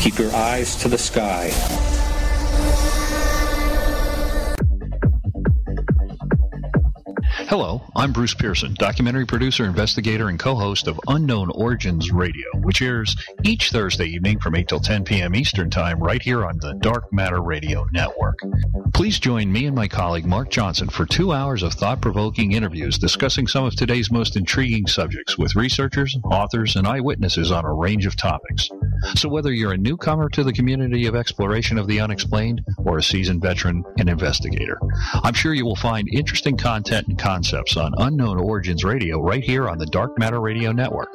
keep 0.00 0.18
your 0.18 0.34
eyes 0.34 0.76
to 0.76 0.88
the 0.88 0.98
sky. 0.98 1.97
Hello, 7.48 7.80
I'm 7.96 8.12
Bruce 8.12 8.34
Pearson, 8.34 8.74
documentary 8.74 9.24
producer, 9.24 9.64
investigator, 9.64 10.28
and 10.28 10.38
co-host 10.38 10.86
of 10.86 11.00
Unknown 11.08 11.50
Origins 11.54 12.12
Radio, 12.12 12.44
which 12.56 12.82
airs 12.82 13.16
each 13.42 13.70
Thursday 13.70 14.04
evening 14.04 14.38
from 14.38 14.54
8 14.54 14.68
till 14.68 14.80
10 14.80 15.04
p.m. 15.04 15.34
Eastern 15.34 15.70
Time 15.70 15.98
right 15.98 16.20
here 16.20 16.44
on 16.44 16.58
the 16.58 16.74
Dark 16.74 17.10
Matter 17.10 17.40
Radio 17.40 17.86
Network. 17.90 18.38
Please 18.92 19.18
join 19.18 19.50
me 19.50 19.64
and 19.64 19.74
my 19.74 19.88
colleague 19.88 20.26
Mark 20.26 20.50
Johnson 20.50 20.90
for 20.90 21.06
two 21.06 21.32
hours 21.32 21.62
of 21.62 21.72
thought-provoking 21.72 22.52
interviews 22.52 22.98
discussing 22.98 23.46
some 23.46 23.64
of 23.64 23.74
today's 23.74 24.10
most 24.10 24.36
intriguing 24.36 24.86
subjects 24.86 25.38
with 25.38 25.56
researchers, 25.56 26.18
authors, 26.24 26.76
and 26.76 26.86
eyewitnesses 26.86 27.50
on 27.50 27.64
a 27.64 27.72
range 27.72 28.04
of 28.04 28.14
topics. 28.14 28.68
So 29.14 29.28
whether 29.28 29.52
you're 29.52 29.72
a 29.72 29.78
newcomer 29.78 30.28
to 30.30 30.44
the 30.44 30.52
community 30.52 31.06
of 31.06 31.14
exploration 31.14 31.78
of 31.78 31.86
the 31.86 32.00
unexplained 32.00 32.64
or 32.78 32.98
a 32.98 33.02
seasoned 33.02 33.42
veteran 33.42 33.84
and 33.98 34.08
investigator, 34.08 34.78
I'm 35.22 35.34
sure 35.34 35.54
you 35.54 35.64
will 35.64 35.76
find 35.76 36.08
interesting 36.12 36.56
content 36.56 37.08
and 37.08 37.18
concepts 37.18 37.76
on 37.76 37.94
Unknown 37.98 38.38
Origins 38.38 38.84
Radio 38.84 39.20
right 39.20 39.42
here 39.42 39.68
on 39.68 39.78
the 39.78 39.86
Dark 39.86 40.18
Matter 40.18 40.40
Radio 40.40 40.72
Network. 40.72 41.08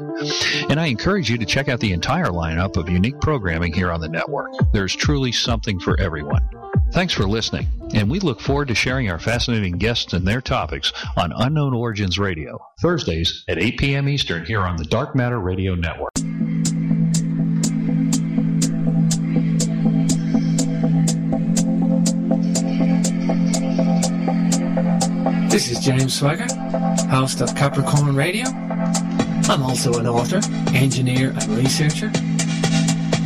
And 0.69 0.79
I 0.79 0.87
encourage 0.87 1.29
you 1.29 1.37
to 1.37 1.45
check 1.45 1.67
out 1.67 1.79
the 1.79 1.93
entire 1.93 2.27
lineup 2.27 2.77
of 2.77 2.89
unique 2.89 3.19
programming 3.21 3.73
here 3.73 3.91
on 3.91 4.01
the 4.01 4.09
network. 4.09 4.51
There's 4.73 4.95
truly 4.95 5.31
something 5.31 5.79
for 5.79 5.99
everyone. 5.99 6.47
Thanks 6.91 7.13
for 7.13 7.23
listening, 7.23 7.67
and 7.95 8.09
we 8.09 8.19
look 8.19 8.39
forward 8.39 8.67
to 8.67 8.75
sharing 8.75 9.09
our 9.09 9.17
fascinating 9.17 9.79
guests 9.79 10.13
and 10.13 10.27
their 10.27 10.41
topics 10.41 10.93
on 11.17 11.33
Unknown 11.35 11.73
Origins 11.73 12.19
Radio, 12.19 12.59
Thursdays 12.81 13.43
at 13.47 13.57
8 13.57 13.79
p.m. 13.79 14.07
Eastern 14.07 14.45
here 14.45 14.61
on 14.61 14.77
the 14.77 14.85
Dark 14.85 15.15
Matter 15.15 15.39
Radio 15.39 15.73
Network. 15.73 16.11
This 25.53 25.69
is 25.69 25.77
James 25.77 26.15
Swagger, 26.15 26.47
host 27.11 27.39
of 27.39 27.55
Capricorn 27.55 28.15
Radio. 28.15 28.47
I'm 28.47 29.61
also 29.61 29.93
an 29.99 30.07
author, 30.07 30.41
engineer, 30.73 31.29
and 31.29 31.47
researcher. 31.49 32.09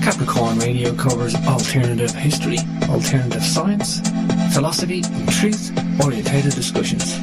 Capricorn 0.03 0.59
Radio 0.59 0.93
covers 0.93 1.35
alternative 1.47 2.13
history, 2.13 2.57
alternative 2.89 3.41
science, 3.41 4.01
philosophy, 4.53 5.03
and 5.05 5.31
truth-orientated 5.31 6.53
discussions. 6.53 7.17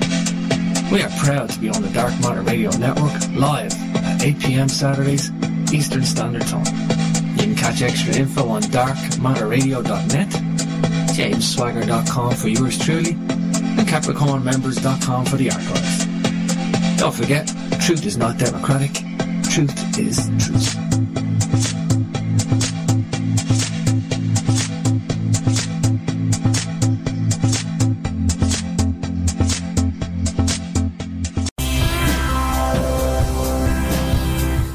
We 0.90 1.02
are 1.02 1.11
proud 1.18 1.50
to 1.50 1.61
be 1.61 1.68
on 1.68 1.82
the 1.82 1.90
Dark 1.92 2.18
Matter 2.22 2.40
Radio 2.40 2.70
Network 2.70 3.12
live 3.34 3.74
at 3.94 4.22
8 4.22 4.38
p.m. 4.40 4.68
Saturdays, 4.70 5.30
Eastern 5.70 6.05
Standard 6.05 6.46
Time. 6.46 6.64
You 7.36 7.42
can 7.42 7.57
catch 7.57 7.82
extra 7.82 8.16
info 8.16 8.48
on 8.48 8.62
darkmatterradio.net. 8.62 10.28
jamesswagger.com 11.12 12.34
for 12.36 12.48
yours 12.48 12.78
truly, 12.78 13.18
CapricornMembers.com 13.95 15.24
for 15.26 15.36
the 15.36 15.53
archives. 15.53 16.07
Don't 16.99 17.14
forget, 17.14 17.47
truth 17.80 18.05
is 18.05 18.16
not 18.16 18.38
democratic. 18.38 18.92
Truth 19.45 19.97
is 19.97 20.28
truth. 20.36 20.74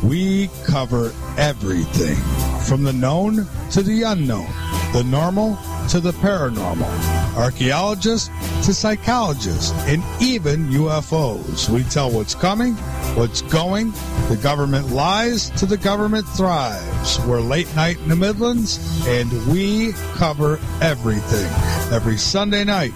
We 0.01 0.49
cover 0.63 1.11
everything 1.37 2.15
from 2.61 2.83
the 2.83 2.93
known 2.93 3.45
to 3.71 3.81
the 3.81 4.03
unknown, 4.03 4.47
the 4.93 5.03
normal 5.03 5.57
to 5.89 5.99
the 5.99 6.11
paranormal, 6.13 7.28
archaeologists 7.39 8.29
to 8.65 8.73
psychologists, 8.73 9.71
and 9.87 10.03
even 10.21 10.67
UFOs. 10.67 11.69
We 11.69 11.83
tell 11.83 12.11
what's 12.11 12.35
coming, 12.35 12.75
what's 13.15 13.41
going, 13.41 13.91
the 14.27 14.37
government 14.41 14.89
lies 14.89 15.49
to 15.51 15.65
the 15.65 15.77
government 15.77 16.27
thrives. 16.27 17.19
We're 17.25 17.41
late 17.41 17.73
night 17.75 17.97
in 17.99 18.09
the 18.09 18.15
Midlands, 18.15 18.79
and 19.07 19.31
we 19.47 19.93
cover 20.15 20.59
everything 20.81 21.49
every 21.93 22.17
Sunday 22.17 22.63
night 22.63 22.93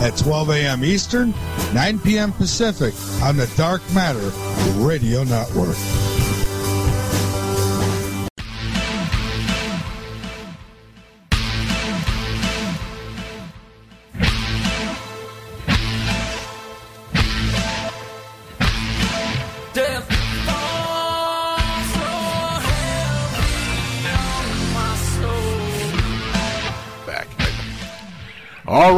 at 0.00 0.16
12 0.16 0.50
a.m. 0.50 0.84
Eastern, 0.84 1.34
9 1.72 1.98
p.m. 2.00 2.32
Pacific 2.32 2.94
on 3.22 3.36
the 3.36 3.50
Dark 3.56 3.82
Matter 3.94 4.30
Radio 4.78 5.24
Network. 5.24 5.76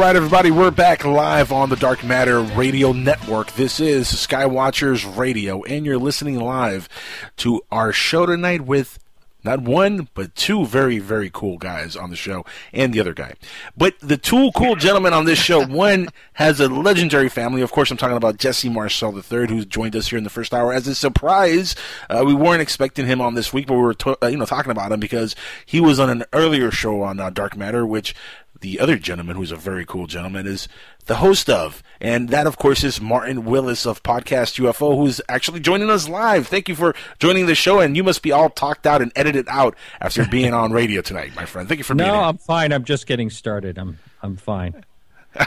Right, 0.09 0.15
everybody, 0.15 0.49
we're 0.49 0.71
back 0.71 1.05
live 1.05 1.51
on 1.51 1.69
the 1.69 1.75
Dark 1.75 2.03
Matter 2.03 2.41
Radio 2.41 2.93
Network. 2.93 3.51
This 3.51 3.79
is 3.79 4.07
Skywatchers 4.07 5.15
Radio, 5.15 5.61
and 5.65 5.85
you're 5.85 5.99
listening 5.99 6.39
live 6.39 6.89
to 7.37 7.61
our 7.71 7.93
show 7.93 8.25
tonight 8.25 8.61
with 8.61 8.97
not 9.43 9.61
one, 9.61 10.09
but 10.15 10.35
two 10.35 10.65
very, 10.65 10.97
very 10.97 11.29
cool 11.31 11.59
guys 11.59 11.95
on 11.95 12.09
the 12.09 12.15
show, 12.15 12.43
and 12.73 12.91
the 12.91 12.99
other 12.99 13.13
guy. 13.13 13.35
But 13.77 13.99
the 13.99 14.17
two 14.17 14.49
cool 14.55 14.75
gentlemen 14.75 15.13
on 15.13 15.25
this 15.25 15.37
show, 15.39 15.63
one 15.63 16.09
has 16.33 16.59
a 16.59 16.67
legendary 16.67 17.29
family. 17.29 17.61
Of 17.61 17.71
course, 17.71 17.91
I'm 17.91 17.97
talking 17.97 18.17
about 18.17 18.37
Jesse 18.37 18.67
Marcel 18.67 19.15
III, 19.15 19.47
who's 19.47 19.65
joined 19.67 19.95
us 19.95 20.07
here 20.07 20.17
in 20.17 20.23
the 20.23 20.29
first 20.31 20.55
hour 20.55 20.73
as 20.73 20.87
a 20.87 20.95
surprise. 20.95 21.75
Uh, 22.09 22.23
we 22.25 22.33
weren't 22.33 22.61
expecting 22.63 23.05
him 23.05 23.21
on 23.21 23.35
this 23.35 23.53
week, 23.53 23.67
but 23.67 23.75
we 23.75 23.81
were, 23.81 23.93
to- 23.93 24.17
uh, 24.25 24.27
you 24.27 24.37
know, 24.37 24.45
talking 24.45 24.71
about 24.71 24.91
him 24.91 24.99
because 24.99 25.35
he 25.65 25.79
was 25.79 25.99
on 25.99 26.09
an 26.09 26.25
earlier 26.33 26.71
show 26.71 27.03
on 27.03 27.19
uh, 27.19 27.29
Dark 27.29 27.55
Matter, 27.55 27.85
which 27.85 28.15
the 28.61 28.79
other 28.79 28.97
gentleman, 28.97 29.35
who's 29.35 29.51
a 29.51 29.55
very 29.55 29.85
cool 29.85 30.07
gentleman, 30.07 30.45
is 30.47 30.67
the 31.05 31.15
host 31.15 31.49
of. 31.49 31.81
And 32.01 32.29
that, 32.29 32.47
of 32.47 32.57
course, 32.57 32.83
is 32.83 33.01
Martin 33.01 33.45
Willis 33.45 33.85
of 33.85 34.03
Podcast 34.03 34.59
UFO, 34.59 34.95
who's 34.95 35.21
actually 35.29 35.59
joining 35.59 35.89
us 35.89 36.07
live. 36.07 36.47
Thank 36.47 36.69
you 36.69 36.75
for 36.75 36.95
joining 37.19 37.45
the 37.45 37.55
show, 37.55 37.79
and 37.79 37.95
you 37.95 38.03
must 38.03 38.21
be 38.21 38.31
all 38.31 38.49
talked 38.49 38.85
out 38.85 39.01
and 39.01 39.11
edited 39.15 39.47
out 39.49 39.75
after 39.99 40.25
being 40.25 40.53
on 40.53 40.71
radio 40.71 41.01
tonight, 41.01 41.35
my 41.35 41.45
friend. 41.45 41.67
Thank 41.67 41.79
you 41.79 41.83
for 41.83 41.95
no, 41.95 42.03
being 42.03 42.15
here. 42.15 42.23
I'm 42.23 42.37
fine. 42.37 42.71
I'm 42.71 42.83
just 42.83 43.07
getting 43.07 43.29
started. 43.29 43.77
I'm 43.77 43.97
I'm 44.21 44.37
fine. 44.37 44.83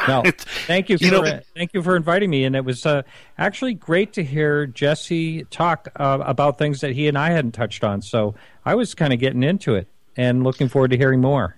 No, 0.09 0.23
thank 0.67 0.89
you 0.89 0.99
for 0.99 1.05
You 1.05 1.11
know- 1.11 1.25
uh, 1.25 1.41
thank 1.57 1.75
you 1.75 1.83
for 1.83 1.97
inviting 1.97 2.31
me, 2.31 2.45
and 2.45 2.55
it 2.55 2.65
was 2.65 2.87
uh, 2.87 3.03
actually 3.39 3.75
great 3.75 4.13
to 4.15 4.25
hear 4.25 4.67
Jesse 4.67 5.45
talk 5.45 5.89
uh, 5.97 6.19
about 6.23 6.59
things 6.59 6.81
that 6.81 6.93
he 6.93 7.09
and 7.09 7.19
I 7.19 7.31
hadn't 7.31 7.53
touched 7.53 7.85
on. 7.85 8.03
So 8.03 8.35
I 8.65 8.75
was 8.75 8.95
kind 8.95 9.13
of 9.13 9.19
getting 9.19 9.43
into 9.43 9.75
it 9.75 9.89
and 10.17 10.45
looking 10.45 10.69
forward 10.69 10.91
to 10.93 10.97
hearing 10.97 11.21
more. 11.21 11.57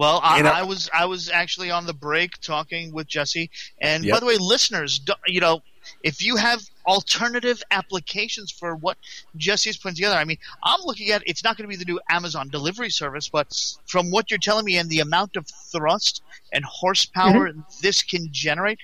Well, 0.00 0.18
I, 0.24 0.38
You 0.38 0.40
uh, 0.40 0.48
know- 0.48 0.54
I 0.54 0.62
was 0.62 0.88
I 0.94 1.04
was 1.04 1.28
actually 1.28 1.70
on 1.70 1.84
the 1.84 1.92
break 1.92 2.40
talking 2.40 2.90
with 2.90 3.06
Jesse, 3.06 3.50
and 3.82 4.02
Yep. 4.02 4.14
by 4.14 4.20
the 4.20 4.24
way, 4.24 4.38
listeners, 4.38 4.98
you 5.26 5.42
know, 5.42 5.60
if 6.02 6.24
you 6.24 6.36
have 6.36 6.62
alternative 6.86 7.62
applications 7.70 8.50
for 8.50 8.74
what 8.74 8.96
Jesse's 9.36 9.76
putting 9.76 9.96
together, 9.96 10.16
I 10.16 10.24
mean, 10.24 10.38
I'm 10.62 10.80
looking 10.86 11.10
at 11.10 11.22
it's 11.26 11.44
not 11.44 11.58
going 11.58 11.68
to 11.68 11.76
be 11.76 11.76
the 11.76 11.84
new 11.84 12.00
Amazon 12.08 12.48
delivery 12.48 12.88
service, 12.88 13.28
but 13.28 13.48
from 13.84 14.10
what 14.10 14.30
you're 14.30 14.38
telling 14.38 14.64
me 14.64 14.78
and 14.78 14.88
the 14.88 15.00
amount 15.00 15.36
of 15.36 15.46
thrust 15.70 16.22
and 16.50 16.64
horsepower 16.64 17.50
mm-hmm. 17.50 17.60
this 17.82 18.02
can 18.02 18.32
generate, 18.32 18.78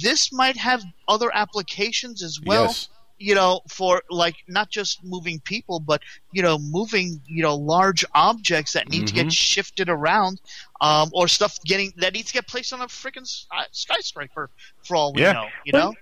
this 0.00 0.32
might 0.32 0.56
have 0.56 0.84
other 1.08 1.34
applications 1.34 2.22
as 2.22 2.40
well 2.40 2.66
Yes. 2.66 2.88
You 3.18 3.34
know, 3.34 3.60
for 3.68 4.02
like 4.10 4.34
not 4.48 4.70
just 4.70 5.04
moving 5.04 5.40
people, 5.44 5.80
but 5.80 6.02
you 6.32 6.42
know, 6.42 6.58
moving 6.58 7.20
you 7.26 7.42
know 7.42 7.54
large 7.54 8.04
objects 8.14 8.72
that 8.72 8.88
need 8.88 9.06
to 9.06 9.12
Mhm. 9.12 9.16
get 9.16 9.32
shifted 9.32 9.88
around, 9.88 10.40
um, 10.80 11.10
or 11.12 11.28
stuff 11.28 11.58
getting 11.64 11.92
that 11.96 12.12
needs 12.12 12.28
to 12.28 12.34
get 12.34 12.48
placed 12.48 12.72
on 12.72 12.80
a 12.80 12.86
freaking 12.86 13.26
skyscraper. 13.72 14.50
For 14.84 14.96
all 14.96 15.12
we 15.12 15.22
Yeah. 15.22 15.32
know, 15.32 15.48
you 15.64 15.72
know. 15.72 15.94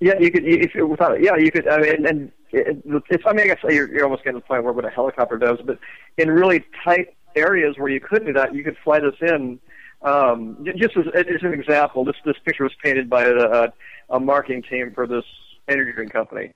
Yeah, 0.00 0.18
you 0.18 0.30
could 0.30 0.44
if 0.46 0.74
you 0.74 0.86
without 0.86 1.16
it. 1.16 1.22
Yeah, 1.22 1.36
you 1.36 1.50
could. 1.50 1.68
I 1.68 1.78
mean, 1.78 2.06
and 2.06 2.32
it, 2.52 2.82
it's. 3.10 3.24
I 3.26 3.32
mean, 3.32 3.50
I 3.50 3.54
guess 3.54 3.58
you're, 3.64 3.92
you're 3.92 4.04
almost 4.04 4.24
getting 4.24 4.40
to 4.40 4.44
the 4.44 4.46
point 4.46 4.64
where 4.64 4.72
what 4.72 4.84
a 4.84 4.90
helicopter 4.90 5.36
does, 5.36 5.58
but 5.64 5.78
in 6.16 6.30
really 6.30 6.64
tight 6.84 7.08
areas 7.36 7.76
where 7.76 7.90
you 7.90 8.00
could 8.00 8.24
do 8.24 8.32
that, 8.32 8.54
you 8.54 8.64
could 8.64 8.76
fly 8.82 9.00
this 9.00 9.14
in. 9.20 9.60
Um, 10.02 10.64
just 10.76 10.96
as, 10.96 11.04
as 11.14 11.42
an 11.42 11.52
example, 11.52 12.04
this 12.06 12.16
this 12.24 12.36
picture 12.46 12.64
was 12.64 12.72
painted 12.82 13.10
by 13.10 13.24
a, 13.24 13.68
a 14.08 14.18
marketing 14.18 14.62
team 14.62 14.92
for 14.94 15.06
this 15.06 15.24
energy 15.70 15.92
drink 15.92 16.12
company. 16.12 16.52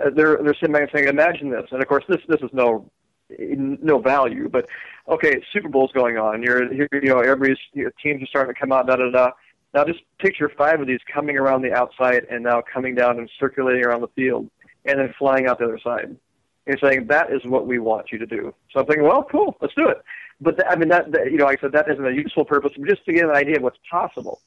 Uh, 0.00 0.10
they're 0.10 0.36
they're 0.42 0.54
sitting 0.54 0.72
back 0.72 0.82
and 0.82 0.90
saying, 0.92 1.08
"Imagine 1.08 1.50
this," 1.50 1.66
and 1.70 1.80
of 1.80 1.88
course, 1.88 2.04
this 2.08 2.20
this 2.28 2.40
is 2.40 2.50
no 2.52 2.90
no 3.38 3.98
value, 3.98 4.48
but 4.48 4.68
okay, 5.08 5.42
Super 5.52 5.68
Bowl's 5.68 5.92
going 5.92 6.16
on. 6.16 6.42
You're, 6.42 6.72
you're 6.72 6.88
you 6.92 7.08
know 7.08 7.20
everybody's 7.20 7.58
you 7.72 7.84
know, 7.84 7.90
teams 8.02 8.22
are 8.22 8.26
starting 8.26 8.54
to 8.54 8.60
come 8.60 8.72
out. 8.72 8.86
Da 8.86 8.96
da 8.96 9.10
da. 9.10 9.30
Now 9.74 9.84
just 9.84 10.00
picture 10.18 10.48
five 10.48 10.80
of 10.80 10.86
these 10.86 11.00
coming 11.12 11.36
around 11.36 11.62
the 11.62 11.72
outside 11.72 12.26
and 12.30 12.42
now 12.44 12.62
coming 12.62 12.94
down 12.94 13.18
and 13.18 13.28
circulating 13.38 13.84
around 13.84 14.00
the 14.00 14.08
field 14.08 14.48
and 14.84 14.98
then 14.98 15.12
flying 15.18 15.46
out 15.46 15.58
the 15.58 15.64
other 15.64 15.78
side. 15.78 16.04
And 16.04 16.18
you're 16.66 16.78
saying 16.78 17.08
that 17.08 17.32
is 17.32 17.44
what 17.44 17.66
we 17.66 17.78
want 17.78 18.12
you 18.12 18.18
to 18.18 18.26
do. 18.26 18.54
So 18.72 18.80
I'm 18.80 18.86
thinking, 18.86 19.04
well, 19.04 19.24
cool, 19.24 19.56
let's 19.60 19.74
do 19.74 19.88
it. 19.88 19.98
But 20.40 20.58
th- 20.58 20.66
I 20.70 20.76
mean, 20.76 20.88
that, 20.88 21.10
that 21.12 21.30
you 21.30 21.38
know, 21.38 21.44
like 21.44 21.58
I 21.58 21.62
said, 21.62 21.72
that 21.72 21.90
isn't 21.90 22.06
a 22.06 22.12
useful 22.12 22.44
purpose, 22.44 22.72
but 22.76 22.88
just 22.88 23.04
to 23.06 23.12
get 23.12 23.24
an 23.24 23.30
idea 23.30 23.56
of 23.56 23.62
what's 23.62 23.78
possible. 23.90 24.40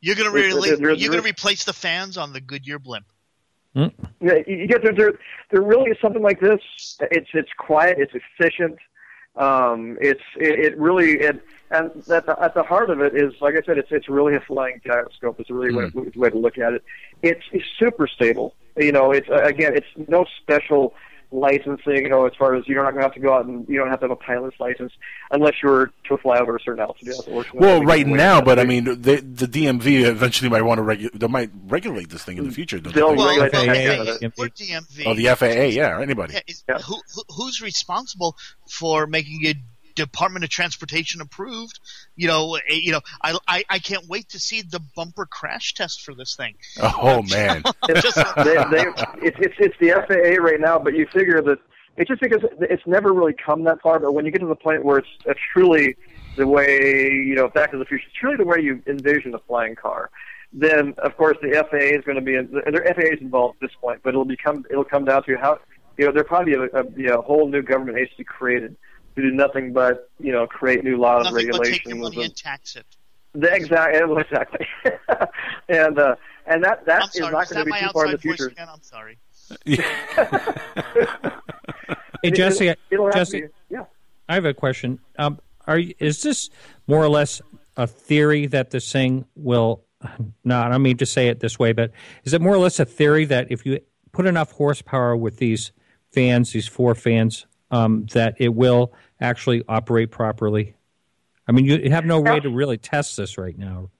You're 0.00 0.16
gonna 0.16 0.30
There- 0.30 0.42
really, 0.42 0.70
you're 0.98 1.10
gonna 1.10 1.22
replace 1.22 1.64
the 1.64 1.72
fans 1.72 2.16
on 2.18 2.32
the 2.32 2.40
Goodyear 2.40 2.78
blimp. 2.78 3.06
Yeah, 4.20 4.38
you 4.46 4.66
get 4.66 4.82
there, 4.82 4.92
there. 4.92 5.18
There 5.50 5.62
really 5.62 5.90
is 5.90 5.98
something 6.00 6.22
like 6.22 6.40
this. 6.40 6.60
It's 7.00 7.28
it's 7.34 7.50
quiet. 7.58 7.98
It's 7.98 8.12
efficient. 8.14 8.78
Um, 9.36 9.98
it's 10.00 10.22
it, 10.36 10.60
it 10.60 10.78
really 10.78 11.14
it, 11.14 11.42
and 11.72 11.90
at 12.08 12.26
the, 12.26 12.36
at 12.40 12.54
the 12.54 12.62
heart 12.62 12.88
of 12.88 13.00
it 13.00 13.16
is 13.16 13.32
like 13.40 13.54
I 13.54 13.62
said, 13.66 13.78
it's 13.78 13.88
it's 13.90 14.08
really 14.08 14.36
a 14.36 14.40
flying 14.40 14.80
gyroscope. 14.84 15.40
It's 15.40 15.50
a 15.50 15.54
really 15.54 15.74
way, 15.74 15.90
way 16.14 16.30
to 16.30 16.38
look 16.38 16.56
at 16.58 16.74
it. 16.74 16.84
It's, 17.22 17.42
it's 17.52 17.64
super 17.78 18.06
stable. 18.06 18.54
You 18.76 18.92
know, 18.92 19.10
it's 19.10 19.28
again, 19.28 19.76
it's 19.76 20.08
no 20.08 20.24
special 20.40 20.94
licensing. 21.34 21.96
You 21.96 22.08
know, 22.08 22.26
as 22.26 22.32
far 22.38 22.54
as 22.54 22.66
you're 22.66 22.82
not 22.82 22.92
going 22.92 23.02
to 23.02 23.08
have 23.08 23.14
to 23.14 23.20
go 23.20 23.34
out 23.34 23.46
and 23.46 23.68
you 23.68 23.78
don't 23.78 23.88
have 23.88 24.00
to 24.00 24.04
have 24.04 24.10
a 24.10 24.16
pilot's 24.16 24.58
license 24.60 24.92
unless 25.30 25.54
you're 25.62 25.92
to 26.08 26.16
fly 26.18 26.38
over 26.38 26.56
a 26.56 26.60
certain 26.60 26.80
altitude. 26.80 27.14
That's 27.14 27.26
what. 27.26 27.54
Well, 27.54 27.82
right 27.82 28.06
now, 28.06 28.40
but 28.40 28.58
I 28.58 28.64
mean, 28.64 28.84
the, 28.84 29.16
the 29.16 29.46
DMV 29.46 30.04
eventually 30.06 30.48
might 30.48 30.62
want 30.62 30.78
to 30.78 30.82
regu- 30.82 31.12
they 31.12 31.26
might 31.26 31.50
regulate 31.66 32.10
this 32.10 32.24
thing 32.24 32.38
in 32.38 32.44
the 32.44 32.50
mm. 32.50 32.54
future. 32.54 32.78
don't 32.78 32.94
They'll 32.94 33.10
they 33.10 33.16
think? 33.16 33.42
regulate 33.42 33.52
the 33.52 33.74
heck 33.74 33.86
FAA, 33.86 34.00
out 34.02 34.08
of 34.08 34.22
it. 34.22 34.32
or 34.38 34.48
DMV. 34.48 35.02
Oh, 35.06 35.14
the 35.14 35.26
FAA, 35.34 35.64
yeah, 35.74 35.90
or 35.90 36.00
anybody. 36.00 36.34
Yeah, 36.34 36.40
is, 36.46 36.64
Who, 36.86 37.00
who, 37.14 37.22
who's 37.28 37.60
responsible 37.60 38.36
for 38.70 39.06
making 39.06 39.40
it 39.42 39.56
Department 39.94 40.44
of 40.44 40.50
Transportation 40.50 41.20
approved? 41.20 41.78
You 42.16 42.28
know, 42.28 42.56
eh, 42.56 42.74
you 42.74 42.92
know, 42.92 43.00
I, 43.22 43.36
I, 43.46 43.64
I 43.68 43.78
can't 43.78 44.06
wait 44.08 44.30
to 44.30 44.38
see 44.38 44.62
the 44.62 44.80
bumper 44.96 45.26
crash 45.26 45.74
test 45.74 46.02
for 46.02 46.14
this 46.14 46.36
thing. 46.36 46.54
Oh 46.80 47.22
man, 47.22 47.62
Just- 47.88 48.16
they, 48.36 48.54
they, 48.70 48.86
it's, 49.22 49.36
it's 49.40 49.54
it's 49.58 49.76
the 49.80 49.90
FAA 50.06 50.42
right 50.42 50.60
now, 50.60 50.78
but 50.78 50.94
you 50.94 51.06
figure 51.12 51.40
that 51.42 51.58
it's 51.96 52.08
just 52.08 52.20
because 52.20 52.42
it's 52.60 52.86
never 52.86 53.12
really 53.12 53.34
come 53.34 53.64
that 53.64 53.80
far. 53.80 53.98
But 54.00 54.12
when 54.12 54.24
you 54.24 54.32
get 54.32 54.40
to 54.40 54.46
the 54.46 54.56
point 54.56 54.84
where 54.84 54.98
it's 54.98 55.08
uh, 55.28 55.34
truly 55.52 55.96
the 56.36 56.46
way 56.46 57.08
you 57.10 57.34
know 57.34 57.48
Back 57.48 57.70
to 57.70 57.78
the 57.78 57.84
Future, 57.84 58.04
it's 58.06 58.16
truly 58.18 58.36
the 58.36 58.44
way 58.44 58.60
you 58.60 58.82
envision 58.86 59.34
a 59.34 59.38
flying 59.40 59.76
car, 59.76 60.10
then 60.52 60.94
of 60.98 61.16
course 61.16 61.36
the 61.40 61.52
FAA 61.70 61.96
is 61.98 62.04
going 62.04 62.16
to 62.16 62.22
be 62.22 62.34
in, 62.34 62.50
the 62.50 62.62
FAA 62.94 63.14
is 63.14 63.20
involved 63.20 63.56
at 63.62 63.68
this 63.68 63.76
point. 63.80 64.00
But 64.02 64.10
it'll 64.10 64.24
become 64.24 64.64
it'll 64.70 64.84
come 64.84 65.04
down 65.04 65.22
to 65.24 65.36
how 65.36 65.58
you 65.96 66.06
know 66.06 66.12
there'll 66.12 66.26
probably 66.26 66.54
be 66.54 66.58
a, 66.58 66.80
a 66.80 66.84
you 66.96 67.08
know, 67.08 67.22
whole 67.22 67.48
new 67.48 67.62
government 67.62 67.98
agency 67.98 68.24
created 68.24 68.76
to 69.16 69.22
do 69.22 69.30
nothing 69.30 69.72
but 69.72 70.10
you 70.18 70.32
know 70.32 70.46
create 70.46 70.84
new 70.84 70.96
laws, 70.96 71.24
Nothing 71.24 71.34
but 71.50 71.58
regulations. 71.60 71.78
take 71.78 71.86
your 71.88 71.96
money 71.96 72.16
and- 72.16 72.24
and 72.26 72.36
tax 72.36 72.76
it. 72.76 72.86
the 73.34 73.52
exact, 73.54 73.94
yeah, 73.94 74.04
well, 74.04 74.18
exactly, 74.18 74.66
and 75.68 75.98
uh, 75.98 76.16
and 76.46 76.62
that 76.64 76.84
that 76.86 77.02
I'm 77.02 77.08
is 77.08 77.14
sorry, 77.14 77.32
not 77.32 77.48
going 77.48 77.64
to 77.66 77.72
be 77.72 77.78
too 77.80 77.88
far 77.92 78.06
in 78.06 78.12
the 78.12 78.18
future. 78.18 78.46
again? 78.48 78.68
I'm 78.70 78.82
sorry. 78.82 79.18
Hey 82.22 82.30
Jesse, 82.30 82.68
it- 82.68 82.78
it'll 82.90 83.10
Jesse, 83.10 83.42
be- 83.42 83.48
yeah. 83.68 83.84
I 84.30 84.34
have 84.34 84.46
a 84.46 84.54
question. 84.54 84.98
Um, 85.18 85.38
are 85.66 85.78
you, 85.78 85.94
is 85.98 86.22
this 86.22 86.48
more 86.86 87.04
or 87.04 87.08
less 87.10 87.42
a 87.76 87.86
theory 87.86 88.46
that 88.46 88.70
this 88.70 88.90
thing 88.90 89.26
will 89.36 89.84
not? 90.42 90.72
I 90.72 90.78
mean 90.78 90.96
to 90.98 91.06
say 91.06 91.28
it 91.28 91.40
this 91.40 91.58
way, 91.58 91.72
but 91.72 91.90
is 92.24 92.32
it 92.32 92.40
more 92.40 92.54
or 92.54 92.58
less 92.58 92.80
a 92.80 92.86
theory 92.86 93.26
that 93.26 93.48
if 93.50 93.66
you 93.66 93.78
put 94.12 94.24
enough 94.24 94.52
horsepower 94.52 95.14
with 95.14 95.36
these 95.36 95.72
fans, 96.12 96.52
these 96.52 96.66
four 96.66 96.94
fans, 96.94 97.46
um, 97.70 98.06
that 98.12 98.36
it 98.38 98.54
will 98.54 98.92
actually 99.20 99.64
operate 99.68 100.10
properly? 100.10 100.74
I 101.46 101.52
mean, 101.52 101.66
you 101.66 101.90
have 101.90 102.06
no 102.06 102.20
way 102.20 102.40
to 102.40 102.48
really 102.48 102.78
test 102.78 103.16
this 103.16 103.36
right 103.36 103.56
now. 103.58 103.90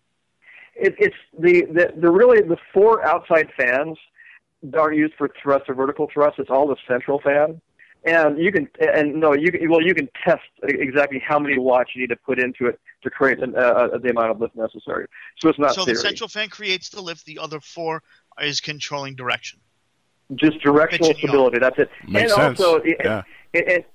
It, 0.76 0.94
it's 0.98 1.16
the, 1.38 1.66
the 1.66 1.92
the 2.00 2.10
really 2.10 2.40
the 2.40 2.56
four 2.72 3.04
outside 3.06 3.48
fans 3.56 3.96
aren't 4.76 4.96
used 4.96 5.14
for 5.14 5.30
thrust 5.40 5.68
or 5.68 5.74
vertical 5.74 6.08
thrust. 6.12 6.38
It's 6.38 6.50
all 6.50 6.66
the 6.66 6.76
central 6.88 7.20
fan, 7.20 7.60
and 8.04 8.38
you 8.38 8.50
can 8.50 8.68
and 8.80 9.20
no, 9.20 9.34
you 9.34 9.52
can, 9.52 9.70
well 9.70 9.82
you 9.82 9.94
can 9.94 10.08
test 10.24 10.42
exactly 10.62 11.22
how 11.24 11.38
many 11.38 11.58
watts 11.58 11.90
you 11.94 12.00
need 12.00 12.08
to 12.08 12.16
put 12.16 12.38
into 12.38 12.66
it 12.66 12.80
to 13.02 13.10
create 13.10 13.40
an, 13.40 13.54
uh, 13.54 13.88
the 14.02 14.10
amount 14.10 14.30
of 14.30 14.40
lift 14.40 14.56
necessary. 14.56 15.06
So 15.38 15.48
it's 15.48 15.58
not 15.58 15.74
so 15.74 15.84
theory. 15.84 15.94
the 15.94 16.00
central 16.00 16.28
fan 16.28 16.48
creates 16.48 16.88
the 16.88 17.02
lift. 17.02 17.24
The 17.26 17.38
other 17.38 17.60
four 17.60 18.02
is 18.40 18.60
controlling 18.60 19.14
direction. 19.14 19.60
just 20.34 20.60
directional 20.60 21.14
stability. 21.14 21.58
That's 21.58 21.78
it. 21.78 21.90
Makes 22.08 22.32
and 22.32 22.56
sense. 22.56 22.60
also, 22.60 22.82
Yeah. 22.84 23.22
It, 23.54 23.90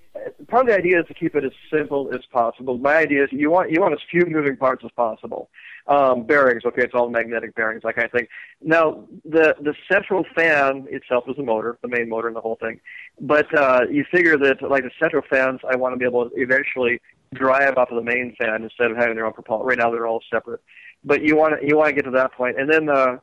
part 0.48 0.64
of 0.64 0.68
the 0.68 0.78
idea 0.78 1.00
is 1.00 1.08
to 1.08 1.14
keep 1.14 1.36
it 1.36 1.44
as 1.44 1.52
simple 1.72 2.10
as 2.14 2.22
possible. 2.32 2.78
My 2.78 2.98
idea 2.98 3.24
is 3.24 3.30
you 3.32 3.50
want 3.50 3.72
you 3.72 3.82
want 3.82 3.94
as 3.94 4.00
few 4.10 4.26
moving 4.26 4.58
parts 4.58 4.84
as 4.84 4.92
possible. 4.92 5.50
Um, 5.88 6.24
bearings, 6.24 6.64
okay, 6.66 6.84
it's 6.84 6.94
all 6.94 7.10
magnetic 7.10 7.56
bearings, 7.56 7.82
that 7.84 7.96
kind 7.96 8.06
of 8.06 8.12
thing. 8.12 8.28
Now, 8.62 9.06
the 9.26 9.56
the 9.62 9.74
central 9.92 10.24
fan 10.36 10.88
itself 10.90 11.24
is 11.28 11.36
the 11.36 11.44
motor, 11.44 11.78
the 11.82 11.88
main 11.88 12.10
motor 12.10 12.28
in 12.28 12.34
the 12.34 12.42
whole 12.42 12.58
thing. 12.62 12.80
But 13.20 13.54
uh, 13.58 13.82
you 13.90 14.06
figure 14.12 14.38
that, 14.38 14.62
like 14.62 14.84
the 14.84 14.92
central 15.00 15.24
fans, 15.30 15.62
I 15.70 15.76
want 15.76 15.94
to 15.94 15.98
be 15.98 16.06
able 16.06 16.30
to 16.30 16.36
eventually 16.36 17.02
drive 17.34 17.78
off 17.78 17.90
of 17.92 17.96
the 17.96 18.04
main 18.04 18.36
fan 18.40 18.64
instead 18.64 18.92
of 18.92 18.98
having 18.98 19.16
their 19.16 19.26
own 19.26 19.34
propellant. 19.34 19.66
Right 19.66 19.78
now, 19.78 19.92
they're 19.92 20.08
all 20.08 20.22
separate. 20.32 20.62
But 21.04 21.24
you 21.24 21.36
want 21.36 21.60
to 21.60 21.68
you 21.68 21.78
want 21.78 21.90
to 21.90 21.96
get 21.96 22.06
to 22.06 22.12
that 22.12 22.34
point. 22.34 22.60
and 22.60 22.72
then 22.72 22.90
uh, 22.90 23.18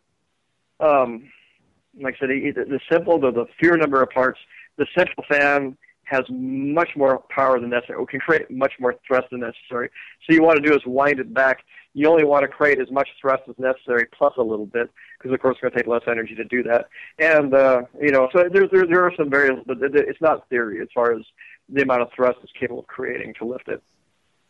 um, 0.81 1.31
like 2.01 2.17
I 2.17 2.21
said, 2.21 2.29
the, 2.29 2.65
the 2.65 2.81
simple, 2.91 3.19
the, 3.19 3.31
the 3.31 3.47
fewer 3.59 3.77
number 3.77 4.03
of 4.03 4.11
parts, 4.11 4.39
the 4.77 4.87
central 4.97 5.25
fan 5.29 5.77
has 6.07 6.25
much 6.31 6.91
more 6.97 7.23
power 7.29 7.61
than 7.61 7.71
necessary. 7.71 8.03
It 8.03 8.09
can 8.09 8.21
create 8.21 8.51
much 8.51 8.73
more 8.81 8.95
thrust 9.07 9.29
than 9.31 9.41
necessary. 9.41 9.91
So 10.25 10.35
you 10.35 10.43
want 10.43 10.63
to 10.63 10.67
do 10.67 10.75
is 10.75 10.81
wind 10.87 11.19
it 11.21 11.35
back. 11.35 11.65
You 11.95 12.09
only 12.09 12.25
want 12.25 12.43
to 12.43 12.49
create 12.49 12.81
as 12.81 12.91
much 12.91 13.09
thrust 13.21 13.43
as 13.49 13.57
necessary, 13.59 14.07
plus 14.17 14.35
a 14.39 14.43
little 14.43 14.67
bit, 14.67 14.91
because 15.19 15.33
of 15.33 15.41
course 15.41 15.55
it's 15.57 15.63
going 15.63 15.73
to 15.73 15.79
take 15.79 15.87
less 15.87 16.03
energy 16.07 16.35
to 16.35 16.45
do 16.45 16.63
that. 16.63 16.87
And 17.19 17.55
uh, 17.55 17.83
you 18.01 18.13
know, 18.13 18.29
so 18.33 18.49
there, 18.53 18.69
there 18.71 18.87
there 18.87 19.05
are 19.05 19.13
some 19.17 19.31
variables, 19.31 19.65
but 19.67 19.79
it's 19.81 20.21
not 20.21 20.49
theory 20.49 20.81
as 20.81 20.89
far 20.95 21.13
as 21.13 21.23
the 21.69 21.83
amount 21.83 22.03
of 22.03 22.09
thrust 22.15 22.39
it's 22.43 22.53
capable 22.53 22.81
of 22.81 22.87
creating 22.87 23.35
to 23.39 23.45
lift 23.45 23.69
it. 23.69 23.83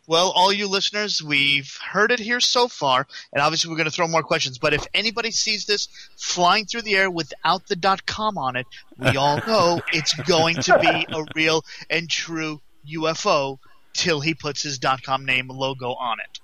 Well, 0.08 0.30
all 0.30 0.52
you 0.52 0.68
listeners, 0.68 1.20
we've 1.20 1.76
heard 1.84 2.12
it 2.12 2.20
here 2.20 2.38
so 2.38 2.68
far, 2.68 3.08
and 3.32 3.42
obviously 3.42 3.70
we're 3.70 3.76
going 3.76 3.86
to 3.86 3.90
throw 3.90 4.06
more 4.06 4.22
questions. 4.22 4.58
But 4.58 4.72
if 4.72 4.86
anybody 4.94 5.32
sees 5.32 5.66
this 5.66 5.88
flying 6.16 6.66
through 6.66 6.82
the 6.82 6.94
air 6.94 7.10
without 7.10 7.66
the 7.66 7.74
dot 7.74 8.06
com 8.06 8.38
on 8.38 8.54
it, 8.54 8.66
we 8.98 9.16
all 9.16 9.40
know 9.46 9.80
it's 9.92 10.14
going 10.14 10.56
to 10.56 10.78
be 10.78 11.06
a 11.12 11.24
real 11.34 11.64
and 11.90 12.08
true 12.08 12.60
UFO 12.88 13.58
till 13.94 14.20
he 14.20 14.34
puts 14.34 14.62
his 14.62 14.78
dot 14.78 15.02
com 15.02 15.24
name 15.24 15.48
logo 15.48 15.94
on 15.94 16.18
it. 16.20 16.40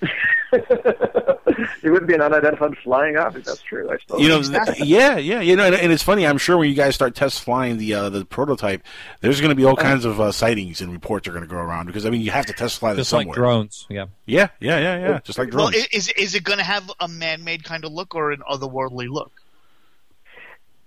It 1.86 1.90
would 1.90 2.06
be 2.06 2.14
an 2.14 2.20
unidentified 2.20 2.76
flying 2.78 3.16
object. 3.16 3.46
That's 3.46 3.62
true. 3.62 3.88
I 3.90 3.96
suppose. 3.98 4.20
You 4.20 4.28
know, 4.28 4.42
th- 4.42 4.80
yeah, 4.80 5.16
yeah, 5.16 5.40
you 5.40 5.54
know, 5.56 5.64
and, 5.64 5.74
and 5.74 5.92
it's 5.92 6.02
funny. 6.02 6.26
I'm 6.26 6.36
sure 6.38 6.58
when 6.58 6.68
you 6.68 6.74
guys 6.74 6.94
start 6.96 7.14
test 7.14 7.42
flying 7.42 7.78
the 7.78 7.94
uh, 7.94 8.10
the 8.10 8.24
prototype, 8.24 8.82
there's 9.20 9.40
going 9.40 9.50
to 9.50 9.54
be 9.54 9.64
all 9.64 9.76
kinds 9.76 10.04
of 10.04 10.20
uh, 10.20 10.32
sightings 10.32 10.80
and 10.80 10.92
reports 10.92 11.28
are 11.28 11.30
going 11.30 11.44
to 11.44 11.48
go 11.48 11.56
around 11.56 11.86
because 11.86 12.04
I 12.04 12.10
mean, 12.10 12.20
you 12.22 12.32
have 12.32 12.46
to 12.46 12.52
test 12.52 12.80
fly 12.80 12.92
this 12.94 13.10
Just 13.10 13.12
like 13.12 13.32
drones. 13.32 13.86
Yeah. 13.88 14.06
Yeah, 14.26 14.48
yeah, 14.60 14.78
yeah, 14.80 14.98
yeah. 14.98 15.20
Just 15.20 15.38
like 15.38 15.50
drones. 15.50 15.76
i- 15.76 15.86
is 15.92 16.08
is 16.10 16.34
it 16.34 16.42
going 16.44 16.58
to 16.58 16.64
have 16.64 16.90
a 17.00 17.06
man-made 17.08 17.62
kind 17.64 17.84
of 17.84 17.92
look 17.92 18.14
or 18.16 18.32
an 18.32 18.42
otherworldly 18.50 19.08
look? 19.08 19.30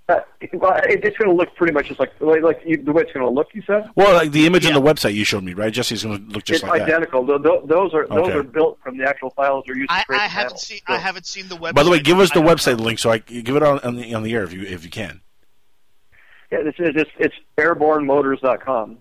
Uh, 0.09 0.19
well, 0.53 0.79
it's 0.83 1.17
going 1.17 1.29
to 1.29 1.35
look 1.35 1.55
pretty 1.55 1.71
much 1.71 1.87
just 1.87 1.99
like 1.99 2.11
like, 2.19 2.41
like 2.41 2.61
you, 2.65 2.75
the 2.81 2.91
way 2.91 3.03
it's 3.03 3.11
going 3.13 3.25
to 3.25 3.29
look. 3.29 3.47
You 3.53 3.61
said. 3.67 3.89
well, 3.95 4.13
like 4.13 4.31
the 4.31 4.45
image 4.47 4.65
on 4.65 4.73
the 4.73 4.81
website 4.81 5.13
you 5.13 5.23
showed 5.23 5.43
me, 5.43 5.53
right? 5.53 5.71
Jesse's 5.71 6.03
going 6.03 6.25
to 6.27 6.33
look 6.33 6.43
just 6.43 6.63
it's 6.63 6.69
like 6.69 6.79
that. 6.79 6.87
identical. 6.89 7.25
Th- 7.27 7.41
th- 7.41 7.61
Those 7.65 7.93
are 7.93 8.07
those 8.07 8.19
Okay. 8.27 8.33
are 8.33 8.43
built 8.43 8.79
from 8.83 8.97
the 8.97 9.07
actual 9.07 9.29
files 9.29 9.63
they're 9.67 9.77
used 9.77 9.91
I, 9.91 10.03
I 10.09 10.27
haven't 10.27 10.59
seen 10.59 10.79
So- 10.87 10.93
I 10.93 10.97
haven't 10.97 11.25
seen 11.27 11.47
the 11.47 11.55
website. 11.55 11.75
By 11.75 11.83
the 11.83 11.91
way, 11.91 11.99
give 11.99 12.19
us 12.19 12.31
the 12.31 12.39
I 12.39 12.43
don't 12.43 12.57
website 12.57 12.79
link 12.79 12.99
so 12.99 13.11
I 13.11 13.19
give 13.19 13.55
it 13.55 13.63
on, 13.63 13.79
on 13.79 13.95
the 13.95 14.13
on 14.15 14.23
the 14.23 14.33
air 14.33 14.43
if 14.43 14.51
you 14.51 14.63
if 14.63 14.83
you 14.83 14.89
can. 14.89 15.21
Yeah, 16.51 16.63
this 16.63 16.73
it's 16.79 16.97
it's, 16.97 17.11
it's 17.19 17.35
airbornemotors.com. 17.57 18.97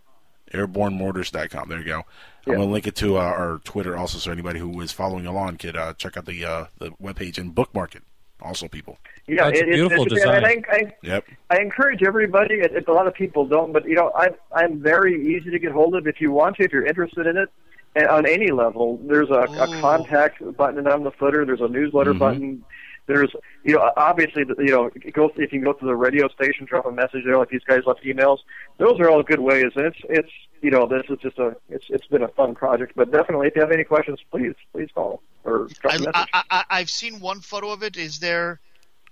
airbornemotors.com. 0.52 1.68
There 1.68 1.78
you 1.78 1.84
go. 1.84 2.02
I'm 2.46 2.54
going 2.54 2.66
to 2.68 2.72
link 2.72 2.86
it 2.86 2.96
to 2.96 3.18
uh, 3.18 3.20
our 3.20 3.58
Twitter 3.64 3.96
also, 3.96 4.16
so 4.18 4.30
anybody 4.32 4.58
who 4.58 4.80
is 4.80 4.90
following 4.90 5.26
along 5.26 5.58
could 5.58 5.76
uh, 5.76 5.92
check 5.94 6.16
out 6.16 6.24
the 6.24 6.44
uh, 6.44 6.64
the 6.78 6.90
webpage 6.92 7.36
and 7.38 7.54
bookmark 7.54 7.94
it. 7.94 8.02
Also, 8.40 8.68
people. 8.68 8.98
Yeah, 9.26 9.44
That's 9.46 9.58
it- 9.58 9.62
it's- 9.68 9.74
beautiful 9.76 10.06
it's- 10.06 10.22
design. 10.22 10.44
I, 10.44 10.62
I, 10.70 10.92
Yep. 11.02 11.24
I 11.50 11.58
encourage 11.60 12.02
everybody. 12.04 12.56
It, 12.56 12.72
it, 12.72 12.88
a 12.88 12.92
lot 12.92 13.06
of 13.06 13.14
people 13.14 13.46
don't, 13.46 13.72
but 13.72 13.84
you 13.88 13.94
know, 13.96 14.12
I, 14.14 14.28
I'm 14.52 14.80
very 14.80 15.34
easy 15.36 15.50
to 15.50 15.58
get 15.58 15.72
hold 15.72 15.94
of 15.96 16.06
if 16.06 16.20
you 16.20 16.30
want 16.30 16.56
to, 16.56 16.64
if 16.64 16.72
you're 16.72 16.86
interested 16.86 17.26
in 17.26 17.36
it. 17.36 17.48
And 17.96 18.06
on 18.06 18.26
any 18.26 18.50
level, 18.52 18.98
there's 19.02 19.30
a, 19.30 19.40
a 19.58 19.80
contact 19.80 20.40
button 20.56 20.86
on 20.86 21.02
the 21.02 21.10
footer. 21.10 21.44
There's 21.44 21.60
a 21.60 21.68
newsletter 21.68 22.10
Mm-hmm. 22.10 22.18
button. 22.18 22.64
There's, 23.08 23.34
you 23.64 23.74
know, 23.74 23.90
obviously, 23.96 24.44
you 24.58 24.66
know, 24.66 24.90
go 25.12 25.30
if 25.30 25.38
you 25.38 25.48
can 25.48 25.62
go 25.62 25.72
to 25.72 25.84
the 25.84 25.96
radio 25.96 26.28
station, 26.28 26.66
drop 26.66 26.86
a 26.86 26.92
message 26.92 27.22
there, 27.24 27.38
like 27.38 27.48
these 27.48 27.64
guys 27.66 27.80
left 27.86 28.04
emails. 28.04 28.38
Those 28.76 29.00
are 29.00 29.10
all 29.10 29.22
good 29.22 29.40
ways, 29.40 29.72
and 29.74 29.86
it's, 29.86 29.98
it's, 30.10 30.30
you 30.60 30.70
know, 30.70 30.86
this 30.86 31.04
is 31.08 31.18
just 31.20 31.38
a, 31.38 31.56
it's, 31.70 31.86
it's 31.88 32.06
been 32.06 32.22
a 32.22 32.28
fun 32.28 32.54
project. 32.54 32.92
But 32.94 33.10
definitely, 33.10 33.48
if 33.48 33.56
you 33.56 33.62
have 33.62 33.72
any 33.72 33.84
questions, 33.84 34.20
please, 34.30 34.54
please 34.72 34.90
call 34.94 35.22
or 35.44 35.68
drop 35.80 35.94
a 35.94 35.98
message. 35.98 36.12
I, 36.14 36.42
I, 36.50 36.64
I've 36.70 36.90
seen 36.90 37.18
one 37.18 37.40
photo 37.40 37.70
of 37.70 37.82
it. 37.82 37.96
Is 37.96 38.18
there? 38.18 38.60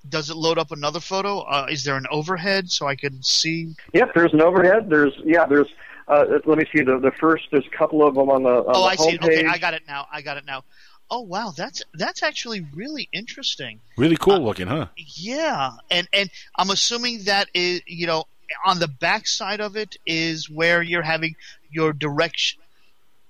Does 0.08 0.30
it 0.30 0.36
load 0.36 0.58
up 0.58 0.70
another 0.70 1.00
photo? 1.00 1.40
Uh, 1.40 1.66
is 1.68 1.82
there 1.82 1.96
an 1.96 2.06
overhead 2.10 2.70
so 2.70 2.86
I 2.86 2.94
can 2.94 3.22
see? 3.22 3.74
Yep, 3.92 4.12
there's 4.14 4.32
an 4.34 4.42
overhead. 4.42 4.88
There's 4.88 5.14
yeah, 5.24 5.46
there's. 5.46 5.68
Uh, 6.06 6.24
let 6.44 6.58
me 6.58 6.64
see 6.72 6.84
the 6.84 7.00
the 7.00 7.10
first. 7.18 7.44
There's 7.50 7.66
a 7.66 7.76
couple 7.76 8.06
of 8.06 8.14
them 8.14 8.28
on 8.28 8.44
the 8.44 8.50
on 8.50 8.64
oh, 8.68 8.82
the 8.82 8.88
I 8.88 8.94
see. 8.94 9.18
homepage. 9.18 9.24
Okay, 9.24 9.46
I 9.46 9.58
got 9.58 9.74
it 9.74 9.82
now. 9.88 10.06
I 10.12 10.22
got 10.22 10.36
it 10.36 10.44
now. 10.44 10.62
Oh 11.10 11.20
wow, 11.20 11.52
that's 11.56 11.82
that's 11.94 12.22
actually 12.22 12.66
really 12.74 13.08
interesting. 13.12 13.80
Really 13.96 14.16
cool 14.16 14.34
uh, 14.34 14.38
looking, 14.38 14.66
huh? 14.66 14.86
Yeah, 14.96 15.72
and 15.90 16.08
and 16.12 16.30
I'm 16.56 16.70
assuming 16.70 17.24
that 17.24 17.48
is 17.54 17.82
you 17.86 18.06
know 18.06 18.24
on 18.64 18.78
the 18.78 18.88
back 18.88 19.26
side 19.26 19.60
of 19.60 19.76
it 19.76 19.96
is 20.04 20.50
where 20.50 20.82
you're 20.82 21.02
having 21.02 21.36
your 21.70 21.92
direction. 21.92 22.60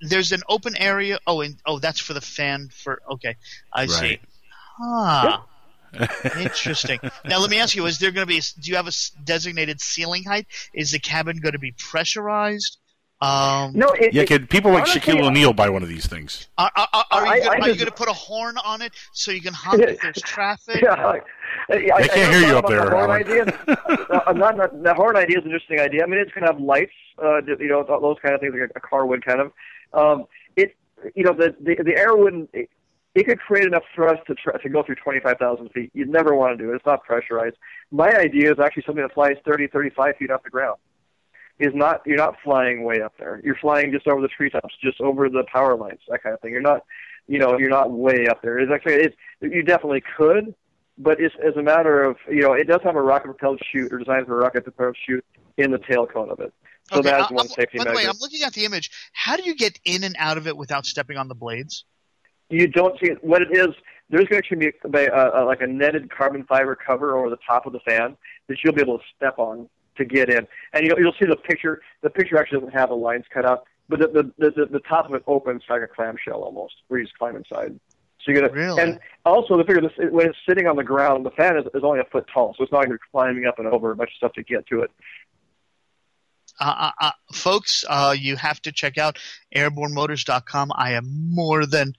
There's 0.01 0.33
an 0.33 0.43
open 0.49 0.77
area. 0.77 1.19
Oh, 1.27 1.41
and 1.41 1.57
oh, 1.67 1.79
that's 1.79 2.01
for 2.01 2.15
the 2.15 2.21
fan. 2.21 2.71
For 2.73 3.01
okay, 3.11 3.37
I 3.73 3.87
see. 3.87 4.07
Right. 4.07 4.21
Huh. 4.79 5.39
Interesting. 6.39 6.99
Now, 7.25 7.41
let 7.41 7.51
me 7.51 7.59
ask 7.59 7.75
you: 7.75 7.87
Is 7.87 7.99
there 7.99 8.11
going 8.11 8.27
to 8.27 8.33
be? 8.35 8.41
Do 8.61 8.71
you 8.71 8.77
have 8.77 8.89
a 8.89 8.93
designated 9.25 9.81
ceiling 9.81 10.25
height? 10.25 10.47
Is 10.73 10.91
the 10.91 10.99
cabin 10.99 11.39
going 11.39 11.53
to 11.53 11.59
be 11.59 11.73
pressurized? 11.73 12.79
Um, 13.21 13.73
no, 13.75 13.89
it, 13.99 14.13
Yeah, 14.13 14.25
could 14.25 14.51
people 14.51 14.73
like 14.73 14.83
honestly, 14.83 15.01
Shaquille 15.01 15.27
O'Neal 15.27 15.55
buy 15.55 15.71
one 15.71 15.83
of 15.83 15.89
these 15.89 16.07
things? 16.07 16.49
Are, 16.59 16.71
are, 16.77 16.89
are, 16.93 17.05
are 17.11 17.37
you, 17.37 17.45
gonna, 17.45 17.65
are 17.65 17.69
you 17.71 17.75
going 17.75 17.87
to 17.87 17.93
put 17.93 18.09
a 18.09 18.13
horn 18.13 18.57
on 18.63 18.83
it 18.83 18.93
so 19.13 19.31
you 19.31 19.41
can 19.41 19.55
honk 19.55 19.83
if 19.83 20.01
there's 20.01 20.17
traffic? 20.23 20.83
Yeah, 20.83 20.93
I, 20.93 21.21
I, 21.71 21.91
I, 21.95 22.07
can't 22.09 22.11
I 22.13 22.39
hear 22.39 22.49
you 22.49 22.59
up 22.59 22.69
there, 22.69 22.85
The 22.85 22.91
horn 22.91 23.11
idea. 23.11 23.45
uh, 23.69 24.33
not, 24.33 24.57
not, 24.59 24.83
the 24.83 24.95
horn 24.95 25.17
idea 25.17 25.39
is 25.39 25.45
an 25.45 25.51
interesting 25.51 25.81
idea. 25.81 26.03
I 26.03 26.07
mean, 26.07 26.21
it's 26.21 26.33
going 26.33 26.47
to 26.47 26.53
have 26.53 26.61
lights, 26.61 26.93
uh, 27.23 27.41
you 27.43 27.69
know, 27.69 27.85
those 27.89 28.17
kind 28.21 28.35
of 28.35 28.41
things, 28.41 28.53
like 28.53 28.71
a, 28.75 28.79
a 28.79 28.81
car 28.81 29.07
would 29.07 29.25
kind 29.25 29.41
of. 29.41 29.53
Um, 29.95 30.27
it, 30.57 30.77
you 31.15 31.25
know, 31.25 31.33
the 31.33 31.55
the, 31.59 31.83
the 31.83 31.97
air 31.97 32.15
wouldn't. 32.15 32.51
It, 32.53 32.69
it 33.15 33.27
could 33.27 33.41
create 33.41 33.67
enough 33.67 33.85
thrust 33.95 34.21
to 34.27 34.35
try, 34.35 34.61
to 34.61 34.69
go 34.69 34.83
through 34.83 34.97
25,000 34.97 35.71
feet. 35.71 35.91
You'd 35.95 36.11
never 36.11 36.35
want 36.35 36.59
to 36.59 36.63
do 36.63 36.71
it. 36.71 36.77
It's 36.77 36.85
not 36.85 37.03
pressurized. 37.03 37.57
My 37.91 38.15
idea 38.15 38.53
is 38.53 38.59
actually 38.59 38.83
something 38.85 39.03
that 39.03 39.15
flies 39.15 39.37
30, 39.47 39.69
35 39.69 40.17
feet 40.19 40.31
off 40.31 40.43
the 40.43 40.51
ground. 40.51 40.77
Is 41.59 41.73
not 41.75 42.03
you're 42.05 42.19
not 42.19 42.37
flying 42.45 42.85
way 42.85 43.01
up 43.01 43.15
there. 43.19 43.41
You're 43.43 43.57
flying 43.57 43.91
just 43.91 44.07
over 44.07 44.21
the 44.21 44.29
treetops, 44.29 44.75
just 44.83 45.01
over 45.01 45.31
the 45.31 45.45
power 45.51 45.75
lines, 45.75 46.01
that 46.09 46.23
kind 46.23 46.35
of 46.35 46.41
thing. 46.41 46.53
You're 46.53 46.61
not, 46.61 46.85
you 47.29 47.39
know, 47.39 47.57
you're 47.59 47.71
not 47.71 47.91
way 47.91 48.27
up 48.27 48.43
there. 48.43 48.59
It's 48.59 48.71
actually 48.71 48.97
it's 48.97 49.17
you 49.41 49.63
definitely 49.63 50.03
could, 50.19 50.55
but 50.99 51.19
it's 51.19 51.35
as 51.43 51.57
a 51.57 51.63
matter 51.63 52.03
of 52.03 52.17
you 52.29 52.43
know 52.43 52.53
it 52.53 52.65
does 52.69 52.81
have 52.85 52.95
a 52.95 53.01
rocket 53.01 53.29
propelled 53.29 53.61
chute 53.73 53.91
or 53.91 53.99
designed 53.99 54.27
for 54.27 54.39
a 54.39 54.43
rocket 54.43 54.65
propelled 54.65 54.99
chute 55.07 55.25
in 55.57 55.71
the 55.71 55.79
tail 55.79 56.07
cone 56.07 56.29
of 56.29 56.41
it. 56.41 56.53
So 56.93 57.01
Okay, 57.01 57.11
that's 57.11 57.31
I- 57.31 57.35
one 57.35 57.47
I'm- 57.47 57.55
safety 57.55 57.79
By 57.79 57.85
the 57.85 57.93
way, 57.93 58.05
I'm 58.07 58.19
looking 58.21 58.43
at 58.43 58.53
the 58.53 58.67
image. 58.67 58.91
How 59.15 59.37
do 59.37 59.43
you 59.45 59.55
get 59.57 59.81
in 59.87 60.05
and 60.05 60.15
out 60.19 60.37
of 60.37 60.47
it 60.47 60.59
without 60.59 60.85
stepping 60.85 61.17
on 61.17 61.29
the 61.29 61.35
blades? 61.35 61.85
you 62.49 62.69
don't 62.69 62.99
see 63.01 63.11
it. 63.11 63.25
What 63.25 63.43
it 63.43 63.49
is, 63.51 63.75
there's 64.09 64.27
going 64.27 64.41
to 64.41 64.47
actually 64.47 64.59
be 64.59 64.73
a, 64.99 65.13
a, 65.13 65.43
a, 65.43 65.45
like 65.45 65.61
a 65.63 65.67
netted 65.67 66.11
carbon 66.11 66.45
fiber 66.45 66.77
cover 66.77 67.17
over 67.19 67.29
the 67.29 67.39
top 67.45 67.67
of 67.67 67.73
the 67.73 67.81
fan 67.81 68.17
that 68.49 68.59
you'll 68.63 68.73
be 68.75 68.83
able 68.83 68.99
to 68.99 69.05
step 69.17 69.39
on 69.39 69.69
to 69.97 70.05
get 70.05 70.29
in. 70.31 70.47
And 70.73 70.87
you'll, 70.87 70.99
you'll 70.99 71.15
see 71.19 71.27
the 71.27 71.37
picture. 71.37 71.81
The 72.03 72.11
picture 72.11 72.39
actually 72.39 72.61
doesn't 72.61 72.75
have 72.75 72.89
the 72.91 72.97
lines 72.97 73.25
cut 73.33 73.45
out, 73.45 73.65
but 73.89 74.01
the, 74.01 74.09
the, 74.09 74.23
the, 74.39 74.51
the, 74.51 74.67
the 74.73 74.81
top 74.81 75.07
of 75.09 75.15
it 75.15 75.23
opens 75.27 75.63
like 75.69 75.83
a 75.83 75.87
clamshell 75.87 76.43
almost, 76.43 76.75
where 76.89 77.01
you 77.01 77.07
just 77.07 77.19
climb 77.19 77.37
inside. 77.37 77.79
So 78.25 78.33
you're 78.33 78.41
gonna, 78.41 78.53
Really? 78.53 78.83
and 78.83 78.99
also 79.25 79.57
the 79.57 79.65
figure 79.65 79.81
this, 79.83 79.93
when 80.11 80.27
it's 80.29 80.39
sitting 80.49 80.67
on 80.67 80.75
the 80.77 80.83
ground, 80.83 81.25
the 81.25 81.31
fan 81.31 81.57
is, 81.57 81.65
is 81.75 81.85
only 81.85 82.01
a 82.01 82.05
foot 82.05 82.27
tall, 82.33 82.55
so 82.59 82.65
it's 82.65 82.73
not 82.73 82.79
like 82.81 82.89
you're 82.89 82.99
climbing 83.13 83.47
up 83.47 83.59
and 83.59 83.69
over 83.69 83.93
a 83.93 83.97
bunch 83.97 84.11
of 84.11 84.17
stuff 84.17 84.33
to 84.33 84.43
get 84.43 84.67
to 84.67 84.81
it. 84.81 84.91
uh, 86.59 86.75
uh, 86.77 86.91
uh, 87.01 87.11
folks, 87.33 87.85
uh, 87.89 88.15
you 88.19 88.35
have 88.37 88.61
to 88.63 88.73
check 88.73 88.99
out 88.99 89.19
airbornemotors.com. 89.55 90.73
I 90.75 90.93
am 90.93 91.35
more 91.35 91.67
than 91.67 91.95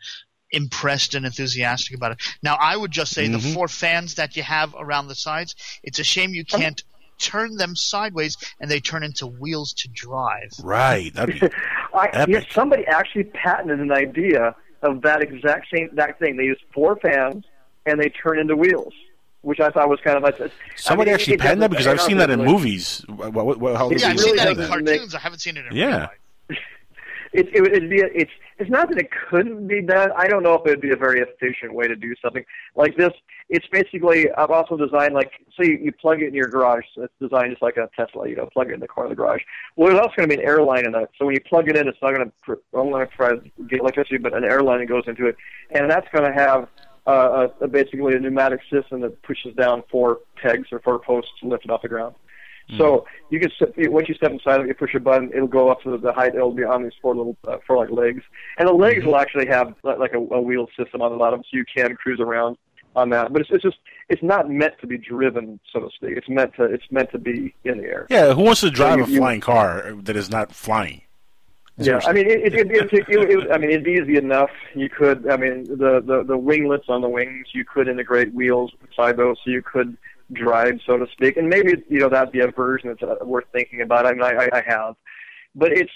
impressed 0.52 1.14
and 1.14 1.26
enthusiastic 1.26 1.96
about 1.96 2.14
it. 2.14 2.22
Now, 2.42 2.58
I 2.60 2.76
would 2.76 2.92
just 2.92 3.14
say 3.14 3.28
the 3.28 3.38
Mhm. 3.38 3.54
four 3.54 3.68
fans 3.68 4.16
that 4.16 4.36
you 4.36 4.44
have 4.44 4.74
around 4.78 5.08
the 5.08 5.16
sides, 5.16 5.56
it's 5.84 6.00
a 6.00 6.04
shame 6.04 6.34
you 6.34 6.44
can't 6.46 6.82
turn 7.18 7.58
them 7.58 7.76
sideways 7.76 8.38
and 8.60 8.70
they 8.70 8.80
turn 8.80 9.04
into 9.04 9.28
wheels 9.28 9.74
to 9.74 9.88
drive. 9.90 10.52
Right. 10.64 11.14
That'd 11.14 11.40
be 11.40 11.48
I, 11.94 12.26
yes, 12.28 12.46
somebody 12.52 12.86
actually 12.88 13.26
patented 13.26 13.80
an 13.80 13.92
idea 13.92 14.56
of 14.84 15.02
that 15.02 15.22
exact 15.22 15.68
same 15.74 15.90
that 15.94 16.20
thing. 16.20 16.38
They 16.38 16.44
use 16.44 16.60
four 16.74 16.96
fans 16.98 17.46
and 17.86 18.00
they 18.00 18.10
turn 18.10 18.38
into 18.40 18.56
wheels, 18.56 18.94
which 19.42 19.60
I 19.60 19.70
thought 19.72 19.90
was 19.90 20.00
kind 20.02 20.18
of 20.18 20.24
like 20.24 20.38
somebody 20.76 21.10
I 21.10 21.14
mean, 21.14 21.20
actually 21.20 21.34
it 21.36 21.40
patented 21.40 21.64
that 21.64 21.70
because 21.72 21.88
I've 21.88 22.02
seen 22.02 22.18
that 22.18 22.30
in 22.30 22.40
really. 22.42 22.54
movies. 22.54 23.04
What, 23.08 23.34
what, 23.34 23.58
what, 23.60 23.76
how 23.78 23.90
yeah, 23.92 24.10
I've 24.10 24.20
seen 24.20 24.32
he 24.34 24.36
that 24.38 24.50
in 24.50 24.58
doesn't 24.58 24.70
cartoons. 24.72 25.16
I 25.16 25.20
haven't 25.20 25.40
seen 25.40 25.58
it 25.58 25.66
in 25.66 25.74
real 25.74 25.90
Yeah. 25.90 25.98
life. 26.50 26.58
It, 27.34 27.50
it 27.54 27.62
would 27.62 27.90
be 27.90 28.00
a, 28.02 28.06
it's 28.06 28.32
it's 28.60 28.70
not 28.70 28.90
that 28.90 28.98
it 28.98 29.10
couldn't 29.30 29.68
be 29.68 29.82
done. 29.82 30.10
I 30.16 30.28
don't 30.28 30.42
know 30.42 30.56
if 30.56 30.66
it 30.66 30.70
would 30.70 30.82
be 30.82 30.92
a 30.92 30.96
very 30.96 31.22
efficient 31.22 31.74
way 31.74 31.88
to 31.88 31.96
do 31.96 32.16
something 32.22 32.44
like 32.76 32.98
this. 32.98 33.12
It's 33.50 33.68
basically 33.68 34.32
I've 34.32 34.50
also 34.50 34.78
designed 34.78 35.14
like 35.14 35.32
so 35.56 35.64
you, 35.64 35.78
you 35.82 35.92
plug 35.92 36.22
it 36.22 36.28
in 36.28 36.34
your 36.34 36.48
garage. 36.48 36.84
So 36.96 37.04
it's 37.04 37.14
designed 37.22 37.52
just 37.52 37.62
like 37.62 37.78
a 37.78 37.90
Tesla. 37.96 38.28
You 38.28 38.36
know, 38.36 38.50
plug 38.52 38.70
it 38.70 38.74
in 38.74 38.80
the 38.80 38.88
corner 38.88 39.12
of 39.12 39.18
the 39.18 39.22
garage. 39.22 39.42
Well, 39.76 39.90
there's 39.90 40.00
also 40.00 40.14
going 40.18 40.30
to 40.30 40.36
be 40.36 40.42
an 40.42 40.48
air 40.48 40.62
line 40.64 40.86
in 40.86 40.96
it. 40.96 41.10
So 41.18 41.26
when 41.26 41.36
you 41.36 41.42
plug 41.42 41.70
it 41.70 41.78
in, 41.78 41.88
it's 41.88 41.98
not 42.02 42.16
going 42.16 42.32
to 42.32 42.60
I'm 42.74 42.90
going 42.90 43.08
to 43.08 43.42
get 43.68 43.80
electricity, 43.80 44.18
but 44.18 44.36
an 44.36 44.44
air 44.44 44.62
line 44.62 44.80
that 44.80 44.88
goes 44.88 45.04
into 45.08 45.28
it, 45.28 45.36
and 45.72 45.90
that's 45.90 46.08
going 46.12 46.26
to 46.26 46.34
have 46.34 46.68
uh, 47.08 47.48
a, 47.62 47.66
a, 47.66 47.68
basically 47.68 48.16
a 48.16 48.20
pneumatic 48.20 48.60
system 48.72 49.02
that 49.02 49.22
pushes 49.24 49.56
down 49.56 49.84
four 49.90 50.20
pegs 50.42 50.68
or 50.72 50.80
four 50.80 51.00
posts 51.00 51.32
to 51.40 51.48
lift 51.48 51.64
it 51.64 51.72
off 51.72 51.82
the 51.82 51.88
ground. 51.88 52.16
So 52.76 53.06
you 53.30 53.40
can 53.40 53.50
once 53.92 54.10
you 54.10 54.16
step 54.16 54.32
inside 54.32 54.62
it, 54.62 54.68
you 54.68 54.74
push 54.74 54.94
a 54.94 55.00
button, 55.00 55.32
it'll 55.34 55.48
go 55.48 55.70
up 55.70 55.82
to 55.84 55.98
the, 55.98 56.12
height. 56.12 56.36
It'll 56.36 56.52
be 56.52 56.66
on 56.66 56.84
these 56.84 56.92
four 57.02 57.16
little 57.16 57.38
uh, 57.48 57.58
four 57.66 57.78
like 57.78 57.92
legs, 57.92 58.24
and 58.58 58.68
the 58.68 58.74
legs 58.74 59.06
will 59.06 59.16
actually 59.16 59.48
have 59.48 59.74
like 59.84 60.14
a, 60.14 60.18
a 60.18 60.42
wheel 60.42 60.68
system 60.78 61.02
on 61.02 61.12
the 61.12 61.18
bottom, 61.18 61.42
so 61.44 61.50
you 61.58 61.64
can 61.64 61.96
cruise 61.96 62.20
around 62.20 62.58
on 62.96 63.10
that. 63.12 63.32
But 63.32 63.44
it's, 63.44 63.52
it's 63.52 63.64
just 63.64 63.78
it's 64.10 64.22
not 64.24 64.50
meant 64.50 64.74
to 64.82 64.88
be 64.88 64.98
driven, 64.98 65.62
so 65.72 65.80
to 65.80 65.90
speak. 65.96 66.18
It's 66.18 66.28
meant 66.28 66.56
to 66.56 66.64
it's 66.64 66.92
meant 66.92 67.12
to 67.12 67.20
be 67.20 67.56
in 67.64 67.78
the 67.78 67.86
air. 67.86 68.08
Yeah, 68.10 68.34
who 68.34 68.42
wants 68.42 68.62
to 68.62 68.70
drive 68.70 68.98
you- 68.98 69.06
a 69.06 69.08
you- 69.08 69.18
flying 69.20 69.40
car 69.40 69.94
that 70.04 70.18
is 70.18 70.30
not 70.30 70.52
flying? 70.52 71.04
Yeah, 71.80 72.00
I 72.08 72.12
mean, 72.12 72.26
it, 72.26 72.40
it, 72.42 72.54
it, 72.56 72.72
it, 72.72 72.92
it, 72.92 73.08
it, 73.08 73.52
I 73.52 73.60
mean, 73.60 73.70
it'd 73.70 73.84
be 73.84 74.00
easy 74.02 74.18
enough. 74.18 74.50
You 74.74 74.90
could, 74.90 75.30
I 75.30 75.38
mean, 75.38 75.66
the, 75.66 76.02
the 76.04 76.24
the 76.26 76.36
winglets 76.36 76.86
on 76.90 77.02
the 77.02 77.08
wings, 77.08 77.50
you 77.54 77.64
could 77.66 77.88
integrate 77.88 78.34
wheels 78.34 78.72
inside 78.82 79.16
those, 79.16 79.38
so 79.46 79.52
you 79.52 79.62
could 79.62 79.96
drive, 80.34 80.80
so 80.86 80.98
to 80.98 81.08
speak. 81.12 81.38
And 81.38 81.48
maybe 81.50 81.84
you 81.90 82.00
know 82.00 82.10
that'd 82.10 82.32
be 82.32 82.42
a 82.42 82.48
version 82.48 82.90
that's 82.90 83.04
uh, 83.04 83.26
worth 83.26 83.46
thinking 83.52 83.82
about. 83.82 84.06
I 84.06 84.14
mean, 84.14 84.24
I, 84.24 84.50
I 84.54 84.64
have, 84.68 84.96
but 85.56 85.72
it's 85.72 85.92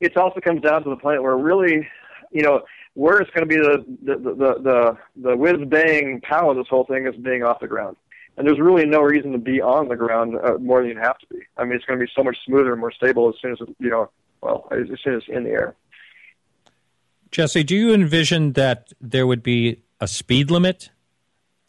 it 0.00 0.16
also 0.16 0.40
comes 0.40 0.62
down 0.62 0.82
to 0.84 0.90
the 0.90 0.96
point 0.96 1.22
where 1.22 1.36
really, 1.36 1.88
you 2.30 2.42
know, 2.42 2.62
where 2.94 3.18
it's 3.18 3.30
going 3.30 3.48
to 3.48 3.54
be 3.54 3.56
the 3.56 3.84
the 4.02 4.16
the 4.18 4.54
the 4.62 4.98
the 5.16 5.36
whiz 5.36 5.66
bang 5.68 6.20
power 6.22 6.50
of 6.50 6.56
this 6.56 6.68
whole 6.68 6.84
thing 6.84 7.06
is 7.06 7.14
being 7.16 7.42
off 7.42 7.60
the 7.60 7.68
ground. 7.68 7.96
And 8.38 8.46
there's 8.46 8.60
really 8.60 8.84
no 8.84 9.00
reason 9.00 9.32
to 9.32 9.38
be 9.38 9.62
on 9.62 9.88
the 9.88 9.96
ground 9.96 10.36
uh, 10.36 10.58
more 10.58 10.82
than 10.82 10.90
you 10.90 10.98
have 10.98 11.18
to 11.20 11.26
be. 11.28 11.38
I 11.56 11.64
mean, 11.64 11.72
it's 11.72 11.86
going 11.86 11.98
to 11.98 12.04
be 12.04 12.12
so 12.14 12.22
much 12.22 12.36
smoother 12.44 12.72
and 12.72 12.80
more 12.80 12.92
stable 12.92 13.30
as 13.30 13.36
soon 13.40 13.52
as 13.52 13.58
you 13.78 13.88
know 13.88 14.10
well, 14.42 14.68
as 14.70 14.86
soon 15.02 15.14
as 15.14 15.22
in 15.28 15.44
the 15.44 15.50
air. 15.50 15.74
Jesse, 17.30 17.64
do 17.64 17.74
you 17.74 17.92
envision 17.92 18.52
that 18.52 18.92
there 19.00 19.26
would 19.26 19.42
be 19.42 19.82
a 20.00 20.06
speed 20.06 20.50
limit 20.50 20.90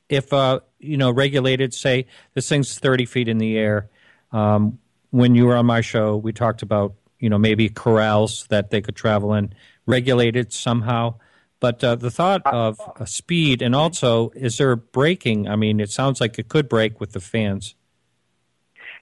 if, 0.09 0.31
uh, 0.31 0.59
you 0.79 0.97
know, 0.97 1.11
regulated? 1.11 1.73
Say 1.73 2.07
this 2.33 2.49
thing's 2.49 2.77
thirty 2.79 3.05
feet 3.05 3.27
in 3.27 3.37
the 3.37 3.57
air. 3.57 3.89
Um, 4.31 4.79
when 5.11 5.35
you 5.35 5.45
were 5.45 5.55
on 5.55 5.65
my 5.65 5.81
show, 5.81 6.17
we 6.17 6.33
talked 6.33 6.61
about 6.61 6.93
you 7.19 7.29
know 7.29 7.37
maybe 7.37 7.69
corrals 7.69 8.45
that 8.49 8.69
they 8.69 8.81
could 8.81 8.95
travel 8.95 9.33
in, 9.33 9.53
regulated 9.85 10.53
somehow. 10.53 11.15
But 11.59 11.83
uh, 11.83 11.95
the 11.95 12.11
thought 12.11 12.45
of 12.45 12.79
a 12.97 13.07
speed 13.07 13.61
and 13.61 13.75
also 13.75 14.29
is 14.35 14.57
there 14.57 14.75
braking? 14.75 15.47
I 15.47 15.55
mean, 15.55 15.79
it 15.79 15.89
sounds 15.89 16.21
like 16.21 16.37
it 16.37 16.49
could 16.49 16.69
brake 16.69 16.99
with 16.99 17.13
the 17.13 17.19
fans. 17.19 17.75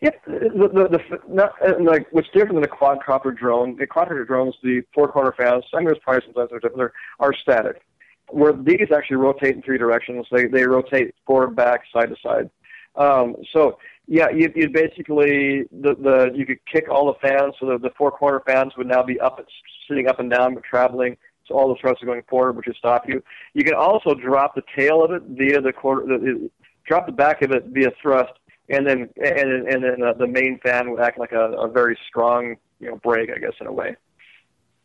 Yeah, 0.02 0.12
the, 0.28 0.70
the, 0.74 0.98
the, 0.98 1.20
not, 1.28 1.54
uh, 1.66 1.74
like 1.82 2.08
what's 2.12 2.28
different 2.34 2.56
than 2.56 2.64
a 2.64 2.68
quadcopter 2.68 3.36
drone? 3.36 3.76
The 3.78 3.88
quadcopter 3.88 4.28
drones, 4.28 4.56
the 4.62 4.84
four 4.94 5.08
corner 5.08 5.34
fans, 5.38 5.64
I 5.74 5.78
mean, 5.78 5.86
there's 5.86 6.00
probably 6.00 6.22
sometimes 6.26 6.50
they're 6.50 6.60
different. 6.60 6.92
Are 7.20 7.34
static. 7.34 7.82
Where 8.30 8.54
these 8.54 8.88
actually 8.96 9.18
rotate 9.18 9.56
in 9.56 9.62
three 9.62 9.78
directions. 9.78 10.26
They 10.32 10.46
they 10.46 10.64
rotate 10.64 11.14
forward, 11.26 11.56
back, 11.56 11.82
side 11.94 12.10
to 12.10 12.16
side. 12.24 12.50
Um, 12.96 13.36
so 13.54 13.78
yeah, 14.08 14.30
you 14.30 14.52
you 14.56 14.70
basically 14.70 15.64
the 15.72 15.96
the 15.96 16.32
you 16.34 16.46
could 16.46 16.60
kick 16.66 16.90
all 16.90 17.08
the 17.08 17.28
fans, 17.28 17.56
so 17.60 17.68
the, 17.68 17.78
the 17.78 17.92
four 17.98 18.12
corner 18.12 18.42
fans 18.46 18.74
would 18.78 18.88
now 18.88 19.04
be 19.04 19.20
up 19.20 19.44
sitting 19.88 20.08
up 20.08 20.20
and 20.20 20.30
down, 20.30 20.54
but 20.56 20.64
traveling. 20.64 21.18
So 21.48 21.56
all 21.56 21.70
the 21.70 21.76
thrusts 21.80 22.02
are 22.02 22.08
going 22.08 22.24
forward, 22.28 22.56
which 22.56 22.66
would 22.68 22.76
stop 22.76 23.08
you. 23.08 23.22
You 23.54 23.64
can 23.64 23.76
also 23.76 24.16
drop 24.16 24.56
the 24.56 24.64
tail 24.76 25.04
of 25.04 25.12
it 25.12 25.22
via 25.28 25.62
the 25.62 25.72
quarter, 25.72 26.06
the, 26.08 26.50
drop 26.88 27.06
the 27.06 27.12
back 27.12 27.44
of 27.44 27.52
it 27.52 27.66
via 27.68 27.92
thrust, 28.02 28.34
and 28.70 28.88
then 28.88 29.10
and 29.24 29.68
and 29.68 29.84
then 29.84 30.04
uh, 30.04 30.14
the 30.14 30.28
main 30.28 30.60
fan 30.64 30.90
would 30.92 31.00
act 31.00 31.20
like 31.20 31.32
a, 31.32 31.52
a 31.54 31.68
very 31.68 31.98
strong 32.08 32.56
you 32.80 32.90
know 32.90 32.98
brake, 32.98 33.30
I 33.36 33.40
guess, 33.40 33.54
in 33.60 33.68
a 33.68 33.72
way. 33.72 33.96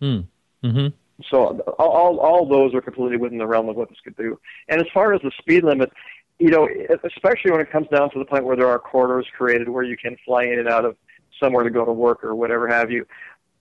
Hmm. 0.00 0.20
Mm-hmm. 0.64 0.88
So 1.28 1.58
all, 1.78 2.18
all 2.18 2.46
those 2.46 2.74
are 2.74 2.80
completely 2.80 3.16
within 3.16 3.38
the 3.38 3.46
realm 3.46 3.68
of 3.68 3.76
what 3.76 3.88
this 3.88 3.98
could 4.02 4.16
do. 4.16 4.38
And 4.68 4.80
as 4.80 4.86
far 4.92 5.12
as 5.12 5.20
the 5.22 5.30
speed 5.38 5.64
limit, 5.64 5.92
you 6.38 6.50
know, 6.50 6.68
especially 7.04 7.50
when 7.50 7.60
it 7.60 7.70
comes 7.70 7.88
down 7.88 8.10
to 8.10 8.18
the 8.18 8.24
point 8.24 8.44
where 8.44 8.56
there 8.56 8.68
are 8.68 8.78
corridors 8.78 9.26
created 9.36 9.68
where 9.68 9.84
you 9.84 9.96
can 9.96 10.16
fly 10.24 10.44
in 10.44 10.58
and 10.58 10.68
out 10.68 10.84
of 10.84 10.96
somewhere 11.40 11.64
to 11.64 11.70
go 11.70 11.84
to 11.84 11.92
work 11.92 12.24
or 12.24 12.34
whatever 12.34 12.66
have 12.68 12.90
you, 12.90 13.06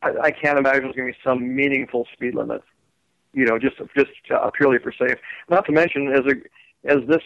I, 0.02 0.12
I 0.24 0.32
can't 0.32 0.58
imagine 0.58 0.84
there's 0.84 0.96
going 0.96 1.12
to 1.12 1.14
be 1.14 1.24
some 1.24 1.56
meaningful 1.56 2.08
speed 2.14 2.36
limit. 2.36 2.62
You 3.34 3.46
know, 3.46 3.60
just 3.60 3.78
just 3.96 4.12
uh, 4.34 4.50
purely 4.52 4.80
for 4.80 4.92
safe. 4.92 5.18
Not 5.50 5.66
to 5.68 5.72
mention 5.72 6.12
as 6.12 6.22
a 6.26 6.36
as 6.86 6.98
this 7.08 7.22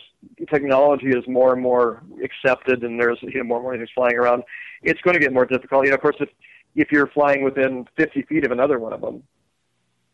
technology 0.49 1.10
is 1.10 1.23
more 1.27 1.53
and 1.53 1.61
more 1.61 2.03
accepted 2.23 2.84
and 2.84 2.99
there's 2.99 3.19
you 3.22 3.38
know 3.38 3.43
more 3.43 3.57
and 3.57 3.64
more 3.64 3.77
things 3.77 3.89
flying 3.95 4.18
around, 4.18 4.43
it's 4.81 4.99
going 5.01 5.14
to 5.14 5.19
get 5.19 5.31
more 5.31 5.45
difficult. 5.45 5.85
You 5.85 5.91
know, 5.91 5.95
of 5.95 6.01
course, 6.01 6.18
if 6.19 6.30
if 6.76 6.91
you're 6.91 7.07
flying 7.07 7.43
within 7.43 7.88
50 7.95 8.23
feet 8.23 8.45
of 8.45 8.51
another 8.51 8.80
one 8.80 8.93
of 8.93 9.01
them, 9.01 9.23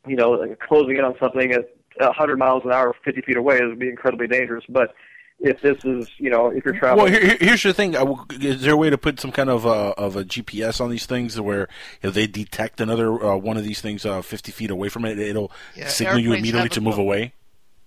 you 0.08 0.16
know, 0.16 0.32
like 0.32 0.60
closing 0.60 0.98
in 0.98 1.04
on 1.04 1.16
something 1.20 1.52
at 1.52 1.70
100 2.00 2.38
miles 2.38 2.64
an 2.66 2.72
hour, 2.72 2.94
50 3.04 3.22
feet 3.22 3.38
away 3.38 3.58
is 3.58 3.78
be 3.78 3.90
incredibly 3.90 4.28
dangerous. 4.28 4.64
But 4.70 4.94
if 5.40 5.62
this 5.62 5.78
is, 5.86 6.10
you 6.18 6.30
know, 6.30 6.48
if 6.48 6.66
you're 6.66 6.78
traveling, 6.78 7.12
Well, 7.12 7.22
here- 7.22 7.38
here's 7.40 7.64
the 7.64 7.74
thing: 7.74 7.96
is 8.42 8.62
there 8.62 8.74
a 8.74 8.78
way 8.78 8.90
to 8.90 8.98
put 8.98 9.20
some 9.20 9.32
kind 9.32 9.50
of 9.50 9.66
uh, 9.66 9.94
of 9.98 10.16
a 10.16 10.24
GPS 10.26 10.82
on 10.82 10.90
these 10.90 11.06
things 11.06 11.40
where 11.40 11.68
if 12.02 12.14
they 12.14 12.28
detect 12.28 12.82
another 12.82 13.12
uh, 13.24 13.36
one 13.38 13.56
of 13.58 13.64
these 13.64 13.82
things 13.82 14.06
uh, 14.06 14.22
50 14.22 14.52
feet 14.52 14.70
away 14.72 14.90
from 14.90 15.06
it, 15.06 15.18
it'll 15.20 15.52
Yeah, 15.76 15.88
signal 15.88 16.20
you 16.20 16.34
immediately 16.34 16.70
to 16.70 16.80
a- 16.80 16.84
move 16.84 16.98
away? 16.98 17.34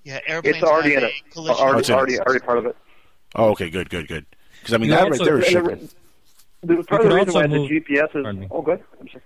Yeah, 0.05 0.19
airplanes 0.27 0.57
it's 0.57 0.65
already 0.65 0.95
in 0.95 1.05
a 1.05 1.07
it. 1.07 1.13
collision 1.33 1.57
Oh, 1.59 1.63
Already, 1.65 1.79
it's 1.81 1.91
already, 1.91 2.19
already 2.21 2.41
part 2.45 2.59
of 2.59 2.67
it. 2.67 2.77
Oh, 3.37 3.51
okay, 3.51 3.71
good, 3.71 3.89
good, 3.89 4.09
good. 4.09 4.27
Because 4.59 4.75
I 4.75 4.79
mean, 4.79 4.91
You 4.91 4.97
that 4.97 5.03
right 5.05 5.13
also- 5.13 5.25
there 5.25 5.39
is 5.39 5.55
and 5.55 5.67
shipping. 5.69 5.89
the, 6.63 6.77
the 6.77 6.83
part 6.85 7.03
of 7.05 7.11
the 7.11 7.15
reason 7.17 7.35
why 7.35 7.43
also 7.45 7.69
the 7.69 7.81
GPS 7.81 8.17
is. 8.43 8.49
Oh, 8.51 8.63
good. 8.63 8.83
I'm 9.01 9.09
sorry. 9.09 9.23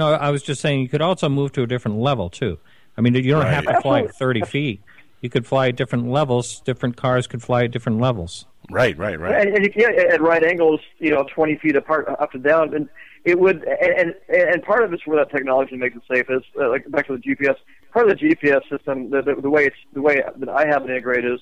No, 0.00 0.14
I 0.14 0.30
was 0.30 0.42
just 0.42 0.62
saying 0.62 0.80
you 0.80 0.88
could 0.88 1.02
also 1.02 1.28
move 1.28 1.52
to 1.52 1.62
a 1.62 1.66
different 1.66 1.98
level 1.98 2.30
too. 2.30 2.58
I 2.96 3.02
mean, 3.02 3.14
you 3.14 3.32
don't 3.32 3.44
have 3.44 3.66
to 3.66 3.82
fly 3.82 4.00
at 4.00 4.14
30 4.16 4.40
feet. 4.46 4.80
You 5.20 5.28
could 5.28 5.46
fly 5.46 5.68
at 5.68 5.76
different 5.76 6.08
levels. 6.08 6.60
Different 6.60 6.96
cars 6.96 7.26
could 7.26 7.42
fly 7.42 7.64
at 7.64 7.70
different 7.70 8.00
levels. 8.00 8.46
Right, 8.70 8.96
right, 8.96 9.20
right. 9.20 9.46
And, 9.46 9.54
and 9.54 9.62
you 9.62 9.70
can 9.70 9.94
at 10.10 10.22
right 10.22 10.42
angles, 10.42 10.80
you 11.00 11.10
know, 11.10 11.26
20 11.34 11.56
feet 11.56 11.76
apart, 11.76 12.08
up 12.08 12.32
and 12.32 12.42
down, 12.42 12.72
and 12.72 12.88
it 13.26 13.38
would. 13.38 13.62
And 13.62 14.14
and, 14.30 14.48
and 14.54 14.62
part 14.62 14.84
of 14.84 14.94
it's 14.94 15.06
where 15.06 15.22
that 15.22 15.30
technology 15.30 15.76
makes 15.76 15.96
it 15.96 16.02
safe 16.10 16.30
is 16.30 16.44
uh, 16.58 16.70
like 16.70 16.90
back 16.90 17.06
to 17.08 17.18
the 17.18 17.22
GPS. 17.22 17.56
Part 17.92 18.10
of 18.10 18.18
the 18.18 18.26
GPS 18.26 18.62
system, 18.70 19.10
the, 19.10 19.20
the, 19.20 19.38
the 19.38 19.50
way 19.50 19.66
it's 19.66 19.76
the 19.92 20.00
way 20.00 20.22
that 20.34 20.48
I 20.48 20.66
have 20.66 20.84
it 20.84 20.90
integrated 20.90 21.30
is, 21.30 21.40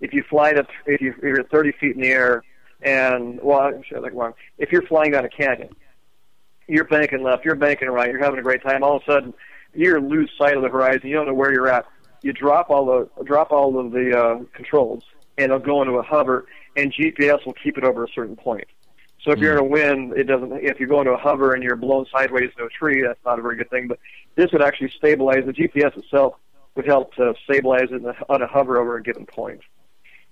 if 0.00 0.12
you 0.12 0.22
fly 0.30 0.52
to 0.52 0.64
if, 0.86 1.00
you, 1.00 1.10
if 1.10 1.24
you're 1.24 1.42
30 1.42 1.72
feet 1.80 1.96
in 1.96 2.02
the 2.02 2.10
air, 2.10 2.44
and 2.82 3.40
well, 3.42 3.62
I'm 3.62 3.82
sure 3.82 4.00
like 4.00 4.14
wrong. 4.14 4.34
If 4.58 4.70
you're 4.70 4.86
flying 4.86 5.10
down 5.10 5.24
a 5.24 5.28
canyon, 5.28 5.70
you're 6.68 6.84
banking 6.84 7.22
left, 7.22 7.44
you're 7.44 7.54
banking 7.54 7.88
right, 7.88 8.10
you're 8.10 8.22
having 8.22 8.38
a 8.38 8.42
great 8.42 8.62
time. 8.62 8.82
All 8.82 8.96
of 8.96 9.02
a 9.02 9.04
sudden, 9.04 9.34
you 9.74 9.98
lose 9.98 10.30
sight 10.38 10.56
of 10.56 10.62
the 10.62 10.68
horizon. 10.68 11.08
You 11.08 11.16
don't 11.16 11.26
know 11.26 11.34
where 11.34 11.52
you're 11.52 11.68
at. 11.68 11.86
You 12.22 12.32
drop 12.32 12.70
all 12.70 12.86
the 12.86 13.24
drop 13.24 13.52
all 13.52 13.78
of 13.78 13.92
the 13.92 14.18
uh, 14.18 14.44
controls, 14.54 15.04
and 15.38 15.46
it'll 15.46 15.58
go 15.58 15.82
into 15.82 15.94
a 15.94 16.02
hover, 16.02 16.46
and 16.76 16.92
GPS 16.92 17.44
will 17.44 17.54
keep 17.54 17.78
it 17.78 17.84
over 17.84 18.04
a 18.04 18.08
certain 18.14 18.36
point. 18.36 18.66
So 19.22 19.32
if 19.32 19.40
you're 19.40 19.52
in 19.52 19.58
a 19.58 19.64
wind, 19.64 20.12
it 20.16 20.24
doesn't. 20.24 20.52
If 20.52 20.78
you 20.80 20.86
go 20.86 21.00
into 21.00 21.12
a 21.12 21.16
hover 21.16 21.52
and 21.52 21.62
you're 21.62 21.76
blown 21.76 22.06
sideways 22.12 22.50
into 22.52 22.64
a 22.64 22.68
tree, 22.68 23.02
that's 23.02 23.18
not 23.24 23.38
a 23.38 23.42
very 23.42 23.56
good 23.56 23.70
thing. 23.70 23.88
But 23.88 23.98
this 24.36 24.52
would 24.52 24.62
actually 24.62 24.92
stabilize 24.96 25.44
the 25.44 25.52
GPS 25.52 25.96
itself 25.96 26.34
would 26.76 26.86
help 26.86 27.14
to 27.14 27.34
stabilize 27.44 27.88
it 27.90 28.02
on 28.28 28.42
a 28.42 28.46
hover 28.46 28.78
over 28.78 28.96
a 28.96 29.02
given 29.02 29.26
point. 29.26 29.60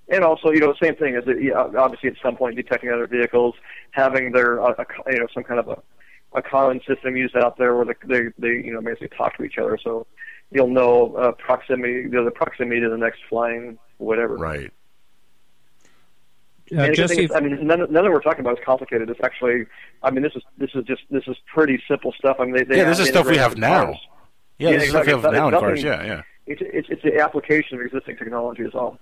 And 0.09 0.23
also, 0.23 0.51
you 0.51 0.61
know, 0.61 0.74
the 0.78 0.86
same 0.86 0.97
thing 0.97 1.15
is 1.15 1.24
that, 1.24 1.74
obviously 1.77 2.11
at 2.11 2.16
some 2.23 2.36
point 2.36 2.56
detecting 2.56 2.90
other 2.90 3.06
vehicles, 3.06 3.55
having 3.93 4.32
their, 4.32 4.62
uh, 4.62 4.74
you 5.11 5.19
know, 5.19 5.27
some 5.32 5.43
kind 5.43 5.59
of 5.59 5.69
a, 5.69 5.82
a 6.35 6.43
common 6.43 6.81
system 6.86 7.16
used 7.16 7.36
out 7.36 7.56
there 7.56 7.74
where 7.74 7.85
they, 7.85 7.94
they, 8.06 8.23
they, 8.39 8.66
you 8.66 8.73
know, 8.73 8.81
basically 8.81 9.09
talk 9.16 9.36
to 9.36 9.44
each 9.44 9.59
other. 9.59 9.78
So 9.82 10.06
you'll 10.51 10.69
know 10.69 11.15
uh, 11.16 11.32
proximity, 11.32 11.94
you 11.94 12.09
know, 12.09 12.24
the 12.24 12.31
proximity 12.31 12.81
to 12.81 12.89
the 12.89 12.98
next 12.98 13.20
flying 13.28 13.78
whatever. 13.98 14.36
Right. 14.36 14.73
Uh, 16.73 16.81
and 16.81 16.94
Jesse, 16.97 17.24
is, 17.24 17.31
I 17.35 17.40
mean, 17.40 17.66
none, 17.66 17.81
none 17.93 18.06
of 18.06 18.12
we're 18.12 18.20
talking 18.20 18.40
about 18.40 18.59
is 18.59 18.65
complicated. 18.65 19.11
It's 19.11 19.20
actually, 19.23 19.66
I 20.02 20.11
mean, 20.11 20.23
this 20.23 20.32
is 20.35 20.43
this 20.56 20.70
is 20.74 20.85
just 20.85 21.02
this 21.11 21.23
is 21.27 21.36
pretty 21.52 21.82
simple 21.86 22.12
stuff. 22.19 22.39
I 22.40 22.44
mean, 22.44 22.55
they, 22.55 22.65
they 22.65 22.78
Yeah, 22.78 22.85
this 22.85 23.01
is 23.01 23.09
stuff 23.09 23.28
we 23.28 23.36
have 23.36 23.59
now. 23.59 23.85
cars. 23.85 23.98
Yeah, 24.59 24.70
this 24.73 24.85
is 24.85 24.89
stuff 24.90 25.05
we 25.05 25.11
have 25.11 25.19
exactly. 25.19 25.39
It's 25.39 25.40
now 25.40 25.48
in 25.48 25.52
not- 25.52 25.61
cars. 25.61 25.82
Yeah, 25.82 26.05
yeah. 26.05 26.23
It's, 26.47 26.62
it's 26.65 26.89
it's 26.90 27.02
the 27.02 27.20
application 27.20 27.78
of 27.78 27.85
existing 27.86 28.16
technology 28.16 28.62
is 28.62 28.74
all. 28.74 28.98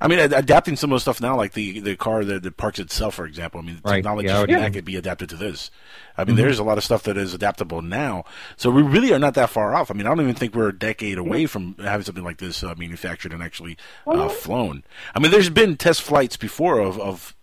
I 0.00 0.08
mean, 0.08 0.18
ad- 0.18 0.32
adapting 0.32 0.76
some 0.76 0.92
of 0.92 0.96
the 0.96 1.00
stuff 1.00 1.20
now, 1.20 1.36
like 1.36 1.52
the 1.52 1.80
the 1.80 1.96
car 1.96 2.24
that, 2.24 2.42
that 2.42 2.56
parks 2.56 2.78
itself, 2.78 3.14
for 3.14 3.26
example. 3.26 3.60
I 3.60 3.64
mean, 3.64 3.76
the 3.82 3.88
Right. 3.88 3.96
technology 3.96 4.28
Yeah, 4.28 4.44
that 4.46 4.72
could 4.72 4.84
be 4.84 4.96
adapted 4.96 5.28
to 5.30 5.36
this. 5.36 5.70
I 6.16 6.24
mean, 6.24 6.34
Mhm. 6.34 6.38
there's 6.38 6.58
a 6.58 6.64
lot 6.64 6.78
of 6.78 6.84
stuff 6.84 7.02
that 7.04 7.16
is 7.16 7.34
adaptable 7.34 7.82
now. 7.82 8.24
So 8.56 8.70
we 8.70 8.82
really 8.82 9.12
are 9.12 9.18
not 9.18 9.34
that 9.34 9.50
far 9.50 9.74
off. 9.74 9.90
I 9.90 9.94
mean, 9.94 10.06
I 10.06 10.10
don't 10.10 10.20
even 10.22 10.34
think 10.34 10.54
we're 10.54 10.68
a 10.68 10.78
decade 10.78 11.18
away 11.18 11.46
from 11.46 11.76
having 11.82 12.04
something 12.04 12.24
like 12.24 12.38
this 12.38 12.62
uh, 12.62 12.74
manufactured 12.78 13.32
and 13.32 13.42
actually 13.42 13.76
uh, 14.06 14.28
flown. 14.28 14.84
I 15.14 15.18
mean, 15.18 15.30
there's 15.30 15.50
been 15.50 15.76
test 15.76 16.02
flights 16.02 16.36
before 16.36 16.78
of 16.80 16.98
of 16.98 17.34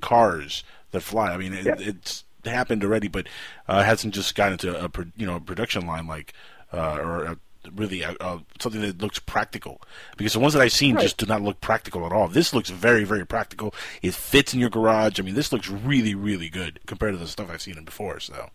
cars 0.00 0.64
that 0.92 1.00
fly. 1.02 1.32
I 1.32 1.36
mean, 1.36 1.52
it, 1.52 1.66
it's 1.80 2.24
happened 2.44 2.82
already, 2.84 3.08
but 3.08 3.26
uh, 3.68 3.80
it 3.82 3.86
hasn't 3.86 4.14
just 4.14 4.34
gotten 4.34 4.54
into 4.54 4.84
a 4.84 4.90
you 5.16 5.26
know 5.26 5.36
a 5.36 5.40
production 5.40 5.86
line 5.86 6.06
like 6.06 6.32
uh, 6.72 6.96
or 6.96 7.24
a, 7.24 7.36
really 7.76 8.02
a, 8.02 8.14
a, 8.20 8.40
something 8.60 8.80
that 8.80 9.00
looks 9.00 9.18
practical. 9.18 9.80
Because 10.16 10.32
the 10.32 10.40
ones 10.40 10.54
that 10.54 10.62
I've 10.62 10.72
seen 10.72 10.94
Right. 10.94 11.02
just 11.02 11.18
do 11.18 11.26
not 11.26 11.42
look 11.42 11.60
practical 11.60 12.06
at 12.06 12.12
all. 12.12 12.28
This 12.28 12.52
looks 12.54 12.70
very 12.70 13.04
very 13.04 13.26
practical. 13.26 13.74
It 14.02 14.14
fits 14.14 14.54
in 14.54 14.60
your 14.60 14.70
garage. 14.70 15.18
I 15.20 15.22
mean, 15.22 15.34
this 15.34 15.52
looks 15.52 15.68
really 15.68 16.14
really 16.14 16.48
good 16.48 16.80
compared 16.86 17.12
to 17.14 17.18
the 17.18 17.26
stuff 17.26 17.50
I've 17.50 17.62
seen 17.62 17.78
in 17.78 17.84
before. 17.84 18.20
So 18.20 18.50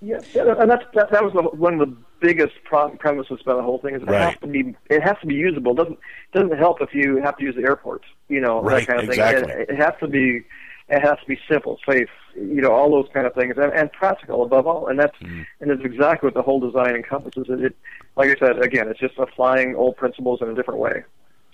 Yeah, 0.00 0.20
yeah, 0.34 0.54
and 0.58 0.70
that's 0.70 0.84
that, 0.94 1.10
that 1.10 1.24
was 1.24 1.32
the, 1.32 1.42
one 1.42 1.80
of 1.80 1.88
the 1.88 1.96
biggest 2.20 2.54
premises 2.64 3.38
about 3.42 3.56
the 3.56 3.62
whole 3.62 3.78
thing 3.78 3.94
is 3.94 4.02
it 4.02 4.08
Right. 4.08 4.30
has 4.30 4.38
to 4.40 4.46
be 4.46 4.74
it 4.90 5.02
has 5.02 5.16
to 5.20 5.26
be 5.26 5.34
usable. 5.34 5.72
It 5.72 5.76
doesn't 5.76 5.98
it 6.32 6.38
doesn't 6.38 6.58
help 6.58 6.80
if 6.82 6.94
you 6.94 7.16
have 7.22 7.36
to 7.38 7.44
use 7.44 7.54
the 7.56 7.62
airports, 7.62 8.04
you 8.28 8.40
know, 8.40 8.60
Right, 8.62 8.86
that 8.86 8.92
kind 8.94 9.02
of 9.04 9.08
exactly. 9.10 9.52
thing. 9.52 9.60
It, 9.62 9.70
it 9.70 9.76
has 9.76 9.94
to 10.00 10.08
be 10.08 10.42
it 10.88 11.00
has 11.00 11.18
to 11.20 11.26
be 11.26 11.38
simple, 11.50 11.78
safe, 11.88 12.08
you 12.40 12.60
know, 12.60 12.72
all 12.72 12.90
those 12.90 13.08
kind 13.12 13.26
of 13.26 13.34
things, 13.34 13.54
and, 13.56 13.72
and 13.72 13.92
practical 13.92 14.42
above 14.44 14.66
all. 14.66 14.86
And 14.88 14.98
that's 14.98 15.16
Mm-hmm. 15.18 15.42
and 15.60 15.70
that's 15.70 15.84
exactly 15.84 16.26
what 16.28 16.34
the 16.34 16.42
whole 16.42 16.60
design 16.60 16.94
encompasses. 16.94 17.46
It, 17.48 17.64
it 17.64 17.76
like 18.16 18.30
I 18.30 18.38
said 18.38 18.62
again, 18.64 18.88
it's 18.88 19.00
just 19.00 19.18
applying 19.18 19.74
old 19.76 19.96
principles 19.96 20.40
in 20.42 20.48
a 20.48 20.54
different 20.54 20.80
way. 20.80 21.02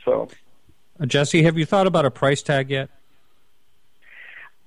So 0.04 0.28
uh, 1.00 1.06
Jesse, 1.06 1.42
have 1.42 1.56
you 1.58 1.64
thought 1.66 1.86
about 1.86 2.04
a 2.04 2.10
price 2.10 2.42
tag 2.42 2.70
yet? 2.70 2.90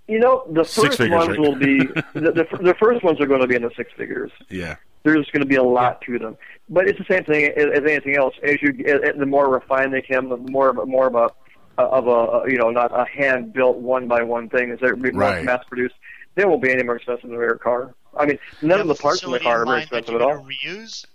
you 0.08 0.20
know, 0.20 0.46
the 0.50 0.64
Six 0.64 0.88
first 0.88 0.98
figures, 1.00 1.18
ones 1.18 1.30
right? 1.30 1.40
will 1.40 1.56
be 1.56 1.80
the, 2.14 2.32
the 2.32 2.58
the 2.62 2.76
first 2.80 3.04
ones 3.04 3.20
are 3.20 3.26
going 3.28 3.42
to 3.42 3.48
be 3.48 3.56
in 3.56 3.62
the 3.62 3.72
six 3.76 3.92
figures. 3.98 4.32
yeah, 4.50 4.76
there's 5.04 5.30
going 5.32 5.42
to 5.42 5.48
be 5.48 5.56
a 5.56 5.64
lot 5.64 6.02
to 6.02 6.18
them. 6.18 6.38
But 6.70 6.88
it's 6.88 6.98
the 6.98 7.06
same 7.10 7.24
thing 7.26 7.46
as, 7.46 7.66
as 7.74 7.84
anything 7.84 8.16
else. 8.16 8.34
As 8.44 8.62
you, 8.62 8.70
as, 8.86 9.18
the 9.18 9.26
more 9.26 9.50
refined 9.50 9.94
they 9.94 10.02
become, 10.02 10.30
the 10.30 10.38
more 10.38 10.70
of 10.70 10.78
a, 10.78 10.86
more 10.86 11.08
of 11.08 11.16
a 11.16 11.30
of 11.78 12.08
a 12.08 12.50
you 12.50 12.58
know 12.58 12.70
not 12.70 12.92
a 12.98 13.06
hand 13.06 13.54
built 13.54 13.78
one 13.78 14.08
by 14.08 14.24
one 14.24 14.50
thing. 14.50 14.72
As 14.72 14.80
they're 14.80 14.96
Right. 14.96 15.44
mass 15.44 15.64
produced, 15.66 15.96
they 16.36 16.46
won't 16.46 16.62
be 16.62 16.72
any 16.72 16.84
more 16.84 16.96
expensive 16.96 17.30
than 17.30 17.36
a 17.36 17.40
regular 17.40 17.58
car. 17.58 17.96
I 18.18 18.26
mean, 18.26 18.40
none 18.62 18.80
of 18.80 18.88
the 18.88 18.96
parts 18.96 19.24
in 19.24 19.32
the 19.32 19.38
facility 19.40 19.46
car 19.46 19.60
are 19.60 19.62
in 19.62 19.68
very 19.68 19.78
mind 19.80 19.90
that 19.92 19.98
expensive 20.00 20.22
you're 20.22 20.32
at 20.32 20.38
all. 20.38 20.46
reuse? 20.46 21.06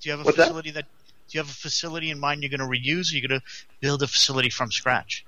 Do 0.00 0.08
you 0.08 0.12
have 0.12 0.20
a 0.20 0.24
What's 0.24 0.36
facility 0.36 0.70
that? 0.72 0.84
Do 1.28 1.36
you 1.36 1.40
have 1.40 1.50
a 1.50 1.54
facility 1.54 2.10
in 2.10 2.18
mind 2.18 2.42
you're 2.42 2.50
going 2.50 2.60
to 2.60 2.66
reuse? 2.66 3.12
Or 3.12 3.16
you're 3.16 3.28
going 3.28 3.40
to 3.40 3.46
build 3.80 4.02
a 4.02 4.06
facility 4.06 4.48
from 4.50 4.70
scratch 4.72 5.24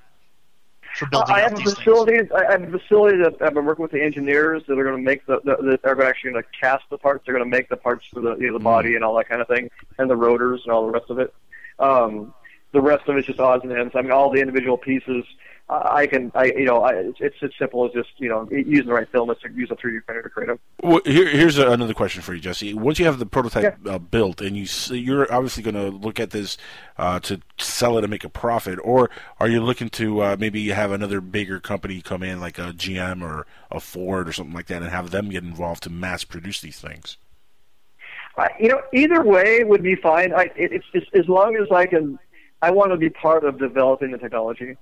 for 0.95 1.09
Uh, 1.13 1.25
I 1.27 1.41
have 1.41 1.53
a 1.53 1.57
these 1.57 1.75
facility. 1.75 2.31
I 2.35 2.53
have 2.53 2.63
a 2.63 2.79
facility 2.79 3.19
that 3.19 3.37
I've 3.41 3.55
been 3.55 3.65
working 3.65 3.83
with 3.83 3.93
the 3.93 4.03
engineers 4.03 4.63
that 4.67 4.79
are 4.79 4.85
going 4.85 4.97
to 4.97 5.03
make 5.03 5.25
the, 5.27 5.41
the 5.45 5.79
that 5.83 5.85
are 5.85 6.03
actually 6.03 6.33
going 6.33 6.43
to 6.43 6.49
cast 6.59 6.85
the 6.91 6.99
parts. 6.99 7.25
They're 7.25 7.35
going 7.35 7.49
to 7.49 7.57
make 7.57 7.69
the 7.69 7.77
parts 7.77 8.07
for 8.13 8.21
the 8.21 8.37
you 8.37 8.49
know, 8.49 8.55
the 8.55 8.65
body 8.65 8.95
and 8.95 9.05
all 9.05 9.15
that 9.17 9.29
kind 9.29 9.41
of 9.41 9.49
thing, 9.49 9.71
and 9.99 10.11
the 10.11 10.17
rotors 10.17 10.63
and 10.65 10.73
all 10.73 10.87
the 10.87 10.93
rest 10.93 11.11
of 11.11 11.19
it. 11.19 11.33
Um, 11.79 12.35
the 12.73 12.81
rest 12.81 13.09
of 13.09 13.17
it's 13.17 13.27
just 13.27 13.41
odds 13.41 13.65
and 13.65 13.73
ends. 13.73 13.95
I 13.97 14.03
mean, 14.03 14.13
all 14.13 14.31
the 14.31 14.41
individual 14.41 14.77
pieces. 14.77 15.25
I 15.69 16.01
I 16.01 16.07
can, 16.07 16.33
I 16.35 16.47
you 16.47 16.65
know, 16.65 16.83
I, 16.83 16.93
it's 16.95 17.19
it's 17.21 17.37
as 17.43 17.51
simple 17.59 17.87
as 17.87 17.93
just 17.93 18.11
you 18.19 18.29
know 18.29 18.49
using 18.51 18.87
the 18.87 18.93
right 18.93 19.09
filaments 19.11 19.43
to 19.43 19.53
use 19.53 19.71
a 19.71 19.77
3D 19.77 20.05
printer 20.05 20.23
to 20.23 20.29
create 20.29 20.47
them. 20.49 20.59
Well, 20.83 21.01
here, 21.05 21.29
here's 21.29 21.59
another 21.59 21.95
question 21.95 22.23
for 22.23 22.35
you, 22.35 22.41
Jesse. 22.41 22.75
Once 22.75 22.99
you 22.99 23.05
have 23.07 23.19
the 23.19 23.27
prototype 23.27 23.79
uh, 23.87 23.99
built, 23.99 24.41
and 24.41 24.57
you 24.57 24.67
you're 24.97 25.33
obviously 25.33 25.63
going 25.63 25.75
to 25.75 25.97
look 25.97 26.19
at 26.19 26.31
this 26.31 26.57
uh, 26.99 27.21
to 27.21 27.41
sell 27.59 27.99
it 27.99 28.05
and 28.05 28.11
make 28.11 28.25
a 28.25 28.29
profit, 28.29 28.79
or 28.83 29.11
are 29.39 29.49
you 29.49 29.63
looking 29.63 29.89
to 29.91 30.23
uh, 30.23 30.37
maybe 30.39 30.69
have 30.69 30.91
another 30.91 31.21
bigger 31.21 31.61
company 31.61 32.01
come 32.01 32.23
in, 32.23 32.41
like 32.41 32.59
a 32.59 32.73
GM 32.73 33.23
or 33.23 33.47
a 33.71 33.81
Ford 33.81 34.29
or 34.29 34.33
something 34.33 34.55
like 34.55 34.67
that, 34.67 34.83
and 34.83 34.91
have 34.91 35.11
them 35.11 35.29
get 35.29 35.45
involved 35.45 35.85
to 35.85 35.91
mass 35.91 36.25
produce 36.25 36.61
these 36.61 36.81
things? 36.81 37.17
I, 38.37 38.49
you 38.59 38.69
know, 38.69 38.81
either 38.93 39.23
way 39.23 39.65
would 39.65 39.83
be 39.83 39.97
fine. 39.97 40.33
I, 40.33 40.45
it, 40.57 40.73
it's 40.73 40.87
just 40.93 41.07
as 41.15 41.29
long 41.29 41.57
as 41.57 41.71
I 41.71 41.87
can. 41.87 42.19
I 42.63 42.71
want 42.71 42.93
to 42.93 42.97
be 42.97 43.11
part 43.11 43.45
of 43.45 43.59
developing 43.59 44.11
the 44.11 44.19
technology 44.19 44.77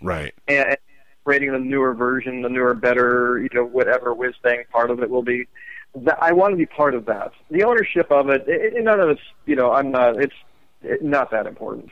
Right. 0.00 0.34
and, 0.46 0.68
and 0.68 0.76
creating 1.24 1.52
the 1.52 1.58
newer 1.58 1.94
version, 1.94 2.42
the 2.42 2.48
newer, 2.48 2.74
better, 2.74 3.38
you 3.40 3.48
know, 3.52 3.64
whatever 3.64 4.14
whiz 4.14 4.34
bang 4.42 4.64
part 4.70 4.90
of 4.90 5.02
it 5.02 5.10
will 5.10 5.22
be. 5.22 5.46
That, 5.94 6.18
I 6.22 6.32
want 6.32 6.52
to 6.52 6.56
be 6.56 6.66
part 6.66 6.94
of 6.94 7.06
that. 7.06 7.32
The 7.50 7.64
ownership 7.64 8.10
of 8.10 8.28
it, 8.28 8.44
it, 8.46 8.74
it 8.74 8.84
none 8.84 9.00
of 9.00 9.10
it's, 9.10 9.20
you 9.46 9.56
know, 9.56 9.72
I'm 9.72 9.90
not. 9.90 10.20
It's 10.22 10.34
it, 10.82 11.02
not 11.02 11.30
that 11.30 11.46
important. 11.46 11.90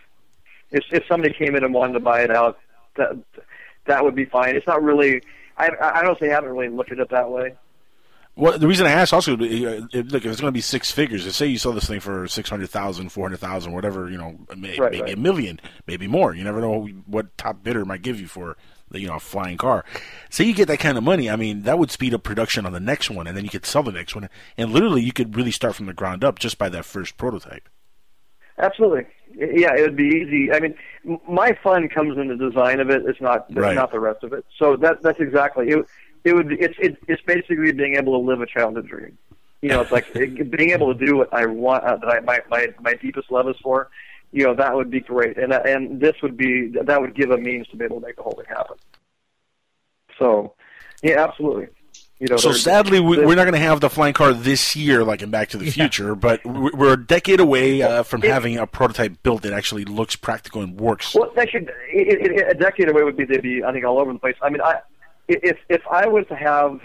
If 0.70 0.84
if 0.92 1.04
somebody 1.08 1.34
came 1.34 1.56
in 1.56 1.64
and 1.64 1.72
wanted 1.74 1.94
to 1.94 2.00
buy 2.00 2.20
it 2.22 2.30
out, 2.30 2.58
that 2.96 3.16
that 3.86 4.04
would 4.04 4.14
be 4.14 4.26
fine. 4.26 4.54
It's 4.54 4.66
not 4.66 4.82
really. 4.82 5.22
I 5.56 5.70
I 5.80 6.02
don't 6.02 6.18
say 6.18 6.30
I 6.30 6.34
haven't 6.34 6.50
really 6.50 6.68
looked 6.68 6.92
at 6.92 6.98
it 6.98 7.08
that 7.10 7.30
way. 7.30 7.54
Well, 8.38 8.58
the 8.58 8.68
reason 8.68 8.86
I 8.86 8.90
asked 8.92 9.14
also, 9.14 9.34
look, 9.34 9.50
if 9.50 9.96
it's 10.04 10.20
going 10.20 10.34
to 10.34 10.52
be 10.52 10.60
six 10.60 10.90
figures, 10.90 11.24
let's 11.24 11.38
say 11.38 11.46
you 11.46 11.56
sell 11.56 11.72
this 11.72 11.86
thing 11.88 12.00
for 12.00 12.28
six 12.28 12.50
hundred 12.50 12.68
thousand, 12.68 13.08
four 13.08 13.24
hundred 13.24 13.38
thousand, 13.40 13.72
whatever, 13.72 14.10
you 14.10 14.18
know, 14.18 14.36
may, 14.54 14.78
Right, 14.78 14.92
maybe 14.92 15.02
right. 15.02 15.14
a 15.14 15.16
million, 15.16 15.58
maybe 15.86 16.06
more. 16.06 16.34
You 16.34 16.44
never 16.44 16.60
know 16.60 16.84
what 17.06 17.36
top 17.38 17.62
bidder 17.62 17.86
might 17.86 18.02
give 18.02 18.20
you 18.20 18.26
for 18.26 18.58
the, 18.90 19.00
you 19.00 19.06
know, 19.06 19.14
a 19.16 19.20
flying 19.20 19.56
car. 19.56 19.86
Say 20.28 20.44
you 20.44 20.52
get 20.54 20.68
that 20.68 20.80
kind 20.80 20.98
of 20.98 21.02
money, 21.04 21.30
I 21.30 21.36
mean, 21.36 21.62
that 21.62 21.78
would 21.78 21.90
speed 21.90 22.12
up 22.12 22.24
production 22.24 22.66
on 22.66 22.72
the 22.72 22.78
next 22.80 23.10
one, 23.10 23.26
and 23.26 23.34
then 23.34 23.44
you 23.44 23.50
could 23.50 23.64
sell 23.64 23.82
the 23.82 23.90
next 23.90 24.14
one, 24.14 24.28
and 24.58 24.70
literally 24.70 25.02
you 25.02 25.12
could 25.12 25.34
really 25.34 25.50
start 25.50 25.74
from 25.74 25.86
the 25.86 25.94
ground 25.94 26.22
up 26.22 26.38
just 26.38 26.58
by 26.58 26.68
that 26.68 26.84
first 26.84 27.16
prototype. 27.16 27.68
Absolutely. 28.58 29.06
Yeah, 29.34 29.74
it 29.76 29.82
would 29.82 29.96
be 29.96 30.04
easy. 30.08 30.52
I 30.52 30.60
mean, 30.60 30.74
my 31.28 31.52
fun 31.62 31.88
comes 31.88 32.16
in 32.16 32.28
the 32.28 32.36
design 32.36 32.80
of 32.80 32.88
it. 32.90 33.02
It's 33.06 33.20
not 33.20 33.46
it's 33.50 33.58
Right. 33.58 33.74
not 33.74 33.92
the 33.92 34.00
rest 34.00 34.24
of 34.24 34.32
it. 34.32 34.46
So 34.58 34.76
that 34.76 35.02
that's 35.02 35.20
exactly 35.20 35.68
it. 35.68 35.86
It 36.24 36.34
would. 36.34 36.52
It's 36.52 36.74
it, 36.78 36.96
it's 37.08 37.22
basically 37.22 37.72
being 37.72 37.94
able 37.96 38.12
to 38.20 38.26
live 38.26 38.40
a 38.40 38.46
childhood 38.46 38.86
dream. 38.88 39.16
You 39.62 39.70
know, 39.70 39.80
it's 39.80 39.90
like 39.92 40.06
it, 40.14 40.50
being 40.50 40.70
able 40.70 40.92
to 40.94 41.06
do 41.06 41.16
what 41.16 41.32
I 41.32 41.46
want. 41.46 41.84
Uh, 41.84 41.96
that 41.96 42.08
I 42.08 42.20
my 42.20 42.40
my 42.50 42.66
my 42.80 42.94
deepest 42.94 43.30
love 43.30 43.48
is 43.48 43.56
for. 43.62 43.90
You 44.32 44.44
know, 44.44 44.54
that 44.54 44.74
would 44.74 44.90
be 44.90 45.00
great. 45.00 45.38
And 45.38 45.52
that- 45.52 45.66
and 45.68 46.00
this 46.00 46.14
would 46.22 46.36
be 46.36 46.68
that 46.82 47.00
would 47.00 47.14
give 47.14 47.30
a 47.30 47.38
means 47.38 47.68
to 47.68 47.76
be 47.76 47.84
able 47.84 48.00
to 48.00 48.06
make 48.06 48.16
the 48.16 48.22
whole 48.22 48.32
thing 48.32 48.44
happen. 48.48 48.76
So, 50.18 50.54
yeah, 51.02 51.22
absolutely. 51.24 51.68
You 52.18 52.28
know, 52.30 52.38
so 52.38 52.52
sadly, 52.52 52.98
we, 52.98 53.18
we're 53.18 53.34
not 53.34 53.42
going 53.44 53.52
to 53.52 53.58
have 53.58 53.80
the 53.80 53.90
flying 53.90 54.14
car 54.14 54.32
this 54.32 54.74
year, 54.74 55.04
like 55.04 55.20
in 55.20 55.30
Back 55.30 55.50
to 55.50 55.58
the 55.58 55.70
Future. 55.70 56.14
But 56.14 56.42
we- 56.46 56.70
we're 56.72 56.94
a 56.94 57.06
decade 57.06 57.40
away 57.40 57.82
uh, 57.82 58.02
from 58.04 58.22
having 58.22 58.56
a 58.56 58.66
prototype 58.66 59.22
built 59.22 59.42
that 59.42 59.52
actually 59.52 59.84
looks 59.84 60.16
practical 60.16 60.62
and 60.62 60.80
works. 60.80 61.14
Well, 61.14 61.30
that 61.36 61.50
should 61.50 61.70
it, 61.92 62.08
it, 62.08 62.32
it- 62.40 62.50
a 62.50 62.54
decade 62.54 62.88
away 62.88 63.02
would 63.02 63.16
be 63.16 63.26
they'd 63.26 63.42
be 63.42 63.62
I 63.62 63.70
think 63.72 63.84
all 63.84 63.98
over 63.98 64.12
the 64.12 64.18
place. 64.18 64.34
I 64.42 64.48
mean, 64.48 64.62
I 64.62 64.80
if 65.28 65.58
if 65.68 65.82
I 65.90 66.06
was 66.06 66.26
to 66.28 66.36
have 66.36 66.80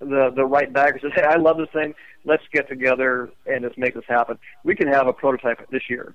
the 0.00 0.32
the 0.34 0.44
right 0.44 0.72
backers 0.72 1.02
to 1.02 1.08
say, 1.10 1.22
hey, 1.22 1.22
I 1.22 1.36
love 1.36 1.56
this 1.56 1.68
thing, 1.72 1.94
let's 2.24 2.42
get 2.52 2.68
together 2.68 3.30
and 3.46 3.64
just 3.64 3.78
make 3.78 3.94
this 3.94 4.04
happen. 4.08 4.38
We 4.64 4.74
can 4.74 4.88
have 4.88 5.06
a 5.06 5.12
prototype 5.12 5.68
this 5.70 5.88
year. 5.88 6.14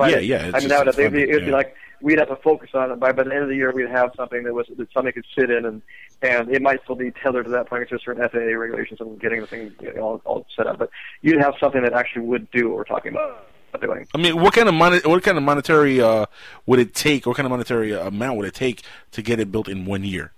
Yeah, 0.00 0.18
yeah, 0.18 0.46
it's 0.46 0.56
I 0.56 0.58
mean, 0.60 0.68
that 0.68 0.86
would 0.86 0.98
it'd 0.98 1.12
be, 1.12 1.22
it'd 1.22 1.44
be 1.44 1.50
like 1.50 1.76
we'd 2.00 2.18
have 2.18 2.28
to 2.28 2.36
focus 2.36 2.70
on 2.74 2.90
it. 2.90 2.98
By 2.98 3.12
by 3.12 3.24
the 3.24 3.32
end 3.32 3.42
of 3.42 3.48
the 3.48 3.56
year, 3.56 3.72
we'd 3.72 3.88
have 3.88 4.12
something 4.16 4.42
that 4.44 4.54
was 4.54 4.66
that 4.76 4.88
somebody 4.92 5.12
could 5.12 5.26
sit 5.36 5.50
in 5.50 5.66
and 5.66 5.82
and 6.22 6.50
it 6.50 6.62
might 6.62 6.82
still 6.84 6.96
be 6.96 7.10
tethered 7.10 7.44
to 7.44 7.50
that 7.50 7.68
point. 7.68 7.88
Just 7.88 8.04
certain 8.04 8.26
FAA 8.28 8.38
regulations 8.38 9.00
and 9.00 9.20
getting 9.20 9.40
the 9.40 9.46
thing 9.46 9.72
you 9.80 9.92
know, 9.94 10.02
all, 10.02 10.22
all 10.24 10.46
set 10.56 10.66
up. 10.66 10.78
But 10.78 10.90
you'd 11.20 11.40
have 11.40 11.54
something 11.60 11.82
that 11.82 11.92
actually 11.92 12.22
would 12.26 12.50
do 12.50 12.68
what 12.70 12.78
we're 12.78 12.84
talking 12.84 13.12
about 13.12 13.46
doing. 13.80 14.06
I 14.14 14.18
mean, 14.18 14.40
what 14.40 14.54
kind 14.54 14.68
of 14.68 14.74
mon- 14.74 15.00
what 15.04 15.22
kind 15.22 15.36
of 15.36 15.44
monetary 15.44 16.00
uh, 16.00 16.26
would 16.66 16.78
it 16.78 16.94
take? 16.94 17.26
What 17.26 17.36
kind 17.36 17.46
of 17.46 17.50
monetary 17.50 17.92
amount 17.92 18.38
would 18.38 18.46
it 18.46 18.54
take 18.54 18.82
to 19.12 19.22
get 19.22 19.40
it 19.40 19.52
built 19.52 19.68
in 19.68 19.84
one 19.84 20.04
year 20.04 20.32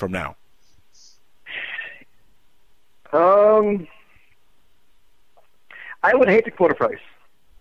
from 0.00 0.10
now? 0.10 0.34
Um, 3.12 3.86
I 6.02 6.14
would 6.14 6.28
hate 6.28 6.44
to 6.46 6.50
quote 6.50 6.70
a 6.72 6.74
price. 6.74 6.98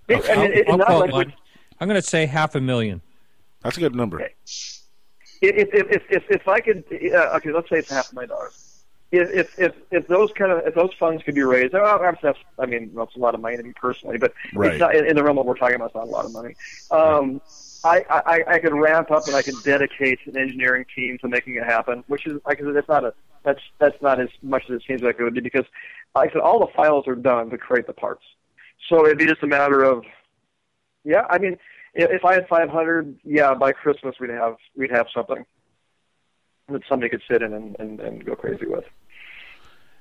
It, 0.08 0.28
I 0.30 0.36
mean, 0.42 0.52
it's 0.54 0.70
I'll 0.72 0.78
not 0.78 0.88
quote 0.88 1.02
like 1.02 1.12
one. 1.12 1.34
I'm 1.80 1.88
going 1.88 2.02
to 2.02 2.08
say 2.08 2.26
half 2.26 2.56
a 2.56 2.62
million. 2.62 3.02
That's 3.64 3.78
a 3.78 3.80
good 3.80 3.94
number. 3.96 4.20
if 4.22 4.34
if 5.42 5.70
if 5.92 6.04
if, 6.10 6.24
if 6.30 6.48
I 6.48 6.60
could, 6.62 6.84
uh, 6.92 7.36
okay, 7.38 7.52
let's 7.52 7.70
say 7.70 7.78
it's 7.78 7.90
half 7.90 8.12
a 8.12 8.16
million 8.16 8.30
dollars. 8.30 8.84
If 9.12 9.30
if 9.32 9.60
if 9.60 9.74
if 9.92 10.08
those 10.08 10.32
kind 10.34 10.52
of 10.52 10.66
if 10.68 10.76
those 10.76 10.94
funds 11.00 11.24
could 11.24 11.36
be 11.36 11.42
raised, 11.42 11.74
oh, 11.76 11.84
obviously 11.84 12.20
that's, 12.30 12.40
I 12.60 12.66
mean, 12.68 12.92
that's 12.96 13.16
a 13.16 13.20
lot 13.20 13.34
of 13.36 13.42
money 13.42 13.58
to 13.58 13.64
me 13.64 13.74
personally, 13.76 14.18
but 14.18 14.34
Right. 14.54 14.74
it's 14.74 14.80
not 14.80 14.96
in, 14.96 15.06
in 15.06 15.16
the 15.16 15.24
realm 15.24 15.38
of 15.38 15.46
what 15.46 15.48
we're 15.48 15.60
talking 15.60 15.76
about. 15.76 15.88
It's 15.88 15.96
not 15.96 16.08
a 16.08 16.12
lot 16.12 16.26
of 16.26 16.32
money. 16.32 16.56
Um, 16.92 17.42
I, 17.84 18.04
I 18.10 18.44
I 18.56 18.60
could 18.60 18.74
ramp 18.74 19.10
up 19.12 19.28
and 19.28 19.36
I 19.36 19.42
could 19.42 19.64
dedicate 19.64 20.20
an 20.26 20.38
engineering 20.38 20.86
team 20.96 21.18
to 21.20 21.28
making 21.28 21.56
it 21.56 21.64
happen, 21.64 22.04
which 22.08 22.28
is 22.28 22.40
like 22.46 22.60
I 22.60 22.66
said, 22.66 22.76
that's 22.76 22.90
not 22.90 23.06
a 23.06 23.14
that's 23.44 23.62
that's 23.80 24.02
not 24.02 24.20
as 24.20 24.30
much 24.42 24.64
as 24.70 24.78
it 24.78 24.84
seems 24.88 25.02
like 25.02 25.16
it 25.20 25.24
would 25.24 25.34
be 25.34 25.42
because, 25.42 25.66
like 26.14 26.32
I 26.32 26.34
said, 26.34 26.42
all 26.42 26.60
the 26.60 26.72
files 26.76 27.08
are 27.08 27.16
done 27.16 27.50
to 27.52 27.58
create 27.58 27.88
the 27.88 27.94
parts. 27.94 28.24
So 28.90 29.06
it'd 29.06 29.18
be 29.18 29.26
just 29.26 29.44
a 29.44 29.48
matter 29.48 29.84
of, 29.84 30.04
yeah, 31.04 31.26
I 31.30 31.38
mean, 31.38 31.58
if, 31.94 32.24
I 32.24 32.34
had 32.34 32.48
500, 32.48 33.20
yeah, 33.24 33.54
by 33.54 33.72
Christmas 33.72 34.16
we'd 34.20 34.30
have 34.32 34.58
we'd 34.76 34.92
have 34.92 35.08
something. 35.14 35.46
that 36.70 36.82
somebody 36.88 37.10
could 37.10 37.22
sit 37.30 37.42
in 37.42 37.54
and, 37.54 37.76
and, 37.80 38.00
and 38.00 38.26
go 38.26 38.36
crazy 38.36 38.66
with. 38.66 38.84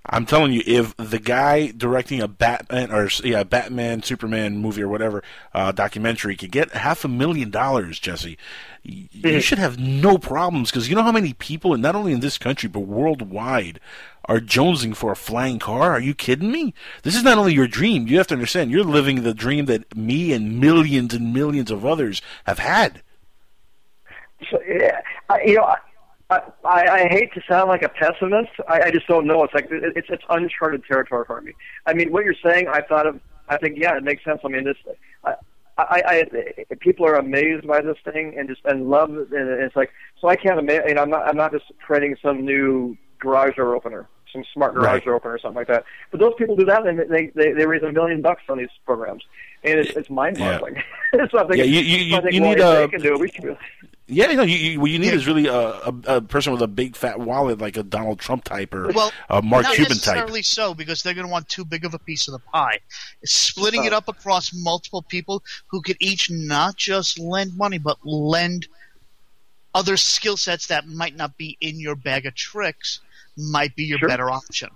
I'm 0.07 0.25
telling 0.25 0.53
you, 0.53 0.63
if 0.65 0.97
the 0.97 1.19
guy 1.19 1.71
directing 1.71 2.23
a 2.23 2.29
Batman 2.29 2.91
or 2.91 3.09
yeah, 3.23 3.43
Batman, 3.45 4.03
Superman 4.03 4.57
movie 4.57 4.83
or 4.83 4.89
whatever 4.89 5.23
uh, 5.53 5.73
documentary 5.73 6.35
could 6.37 6.51
get 6.51 6.73
half 6.73 7.05
a 7.05 7.09
million 7.09 7.51
dollars, 7.51 7.99
Jesse, 7.99 8.39
y- 8.87 9.09
you 9.13 9.41
should 9.41 9.59
have 9.59 9.79
no 9.79 10.17
problems 10.17 10.71
because 10.71 10.89
you 10.89 10.95
know 10.95 11.03
how 11.03 11.13
many 11.13 11.35
people, 11.35 11.75
and 11.75 11.83
not 11.83 11.95
only 11.95 12.13
in 12.13 12.21
this 12.21 12.39
country 12.39 12.69
but 12.69 12.81
worldwide, 12.81 13.81
are 14.25 14.41
jonesing 14.41 14.97
for 14.97 15.13
a 15.13 15.17
flying 15.17 15.59
car. 15.59 15.93
Are 15.93 16.01
you 16.01 16.15
kidding 16.15 16.53
me? 16.53 16.75
This 17.03 17.17
is 17.17 17.23
not 17.23 17.39
only 17.39 17.55
your 17.55 17.69
dream. 17.69 18.07
You 18.07 18.19
have 18.19 18.27
to 18.29 18.35
understand, 18.35 18.71
you're 18.71 18.85
living 18.85 19.23
the 19.23 19.35
dream 19.35 19.67
that 19.67 19.97
me 19.97 20.33
and 20.33 20.59
millions 20.61 21.13
and 21.13 21.35
millions 21.35 21.71
of 21.71 21.85
others 21.85 22.23
have 22.45 22.59
had. 22.59 23.03
So 24.51 24.61
yeah, 24.67 25.01
I, 25.29 25.43
you 25.43 25.57
know, 25.57 25.75
I, 26.31 26.43
I, 26.65 27.09
hate 27.09 27.33
to 27.35 27.41
sound 27.49 27.69
like 27.69 27.83
a 27.83 27.89
pessimist. 27.89 28.51
I, 28.69 28.83
I 28.83 28.91
just 28.91 29.07
don't 29.07 29.27
know. 29.27 29.45
It's 29.45 29.55
like 29.55 29.71
it- 29.71 29.95
it's 29.97 30.09
it's 30.11 30.23
uncharted 30.29 30.85
territory 30.85 31.25
for 31.27 31.41
me. 31.41 31.53
I 31.87 31.95
mean, 31.95 32.13
what 32.13 32.25
you're 32.25 32.35
saying, 32.45 32.69
I 32.69 32.83
thought 32.83 33.07
of. 33.07 33.19
I 33.49 33.57
think 33.57 33.79
yeah, 33.79 33.97
it 33.97 34.05
makes 34.05 34.23
sense. 34.25 34.41
I 34.45 34.49
mean, 34.49 34.65
this. 34.65 34.77
I, 35.25 35.35
I, 35.79 36.03
I 36.71 36.75
people 36.81 37.07
are 37.07 37.15
amazed 37.15 37.67
by 37.67 37.81
this 37.81 37.97
thing 38.05 38.35
and 38.37 38.47
just 38.47 38.61
and 38.67 38.91
love 38.91 39.11
it, 39.17 39.31
and 39.31 39.49
it's 39.63 39.75
like 39.75 39.91
so. 40.21 40.29
I 40.29 40.37
can't 40.37 40.59
imagine. 40.59 40.89
You 40.89 40.95
know, 40.97 41.03
I'm 41.03 41.11
not. 41.11 41.27
I'm 41.27 41.37
not 41.37 41.51
just 41.53 41.65
creating 41.87 42.17
some 42.21 42.45
new 42.45 42.97
garage 43.21 43.57
door 43.57 43.75
opener, 43.75 44.07
some 44.31 44.45
smart 44.53 44.75
garage 44.75 44.87
Right. 44.87 45.05
door 45.07 45.15
opener 45.15 45.35
or 45.35 45.39
something 45.39 45.57
like 45.57 45.69
that. 45.69 45.85
But 46.11 46.21
those 46.21 46.35
people 46.37 46.57
do 46.57 46.67
that, 46.67 46.87
and 46.87 46.99
they 47.11 47.29
they 47.35 47.53
they 47.53 47.65
raise 47.65 47.83
a 47.83 47.91
million 47.91 48.21
bucks 48.21 48.43
on 48.51 48.59
these 48.59 48.69
programs, 48.85 49.23
and 49.65 49.79
it's 49.81 49.97
it's 49.97 50.11
mind 50.11 50.37
boggling. 50.39 50.83
so 51.31 51.39
I'm 51.39 51.51
Yeah, 51.55 51.65
you- 51.65 51.81
you- 51.81 52.17
I 52.17 52.21
think, 52.21 52.35
you 52.35 52.43
well, 52.43 52.51
need 52.51 52.61
a- 52.61 52.75
they 52.81 52.89
can 52.89 53.01
do 53.01 53.15
it. 53.15 53.21
We 53.21 53.31
should 53.31 53.43
do 53.45 53.53
it. 53.53 53.59
Yeah, 54.11 54.31
you 54.31 54.37
know, 54.39 54.43
you, 54.43 54.57
you, 54.57 54.81
what 54.81 54.91
you 54.91 54.99
need 54.99 55.13
is 55.13 55.27
really 55.27 55.47
a, 55.49 55.55
a, 55.59 55.95
a 56.07 56.21
person 56.23 56.51
with 56.53 56.63
a 56.63 56.67
big 56.67 56.97
fat 56.97 57.21
wallet, 57.21 57.59
like 57.59 57.77
a 57.77 57.83
Donald 57.83 58.19
Trump 58.19 58.43
type 58.45 58.73
or 58.75 58.89
Well, 58.89 59.13
a 59.29 59.43
Mark 59.43 59.65
not 59.65 59.75
Cuban 59.75 59.91
type. 59.91 59.97
necessarily 60.17 60.43
so, 60.43 60.73
because 60.73 61.03
they're 61.03 61.13
going 61.13 61.27
to 61.27 61.31
want 61.31 61.47
too 61.49 61.65
big 61.65 61.85
of 61.85 61.93
a 61.93 61.99
piece 61.99 62.27
of 62.27 62.33
the 62.33 62.39
pie. 62.39 62.79
Splitting 63.25 63.85
it 63.85 63.93
up 63.93 64.09
across 64.09 64.55
multiple 64.55 65.03
people 65.03 65.43
who 65.67 65.83
could 65.83 65.97
each 66.01 66.31
not 66.31 66.77
just 66.77 67.19
lend 67.19 67.55
money, 67.57 67.77
but 67.77 67.99
lend 68.03 68.67
other 69.75 69.99
skill 69.99 70.39
sets 70.39 70.69
that 70.69 70.87
might 70.87 71.15
not 71.15 71.37
be 71.37 71.59
in 71.61 71.79
your 71.79 71.95
bag 71.95 72.25
of 72.25 72.35
tricks 72.35 73.01
might 73.37 73.77
be 73.77 73.85
your 73.85 73.99
better 74.01 74.31
option. 74.31 74.71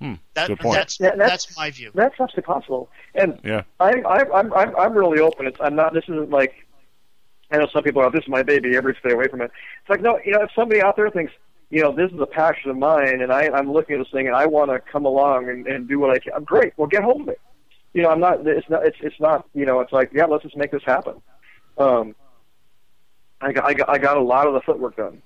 Hmm, 0.00 0.14
That, 0.34 0.48
good 0.48 0.58
point. 0.60 0.76
That's, 0.76 0.98
Yeah, 0.98 1.10
that's- 1.10 1.28
that's 1.46 1.56
my 1.56 1.70
view. 1.70 1.90
That's 1.94 2.12
absolutely 2.18 2.42
possible. 2.44 2.88
And 3.14 3.38
Yeah. 3.44 3.62
I, 3.78 4.00
I, 4.00 4.38
I'm, 4.38 4.52
I'm, 4.54 4.74
I'm 4.76 4.94
really 4.94 5.20
open. 5.20 5.46
It's, 5.46 5.58
I'm 5.60 5.76
not. 5.76 5.92
This 5.92 6.04
isn't 6.08 6.30
like. 6.30 6.66
I 7.52 7.58
know 7.58 7.68
some 7.72 7.82
people 7.82 8.00
are. 8.00 8.06
Like, 8.06 8.14
this 8.14 8.22
is 8.22 8.28
my 8.28 8.42
baby. 8.42 8.76
Everybody 8.76 8.98
stay 9.00 9.12
away 9.12 9.28
from 9.28 9.42
it. 9.42 9.50
It's 9.82 9.90
like 9.90 10.00
no. 10.00 10.18
You 10.24 10.32
know, 10.32 10.42
if 10.42 10.50
somebody 10.56 10.80
out 10.80 10.96
there 10.96 11.10
thinks, 11.10 11.32
you 11.70 11.82
know, 11.82 11.94
this 11.94 12.10
is 12.10 12.18
a 12.20 12.26
passion 12.26 12.70
of 12.70 12.78
mine, 12.78 13.20
and 13.20 13.32
I, 13.32 13.48
I'm 13.48 13.70
looking 13.70 13.96
at 13.96 13.98
this 13.98 14.12
thing, 14.12 14.26
and 14.26 14.34
I 14.34 14.46
want 14.46 14.70
to 14.70 14.80
come 14.80 15.04
along 15.04 15.48
and, 15.48 15.66
and 15.66 15.86
do 15.86 15.98
what 15.98 16.10
I 16.10 16.18
can. 16.18 16.44
Great. 16.44 16.72
Well, 16.76 16.88
get 16.88 17.02
hold 17.02 17.22
of 17.22 17.28
it. 17.28 17.40
You 17.92 18.02
know, 18.02 18.10
I'm 18.10 18.20
not. 18.20 18.46
It's 18.46 18.68
not. 18.70 18.86
It's, 18.86 18.96
it's 19.00 19.20
not. 19.20 19.46
You 19.54 19.66
know, 19.66 19.80
it's 19.80 19.92
like, 19.92 20.10
yeah, 20.14 20.24
let's 20.24 20.42
just 20.42 20.56
make 20.56 20.70
this 20.70 20.82
happen. 20.84 21.20
Um, 21.76 22.14
I 23.40 23.52
got, 23.52 23.64
I 23.64 23.74
got, 23.74 23.88
I 23.90 23.98
got 23.98 24.16
a 24.16 24.22
lot 24.22 24.46
of 24.46 24.54
the 24.54 24.60
footwork 24.62 24.96
done, 24.96 25.20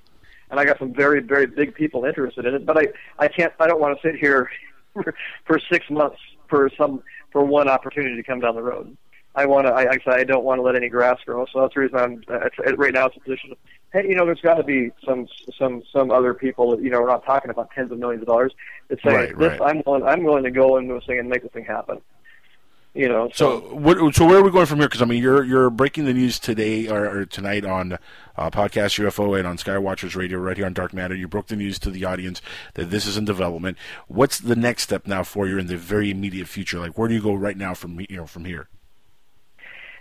and 0.50 0.58
I 0.58 0.64
got 0.64 0.78
some 0.78 0.92
very, 0.92 1.20
very 1.20 1.46
big 1.46 1.74
people 1.74 2.04
interested 2.04 2.44
in 2.44 2.54
it. 2.54 2.66
But 2.66 2.78
I, 2.78 2.86
I 3.18 3.28
can't. 3.28 3.52
I 3.60 3.68
don't 3.68 3.80
want 3.80 4.00
to 4.00 4.08
sit 4.08 4.18
here 4.18 4.50
for, 4.94 5.14
for 5.44 5.60
six 5.70 5.88
months 5.90 6.18
for 6.48 6.70
some 6.76 7.02
for 7.30 7.44
one 7.44 7.68
opportunity 7.68 8.16
to 8.16 8.22
come 8.22 8.40
down 8.40 8.56
the 8.56 8.62
road. 8.62 8.96
I 9.36 9.46
want 9.46 9.66
to. 9.66 9.72
I 9.72 9.82
actually 9.84 10.14
I 10.14 10.24
don't 10.24 10.44
want 10.44 10.58
to 10.58 10.62
let 10.62 10.74
any 10.76 10.88
grass 10.88 11.18
grow. 11.24 11.44
So 11.52 11.60
that's 11.60 11.74
the 11.74 11.80
reason 11.80 11.98
I'm 11.98 12.22
uh, 12.28 12.48
right 12.76 12.92
now. 12.94 13.06
It's 13.06 13.16
a 13.16 13.20
position 13.20 13.52
of 13.52 13.58
hey, 13.92 14.08
you 14.08 14.14
know, 14.14 14.24
there's 14.26 14.40
got 14.40 14.54
to 14.54 14.64
be 14.64 14.90
some 15.04 15.28
some 15.58 15.82
some 15.92 16.10
other 16.10 16.34
people. 16.34 16.70
that, 16.72 16.82
You 16.82 16.90
know, 16.90 17.00
we're 17.02 17.08
not 17.08 17.24
talking 17.24 17.50
about 17.50 17.70
tens 17.70 17.92
of 17.92 17.98
millions 17.98 18.22
of 18.22 18.28
dollars. 18.28 18.52
That 18.88 18.98
say 19.02 19.14
Right, 19.14 19.38
this. 19.38 19.60
right. 19.60 19.70
I'm 19.76 19.82
willing. 19.86 20.02
I'm 20.04 20.22
willing 20.24 20.44
to 20.44 20.50
go 20.50 20.78
into 20.78 20.94
this 20.94 21.04
thing 21.06 21.18
and 21.18 21.28
make 21.28 21.42
this 21.42 21.52
thing 21.52 21.64
happen. 21.64 22.00
You 22.94 23.10
know. 23.10 23.28
So, 23.34 23.58
what, 23.74 24.14
so 24.14 24.24
where 24.24 24.38
are 24.38 24.42
we 24.42 24.50
going 24.50 24.64
from 24.64 24.78
here? 24.78 24.88
Because 24.88 25.02
I 25.02 25.04
mean, 25.04 25.22
you're 25.22 25.44
you're 25.44 25.68
breaking 25.68 26.06
the 26.06 26.14
news 26.14 26.38
today 26.38 26.88
or, 26.88 27.04
or 27.06 27.26
tonight 27.26 27.66
on 27.66 27.98
uh, 28.38 28.50
podcast 28.50 28.98
UFO 29.04 29.36
and 29.38 29.46
on 29.46 29.58
Skywatchers 29.58 30.16
Radio 30.16 30.38
right 30.38 30.56
here 30.56 30.64
on 30.64 30.72
Dark 30.72 30.94
Matter. 30.94 31.14
You 31.14 31.28
broke 31.28 31.48
the 31.48 31.56
news 31.56 31.78
to 31.80 31.90
the 31.90 32.06
audience 32.06 32.40
that 32.72 32.88
this 32.88 33.04
is 33.06 33.18
in 33.18 33.26
development. 33.26 33.76
What's 34.08 34.38
the 34.38 34.56
next 34.56 34.84
step 34.84 35.06
now 35.06 35.24
for 35.24 35.46
you 35.46 35.58
in 35.58 35.66
the 35.66 35.76
very 35.76 36.10
immediate 36.10 36.48
future? 36.48 36.78
Like, 36.78 36.96
where 36.96 37.06
do 37.06 37.12
you 37.14 37.20
go 37.20 37.34
right 37.34 37.58
now 37.58 37.74
from 37.74 38.00
you 38.00 38.16
know 38.16 38.26
from 38.26 38.46
here? 38.46 38.68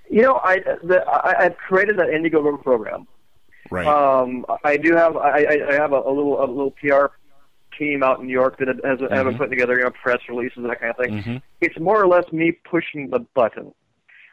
You 0.09 0.21
know, 0.21 0.35
I 0.43 0.59
the, 0.83 1.03
I 1.07 1.45
I've 1.45 1.57
created 1.57 1.97
that 1.97 2.07
Indiegogo 2.07 2.61
program. 2.61 3.07
Right. 3.71 3.87
Um, 3.87 4.45
I 4.63 4.77
do 4.77 4.95
have 4.95 5.17
I, 5.17 5.43
I 5.43 5.59
I 5.69 5.73
have 5.73 5.91
a, 5.91 5.99
a 5.99 6.11
little 6.11 6.43
a 6.43 6.45
little 6.45 6.71
PR 6.71 7.07
team 7.77 8.03
out 8.03 8.19
in 8.19 8.27
New 8.27 8.33
York 8.33 8.57
that 8.59 8.67
has 8.67 8.99
have 9.11 9.25
been 9.25 9.37
putting 9.37 9.51
together 9.51 9.77
you 9.77 9.83
know 9.83 9.91
press 9.91 10.19
releases 10.29 10.57
and 10.57 10.69
that 10.69 10.79
kind 10.79 10.91
of 10.91 10.97
thing. 10.97 11.23
Mhm. 11.23 11.41
It's 11.61 11.79
more 11.79 12.01
or 12.01 12.07
less 12.07 12.31
me 12.31 12.51
pushing 12.51 13.09
the 13.09 13.19
button. 13.19 13.73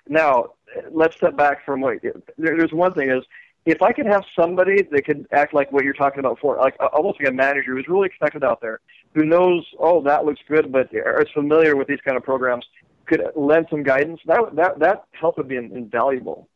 Now, 0.09 0.51
let's 0.90 1.16
step 1.16 1.36
back 1.36 1.65
from 1.65 1.81
what 1.81 2.03
there, 2.03 2.12
there's 2.36 2.73
one 2.73 2.93
thing 2.93 3.11
is 3.11 3.24
if 3.65 3.81
I 3.81 3.93
could 3.93 4.07
have 4.07 4.24
somebody 4.35 4.82
that 4.82 5.05
could 5.05 5.27
act 5.31 5.55
like 5.55 5.70
what 5.70 5.85
you're 5.85 5.93
talking 5.93 6.19
about 6.19 6.39
for, 6.40 6.57
like 6.57 6.74
almost 6.93 7.20
like 7.20 7.28
a 7.28 7.32
manager 7.32 7.77
who's 7.77 7.86
really 7.86 8.07
expected 8.07 8.43
out 8.43 8.61
there, 8.61 8.81
who 9.15 9.24
knows, 9.24 9.65
oh, 9.78 10.03
that 10.03 10.24
looks 10.24 10.40
good, 10.49 10.73
but 10.73 10.89
is 10.93 11.31
familiar 11.32 11.77
with 11.77 11.86
these 11.86 12.01
kind 12.05 12.16
of 12.16 12.24
programs, 12.24 12.66
could 13.07 13.23
lend 13.37 13.66
some 13.70 13.83
guidance. 13.83 14.20
That 14.27 14.55
that 14.55 14.79
that 14.79 15.05
help 15.12 15.39
would 15.39 15.49
be 15.49 15.57
invaluable. 15.57 16.49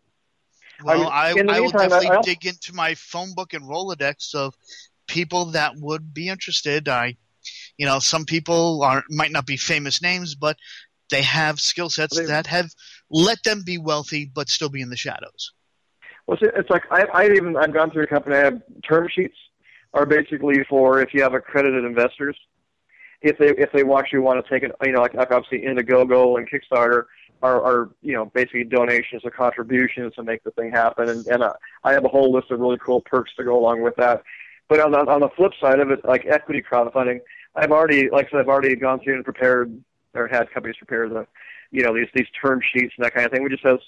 Well, 0.82 0.98
mean, 1.35 1.51
I, 1.51 1.56
I 1.56 1.60
will 1.60 1.70
definitely 1.70 2.10
I- 2.10 2.20
dig 2.23 2.47
into 2.47 2.74
my 2.74 2.94
phone 2.94 3.35
book 3.35 3.55
and 3.55 3.64
Rolodex 3.64 4.35
of 4.35 4.55
people 5.06 5.47
that 5.47 5.77
would 5.77 6.12
be 6.12 6.28
interested. 6.28 6.89
I, 6.89 7.16
you 7.78 7.86
know, 7.86 7.98
some 7.98 8.24
people 8.24 8.82
are 8.82 9.02
might 9.09 9.31
not 9.31 9.47
be 9.47 9.56
famous 9.56 10.02
names, 10.02 10.35
but 10.35 10.56
they 11.10 11.23
have 11.23 11.60
skill 11.60 11.89
sets 11.89 12.20
that 12.27 12.47
have 12.48 12.70
let 13.10 13.43
them 13.44 13.62
be 13.64 13.78
wealthy 13.78 14.31
but 14.32 14.48
still 14.48 14.68
be 14.68 14.82
in 14.82 14.90
the 14.90 14.97
shadows. 14.97 15.52
Well, 16.27 16.36
see, 16.39 16.48
it's 16.56 16.70
like 16.70 16.82
I, 16.90 17.06
I've 17.14 17.32
even 17.32 17.56
I've 17.56 17.73
gone 17.73 17.90
through 17.90 18.05
a 18.05 18.09
company. 18.09 18.36
I 18.36 18.44
have 18.44 18.62
term 18.86 19.09
sheets 19.10 19.36
are 19.94 20.06
basically 20.06 20.64
for 20.68 21.01
if 21.01 21.14
you 21.14 21.23
have 21.23 21.35
accredited 21.35 21.85
investors. 21.85 22.36
If 23.27 23.39
they 23.39 23.48
if 23.51 23.73
they 23.73 23.82
actually 23.82 24.20
want 24.20 24.44
to 24.44 24.51
take 24.51 24.62
it, 24.62 24.73
you 24.82 24.93
know, 24.93 25.01
like, 25.01 25.15
like 25.15 25.31
obviously 25.31 25.66
Indiegogo 25.66 26.39
and 26.39 26.48
Kickstarter 26.48 27.05
are, 27.43 27.62
are 27.62 27.90
you 28.03 28.15
know 28.15 28.27
basically 28.27 28.65
donations 28.65 29.23
or 29.24 29.31
contributions 29.31 30.15
to 30.15 30.23
make 30.23 30.43
the 30.44 30.51
thing 30.53 30.70
happen. 30.70 31.09
And, 31.09 31.27
and 31.27 31.43
uh, 31.43 31.53
I 31.85 31.93
have 31.93 32.05
a 32.05 32.09
whole 32.09 32.32
list 32.32 32.51
of 32.51 32.61
really 32.61 32.78
cool 32.78 33.01
perks 33.01 33.32
to 33.36 33.44
go 33.44 33.59
along 33.59 33.82
with 33.82 33.97
that. 33.97 34.23
But 34.69 34.81
on 34.81 34.93
the 34.93 34.98
on 34.98 35.20
the 35.20 35.28
flip 35.36 35.53
side 35.61 35.81
of 35.81 35.90
it, 35.90 36.05
like 36.05 36.27
equity 36.27 36.62
crowdfunding, 36.62 37.20
I've 37.55 37.73
already 37.73 38.11
like 38.11 38.27
I 38.27 38.31
said, 38.31 38.40
I've 38.40 38.48
already 38.48 38.74
gone 38.77 39.01
through 39.01 39.16
and 39.16 39.24
prepared 39.24 39.77
or 40.15 40.27
had 40.28 40.51
companies 40.51 40.77
prepare 40.77 41.09
the 41.09 41.27
you 41.70 41.82
know 41.82 41.94
these 41.94 42.09
these 42.15 42.27
term 42.40 42.61
sheets 42.73 42.94
and 42.97 43.05
that 43.05 43.15
kind 43.15 43.27
of 43.27 43.32
thing. 43.32 43.43
We 43.43 43.51
just 43.51 43.62
says 43.62 43.78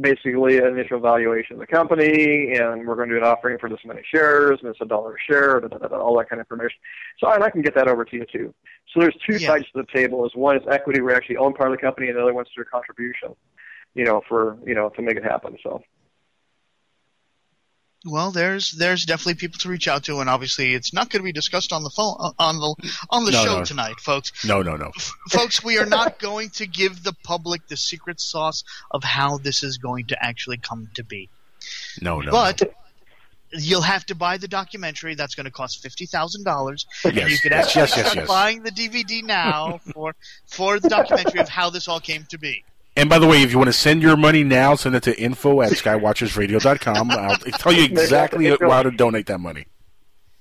basically 0.00 0.58
an 0.58 0.66
initial 0.66 1.00
valuation 1.00 1.54
of 1.54 1.60
the 1.60 1.66
company, 1.66 2.54
and 2.54 2.86
we're 2.86 2.94
going 2.94 3.08
to 3.08 3.14
do 3.14 3.18
an 3.18 3.24
offering 3.24 3.58
for 3.58 3.68
this 3.68 3.80
many 3.84 4.00
shares, 4.10 4.58
and 4.60 4.70
it's 4.70 4.80
a 4.80 4.86
dollar 4.86 5.16
a 5.16 5.20
share, 5.20 5.60
da, 5.60 5.68
da, 5.68 5.78
da, 5.78 5.88
da, 5.88 5.96
all 5.96 6.16
that 6.18 6.30
kind 6.30 6.40
of 6.40 6.46
information. 6.46 6.78
So 7.18 7.30
and 7.30 7.44
I 7.44 7.50
can 7.50 7.62
get 7.62 7.74
that 7.74 7.88
over 7.88 8.04
to 8.04 8.16
you 8.16 8.24
too. 8.30 8.54
So 8.92 9.00
there's 9.00 9.16
two 9.26 9.38
sides 9.38 9.64
to 9.72 9.82
the 9.82 9.86
table. 9.92 10.24
Is 10.24 10.34
one 10.34 10.56
is 10.56 10.62
equity, 10.70 11.00
we 11.00 11.12
actually 11.12 11.36
own 11.36 11.52
part 11.52 11.70
of 11.70 11.76
the 11.76 11.82
company, 11.82 12.08
and 12.08 12.16
the 12.16 12.22
other 12.22 12.34
one's 12.34 12.48
through 12.54 12.64
contribution, 12.64 13.34
you 13.94 14.04
know, 14.04 14.22
for 14.28 14.56
you 14.66 14.74
know 14.74 14.88
to 14.90 15.02
make 15.02 15.16
it 15.16 15.24
happen. 15.24 15.56
So 15.62 15.82
Well, 18.04 18.32
there's 18.32 18.72
there's 18.72 19.04
definitely 19.04 19.34
people 19.34 19.58
to 19.60 19.68
reach 19.68 19.86
out 19.86 20.04
to, 20.04 20.18
and 20.20 20.28
obviously 20.28 20.74
it's 20.74 20.92
not 20.92 21.08
going 21.08 21.20
to 21.20 21.24
be 21.24 21.32
discussed 21.32 21.72
on 21.72 21.84
the 21.84 21.90
phone 21.90 22.16
on 22.38 22.56
the 22.58 22.92
on 23.10 23.24
the 23.24 23.30
No, 23.30 23.44
show 23.44 23.58
no. 23.58 23.64
tonight, 23.64 24.00
folks. 24.00 24.44
No, 24.44 24.60
no, 24.62 24.76
no. 24.76 24.90
folks, 25.30 25.62
we 25.62 25.78
are 25.78 25.86
not 25.86 26.18
going 26.18 26.50
to 26.50 26.66
give 26.66 27.04
the 27.04 27.12
public 27.12 27.68
the 27.68 27.76
secret 27.76 28.20
sauce 28.20 28.64
of 28.90 29.04
how 29.04 29.38
this 29.38 29.62
is 29.62 29.78
going 29.78 30.06
to 30.06 30.24
actually 30.24 30.56
come 30.56 30.88
to 30.94 31.04
be. 31.04 31.28
No, 32.00 32.20
no. 32.20 32.32
but 32.32 32.62
you'll 33.52 33.82
have 33.82 34.04
to 34.06 34.16
buy 34.16 34.36
the 34.36 34.48
documentary. 34.48 35.14
That's 35.14 35.36
going 35.36 35.44
to 35.44 35.52
cost 35.52 35.80
fifty 35.80 36.06
thousand 36.06 36.44
dollars. 36.44 36.86
Yes, 37.04 37.30
you 37.30 37.38
could 37.38 37.52
yes, 37.52 37.66
actually 37.66 37.82
yes, 37.82 37.96
yes, 37.96 38.06
start 38.06 38.16
yes. 38.16 38.28
buying 38.28 38.62
the 38.64 38.72
DVD 38.72 39.22
now 39.22 39.78
for 39.92 40.16
for 40.46 40.80
the 40.80 40.88
documentary 40.88 41.40
of 41.40 41.48
how 41.48 41.70
this 41.70 41.86
all 41.86 42.00
came 42.00 42.26
to 42.30 42.38
be. 42.38 42.64
And 42.96 43.08
by 43.08 43.18
the 43.18 43.26
way, 43.26 43.42
if 43.42 43.50
you 43.52 43.58
want 43.58 43.68
to 43.68 43.72
send 43.72 44.02
your 44.02 44.16
money 44.16 44.44
now, 44.44 44.74
send 44.74 44.94
it 44.94 45.02
to 45.04 45.18
info 45.18 45.62
at 45.62 45.72
skywatchersradio.com. 45.72 47.10
I'll 47.10 47.36
tell 47.38 47.72
you 47.72 47.84
exactly 47.84 48.54
how 48.60 48.82
to 48.82 48.90
donate 48.90 49.26
that 49.26 49.38
money. 49.38 49.66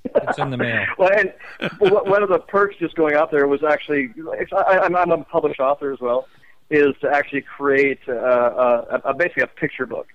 It's 0.04 0.38
in 0.38 0.50
the 0.50 0.58
mail. 0.58 0.84
well, 0.98 1.12
and 1.18 1.34
one 1.80 2.10
one 2.10 2.24
of 2.24 2.30
the 2.30 2.40
perks 2.40 2.76
just 2.78 2.96
going 2.96 3.16
out 3.16 3.32
there 3.32 3.48
was 3.48 3.64
actually 3.64 4.12
it's- 4.40 4.52
I, 4.52 4.80
I'm, 4.80 4.96
I'm 4.96 5.12
a 5.12 5.24
published 5.24 5.60
author 5.60 5.94
as 5.94 6.00
well, 6.00 6.28
is 6.70 6.96
to 7.02 7.10
actually 7.10 7.42
create 7.42 8.00
uh, 8.10 8.14
a, 8.14 9.02
a, 9.06 9.14
basically 9.14 9.44
a 9.44 9.48
picture 9.48 9.86
book 9.86 10.08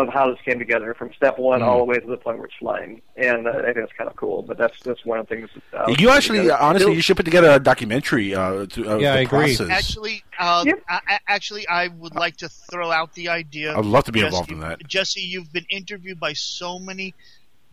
of 0.00 0.08
how 0.08 0.30
this 0.30 0.38
came 0.44 0.58
together 0.58 0.94
from 0.94 1.12
step 1.14 1.38
one 1.38 1.60
Mm. 1.60 1.66
all 1.66 1.78
the 1.78 1.84
way 1.84 1.98
to 1.98 2.06
the 2.06 2.16
point 2.16 2.38
where 2.38 2.46
it's 2.46 2.54
flying, 2.58 3.02
and 3.16 3.46
uh, 3.46 3.50
I 3.50 3.62
think 3.64 3.76
it's 3.78 3.92
kind 3.92 4.08
of 4.10 4.16
cool. 4.16 4.42
But 4.42 4.58
that's 4.58 4.80
that's 4.82 5.04
one 5.04 5.18
of 5.18 5.28
the 5.28 5.34
things. 5.36 5.50
That, 5.72 5.88
uh, 5.88 5.94
You 5.98 6.10
actually, 6.10 6.38
together. 6.40 6.58
honestly, 6.60 6.84
Still- 6.84 6.94
you 6.94 7.02
should 7.02 7.16
put 7.16 7.24
together 7.26 7.50
a 7.50 7.58
documentary. 7.60 8.34
Uh, 8.34 8.66
to, 8.66 8.84
of 8.88 9.00
the 9.00 9.26
Process. 9.28 9.68
Actually, 9.70 10.22
uh, 10.38 10.64
I, 10.88 11.00
I- 11.08 11.18
actually, 11.28 11.66
I 11.68 11.88
would 11.88 12.14
like 12.14 12.36
to 12.38 12.48
throw 12.48 12.90
out 12.90 13.12
the 13.14 13.28
idea. 13.28 13.76
I'd 13.76 13.84
love 13.84 14.04
to 14.04 14.12
be 14.12 14.20
Jesse- 14.20 14.26
involved 14.28 14.50
in 14.52 14.60
that. 14.60 14.86
Jesse, 14.86 15.20
you've 15.20 15.52
been 15.52 15.66
interviewed 15.70 16.18
by 16.20 16.32
so 16.32 16.78
many 16.78 17.14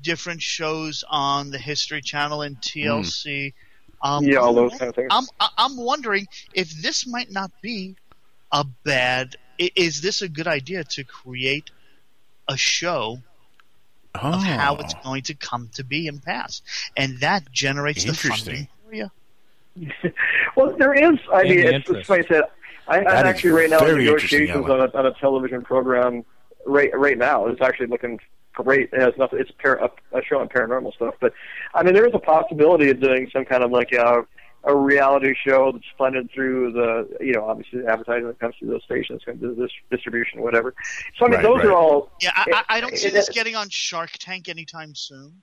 different 0.01 0.41
shows 0.41 1.03
on 1.09 1.51
the 1.51 1.57
History 1.57 2.01
Channel 2.01 2.41
and 2.43 2.55
TLC. 2.61 3.53
Um, 4.01 4.23
Yeah, 4.23 4.37
all 4.37 4.49
I'm 4.49 4.55
those 4.55 4.71
kind 4.79 4.89
of 4.89 4.95
things. 4.95 5.07
I'm 5.11 5.25
I- 5.39 5.49
I'm 5.57 5.75
wondering 5.75 6.27
if 6.53 6.69
this 6.81 7.05
might 7.05 7.31
not 7.31 7.51
be 7.61 7.95
a 8.51 8.63
bad. 8.85 9.35
Is 9.57 10.01
this 10.01 10.21
a 10.21 10.29
good 10.29 10.47
idea 10.47 10.85
to 10.85 11.03
create 11.03 11.69
a 12.49 12.57
show 12.57 13.19
Oh. 14.15 14.33
of 14.33 14.41
how 14.43 14.75
it's 14.77 14.95
going 15.03 15.21
to 15.21 15.35
come 15.35 15.69
to 15.75 15.83
be 15.83 16.07
and 16.07 16.21
pass, 16.21 16.61
and 16.97 17.19
that 17.19 17.49
generates 17.51 18.03
the 18.05 18.13
funding 18.15 18.67
for 18.87 18.95
you. 18.95 19.09
Well, 20.55 20.75
there 20.77 20.93
is. 20.93 21.17
I 21.31 21.41
And 21.41 21.49
mean, 21.49 21.59
it's, 21.59 21.71
interest. 21.73 21.99
it's 21.99 22.07
funny 22.07 22.23
I 22.25 22.27
said. 22.27 22.43
I, 22.87 22.97
I'm 23.01 23.25
actually 23.27 23.51
right 23.51 23.69
now 23.69 23.85
in 23.85 23.99
negotiations 23.99 24.65
on 24.67 24.81
a, 24.81 24.97
on 24.97 25.05
a 25.05 25.13
television 25.13 25.61
program. 25.61 26.25
Right, 26.65 26.89
right 26.97 27.17
now, 27.19 27.45
it's 27.45 27.61
actually 27.61 27.85
looking 27.87 28.19
great. 28.53 28.89
It 28.91 28.99
has 28.99 29.13
nothing. 29.17 29.39
It's 29.39 29.51
par- 29.51 29.77
a, 29.77 30.17
a 30.17 30.23
show 30.23 30.39
on 30.39 30.49
paranormal 30.49 30.93
stuff, 30.95 31.13
but 31.21 31.31
I 31.75 31.83
mean, 31.83 31.93
there 31.93 32.07
is 32.07 32.13
a 32.15 32.19
possibility 32.19 32.89
of 32.89 32.99
doing 32.99 33.29
some 33.31 33.45
kind 33.45 33.63
of 33.63 33.69
like 33.71 33.91
a, 33.93 34.25
a 34.65 34.75
reality 34.75 35.33
show 35.45 35.71
that's 35.71 35.85
funded 35.97 36.29
through 36.33 36.73
the, 36.73 37.07
you 37.23 37.31
know, 37.33 37.45
obviously 37.45 37.81
the 37.81 37.87
advertising 37.87 38.27
that 38.27 38.39
comes 38.39 38.55
through 38.59 38.69
those 38.69 38.83
stations, 38.83 39.21
and 39.27 39.39
the 39.39 39.49
this 39.53 39.71
distribution, 39.89 40.41
whatever. 40.41 40.73
So 41.17 41.25
I 41.25 41.29
mean, 41.29 41.37
Right, 41.37 41.43
those 41.43 41.57
right. 41.59 41.65
are 41.67 41.73
all. 41.73 42.11
Yeah, 42.21 42.31
I, 42.35 42.45
I, 42.69 42.77
I 42.77 42.81
don't 42.81 42.97
see 42.97 43.07
it- 43.07 43.13
this 43.13 43.29
it- 43.29 43.33
getting 43.35 43.55
on 43.55 43.69
Shark 43.69 44.11
Tank 44.19 44.49
anytime 44.49 44.93
soon. 44.95 45.41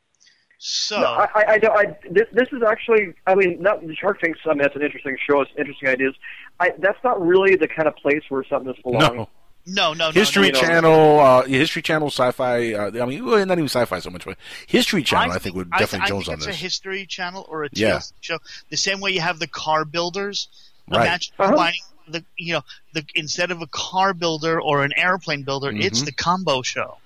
So 0.58 1.00
No, 1.00 1.06
I, 1.08 1.28
I, 1.34 1.44
I, 1.54 1.58
don't- 1.58 1.76
I 1.76 1.98
this, 2.10 2.24
this 2.32 2.48
is 2.52 2.62
actually, 2.66 3.12
I 3.26 3.34
mean, 3.34 3.60
not 3.60 3.86
the 3.86 3.94
Shark 3.94 4.20
Tank. 4.20 4.36
I 4.44 4.48
mean, 4.50 4.58
that's 4.58 4.74
an 4.76 4.82
interesting 4.82 5.16
show. 5.28 5.40
It's 5.42 5.50
interesting 5.58 5.88
ideas. 5.88 6.14
I, 6.60 6.72
that's 6.78 7.02
not 7.04 7.20
really 7.24 7.56
the 7.56 7.68
kind 7.68 7.86
of 7.88 7.96
place 7.96 8.22
where 8.30 8.42
something 8.44 8.72
this 8.72 8.82
belongs. 8.82 9.14
No. 9.16 9.28
No, 9.66 9.92
no, 9.92 10.06
no, 10.06 10.10
History 10.12 10.50
no, 10.50 10.60
no. 10.60 10.66
Channel, 10.66 11.20
uh, 11.20 11.42
History 11.44 11.82
Channel, 11.82 12.08
Sci-Fi. 12.08 12.74
Uh, 12.74 13.02
I 13.02 13.06
mean, 13.06 13.24
well, 13.24 13.44
not 13.44 13.58
even 13.58 13.68
Sci-Fi 13.68 13.98
so 13.98 14.10
much, 14.10 14.24
but 14.24 14.38
History 14.66 15.02
Channel. 15.02 15.32
I, 15.32 15.38
think 15.38 15.56
would 15.56 15.70
definitely 15.70 16.06
I 16.06 16.08
Jones 16.08 16.24
think 16.26 16.32
on 16.34 16.38
it's 16.38 16.46
this. 16.46 16.54
a 16.56 16.58
History 16.58 17.06
Channel 17.06 17.46
or 17.48 17.64
a 17.64 17.70
TLC 17.70 17.78
Yeah. 17.80 18.00
show. 18.20 18.38
The 18.70 18.76
same 18.76 19.00
way 19.00 19.10
you 19.10 19.20
have 19.20 19.38
the 19.38 19.46
car 19.48 19.84
builders. 19.84 20.48
Right. 20.88 21.02
Imagine 21.06 21.32
Uh-huh. 21.38 21.50
combining 21.50 21.80
the 22.08 22.24
you 22.36 22.52
know 22.52 22.62
the 22.92 23.04
instead 23.16 23.50
of 23.50 23.60
a 23.60 23.66
car 23.66 24.14
builder 24.14 24.60
or 24.60 24.84
an 24.84 24.92
airplane 24.96 25.42
builder, 25.42 25.72
it's 25.74 26.02
Mhm. 26.02 26.04
the 26.06 26.12
combo 26.12 26.62
show. 26.62 26.98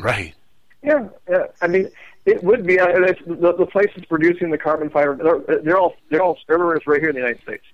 Right. 0.00 0.34
Yeah, 0.82 1.08
yeah. 1.30 1.44
I 1.62 1.68
mean, 1.68 1.88
it 2.26 2.42
would 2.42 2.66
be. 2.66 2.78
Uh, 2.80 2.88
it's, 2.88 3.20
the, 3.26 3.52
the 3.52 3.66
place 3.66 3.88
that's 3.94 4.06
producing 4.08 4.50
the 4.50 4.58
carbon 4.58 4.90
fiber. 4.90 5.16
They're, 5.46 5.60
they're 5.60 5.78
all. 5.78 5.94
They're 6.10 6.22
all. 6.22 6.36
Everywhere 6.48 6.80
right 6.86 7.00
here 7.00 7.10
in 7.10 7.14
the 7.14 7.20
United 7.20 7.42
States. 7.42 7.64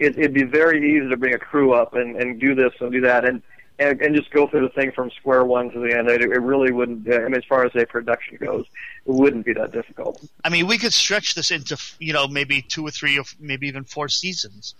It, 0.00 0.18
it'd 0.18 0.34
be 0.34 0.44
very 0.44 0.78
easy 0.96 1.08
to 1.08 1.16
bring 1.16 1.34
a 1.34 1.38
crew 1.38 1.72
up 1.74 1.94
and, 1.94 2.16
and 2.16 2.40
do 2.40 2.54
this 2.54 2.72
and 2.80 2.90
do 2.90 3.02
that 3.02 3.24
and, 3.26 3.42
and 3.80 4.00
and 4.02 4.14
just 4.14 4.30
go 4.30 4.46
through 4.46 4.60
the 4.60 4.68
thing 4.68 4.92
from 4.92 5.10
square 5.10 5.44
one 5.44 5.70
to 5.70 5.80
the 5.80 5.96
end. 5.96 6.08
It, 6.08 6.20
it 6.20 6.26
really 6.40 6.70
wouldn't. 6.70 7.12
I 7.12 7.20
mean, 7.20 7.34
as 7.34 7.44
far 7.44 7.64
as 7.64 7.74
a 7.74 7.86
production 7.86 8.36
goes, 8.40 8.66
it 9.06 9.12
wouldn't 9.12 9.46
be 9.46 9.54
that 9.54 9.72
difficult. 9.72 10.22
I 10.44 10.50
mean, 10.50 10.66
we 10.66 10.78
could 10.78 10.92
stretch 10.92 11.34
this 11.34 11.50
into 11.50 11.76
you 11.98 12.12
know 12.12 12.28
maybe 12.28 12.62
two 12.62 12.86
or 12.86 12.90
three 12.90 13.18
or 13.18 13.24
maybe 13.40 13.66
even 13.66 13.84
four 13.84 14.08
seasons, 14.08 14.74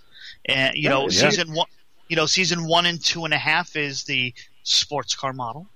and 0.45 0.77
you 0.77 0.89
know 0.89 1.03
Yeah. 1.05 1.31
season 1.31 1.55
one, 1.55 1.67
you 2.09 2.17
know 2.17 2.27
season 2.27 2.67
one 2.67 2.87
and 2.87 3.03
two 3.03 3.25
and 3.25 3.35
a 3.35 3.39
half 3.39 3.75
is 3.75 4.05
the 4.05 4.35
sports 4.63 5.17
car 5.17 5.33
model. 5.33 5.67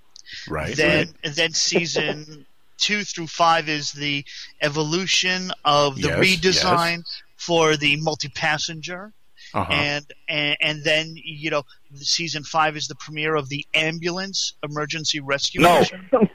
Right. 0.49 0.77
Then 0.77 1.15
then 1.23 1.53
season 1.53 2.47
two 2.77 3.05
through 3.05 3.29
five 3.29 3.69
is 3.69 3.93
the 3.93 4.25
evolution 4.61 5.51
of 5.65 5.97
the 5.97 6.09
Yes, 6.09 6.19
redesign 6.19 7.05
for 7.37 7.77
the 7.77 7.97
multi-passenger. 7.97 9.13
Uh-huh. 9.53 9.73
And, 9.73 10.05
and 10.29 10.57
and 10.61 10.85
then 10.85 11.15
you 11.15 11.51
know 11.51 11.63
the 11.84 11.84
season 11.99 12.43
five 12.45 12.77
is 12.77 12.87
the 12.89 12.95
premiere 12.97 13.35
of 13.35 13.49
the 13.49 13.65
ambulance 13.75 14.55
emergency 14.63 15.21
rescue 15.21 15.61
No. 15.61 15.79
mission. 15.81 16.09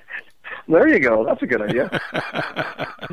There 0.67 0.87
you 0.87 0.99
go. 0.99 1.25
That's 1.25 1.41
a 1.41 1.47
good 1.47 1.61
idea. 1.63 1.89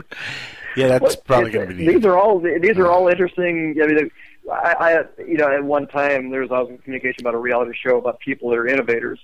Yeah, 0.77 0.89
that's 0.89 1.03
Well, 1.03 1.17
probably 1.25 1.51
going 1.51 1.69
to 1.71 1.75
be 1.75 1.87
neat. 1.87 1.95
These 1.95 2.05
are 2.05 2.19
all 2.19 2.39
these 2.39 2.77
are 2.77 2.89
all 2.91 3.09
interesting. 3.09 3.77
I 3.83 3.87
mean, 3.87 4.11
I, 4.53 4.75
I 4.79 5.23
you 5.23 5.39
know 5.39 5.49
at 5.51 5.65
one 5.65 5.87
time 5.87 6.29
there 6.31 6.43
was 6.43 6.51
I 6.53 6.61
was 6.61 6.79
communication 6.85 7.23
about 7.23 7.35
a 7.35 7.39
reality 7.39 7.73
show 7.75 7.97
about 7.97 8.21
people 8.21 8.51
that 8.51 8.59
are 8.59 8.67
innovators. 8.67 9.19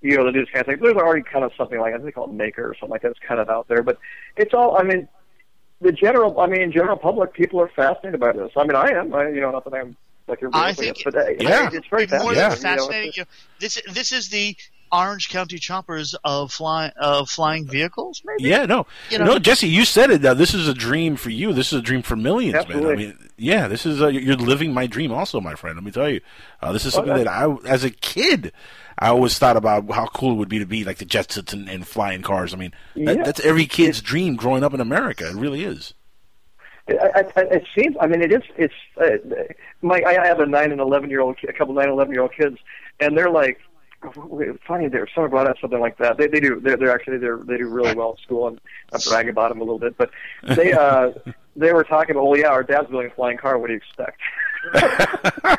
You 0.00 0.16
know, 0.16 0.24
that 0.26 0.32
do 0.32 0.40
this 0.40 0.48
kind 0.52 0.60
of 0.60 0.66
thing. 0.66 0.78
There's 0.80 0.96
already 0.96 1.22
kind 1.22 1.44
of 1.44 1.50
something 1.56 1.80
like 1.80 1.92
I 1.92 1.96
think 1.96 2.04
they 2.04 2.12
call 2.12 2.30
it 2.30 2.32
Maker 2.34 2.68
or 2.68 2.74
something 2.74 2.90
like 2.90 3.02
that. 3.02 3.10
It's 3.10 3.20
kind 3.26 3.40
of 3.40 3.48
out 3.48 3.66
there, 3.68 3.82
but 3.82 3.98
it's 4.36 4.54
all. 4.54 4.76
I 4.76 4.84
mean, 4.84 5.08
the 5.80 5.90
general. 5.90 6.38
I 6.38 6.46
mean, 6.46 6.70
general 6.70 6.96
public 6.96 7.32
people 7.32 7.60
are 7.60 7.68
fascinated 7.74 8.20
by 8.20 8.30
this. 8.32 8.52
I 8.56 8.62
mean, 8.62 8.76
I 8.76 8.90
am. 8.90 9.12
I, 9.12 9.28
you 9.28 9.40
know, 9.40 9.50
not 9.50 9.64
that 9.64 9.74
I'm 9.74 9.96
like 10.28 10.38
everybody 10.38 10.64
I 10.64 10.68
else, 10.68 10.76
think 10.78 10.96
guess, 10.96 11.04
but 11.04 11.14
uh, 11.16 11.28
Yeah. 11.40 11.70
it's 11.72 11.86
very 11.88 12.06
more 12.06 12.34
fascinating. 12.34 12.34
than 12.34 12.50
you 12.50 12.56
fascinating. 12.56 13.12
you 13.16 13.22
know, 13.22 13.26
this 13.60 13.82
this 13.92 14.12
is 14.12 14.28
the 14.30 14.56
Orange 14.94 15.30
County 15.30 15.58
choppers 15.58 16.14
of 16.22 16.52
flying 16.52 16.92
of 17.00 17.30
flying 17.30 17.66
vehicles. 17.66 18.20
Maybe. 18.26 18.50
Yeah, 18.50 18.66
no, 18.66 18.86
You 19.10 19.18
know- 19.18 19.24
no, 19.24 19.38
Jesse, 19.38 19.66
you 19.66 19.86
said 19.86 20.10
it. 20.10 20.22
Uh, 20.24 20.34
this 20.34 20.52
is 20.52 20.68
a 20.68 20.74
dream 20.74 21.16
for 21.16 21.30
you. 21.30 21.54
This 21.54 21.72
is 21.72 21.78
a 21.78 21.82
dream 21.82 22.02
for 22.02 22.14
millions, 22.14 22.68
man. 22.68 22.84
I 22.86 22.94
mean, 22.94 23.18
yeah, 23.38 23.68
this 23.68 23.86
is 23.86 24.02
uh, 24.02 24.08
you're 24.08 24.36
living 24.36 24.74
my 24.74 24.86
dream, 24.86 25.10
also, 25.10 25.40
my 25.40 25.54
friend. 25.54 25.76
Let 25.76 25.84
me 25.84 25.92
tell 25.92 26.10
you, 26.10 26.20
uh, 26.60 26.72
this 26.72 26.84
is 26.84 26.92
something 26.92 27.12
Okay. 27.14 27.24
that 27.24 27.30
I, 27.30 27.56
as 27.66 27.84
a 27.84 27.90
kid, 27.90 28.52
I 28.98 29.08
always 29.08 29.38
thought 29.38 29.56
about 29.56 29.90
how 29.90 30.06
cool 30.08 30.32
it 30.32 30.36
would 30.36 30.50
be 30.50 30.58
to 30.58 30.66
be 30.66 30.84
like 30.84 30.98
the 30.98 31.06
Jetsons 31.06 31.54
and, 31.54 31.70
and 31.70 31.88
flying 31.88 32.20
cars. 32.20 32.52
I 32.52 32.58
mean, 32.58 32.72
that, 32.94 33.24
that's 33.24 33.40
every 33.40 33.64
kid's 33.64 34.02
dream 34.02 34.36
growing 34.36 34.62
up 34.62 34.74
in 34.74 34.80
America. 34.82 35.26
It 35.30 35.36
really 35.36 35.64
is. 35.64 35.94
I, 36.88 37.24
I, 37.36 37.40
it 37.42 37.66
seems. 37.74 37.96
I 38.00 38.06
mean, 38.06 38.22
it 38.22 38.32
is. 38.32 38.42
It's 38.56 38.74
uh, 39.00 39.44
my. 39.82 40.02
I 40.04 40.26
have 40.26 40.40
a 40.40 40.46
nine 40.46 40.72
and 40.72 40.80
eleven 40.80 41.10
year 41.10 41.20
old, 41.20 41.36
a 41.48 41.52
couple 41.52 41.74
nine 41.74 41.84
and 41.84 41.92
eleven 41.92 42.12
year 42.12 42.22
old 42.22 42.32
kids, 42.34 42.58
and 42.98 43.16
they're 43.16 43.30
like, 43.30 43.60
funny. 44.66 44.88
There, 44.88 45.06
someone 45.14 45.30
brought 45.30 45.46
up 45.48 45.58
something 45.60 45.80
like 45.80 45.98
that. 45.98 46.18
They, 46.18 46.26
they 46.26 46.40
do. 46.40 46.60
They're, 46.60 46.76
they're 46.76 46.92
actually 46.92 47.18
they're 47.18 47.38
they 47.38 47.58
do 47.58 47.68
really 47.68 47.94
well 47.94 48.12
in 48.12 48.16
school, 48.18 48.48
and 48.48 48.60
I 48.92 48.98
brag 49.08 49.28
about 49.28 49.50
them 49.50 49.60
a 49.60 49.64
little 49.64 49.78
bit. 49.78 49.96
But 49.96 50.10
they 50.56 50.72
uh 50.78 51.12
they 51.54 51.72
were 51.72 51.84
talking 51.84 52.16
about, 52.16 52.26
well, 52.26 52.38
yeah, 52.38 52.48
our 52.48 52.64
dad's 52.64 52.88
building 52.88 53.10
a 53.10 53.14
flying 53.14 53.38
car. 53.38 53.58
What 53.58 53.68
do 53.68 53.74
you 53.74 53.78
expect? 53.78 54.20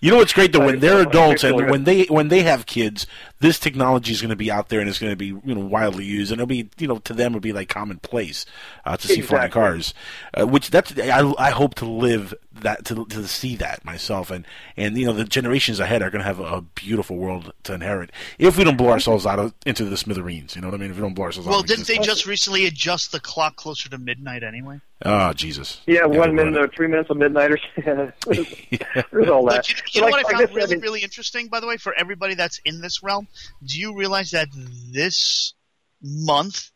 You 0.00 0.10
know 0.10 0.16
what's 0.16 0.32
great 0.32 0.52
though 0.52 0.64
when 0.64 0.80
they're 0.80 1.00
adults 1.00 1.44
and 1.44 1.70
when 1.70 1.84
they 1.84 2.04
when 2.04 2.28
they 2.28 2.42
have 2.42 2.66
kids, 2.66 3.06
this 3.44 3.58
technology 3.58 4.10
is 4.10 4.22
going 4.22 4.30
to 4.30 4.36
be 4.36 4.50
out 4.50 4.70
there 4.70 4.80
and 4.80 4.88
it's 4.88 4.98
going 4.98 5.12
to 5.12 5.16
be 5.16 5.26
you 5.26 5.54
know 5.54 5.60
widely 5.60 6.02
used 6.02 6.32
and 6.32 6.40
it'll 6.40 6.46
be 6.46 6.70
you 6.78 6.88
know 6.88 6.96
to 7.00 7.12
them 7.12 7.32
it'll 7.32 7.40
be 7.40 7.52
like 7.52 7.68
commonplace 7.68 8.46
uh, 8.86 8.96
to 8.96 9.06
see 9.06 9.20
flying 9.20 9.50
cars, 9.50 9.92
uh, 10.32 10.46
which 10.46 10.70
that's 10.70 10.98
I, 10.98 11.30
I 11.38 11.50
hope 11.50 11.74
to 11.74 11.84
live 11.84 12.32
that 12.54 12.86
to 12.86 13.04
to 13.06 13.28
see 13.28 13.54
that 13.56 13.84
myself 13.84 14.30
and 14.30 14.46
and 14.78 14.96
you 14.96 15.04
know 15.04 15.12
the 15.12 15.24
generations 15.24 15.78
ahead 15.78 16.00
are 16.02 16.08
going 16.10 16.20
to 16.20 16.26
have 16.26 16.40
a, 16.40 16.44
a 16.44 16.60
beautiful 16.62 17.16
world 17.16 17.52
to 17.64 17.74
inherit 17.74 18.10
if 18.38 18.56
we 18.56 18.64
don't 18.64 18.78
blow 18.78 18.90
ourselves 18.90 19.26
out 19.26 19.38
of, 19.38 19.52
into 19.66 19.84
the 19.84 19.96
smithereens. 19.96 20.56
You 20.56 20.62
know 20.62 20.68
what 20.68 20.74
I 20.74 20.78
mean? 20.78 20.90
If 20.90 20.96
we 20.96 21.02
don't 21.02 21.14
blow 21.14 21.26
ourselves 21.26 21.46
Well, 21.46 21.58
out. 21.58 21.64
of 21.64 21.68
didn't 21.68 21.86
they 21.86 21.98
just 21.98 22.24
recently 22.26 22.64
adjust 22.66 23.12
the 23.12 23.20
clock 23.20 23.56
closer 23.56 23.90
to 23.90 23.98
midnight 23.98 24.42
anyway? 24.42 24.80
Oh 25.04 25.32
Jesus! 25.34 25.80
Yeah, 25.86 26.06
they 26.06 26.16
one 26.18 26.34
minute 26.34 26.56
or 26.56 26.68
three 26.68 26.86
minutes 26.86 27.10
of 27.10 27.18
midnighters. 27.18 27.60
There's 27.76 29.28
all 29.28 29.44
that. 29.46 29.56
But 29.56 29.68
you, 29.68 29.76
you 29.92 30.00
know 30.00 30.06
Like- 30.06 30.24
what 30.24 30.34
I 30.34 30.38
like 30.38 30.48
found 30.48 30.48
said, 30.48 30.54
really, 30.56 30.74
mean, 30.76 30.82
really 30.82 31.00
interesting, 31.00 31.48
by 31.48 31.60
the 31.60 31.66
way, 31.66 31.76
for 31.76 31.92
everybody 31.94 32.34
that's 32.34 32.60
in 32.64 32.80
this 32.80 33.02
realm? 33.02 33.26
Do 33.64 33.78
you 33.78 33.94
realize 33.96 34.30
that 34.30 34.48
this 34.52 35.54
month 36.00 36.70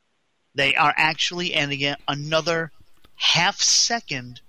they 0.54 0.74
are 0.74 0.94
actually 0.96 1.54
adding 1.54 1.80
in 1.80 1.96
another 2.06 2.72
half 3.14 3.60
second 3.60 4.40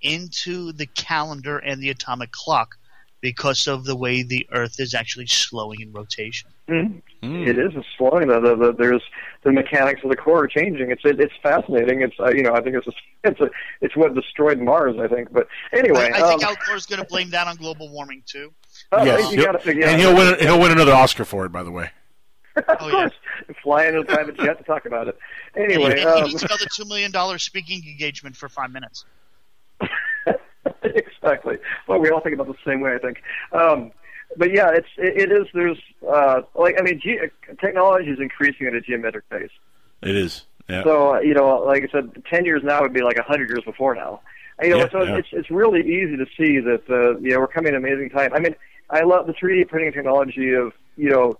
into 0.00 0.72
the 0.72 0.86
calendar 0.86 1.58
and 1.58 1.82
the 1.82 1.90
atomic 1.90 2.32
clock 2.32 2.76
because 3.24 3.66
of 3.66 3.86
the 3.86 3.96
way 3.96 4.22
the 4.22 4.46
Earth 4.52 4.78
is 4.78 4.92
actually 4.92 5.26
slowing 5.26 5.80
in 5.80 5.90
rotation? 5.92 6.50
Mhm. 6.68 7.00
It 7.22 7.58
is 7.58 7.72
it's 7.74 7.86
slowing. 7.96 8.28
The, 8.28 8.38
the, 8.38 8.54
the, 8.54 8.72
there's 8.74 9.02
the 9.44 9.50
mechanics 9.50 10.02
of 10.04 10.10
the 10.10 10.16
core 10.16 10.44
are 10.44 10.46
changing. 10.46 10.90
It's 10.90 11.00
it, 11.06 11.18
it's 11.18 11.32
fascinating. 11.42 12.02
It's 12.02 12.14
uh, 12.20 12.28
you 12.28 12.42
know 12.42 12.52
I 12.52 12.60
think 12.60 12.76
it's 12.76 12.86
a, 12.86 12.92
it's 13.24 13.40
a, 13.40 13.48
it's 13.80 13.96
what 13.96 14.14
destroyed 14.14 14.60
Mars. 14.60 14.96
I 15.00 15.08
think. 15.08 15.32
But 15.32 15.48
anyway, 15.72 16.10
I, 16.12 16.18
I 16.18 16.28
think 16.28 16.44
um, 16.44 16.50
Al 16.50 16.56
Gore's 16.66 16.84
going 16.84 17.00
to 17.00 17.06
blame 17.06 17.30
that 17.30 17.46
on 17.48 17.56
global 17.56 17.88
warming 17.88 18.22
too. 18.26 18.52
oh, 18.92 19.02
Yes, 19.02 19.32
you 19.32 19.42
gotta 19.42 19.58
figure 19.58 19.86
and 19.86 19.98
he'll 19.98 20.14
win 20.14 20.38
he'll 20.38 20.60
win 20.60 20.72
another 20.72 20.92
Oscar 20.92 21.24
for 21.24 21.46
it. 21.46 21.48
By 21.50 21.62
the 21.62 21.72
way. 21.72 21.90
of 22.56 22.78
course, 22.78 23.12
flying 23.62 23.94
in 23.94 24.00
a 24.00 24.04
private 24.04 24.36
jet 24.36 24.58
to 24.58 24.64
talk 24.64 24.84
about 24.84 25.08
it. 25.08 25.18
Anyway, 25.56 25.92
and 25.92 25.98
he 25.98 26.04
um, 26.04 26.24
needs 26.24 26.42
another 26.42 26.66
two 26.76 26.84
million 26.84 27.10
dollar 27.10 27.38
speaking 27.38 27.82
engagement 27.88 28.36
for 28.36 28.50
five 28.50 28.70
minutes. 28.70 29.06
exactly. 30.82 31.58
Well, 31.86 31.98
we 31.98 32.10
all 32.10 32.20
think 32.20 32.34
about 32.34 32.48
it 32.48 32.56
the 32.64 32.70
same 32.70 32.80
way, 32.80 32.94
I 32.94 32.98
think. 32.98 33.22
Um, 33.52 33.92
but 34.36 34.52
yeah, 34.52 34.70
it's 34.70 34.88
it, 34.96 35.30
it 35.30 35.32
is. 35.32 35.46
There's 35.54 35.78
uh, 36.08 36.42
like 36.54 36.76
I 36.78 36.82
mean, 36.82 37.00
ge- 37.00 37.30
technology 37.60 38.10
is 38.10 38.18
increasing 38.20 38.66
at 38.66 38.74
a 38.74 38.80
geometric 38.80 39.28
pace. 39.30 39.50
It 40.02 40.16
is. 40.16 40.44
Yeah. 40.68 40.82
So 40.82 41.14
uh, 41.14 41.20
you 41.20 41.34
know, 41.34 41.58
like 41.58 41.84
I 41.84 41.88
said, 41.92 42.10
ten 42.28 42.44
years 42.44 42.62
now 42.64 42.80
would 42.82 42.92
be 42.92 43.02
like 43.02 43.16
a 43.18 43.22
hundred 43.22 43.50
years 43.50 43.64
before 43.64 43.94
now. 43.94 44.20
You 44.62 44.70
know, 44.70 44.78
Yeah, 44.78 44.90
so 44.90 45.02
yeah. 45.02 45.16
it's 45.16 45.28
it's 45.32 45.50
really 45.50 45.80
easy 45.80 46.16
to 46.16 46.26
see 46.36 46.60
that 46.60 46.82
uh, 46.88 47.18
you 47.18 47.30
know 47.30 47.40
we're 47.40 47.48
coming 47.48 47.74
an 47.74 47.76
amazing 47.76 48.10
time. 48.10 48.32
I 48.32 48.38
mean, 48.38 48.54
I 48.90 49.02
love 49.02 49.26
the 49.26 49.32
3D 49.34 49.68
printing 49.68 49.92
technology 49.92 50.52
of 50.52 50.72
you 50.96 51.10
know 51.10 51.38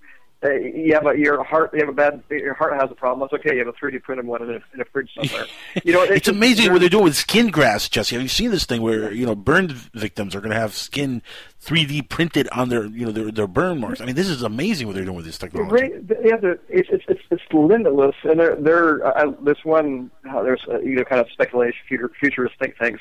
you 0.53 0.95
have 0.95 1.07
a 1.07 1.19
your 1.19 1.43
heart, 1.45 1.71
you 1.73 1.81
have 1.81 1.89
a 1.89 1.93
bad, 1.93 2.23
your 2.31 2.55
heart 2.55 2.75
has 2.81 2.91
a 2.91 2.95
problem. 2.95 3.29
That's 3.31 3.41
okay. 3.45 3.57
You 3.57 3.65
have 3.65 3.69
a 3.69 3.73
3D 3.79 4.03
printed 4.03 4.27
one 4.27 4.43
in 4.43 4.51
a, 4.51 4.61
in 4.75 4.81
a 4.81 4.85
fridge 4.85 5.11
somewhere. 5.21 5.47
You 5.85 5.93
know, 5.93 6.03
it's, 6.03 6.27
just- 6.27 6.29
amazing 6.29 6.73
what 6.73 6.81
they're 6.81 6.89
doing 6.89 7.05
with 7.05 7.17
skin 7.17 7.49
grafts, 7.51 7.89
Jesse. 7.89 8.15
Have 8.15 8.23
you 8.23 8.29
seen 8.29 8.51
this 8.51 8.65
thing 8.67 8.83
where 8.83 9.13
you 9.13 9.27
know 9.27 9.35
burn 9.35 9.69
victims 9.95 10.35
are 10.35 10.41
going 10.41 10.53
to 10.53 10.59
have 10.59 10.75
skin 10.75 11.23
3D 11.65 12.09
printed 12.09 12.49
on 12.51 12.69
their 12.69 12.85
you 12.85 13.07
know 13.07 13.13
their, 13.13 13.31
their 13.31 13.47
burn 13.47 13.79
marks? 13.81 14.01
I 14.01 14.05
mean, 14.05 14.15
this 14.17 14.29
is 14.29 14.43
amazing 14.43 14.87
what 14.87 14.95
they're 14.97 15.05
doing 15.05 15.17
with 15.17 15.25
this 15.27 15.39
technology. 15.39 15.93
Yeah, 16.25 16.37
it's, 16.43 16.89
it's 16.91 17.05
it's 17.09 17.23
it's 17.31 17.43
limitless, 17.53 18.17
and 18.25 18.39
there 18.39 18.57
there 18.57 19.07
uh, 19.07 19.33
this 19.43 19.59
one 19.65 20.11
uh, 20.31 20.43
there's 20.43 20.65
uh, 20.69 20.79
you 20.81 20.97
know 20.97 21.05
kind 21.05 21.21
of 21.21 21.31
speculation, 21.33 21.79
future 21.89 22.11
futurist 22.21 22.55
think 22.59 22.77
tanks 22.77 23.01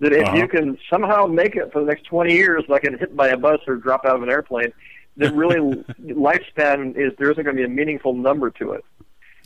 that 0.00 0.12
if 0.12 0.26
Uh-huh. 0.26 0.36
you 0.36 0.48
can 0.48 0.76
somehow 0.90 1.26
make 1.26 1.56
it 1.56 1.72
for 1.72 1.80
the 1.80 1.86
next 1.86 2.04
twenty 2.04 2.34
years, 2.34 2.64
like 2.68 2.82
get 2.82 2.98
hit 2.98 3.16
by 3.16 3.28
a 3.28 3.36
bus 3.36 3.60
or 3.66 3.76
drop 3.76 4.04
out 4.04 4.16
of 4.16 4.22
an 4.22 4.28
airplane, 4.30 4.72
that 5.16 5.34
really 5.34 5.58
lifespan 6.00 6.96
is 6.96 7.12
there 7.18 7.30
isn't 7.30 7.44
going 7.44 7.56
to 7.56 7.60
be 7.60 7.64
a 7.64 7.68
meaningful 7.68 8.14
number 8.14 8.50
to 8.50 8.72
it. 8.72 8.84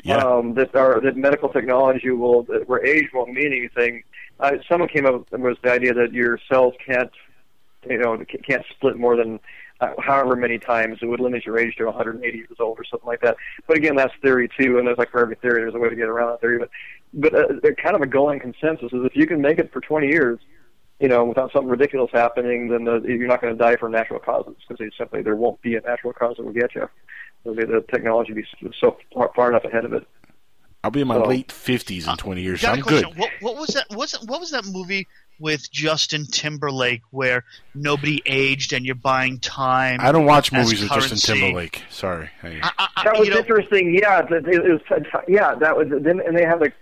Yeah. 0.05 0.18
Um, 0.18 0.55
that 0.55 0.74
our 0.74 1.01
that 1.01 1.16
medical 1.16 1.48
technology 1.48 2.10
will 2.10 2.44
that 2.44 2.68
where 2.68 2.84
age 2.84 3.09
won't 3.12 3.32
mean 3.32 3.52
anything. 3.52 4.05
Uh, 4.38 4.52
someone 4.68 4.88
came 4.88 5.06
up 5.06 5.30
with 5.32 5.59
the 5.62 5.72
idea 5.72 5.94
that 5.94 6.12
your 6.12 6.38
cells 6.51 6.74
can't 6.84 7.10
you 7.88 7.98
know 7.98 8.22
can't 8.47 8.64
split 8.70 8.97
more 8.97 9.16
than 9.16 9.40
uh, 9.80 9.93
however 9.98 10.36
many 10.36 10.59
times 10.59 10.98
it 11.02 11.06
would 11.06 11.20
limit 11.20 11.44
your 11.44 11.59
age 11.59 11.76
to 11.76 11.84
180 11.84 12.36
years 12.36 12.48
old 12.60 12.78
or 12.78 12.84
something 12.84 13.06
like 13.06 13.20
that. 13.20 13.36
But 13.66 13.76
again, 13.76 13.97
that's 13.97 14.12
theory 14.22 14.48
too, 14.59 14.78
and 14.78 14.86
there's 14.86 14.98
like 14.98 15.10
for 15.10 15.20
every 15.20 15.36
theory, 15.36 15.62
there's 15.62 15.74
a 15.74 15.78
way 15.78 15.88
to 15.88 15.97
get 15.97 16.09
around 16.09 16.30
that 16.30 16.40
theory. 16.40 16.59
But 16.59 16.70
but 17.14 17.34
uh, 17.34 17.72
kind 17.82 17.97
of 17.97 18.02
a 18.02 18.06
going 18.06 18.40
consensus 18.40 18.93
is 18.93 19.05
if 19.05 19.16
you 19.16 19.26
can 19.26 19.40
make 19.40 19.59
it 19.59 19.72
for 19.72 19.80
20 19.80 20.06
years, 20.06 20.38
you 21.01 21.09
know, 21.09 21.24
without 21.24 21.52
something 21.52 21.68
ridiculous 21.68 22.10
happening, 22.12 22.68
then 22.68 22.85
the, 22.85 23.01
you're 23.06 23.27
not 23.28 23.40
going 23.43 23.56
to 23.56 23.59
die 23.62 23.77
from 23.77 23.93
natural 23.93 24.18
causes 24.20 24.55
because 24.66 24.93
simply 24.97 25.23
there 25.23 25.36
won't 25.36 25.60
be 25.62 25.77
a 25.77 25.81
natural 25.81 26.12
cause 26.12 26.36
that 26.39 26.44
will 26.47 26.52
get 26.52 26.74
you. 26.74 26.89
It'll 27.44 27.55
be 27.56 27.64
the 27.64 27.85
technology 27.93 28.32
will 28.32 28.43
be 28.70 28.77
so 28.81 28.97
far, 29.12 29.31
far 29.36 29.51
enough 29.51 29.64
ahead 29.64 29.85
of 29.85 29.93
it. 29.93 30.06
I'll 30.82 30.90
be 30.90 31.01
in 31.01 31.09
my 31.09 31.16
So- 31.16 31.24
late 31.27 31.48
50s 31.48 32.05
in 32.05 32.09
uh, 32.10 32.16
20 32.16 32.43
years. 32.43 32.60
So 32.60 32.68
Got 32.68 32.73
a 32.73 32.77
I'm 32.77 32.81
good. 32.82 33.05
question. 33.05 33.20
What, 33.20 33.31
what 33.40 33.56
was 33.56 33.68
that? 33.74 33.86
Was 33.90 34.12
what 34.27 34.40
was 34.40 34.52
that 34.52 34.64
movie 34.66 35.06
with 35.40 35.70
Justin 35.73 36.27
Timberlake 36.27 37.02
where 37.10 37.44
nobody 37.74 38.23
aged 38.24 38.73
and 38.73 38.86
you're 38.86 38.94
buying 38.94 39.39
time? 39.40 39.98
I 40.01 40.12
don't 40.12 40.27
watch 40.27 40.52
as 40.52 40.64
movies 40.64 40.82
with 40.82 40.93
Justin? 40.93 41.18
Timberlake. 41.18 41.82
Sorry. 41.90 42.31
Hey. 42.40 42.60
that 42.60 43.18
was 43.18 43.28
interesting. 43.28 43.98
Yeah, 44.01 44.23
that- 44.23 44.47
it 44.47 44.62
was. 44.62 45.02
Yeah, 45.28 45.55
that 45.56 45.77
was. 45.77 45.89
Then 45.90 46.20
and 46.24 46.36
they 46.36 46.44
have 46.44 46.60
like 46.60 46.74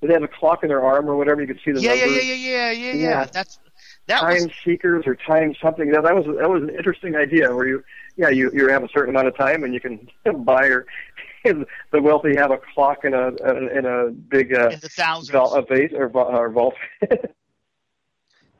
they 0.00 0.12
have 0.12 0.22
a 0.22 0.28
clock 0.28 0.62
in 0.62 0.68
their 0.68 0.84
arm 0.84 1.08
or 1.08 1.16
whatever. 1.16 1.40
You 1.40 1.46
could 1.46 1.60
see 1.64 1.72
the 1.72 1.80
Yeah, 1.80 1.94
yeah, 1.94 2.04
numbers. 2.06 2.24
yeah, 2.26 2.32
yeah, 2.34 2.34
yeah, 2.34 2.70
yeah, 2.70 2.92
Yeah. 2.92 3.08
yeah. 3.10 3.24
That's 3.32 3.58
that 4.06 4.20
time 4.20 4.42
was 4.44 4.48
seekers 4.64 5.06
or 5.06 5.14
time 5.16 5.54
something. 5.60 5.90
That, 5.90 6.02
that 6.04 6.14
was 6.14 6.24
that 6.38 6.48
was 6.48 6.62
an 6.62 6.70
interesting 6.70 7.16
idea 7.16 7.54
where 7.54 7.66
you 7.66 7.84
yeah 8.16 8.28
you 8.30 8.50
you 8.54 8.68
have 8.68 8.84
a 8.84 8.88
certain 8.88 9.10
amount 9.14 9.28
of 9.28 9.36
time 9.36 9.64
and 9.64 9.74
you 9.74 9.80
can 9.80 10.08
buy 10.44 10.66
or 10.66 10.86
the 11.44 11.66
wealthy 12.02 12.34
have 12.36 12.50
a 12.50 12.58
clock 12.74 13.04
in 13.04 13.14
a 13.14 13.28
in 13.76 13.84
a 13.86 14.10
big 14.10 14.54
uh, 14.54 14.68
in 14.70 14.80
the 14.80 14.88
thousands. 14.88 15.30
vault, 15.30 15.56
a 15.56 15.62
vase 15.62 15.92
or, 15.94 16.06
or 16.08 16.48
vault. 16.50 16.74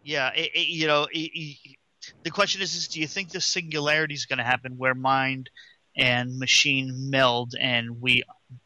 Yeah, 0.04 0.30
it, 0.34 0.50
it, 0.54 0.68
you 0.68 0.86
know, 0.86 1.06
it, 1.12 1.56
the 2.22 2.30
question 2.30 2.62
is, 2.62 2.74
is 2.74 2.88
do 2.88 3.00
you 3.00 3.06
think 3.06 3.30
the 3.30 3.40
singularity 3.40 4.14
is 4.14 4.24
going 4.26 4.38
to 4.38 4.44
happen 4.44 4.78
where 4.78 4.94
mind 4.94 5.50
and 5.96 6.38
machine 6.38 7.10
meld 7.10 7.52
and 7.60 8.00
we, 8.00 8.22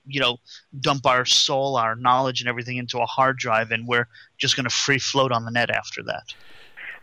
you 0.06 0.20
know, 0.20 0.38
dump 0.80 1.06
our 1.06 1.24
soul, 1.24 1.76
our 1.76 1.94
knowledge, 1.96 2.40
and 2.40 2.48
everything 2.48 2.76
into 2.76 2.98
a 3.00 3.06
hard 3.06 3.38
drive, 3.38 3.70
and 3.70 3.86
we're 3.86 4.08
just 4.38 4.56
going 4.56 4.64
to 4.64 4.70
free 4.70 4.98
float 4.98 5.32
on 5.32 5.44
the 5.44 5.50
net 5.50 5.70
after 5.70 6.02
that? 6.04 6.24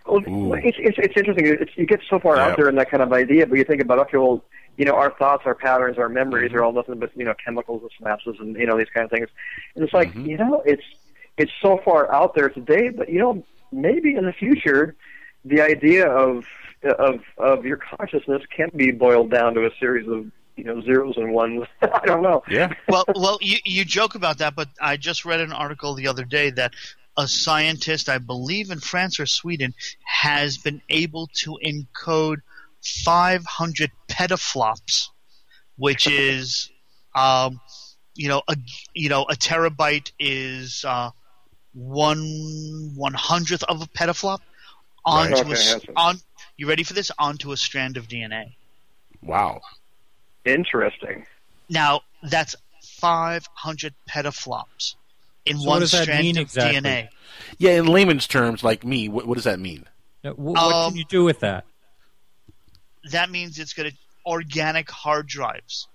Well, 0.05 0.21
it's, 0.63 0.77
it's 0.79 0.97
it's 0.99 1.13
interesting. 1.17 1.45
It's, 1.47 1.71
you 1.75 1.85
get 1.85 2.01
so 2.09 2.19
far 2.19 2.39
Yeah. 2.39 2.41
out 2.41 2.57
there 2.57 2.69
in 2.69 2.75
that 2.75 2.89
kind 2.89 3.03
of 3.03 3.13
idea, 3.13 3.45
but 3.45 3.57
you 3.57 3.63
think 3.63 3.81
about 3.81 3.99
okay, 3.99 4.17
well, 4.17 4.43
you 4.77 4.85
know, 4.85 4.93
our 4.93 5.13
thoughts, 5.17 5.43
our 5.45 5.55
patterns, 5.55 5.97
our 5.97 6.09
memories 6.09 6.51
Mm-hmm. 6.51 6.55
are 6.55 6.63
all 6.63 6.73
nothing 6.73 6.99
but 6.99 7.11
you 7.15 7.25
know 7.25 7.33
chemicals 7.43 7.83
and 7.83 8.07
synapses 8.07 8.39
and 8.39 8.55
you 8.55 8.65
know 8.65 8.77
these 8.77 8.87
kind 8.93 9.05
of 9.05 9.11
things. 9.11 9.27
And 9.75 9.83
it's 9.83 9.93
like 9.93 10.13
Mm-hmm. 10.13 10.23
you 10.23 10.37
know, 10.37 10.63
it's 10.65 10.83
it's 11.37 11.51
so 11.61 11.79
far 11.85 12.11
out 12.13 12.33
there 12.35 12.49
today, 12.49 12.89
but 12.89 13.09
you 13.09 13.19
know, 13.19 13.45
maybe 13.71 14.15
in 14.15 14.25
the 14.25 14.33
future, 14.33 14.95
the 15.45 15.61
idea 15.61 16.07
of 16.07 16.43
of 16.97 17.19
of 17.37 17.65
your 17.65 17.77
consciousness 17.77 18.41
can 18.55 18.69
be 18.75 18.91
boiled 18.91 19.29
down 19.31 19.53
to 19.55 19.65
a 19.65 19.69
series 19.79 20.07
of 20.07 20.25
you 20.59 20.65
know 20.65 20.81
zeros 20.81 21.15
and 21.17 21.31
ones. 21.33 21.65
I 21.81 22.05
don't 22.05 22.21
know. 22.23 22.43
Yeah. 22.49 22.73
well, 22.87 23.05
well, 23.15 23.37
you 23.41 23.57
you 23.65 23.83
joke 23.85 24.15
about 24.15 24.37
that, 24.39 24.55
but 24.55 24.69
I 24.81 24.97
just 24.97 25.25
read 25.25 25.39
an 25.41 25.53
article 25.53 25.95
the 25.95 26.07
other 26.07 26.23
day 26.25 26.51
that 26.51 26.73
a 27.17 27.27
scientist, 27.27 28.07
I 28.09 28.17
believe 28.17 28.71
in 28.71 28.79
France 28.79 29.19
or 29.19 29.25
Sweden, 29.25 29.73
has 30.05 30.57
been 30.57 30.81
able 30.89 31.27
to 31.43 31.57
encode 31.65 32.37
500 33.05 33.91
petaflops, 34.07 35.07
which 35.77 36.07
is, 36.07 36.69
um, 37.15 37.59
you 38.15 38.27
know, 38.29 38.41
a 38.47 38.55
you 38.93 39.09
know 39.09 39.23
a 39.23 39.33
terabyte 39.35 40.11
is 40.19 40.85
uh, 40.87 41.09
one 41.73 42.91
one 42.95 43.13
hundredth 43.13 43.63
of 43.63 43.81
a 43.81 43.85
petaflop 43.87 44.39
Right. 45.07 45.31
onto 45.31 45.41
Okay, 45.41 45.51
a 45.51 45.53
s- 45.53 45.73
that's- 45.73 45.93
on. 45.95 46.17
You 46.57 46.67
ready 46.67 46.83
for 46.83 46.93
this? 46.93 47.09
Onto 47.17 47.51
a 47.53 47.57
strand 47.57 47.95
of 47.97 48.07
DNA. 48.09 48.55
Wow. 49.23 49.61
Interesting. 50.45 51.25
Now 51.69 52.01
that's 52.23 52.55
500 52.83 53.93
petaflops 54.09 54.95
in 55.45 55.57
So 55.57 55.67
one 55.67 55.75
what 55.75 55.79
does 55.79 55.91
that 55.91 56.03
strand 56.03 56.23
mean 56.23 56.37
of 56.37 56.41
exactly? 56.43 56.81
DNA. 56.81 57.09
Yeah, 57.57 57.71
in 57.71 57.85
layman's 57.87 58.27
terms, 58.27 58.63
like 58.63 58.83
me, 58.83 59.07
what, 59.09 59.25
what 59.25 59.35
does 59.35 59.43
that 59.45 59.59
mean? 59.59 59.85
Now, 60.23 60.33
wh- 60.33 60.39
what 60.39 60.57
Um, 60.73 60.91
can 60.91 60.97
you 60.97 61.05
do 61.05 61.23
with 61.23 61.39
that? 61.41 61.65
That 63.11 63.29
means 63.29 63.57
it's 63.59 63.73
going 63.73 63.91
to 63.91 63.97
organic 64.25 64.89
hard 64.89 65.27
drives 65.27 65.87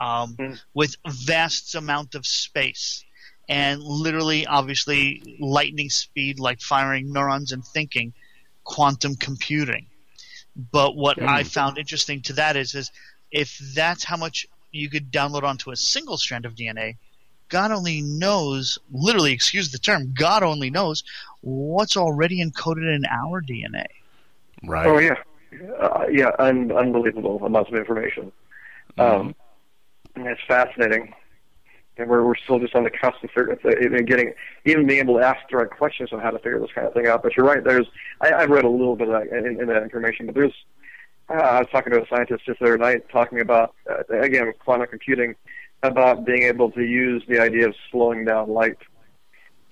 um, 0.00 0.34
Hmm. 0.38 0.54
with 0.74 0.96
vast 1.08 1.74
amount 1.74 2.14
of 2.14 2.26
space 2.26 3.04
and 3.48 3.82
literally, 3.82 4.46
obviously, 4.46 5.36
lightning 5.40 5.88
speed, 5.90 6.38
like 6.38 6.60
firing 6.60 7.12
neurons 7.12 7.50
and 7.52 7.64
thinking, 7.64 8.12
quantum 8.64 9.14
computing. 9.14 9.86
But 10.70 10.96
what 10.96 11.20
I 11.22 11.44
found 11.44 11.78
interesting 11.78 12.20
to 12.22 12.34
that 12.34 12.56
is, 12.56 12.74
is 12.74 12.90
if 13.30 13.58
that's 13.74 14.04
how 14.04 14.16
much 14.16 14.46
you 14.72 14.90
could 14.90 15.10
download 15.10 15.42
onto 15.42 15.70
a 15.70 15.76
single 15.76 16.16
strand 16.16 16.44
of 16.44 16.54
DNA, 16.54 16.96
God 17.48 17.72
only 17.72 18.02
knows, 18.02 18.78
literally, 18.92 19.32
excuse 19.32 19.70
the 19.70 19.78
term, 19.78 20.12
God 20.16 20.42
only 20.42 20.70
knows 20.70 21.02
what's 21.40 21.96
already 21.96 22.44
encoded 22.44 22.94
in 22.94 23.04
our 23.06 23.40
DNA. 23.40 23.86
Right. 24.64 24.86
Oh 24.86 24.98
yeah, 24.98 25.14
uh, 25.78 26.04
yeah, 26.10 26.30
un- 26.38 26.72
unbelievable 26.72 27.44
amounts 27.44 27.70
of 27.70 27.76
information. 27.76 28.32
Um, 28.98 29.34
and 30.16 30.26
it's 30.26 30.40
fascinating, 30.48 31.14
and 31.96 32.10
we're 32.10 32.24
we're 32.24 32.34
still 32.36 32.58
just 32.58 32.74
on 32.74 32.82
the 32.82 32.90
cusp 32.90 33.22
of 33.22 33.30
figure- 33.30 33.52
of 33.52 34.06
getting 34.06 34.34
even 34.64 34.86
being 34.86 35.00
able 35.00 35.18
to 35.18 35.24
ask 35.24 35.38
the 35.48 35.56
right 35.56 35.70
questions 35.70 36.12
on 36.12 36.18
how 36.20 36.30
to 36.30 36.38
figure 36.38 36.58
this 36.58 36.72
kind 36.74 36.86
of 36.86 36.92
thing 36.92 37.06
out. 37.06 37.22
But 37.22 37.36
you're 37.36 37.46
right. 37.46 37.62
There's 37.62 37.86
I, 38.20 38.32
I've 38.32 38.50
read 38.50 38.64
a 38.64 38.68
little 38.68 38.96
bit 38.96 39.08
of 39.08 39.14
that 39.14 39.36
in, 39.36 39.60
in 39.60 39.68
that 39.68 39.82
information, 39.82 40.26
but 40.26 40.34
there's 40.34 40.54
uh, 41.30 41.32
I 41.34 41.58
was 41.60 41.68
talking 41.70 41.92
to 41.92 42.02
a 42.02 42.06
scientist 42.08 42.44
just 42.46 42.58
the 42.60 42.66
other 42.66 42.78
night 42.78 43.08
talking 43.10 43.40
about 43.40 43.74
uh, 43.90 44.02
again 44.18 44.52
quantum 44.64 44.86
computing 44.88 45.34
about 45.82 46.24
being 46.24 46.42
able 46.42 46.70
to 46.72 46.82
use 46.82 47.22
the 47.28 47.40
idea 47.40 47.68
of 47.68 47.74
slowing 47.90 48.24
down 48.24 48.50
light 48.50 48.78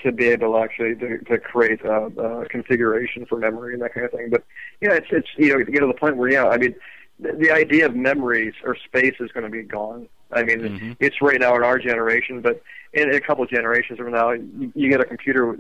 to 0.02 0.12
be 0.12 0.26
able 0.26 0.56
actually 0.62 0.94
to, 0.94 1.18
to 1.24 1.38
create 1.38 1.80
a, 1.84 2.06
a 2.42 2.48
configuration 2.48 3.26
for 3.26 3.38
memory 3.38 3.72
and 3.72 3.82
that 3.82 3.94
kind 3.94 4.04
of 4.06 4.12
thing. 4.12 4.28
But 4.30 4.44
yeah, 4.80 4.92
it's 4.92 5.08
it's 5.10 5.28
you 5.36 5.48
know 5.52 5.64
to 5.64 5.70
get 5.70 5.80
to 5.80 5.86
the 5.86 5.94
point 5.94 6.16
where 6.16 6.30
yeah, 6.30 6.46
I 6.46 6.58
mean 6.58 6.74
the, 7.18 7.32
the 7.32 7.50
idea 7.50 7.86
of 7.86 7.96
memories 7.96 8.54
or 8.64 8.76
space 8.76 9.14
is 9.20 9.32
going 9.32 9.44
to 9.44 9.50
be 9.50 9.62
gone. 9.62 10.08
I 10.32 10.42
mean, 10.42 10.96
it's 10.98 11.22
right 11.22 11.38
now 11.40 11.54
in 11.54 11.62
our 11.62 11.78
generation, 11.78 12.40
but 12.40 12.60
in, 12.92 13.14
a 13.14 13.20
couple 13.20 13.44
of 13.44 13.50
generations 13.50 13.98
from 13.98 14.10
now, 14.10 14.32
you, 14.32 14.72
you 14.74 14.90
get 14.90 15.00
a 15.00 15.04
computer. 15.04 15.52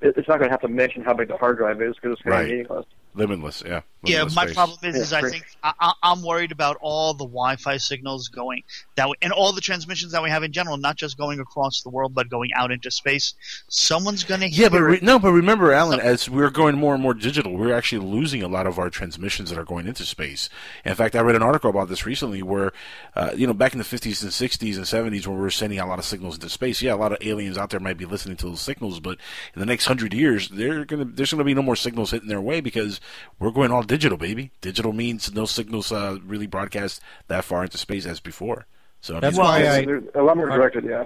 It's 0.00 0.26
not 0.26 0.38
going 0.38 0.48
to 0.48 0.50
have 0.50 0.62
to 0.62 0.68
mention 0.68 1.04
how 1.04 1.12
big 1.12 1.28
the 1.28 1.36
hard 1.36 1.58
drive 1.58 1.82
is 1.82 1.94
because 1.94 2.14
it's 2.14 2.22
going 2.22 2.34
Right. 2.34 2.42
to 2.44 2.48
be 2.48 2.52
meaningless. 2.54 2.86
Limitless, 3.14 3.62
yeah. 3.64 3.82
Yeah, 4.06 4.24
my 4.24 4.44
space. 4.44 4.54
problem 4.54 4.78
is, 4.82 4.96
is 4.96 5.12
I 5.12 5.28
think 5.28 5.44
I, 5.62 5.72
I, 5.80 5.92
I'm 6.02 6.22
worried 6.22 6.52
about 6.52 6.76
all 6.80 7.14
the 7.14 7.24
Wi-Fi 7.24 7.76
signals 7.78 8.28
going 8.28 8.62
that 8.96 9.08
way, 9.08 9.16
and 9.22 9.32
all 9.32 9.52
the 9.52 9.60
transmissions 9.60 10.12
that 10.12 10.22
we 10.22 10.30
have 10.30 10.42
in 10.42 10.52
general, 10.52 10.76
not 10.76 10.96
just 10.96 11.16
going 11.16 11.40
across 11.40 11.82
the 11.82 11.90
world, 11.90 12.14
but 12.14 12.28
going 12.28 12.50
out 12.54 12.70
into 12.70 12.90
space. 12.90 13.34
Someone's 13.68 14.24
going 14.24 14.40
to 14.40 14.48
Yeah, 14.48 14.68
but 14.68 14.80
re- 14.80 14.96
it. 14.96 15.02
no, 15.02 15.18
but 15.18 15.32
remember, 15.32 15.72
Alan, 15.72 16.00
as 16.00 16.28
we're 16.28 16.50
going 16.50 16.76
more 16.76 16.94
and 16.94 17.02
more 17.02 17.14
digital, 17.14 17.56
we're 17.56 17.74
actually 17.74 18.06
losing 18.06 18.42
a 18.42 18.48
lot 18.48 18.66
of 18.66 18.78
our 18.78 18.90
transmissions 18.90 19.50
that 19.50 19.58
are 19.58 19.64
going 19.64 19.86
into 19.86 20.04
space. 20.04 20.48
In 20.84 20.94
fact, 20.94 21.16
I 21.16 21.20
read 21.20 21.36
an 21.36 21.42
article 21.42 21.70
about 21.70 21.88
this 21.88 22.06
recently, 22.06 22.42
where 22.42 22.72
uh, 23.14 23.32
you 23.36 23.46
know, 23.46 23.54
back 23.54 23.72
in 23.72 23.78
the 23.78 23.84
fifties 23.84 24.22
and 24.22 24.32
sixties 24.32 24.76
and 24.76 24.86
seventies, 24.86 25.26
when 25.26 25.36
we 25.36 25.42
were 25.42 25.50
sending 25.50 25.78
a 25.78 25.86
lot 25.86 25.98
of 25.98 26.04
signals 26.04 26.34
into 26.34 26.48
space, 26.48 26.82
yeah, 26.82 26.94
a 26.94 26.96
lot 26.96 27.12
of 27.12 27.18
aliens 27.20 27.56
out 27.56 27.70
there 27.70 27.80
might 27.80 27.96
be 27.96 28.04
listening 28.04 28.36
to 28.36 28.46
those 28.46 28.60
signals, 28.60 29.00
but 29.00 29.18
in 29.54 29.60
the 29.60 29.66
next 29.66 29.86
hundred 29.86 30.12
years, 30.12 30.48
they're 30.48 30.84
gonna 30.84 31.04
there's 31.04 31.30
gonna 31.32 31.44
be 31.44 31.54
no 31.54 31.62
more 31.62 31.76
signals 31.76 32.10
hitting 32.10 32.28
their 32.28 32.40
way 32.40 32.60
because 32.60 33.00
we're 33.38 33.50
going 33.50 33.70
all 33.70 33.82
digital, 33.82 33.93
baby. 33.98 34.50
Digital 34.60 34.92
means 34.92 35.32
no 35.34 35.44
signals 35.46 35.92
uh, 35.92 36.18
really 36.24 36.46
broadcast 36.46 37.00
that 37.28 37.44
far 37.44 37.62
into 37.64 37.78
space 37.78 38.06
as 38.06 38.20
before. 38.20 38.66
So 39.00 39.16
I 39.16 39.20
That's 39.20 39.36
mean, 39.36 39.44
why 39.46 39.58
it's- 39.60 39.74
I- 39.76 39.84
There's 39.84 40.04
a 40.14 40.22
lot 40.22 40.36
more 40.36 40.48
directed, 40.48 40.84
yeah. 40.84 41.04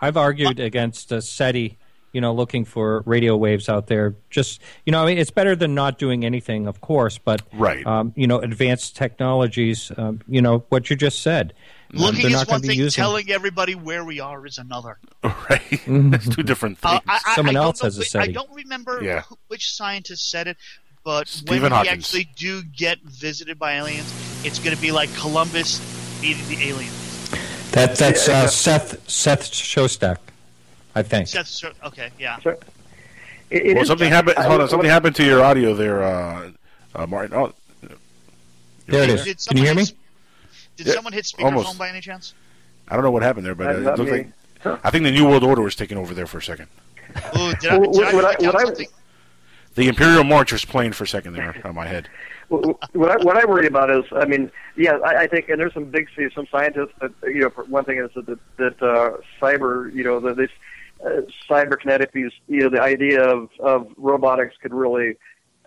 I've 0.00 0.16
argued 0.16 0.60
against 0.60 1.12
uh, 1.12 1.20
SETI 1.20 1.76
you 2.12 2.22
know, 2.22 2.32
looking 2.32 2.64
for 2.64 3.02
radio 3.04 3.36
waves 3.36 3.68
out 3.68 3.86
there. 3.88 4.16
Just 4.30 4.62
you 4.86 4.92
know, 4.92 5.02
I 5.02 5.06
mean, 5.06 5.18
it's 5.18 5.30
better 5.30 5.54
than 5.54 5.74
not 5.74 5.98
doing 5.98 6.24
anything, 6.24 6.66
of 6.66 6.80
course. 6.80 7.18
But 7.18 7.42
Right. 7.52 7.86
um, 7.86 8.14
you 8.16 8.26
know, 8.26 8.38
advanced 8.38 8.96
technologies. 8.96 9.92
Um, 9.94 10.22
you 10.26 10.40
know 10.40 10.64
what 10.70 10.88
you 10.88 10.96
just 10.96 11.20
said. 11.20 11.52
Um, 11.92 12.00
Looking 12.00 12.22
they're 12.22 12.30
is 12.30 12.32
not 12.32 12.48
one 12.48 12.62
thing, 12.62 12.78
using- 12.78 13.02
telling 13.02 13.30
everybody 13.30 13.74
where 13.74 14.04
we 14.06 14.20
are 14.20 14.46
is 14.46 14.56
another. 14.56 14.96
Right. 15.22 15.80
That's 15.86 16.28
two 16.34 16.42
different 16.42 16.78
things. 16.78 16.94
Uh, 16.94 17.00
I, 17.06 17.20
I, 17.26 17.34
Someone 17.34 17.56
I 17.56 17.60
else 17.62 17.80
don't 17.80 17.86
has 17.88 17.98
a 17.98 18.18
whi- 18.18 18.24
I 18.24 18.32
don't 18.32 18.52
remember 18.54 19.00
Yeah. 19.02 19.20
who- 19.28 19.38
which 19.48 19.70
scientist 19.72 20.30
said 20.30 20.46
it, 20.48 20.56
but 21.04 21.28
Stephen 21.28 21.62
when 21.62 21.72
Hawking. 21.72 21.92
we 21.92 21.98
actually 21.98 22.28
do 22.36 22.62
get 22.62 23.00
visited 23.02 23.58
by 23.58 23.74
aliens, 23.74 24.12
it's 24.44 24.58
going 24.58 24.74
to 24.74 24.80
be 24.82 24.92
like 24.92 25.12
Columbus 25.16 25.80
meeting 26.22 26.46
the 26.48 26.68
aliens. 26.68 27.30
That 27.72 27.96
that's 27.96 28.28
uh. 28.28 28.46
Seth 28.48 29.08
Seth 29.10 29.50
Shostak, 29.52 30.16
I 30.94 31.02
think. 31.02 31.28
Seth, 31.28 31.46
so- 31.46 31.72
okay, 31.84 32.10
yeah. 32.18 32.38
It- 32.44 32.62
it 33.50 33.76
well, 33.76 33.84
something 33.84 34.10
happened. 34.10 34.36
Hold 34.38 34.60
on, 34.62 34.68
something 34.68 34.90
happened 34.90 35.16
to 35.16 35.24
your 35.24 35.42
audio 35.42 35.74
there, 35.74 36.02
uh, 36.02 36.50
uh, 36.94 37.06
Martin. 37.06 37.36
Oh, 37.36 37.52
There 38.86 39.02
it 39.04 39.10
is. 39.10 39.24
Did- 39.24 39.38
Can 39.46 39.56
you 39.58 39.64
hear 39.64 39.74
me? 39.74 39.82
hit- 39.84 39.94
Did 40.76 40.86
Yeah, 40.88 40.92
someone 40.94 41.12
hit 41.12 41.24
speakerphone 41.24 41.44
almost. 41.44 41.78
by 41.78 41.88
any 41.88 42.00
chance? 42.00 42.34
I 42.88 42.94
don't 42.94 43.04
know 43.04 43.10
what 43.10 43.22
happened 43.22 43.44
there, 43.46 43.54
but 43.54 43.66
uh, 43.66 43.70
it 43.70 43.98
looked 43.98 44.10
me. 44.12 44.26
like 44.64 44.84
I 44.84 44.90
think 44.90 45.04
the 45.04 45.10
New 45.10 45.26
World 45.28 45.44
Order 45.44 45.62
was 45.62 45.76
taking 45.76 45.98
over 45.98 46.14
there 46.14 46.26
for 46.26 46.38
a 46.38 46.42
second. 46.42 46.68
Ooh, 47.38 47.52
did 47.60 47.70
I, 47.70 47.78
What- 47.78 47.92
did 47.92 48.04
I 48.04 48.14
what 48.14 48.24
I- 48.24 48.34
break 48.36 48.54
I- 48.54 48.64
something? 48.64 48.86
The 49.74 49.88
Imperial 49.88 50.24
March 50.24 50.52
was 50.52 50.64
playing 50.64 50.92
for 50.92 51.04
a 51.04 51.08
second 51.08 51.34
there 51.34 51.54
on 51.64 51.74
my 51.74 51.86
head. 51.86 52.08
what 52.48 52.78
I, 53.10 53.16
what 53.24 53.36
I 53.36 53.44
worry 53.44 53.66
about 53.66 53.90
is, 53.90 54.04
I 54.12 54.24
mean, 54.24 54.50
yeah, 54.76 54.98
I, 55.04 55.22
I 55.22 55.26
think, 55.26 55.48
and 55.48 55.60
there's 55.60 55.74
some 55.74 55.84
big, 55.84 56.08
some 56.34 56.46
scientists 56.50 56.92
that, 57.00 57.12
you 57.24 57.40
know, 57.40 57.48
one 57.68 57.84
thing 57.84 57.98
is 57.98 58.10
that 58.14 58.38
that, 58.56 58.82
uh, 58.82 59.18
cyber, 59.40 59.92
you 59.94 60.02
know, 60.02 60.18
that 60.20 60.36
this 60.36 60.50
uh, 61.04 61.20
cyberkinetic, 61.48 62.08
you 62.14 62.60
know, 62.60 62.68
the 62.70 62.80
idea 62.82 63.22
of 63.22 63.50
of 63.60 63.86
robotics 63.96 64.56
could 64.60 64.74
really, 64.74 65.16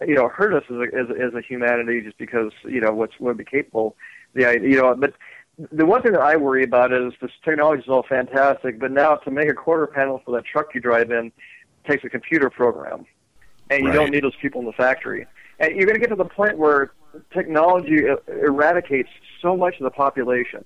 you 0.06 0.16
know, 0.16 0.28
hurt 0.28 0.54
us 0.54 0.64
as 0.70 0.76
a 0.76 0.96
as, 0.98 1.10
a- 1.10 1.22
as 1.28 1.34
a 1.34 1.42
humanity 1.42 2.02
just 2.02 2.18
because 2.18 2.52
you 2.66 2.82
know 2.82 2.92
what's 2.92 3.14
what 3.20 3.38
be 3.38 3.46
capable. 3.46 3.96
The 4.34 4.46
idea, 4.46 4.70
you 4.70 4.76
know, 4.82 4.94
but 4.96 5.14
the 5.72 5.86
one 5.86 6.02
thing 6.02 6.14
that 6.14 6.22
I 6.22 6.36
worry 6.36 6.64
about 6.64 6.92
is 6.92 7.14
this 7.22 7.32
technology 7.46 7.84
is 7.84 7.90
all 7.90 8.04
fantastic, 8.04 8.80
but 8.80 8.92
now 8.92 9.16
to 9.16 9.32
make 9.32 9.50
a 9.50 9.54
quarter 9.54 9.88
panel 9.88 10.22
for 10.26 10.32
that 10.36 10.46
truck 10.46 10.74
you 10.74 10.82
drive 10.82 11.12
in 11.12 11.32
takes 11.88 12.04
a 12.04 12.10
computer 12.10 12.50
program, 12.50 13.06
and 13.72 13.84
you 13.84 13.90
Right. 13.90 13.96
don't 13.96 14.12
need 14.12 14.24
those 14.24 14.36
people 14.42 14.60
in 14.60 14.68
the 14.68 14.74
factory. 14.74 15.26
And 15.60 15.76
you're 15.76 15.86
going 15.86 15.96
to 15.96 16.00
get 16.00 16.10
to 16.10 16.16
the 16.16 16.26
point 16.26 16.58
where 16.58 16.92
technology 17.34 18.06
eradicates 18.28 19.10
so 19.42 19.56
much 19.56 19.76
of 19.80 19.84
the 19.84 19.92
population 19.92 20.66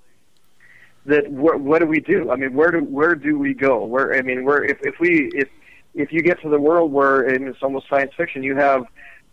that 1.05 1.27
wh- 1.27 1.59
what 1.61 1.79
do 1.79 1.85
we 1.85 1.99
do? 1.99 2.31
I 2.31 2.35
mean, 2.35 2.53
where 2.53 2.71
do 2.71 2.79
where 2.79 3.15
do 3.15 3.37
we 3.37 3.53
go? 3.53 3.83
Where 3.85 4.15
I 4.15 4.21
mean, 4.21 4.43
where 4.43 4.63
if 4.63 4.77
if 4.81 4.99
we 4.99 5.29
if 5.33 5.49
if 5.93 6.11
you 6.11 6.21
get 6.21 6.41
to 6.41 6.49
the 6.49 6.59
world 6.59 6.91
where 6.91 7.21
and 7.21 7.47
it's 7.47 7.61
almost 7.61 7.87
science 7.89 8.11
fiction, 8.17 8.43
you 8.43 8.55
have 8.55 8.85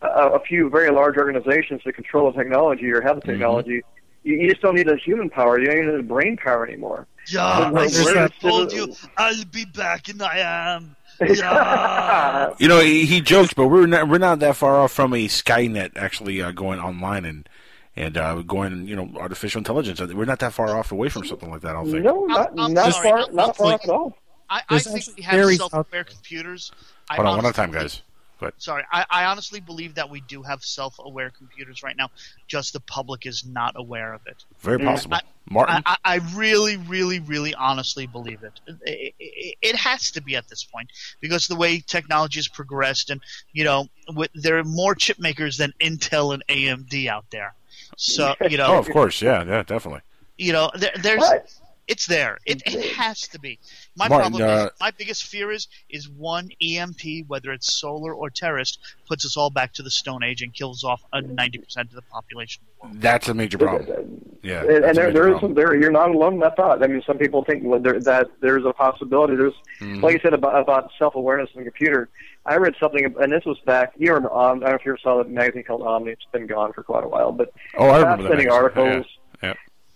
a, 0.03 0.07
a 0.07 0.41
few 0.41 0.69
very 0.69 0.91
large 0.91 1.17
organizations 1.17 1.81
that 1.85 1.95
control 1.95 2.31
the 2.31 2.39
technology 2.39 2.91
or 2.91 3.01
have 3.01 3.17
the 3.17 3.23
mm-hmm. 3.23 3.31
technology. 3.31 3.83
You, 4.25 4.37
you 4.37 4.51
just 4.51 4.63
don't 4.63 4.75
need 4.75 4.87
the 4.87 4.97
human 4.97 5.31
power. 5.31 5.59
You 5.59 5.67
don't 5.67 5.87
need 5.87 5.97
the 5.97 6.03
brain 6.03 6.37
power 6.37 6.67
anymore. 6.67 7.07
Yeah, 7.29 7.71
Where- 7.71 7.85
I 7.85 7.89
should 7.89 8.05
where 8.05 8.19
have 8.19 8.39
told 8.39 8.73
you 8.73 8.95
I'll 9.17 9.45
be 9.47 9.65
back, 9.65 10.09
and 10.09 10.23
I 10.23 10.39
am. 10.39 10.97
Yeah. 11.29 12.53
You 12.59 12.69
know, 12.69 12.81
he, 12.81 13.07
he 13.07 13.21
jokes, 13.21 13.53
but 13.55 13.69
we're 13.69 13.87
not 13.87 14.09
we're 14.09 14.19
not 14.19 14.39
that 14.41 14.57
far 14.57 14.77
off 14.77 14.93
from 14.93 15.15
a 15.15 15.27
Skynet 15.27 15.97
actually 15.97 16.43
uh, 16.43 16.51
going 16.53 16.81
online 16.81 17.25
and 17.25 17.49
and 17.97 18.17
uh, 18.17 18.43
going, 18.43 18.87
you 18.87 18.97
know, 18.97 19.11
artificial 19.19 19.59
intelligence. 19.59 20.01
We're 20.01 20.25
not 20.25 20.39
that 20.41 20.53
far 20.53 20.77
off 20.77 20.93
away 20.93 21.09
from 21.09 21.25
something 21.25 21.51
like 21.51 21.61
that. 21.63 21.71
I 21.71 21.73
don't 21.75 21.91
think. 21.91 22.05
No, 22.05 22.25
not 22.27 22.51
I'm 22.59 22.75
not 22.75 22.93
sorry, 22.93 23.09
far, 23.09 23.19
I'm 23.19 23.35
not 23.35 23.47
not 23.49 23.57
far 23.57 23.73
at 23.75 23.89
all. 23.89 24.17
I, 24.51 24.63
I 24.69 24.79
think 24.79 25.17
we 25.17 25.23
have 25.23 25.35
theories 25.35 25.61
out- 25.61 25.71
self-aware 25.71 26.05
computers. 26.05 26.73
I 27.09 27.17
Hold 27.17 27.29
on, 27.29 27.37
one 27.39 27.47
at 27.47 27.51
a 27.51 27.55
time, 27.55 27.71
guys. 27.71 28.03
Go 28.43 28.47
ahead. 28.49 28.55
Sorry, 28.59 28.85
I, 28.93 29.05
I 29.09 29.25
honestly 29.27 29.61
believe 29.61 29.95
that 29.95 30.11
we 30.11 30.21
do 30.23 30.43
have 30.43 30.63
self-aware 30.65 31.31
computers 31.31 31.83
right 31.83 31.97
now. 31.97 32.11
Just 32.49 32.73
the 32.73 32.81
public 32.81 33.25
is 33.27 33.45
not 33.47 33.75
aware 33.77 34.13
of 34.13 34.21
it. 34.27 34.45
Very 34.61 34.79
Mm. 34.79 34.85
possible. 34.87 35.17
I- 35.17 35.21
Martin, 35.51 35.83
I, 35.87 35.97
I 36.05 36.15
I 36.15 36.21
really, 36.35 36.77
really, 36.77 37.19
really 37.19 37.53
honestly 37.55 38.07
believe 38.07 38.43
it. 38.45 38.61
It, 38.87 39.15
it. 39.19 39.55
it 39.61 39.77
has 39.77 40.11
to 40.13 40.23
be 40.23 40.37
at 40.37 40.47
this 40.49 40.63
point 40.63 40.89
because 41.21 41.49
the 41.49 41.57
way 41.57 41.81
technology 41.81 42.39
has 42.39 42.47
progressed, 42.49 43.11
and 43.11 43.21
you 43.53 43.65
know, 43.65 43.89
with, 44.15 44.31
there 44.35 44.57
are 44.59 44.65
more 44.65 44.95
chip 44.95 45.19
makers 45.19 45.57
than 45.57 45.73
Intel 45.81 46.33
and 46.33 46.45
AMD 46.49 47.09
out 47.09 47.25
there. 47.31 47.55
So 47.97 48.35
you 48.49 48.57
know, 48.57 48.69
oh, 48.75 48.79
of 48.79 48.89
course, 48.91 49.21
yeah, 49.21 49.43
yeah, 49.45 49.63
definitely. 49.65 50.03
you 50.39 50.53
know, 50.53 50.71
there, 50.77 50.93
there's 51.03 51.19
But- 51.21 51.53
it's 51.89 52.07
there. 52.07 52.39
It, 52.47 52.63
it 52.65 52.95
has 52.97 53.23
to 53.29 53.41
be. 53.41 53.59
My 53.97 54.09
Martin, 54.09 54.31
problem 54.33 54.49
uh, 54.51 54.65
is 54.67 54.71
my 54.81 54.91
biggest 54.93 55.25
fear 55.25 55.51
is 55.51 55.69
is 55.91 56.09
one 56.09 56.51
EMP, 56.63 57.27
whether 57.27 57.51
it's 57.53 57.75
solar 57.75 58.15
or 58.15 58.31
terrorist, 58.31 58.79
puts 59.09 59.25
us 59.27 59.37
all 59.37 59.51
back 59.51 59.73
to 59.75 59.83
the 59.83 59.91
Stone 59.91 60.23
Age 60.23 60.43
and 60.43 60.55
kills 60.55 60.85
off 60.85 61.03
ninety 61.13 61.59
percent 61.59 61.89
of 61.91 61.95
the 61.97 62.03
population 62.03 62.63
of 62.83 62.93
the. 62.93 62.99
That's 63.01 63.29
a 63.29 63.35
major 63.35 63.59
problem. 63.59 64.21
Yeah, 64.43 64.61
and, 64.63 64.85
and 64.85 64.97
there, 64.97 65.13
there 65.13 65.33
is 65.35 65.41
some 65.41 65.55
there. 65.55 65.75
You're 65.75 65.91
not 65.93 66.11
alone 66.11 66.35
in 66.35 66.41
that 66.41 66.57
thought. 66.57 66.83
I 66.83 66.87
mean, 66.87 67.03
some 67.07 67.19
people 67.19 67.45
think 67.45 67.63
that 67.63 68.29
there's 68.41 68.65
a 68.65 68.73
possibility. 68.73 69.37
There's, 69.37 69.53
Mhm. 69.81 70.03
like 70.03 70.15
you 70.15 70.21
said 70.23 70.35
about, 70.35 70.61
about 70.61 70.91
self 70.99 71.15
awareness 71.15 71.51
in 71.55 71.65
the 71.65 71.71
computer. 71.71 72.09
I 72.47 72.57
read 72.57 72.75
something, 72.81 73.05
and 73.21 73.31
this 73.33 73.45
was 73.45 73.59
back. 73.67 73.93
You 73.97 74.15
remember? 74.15 74.33
Um, 74.35 74.59
I 74.59 74.61
don't 74.61 74.71
know 74.71 74.75
if 74.77 74.85
you 74.85 74.93
ever 74.93 74.99
saw 75.03 75.23
the 75.23 75.29
magazine 75.29 75.63
called 75.65 75.83
Omni. 75.83 76.11
It's 76.13 76.25
been 76.33 76.47
gone 76.49 76.73
for 76.73 76.83
quite 76.83 77.05
a 77.05 77.09
while, 77.09 77.31
but 77.33 77.53
Oh, 77.79 77.85
I 77.89 77.99
remember 77.99 78.01
that. 78.25 78.29
fascinating 78.31 78.49
magazine. 78.49 78.51
articles. 78.53 78.87
Yeah, 78.87 78.93
yeah. 78.97 79.22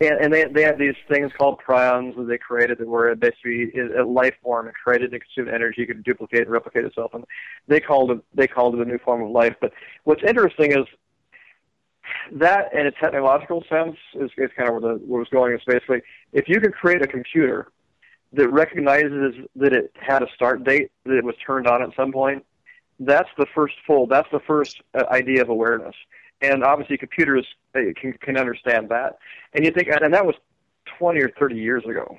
And, 0.01 0.20
and 0.20 0.32
they 0.32 0.44
they 0.44 0.62
had 0.62 0.78
these 0.78 0.94
things 1.09 1.32
called 1.36 1.59
prions 1.66 2.16
that 2.16 2.28
they 2.28 2.39
created 2.39 2.78
that 2.78 2.86
were 2.86 3.14
basically 3.14 3.73
a 3.98 4.05
life 4.05 4.35
form. 4.43 4.68
It 4.68 4.74
created 4.74 5.12
and 5.12 5.23
consumed 5.23 5.55
energy, 5.55 5.86
could 5.86 6.05
duplicate 6.05 6.43
and 6.43 6.51
replicate 6.51 6.85
itself, 6.85 7.14
and 7.14 7.24
they 7.66 7.81
called 7.81 8.10
it 8.10 8.20
they 8.35 8.47
called 8.47 8.74
it 8.74 8.81
a 8.81 8.85
new 8.85 8.98
form 8.98 9.23
of 9.23 9.31
life. 9.31 9.55
But 9.60 9.73
what's 10.05 10.23
interesting 10.23 10.73
is 10.73 10.86
that, 12.32 12.74
in 12.74 12.86
a 12.86 12.93
technological 12.93 13.64
sense, 13.68 13.97
is, 14.14 14.31
is 14.36 14.51
kind 14.56 14.68
of 14.68 14.74
where 14.74 14.93
the 14.93 14.98
where 15.06 15.20
it 15.20 15.24
was 15.24 15.28
going. 15.31 15.55
Is 15.55 15.62
basically 15.66 16.02
if 16.32 16.48
you 16.48 16.60
could 16.60 16.74
create 16.74 17.02
a 17.02 17.06
computer 17.06 17.68
that 18.35 18.48
recognizes 18.51 19.35
that 19.55 19.73
it 19.73 19.93
had 19.98 20.23
a 20.23 20.27
start 20.35 20.62
date, 20.62 20.90
that 21.05 21.16
it 21.16 21.24
was 21.24 21.36
turned 21.47 21.66
on 21.66 21.82
at 21.82 21.90
some 21.97 22.12
point, 22.12 22.44
that's 23.01 23.31
the 23.39 23.47
first 23.55 23.74
full. 23.86 24.06
That's 24.06 24.28
the 24.31 24.40
first 24.40 24.82
uh, 24.94 25.05
idea 25.10 25.43
of 25.43 25.48
awareness. 25.48 25.94
And 26.42 26.62
obviously, 26.62 26.98
computers 26.98 27.46
uh, 27.74 27.80
can 28.00 28.12
can 28.14 28.36
understand 28.36 28.88
that. 28.90 29.18
And 29.54 29.64
you 29.64 29.70
think, 29.70 29.88
and 29.88 30.12
that 30.12 30.26
was 30.26 30.34
20 30.98 31.20
or 31.20 31.30
30 31.30 31.56
years 31.56 31.84
ago. 31.84 32.18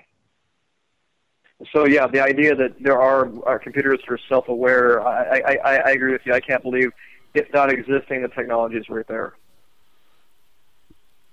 So 1.73 1.85
yeah, 1.85 2.07
the 2.07 2.21
idea 2.21 2.55
that 2.55 2.75
there 2.79 2.99
are, 2.99 3.31
are 3.45 3.57
computers 3.57 3.99
that 4.07 4.13
are 4.13 4.19
self-aware, 4.29 5.05
I, 5.05 5.39
I, 5.39 5.75
I 5.77 5.91
agree 5.91 6.11
with 6.11 6.21
you. 6.25 6.33
I 6.33 6.39
can't 6.39 6.61
believe 6.61 6.91
it's 7.33 7.51
not 7.53 7.71
existing. 7.71 8.21
The 8.21 8.27
technology 8.27 8.77
is 8.77 8.87
right 8.89 9.07
there. 9.07 9.33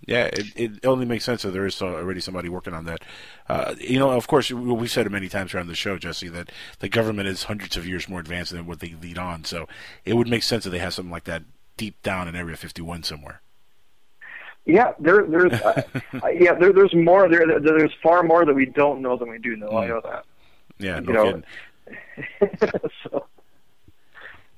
Yeah, 0.06 0.26
it, 0.26 0.46
it 0.56 0.86
only 0.86 1.06
makes 1.06 1.24
sense 1.24 1.42
that 1.42 1.52
there 1.52 1.66
is 1.66 1.80
already 1.80 2.20
somebody 2.20 2.50
working 2.50 2.74
on 2.74 2.84
that. 2.84 3.02
Uh, 3.48 3.74
you 3.80 3.98
know, 3.98 4.10
of 4.10 4.26
course, 4.26 4.50
we've 4.50 4.90
said 4.90 5.06
it 5.06 5.12
many 5.12 5.30
times 5.30 5.54
around 5.54 5.68
the 5.68 5.74
show, 5.74 5.96
Jesse, 5.96 6.28
that 6.28 6.50
the 6.80 6.90
government 6.90 7.28
is 7.28 7.44
hundreds 7.44 7.76
of 7.76 7.86
years 7.86 8.08
more 8.08 8.20
advanced 8.20 8.52
than 8.52 8.66
what 8.66 8.80
they 8.80 8.94
lead 9.00 9.16
on. 9.16 9.44
So 9.44 9.66
it 10.04 10.14
would 10.14 10.28
make 10.28 10.42
sense 10.42 10.64
that 10.64 10.70
they 10.70 10.78
have 10.78 10.92
something 10.92 11.12
like 11.12 11.24
that 11.24 11.42
deep 11.76 12.00
down 12.02 12.28
in 12.28 12.36
Area 12.36 12.56
51 12.56 13.02
somewhere. 13.02 13.40
Yeah, 14.66 14.92
there, 14.98 15.24
there's, 15.26 15.52
uh, 15.52 15.82
uh, 16.22 16.28
yeah, 16.28 16.54
there, 16.54 16.72
there's 16.72 16.94
more. 16.94 17.28
There, 17.28 17.46
there- 17.46 17.60
there's 17.60 17.92
far 18.02 18.22
more 18.22 18.44
that 18.46 18.54
we 18.54 18.66
don't 18.66 19.02
know 19.02 19.16
than 19.16 19.28
we 19.28 19.38
do 19.38 19.56
know. 19.56 19.70
I 19.76 19.86
know 19.88 20.00
that. 20.04 20.24
Yeah, 20.78 21.00
You 21.00 21.06
no 21.06 21.12
know, 21.12 21.42
kidding. 22.60 22.80
so, 23.04 23.26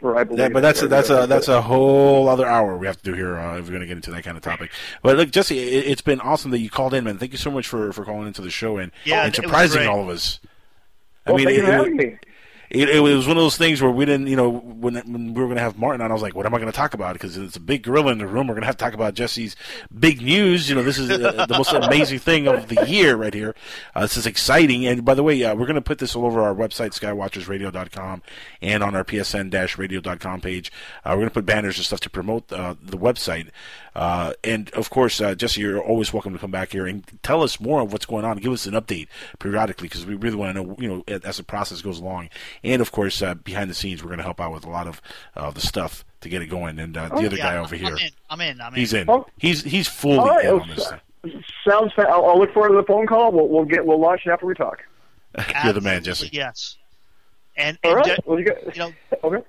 or 0.03 0.15
Yeah, 0.31 0.49
but 0.51 0.61
that's 0.61 0.83
a, 0.83 0.85
it. 0.85 0.89
that's 0.89 1.11
a 1.11 1.27
that's 1.27 1.49
a 1.49 1.61
whole 1.63 2.29
other 2.29 2.47
hour 2.47 2.77
we 2.77 2.87
have 2.87 2.99
to 2.99 3.03
do 3.03 3.15
here 3.15 3.37
uh, 3.37 3.59
if 3.59 3.65
we're 3.65 3.71
going 3.71 3.81
to 3.81 3.87
get 3.87 3.97
into 3.97 4.11
that 4.13 4.23
kind 4.25 4.37
of 4.37 4.43
topic. 4.43 4.71
But 5.03 5.17
look, 5.17 5.31
Jesse, 5.31 5.59
it, 5.59 5.87
it's 5.87 6.03
been 6.03 6.21
awesome 6.21 6.51
that 6.53 6.61
you 6.61 6.71
called 6.71 6.95
in, 6.95 7.05
man. 7.05 7.19
Thank 7.19 7.33
you 7.33 7.39
so 7.39 7.51
much 7.51 7.67
for, 7.67 7.93
for 7.93 8.05
calling 8.05 8.27
into 8.29 8.43
the 8.43 8.51
show 8.51 8.77
and, 8.77 8.93
Yeah, 9.05 9.25
and 9.25 9.35
surprising 9.35 9.87
all 9.89 10.01
of 10.03 10.09
us. 10.09 10.39
Well, 11.27 11.37
thank 11.39 11.51
you 11.51 11.65
for 11.65 11.87
it, 11.87 11.93
me. 11.93 12.19
It, 12.71 12.89
it 12.89 13.01
was 13.01 13.27
one 13.27 13.37
of 13.37 13.43
those 13.43 13.57
things 13.57 13.81
where 13.81 13.91
we 13.91 14.05
didn't, 14.05 14.27
you 14.27 14.37
know, 14.37 14.49
when, 14.49 14.95
when 14.95 15.35
we 15.35 15.41
were 15.41 15.47
going 15.47 15.57
to 15.57 15.63
have 15.63 15.79
Martin 15.79 16.01
on, 16.01 16.11
I 16.11 16.15
was 16.15 16.23
like, 16.23 16.35
what 16.35 16.47
am 16.47 16.55
I 16.55 16.59
going 16.59 16.71
to 16.71 16.77
talk 16.77 16.95
about? 16.95 17.13
Because 17.15 17.37
it's 17.37 17.57
a 17.57 17.61
big 17.61 17.83
gorilla 17.83 18.13
in 18.13 18.19
the 18.19 18.27
room. 18.27 18.47
We're 18.47 18.55
going 18.55 18.63
to 18.63 18.67
have 18.67 18.77
to 18.77 18.85
talk 18.85 18.95
about 18.95 19.15
Jesse's 19.15 19.57
big 19.97 20.21
news. 20.21 20.69
You 20.69 20.75
know, 20.75 20.83
this 20.83 20.99
is 20.99 21.11
uh, 21.11 21.47
the 21.47 21.55
most 21.57 21.73
amazing 21.73 22.19
thing 22.19 22.47
of 22.49 22.69
the 22.69 22.87
year 22.87 23.17
right 23.17 23.35
here. 23.35 23.55
Uh, 23.95 24.03
this 24.03 24.17
is 24.17 24.27
exciting. 24.27 24.87
And 24.87 25.05
by 25.05 25.15
the 25.15 25.23
way, 25.23 25.43
uh, 25.43 25.55
we're 25.55 25.67
going 25.67 25.75
to 25.75 25.81
put 25.81 25.99
this 25.99 26.17
all 26.17 26.27
over 26.27 26.43
our 26.43 26.55
website, 26.55 26.99
skywatchersradio.com, 26.99 28.23
and 28.63 28.83
on 28.83 28.95
our 28.95 29.05
psn-radio.com 29.05 30.41
page. 30.41 30.73
Uh, 31.05 31.11
we're 31.11 31.17
going 31.17 31.29
to 31.29 31.35
put 31.35 31.47
banners 31.47 31.77
and 31.77 31.87
stuff 31.87 32.01
to 32.01 32.11
promote 32.11 32.53
uh, 32.53 32.75
the 32.83 32.99
website. 32.99 33.51
Uh, 33.97 34.35
and 34.45 34.69
of 34.75 34.91
course, 34.91 35.23
uh, 35.23 35.35
Jesse, 35.35 35.59
you're 35.63 35.83
always 35.83 36.13
welcome 36.13 36.35
to 36.35 36.39
come 36.39 36.51
back 36.51 36.73
here 36.73 36.87
and 36.87 37.03
tell 37.23 37.43
us 37.43 37.59
more 37.59 37.81
of 37.81 37.93
what's 37.93 38.05
going 38.05 38.27
on. 38.27 38.37
Give 38.37 38.53
us 38.53 38.67
an 38.67 38.75
update 38.75 39.09
periodically 39.39 39.89
because 39.89 40.05
we 40.05 40.15
really 40.17 40.37
want 40.37 40.55
to 40.55 40.63
know, 40.63 40.77
you 40.79 40.87
know, 40.87 41.03
as 41.25 41.39
the 41.39 41.43
process 41.43 41.81
goes 41.81 41.99
along. 41.99 42.29
And 42.63 42.83
of 42.83 42.93
course, 42.93 43.23
uh, 43.23 43.37
behind 43.37 43.71
the 43.71 43.75
scenes, 43.75 44.03
we're 44.03 44.09
going 44.09 44.19
to 44.19 44.25
help 44.25 44.39
out 44.39 44.53
with 44.53 44.67
a 44.67 44.69
lot 44.71 44.87
of 44.87 45.01
uh, 45.35 45.51
the 45.51 45.63
stuff 45.63 46.05
to 46.21 46.29
get 46.29 46.43
it 46.43 46.49
going. 46.49 46.79
And 46.79 46.95
uh, 46.95 47.09
the 47.09 47.15
Oh, 47.15 47.25
other 47.25 47.37
Yeah, 47.37 47.43
guy 47.43 47.57
over 47.57 47.75
here, 47.75 47.97
I'm 47.97 47.99
in. 47.99 48.11
I'm 48.29 48.41
in. 48.43 48.61
I'm 48.61 48.75
in. 48.75 48.79
he's 48.81 48.93
in. 48.93 49.09
Oh. 49.09 49.25
He's 49.39 49.63
he's 49.65 49.89
fully 49.89 50.19
All 50.19 50.27
right, 50.29 50.45
in 50.45 50.51
oh, 50.51 50.61
on 50.61 50.69
this 50.69 50.91
thing. 50.91 51.43
Sounds. 51.67 51.91
Fa- 51.95 52.07
I'll, 52.07 52.27
I'll 52.27 52.39
look 52.39 52.53
forward 52.53 52.69
to 52.69 52.77
the 52.77 52.83
phone 52.87 53.07
call. 53.07 53.33
We'll, 53.33 53.49
we'll 53.49 53.65
get. 53.65 53.87
We'll 53.87 53.99
launch 53.99 54.27
it 54.27 54.31
after 54.31 54.45
we 54.45 54.53
talk. 54.53 54.83
You're 55.65 55.73
the 55.73 55.81
man, 55.81 56.05
Jesse. 56.05 56.29
Yes. 56.33 56.77
And, 57.57 57.79
All 57.83 57.93
and 57.93 57.97
right. 58.01 58.07
ju- 58.17 58.23
Well, 58.27 58.39
you 58.39 58.45
got. 58.45 58.77
you 58.77 58.83
know, 58.83 58.93
Okay. 59.25 59.43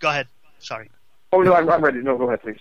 go 0.00 0.10
ahead. 0.10 0.28
Sorry. 0.58 0.90
Oh 1.32 1.40
no, 1.40 1.54
I'm, 1.54 1.68
I'm 1.70 1.82
ready. 1.82 2.02
No, 2.02 2.18
go 2.18 2.26
ahead, 2.26 2.42
please. 2.42 2.58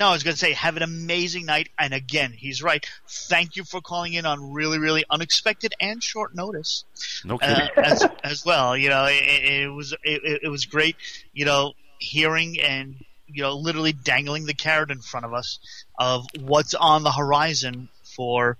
No, 0.00 0.08
I 0.08 0.12
was 0.12 0.22
going 0.22 0.34
to 0.34 0.38
say, 0.38 0.52
have 0.52 0.76
an 0.76 0.82
amazing 0.82 1.46
night. 1.46 1.68
And 1.78 1.92
again, 1.94 2.32
he's 2.32 2.62
right. 2.62 2.84
Thank 3.08 3.56
you 3.56 3.64
for 3.64 3.80
calling 3.80 4.14
in 4.14 4.26
on 4.26 4.52
really, 4.52 4.78
really 4.78 5.04
unexpected 5.10 5.74
and 5.80 6.02
short 6.02 6.34
notice. 6.34 6.84
No 7.24 7.36
uh, 7.36 7.38
kidding. 7.38 7.68
as, 7.84 8.06
as 8.24 8.44
well. 8.44 8.76
You 8.76 8.88
know, 8.88 9.06
it, 9.08 9.62
it 9.62 9.68
was 9.72 9.92
it, 10.02 10.40
it 10.42 10.48
was 10.48 10.66
great. 10.66 10.96
You 11.32 11.44
know, 11.44 11.72
hearing 11.98 12.60
and 12.60 12.96
you 13.28 13.42
know, 13.42 13.54
literally 13.56 13.92
dangling 13.92 14.46
the 14.46 14.54
carrot 14.54 14.90
in 14.90 15.00
front 15.00 15.24
of 15.24 15.32
us 15.32 15.58
of 15.98 16.26
what's 16.40 16.74
on 16.74 17.02
the 17.02 17.12
horizon 17.12 17.88
for 18.16 18.58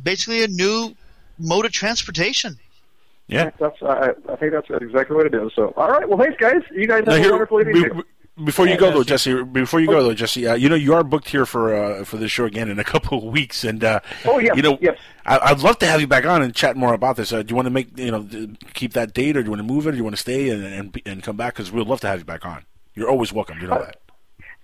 basically 0.00 0.44
a 0.44 0.48
new 0.48 0.94
mode 1.38 1.64
of 1.64 1.72
transportation. 1.72 2.58
Yeah. 3.26 3.50
That's. 3.58 3.82
I, 3.82 4.10
I 4.28 4.36
think 4.36 4.52
that's 4.52 4.68
exactly 4.82 5.16
what 5.16 5.26
it 5.26 5.34
is. 5.34 5.52
So, 5.54 5.72
all 5.76 5.88
right. 5.88 6.08
Well, 6.08 6.18
thanks, 6.18 6.36
guys. 6.40 6.62
You 6.72 6.86
guys 6.86 6.98
have 6.98 7.06
Now, 7.06 7.14
a 7.14 7.18
here- 7.18 7.30
wonderful 7.32 7.60
evening. 7.60 8.02
Be- 8.38 8.42
be- 8.42 8.44
before 8.46 8.66
you 8.66 8.76
go 8.76 8.90
though, 8.90 9.04
Jesse. 9.04 9.42
Before 9.42 9.80
you 9.80 9.86
go 9.86 10.02
though, 10.02 10.14
Jesse. 10.14 10.46
Uh, 10.46 10.54
you 10.54 10.68
know 10.68 10.74
you 10.74 10.94
are 10.94 11.04
booked 11.04 11.28
here 11.28 11.44
for 11.46 11.74
uh, 11.74 12.04
for 12.04 12.16
this 12.16 12.30
show 12.30 12.44
again 12.44 12.68
in 12.68 12.78
a 12.78 12.84
couple 12.92 13.18
of 13.18 13.24
weeks, 13.24 13.64
and 13.64 13.82
uh, 13.84 14.00
Oh, 14.24 14.38
yes, 14.38 14.56
you 14.56 14.62
know 14.62 14.78
yes. 14.80 14.96
I, 15.26 15.38
I'd 15.50 15.60
love 15.60 15.78
to 15.80 15.86
have 15.86 16.00
you 16.00 16.06
back 16.06 16.24
on 16.26 16.42
and 16.42 16.54
chat 16.54 16.76
more 16.76 16.94
about 16.94 17.16
this. 17.16 17.32
Uh, 17.32 17.42
do 17.42 17.50
you 17.52 17.56
want 17.56 17.66
to 17.66 17.70
make 17.70 17.96
you 17.98 18.10
know 18.10 18.26
keep 18.74 18.92
that 18.94 19.12
date, 19.14 19.36
or 19.36 19.42
do 19.42 19.46
you 19.46 19.50
want 19.50 19.60
to 19.60 19.72
move 19.74 19.86
it, 19.86 19.90
or 19.90 19.92
do 19.92 19.96
you 19.98 20.04
want 20.04 20.16
to 20.16 20.20
stay 20.20 20.48
and 20.50 20.64
and, 20.64 21.02
and 21.06 21.22
come 21.22 21.36
back? 21.36 21.54
Because 21.54 21.70
we'd 21.72 21.86
love 21.86 22.00
to 22.00 22.06
have 22.08 22.18
you 22.20 22.24
back 22.24 22.46
on. 22.46 22.64
You're 22.94 23.10
always 23.10 23.32
welcome. 23.32 23.58
You 23.60 23.68
know 23.68 23.78
that. 23.78 23.96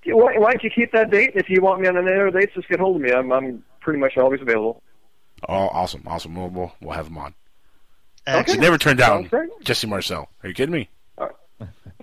Why, 0.07 0.37
why 0.39 0.51
don't 0.53 0.63
you 0.63 0.71
keep 0.71 0.93
that 0.93 1.11
date? 1.11 1.31
If 1.35 1.49
you 1.49 1.63
want 1.63 1.81
me 1.81 1.89
on 1.89 1.97
any 1.97 2.09
other 2.09 2.31
dates, 2.31 2.53
just 2.55 2.69
get 2.69 2.79
hold 2.81 2.97
of 2.97 3.03
me. 3.03 3.11
I'm 3.13 3.33
I'm 3.33 3.65
pretty 3.81 3.99
much 3.99 4.17
always 4.19 4.41
available. 4.41 4.83
Oh, 5.49 5.69
awesome, 5.69 6.03
awesome. 6.07 6.35
We'll 6.35 6.49
we'll, 6.49 6.73
we'll 6.81 6.93
have 6.95 7.07
him 7.09 7.19
on. 7.19 7.35
Okay. 8.27 8.53
You 8.53 8.59
never 8.59 8.79
turn 8.79 8.97
down 8.97 9.31
Jesse 9.63 9.87
Marcel. 9.87 10.29
Are 10.43 10.49
you 10.49 10.55
kidding 10.55 10.73
me? 10.75 10.89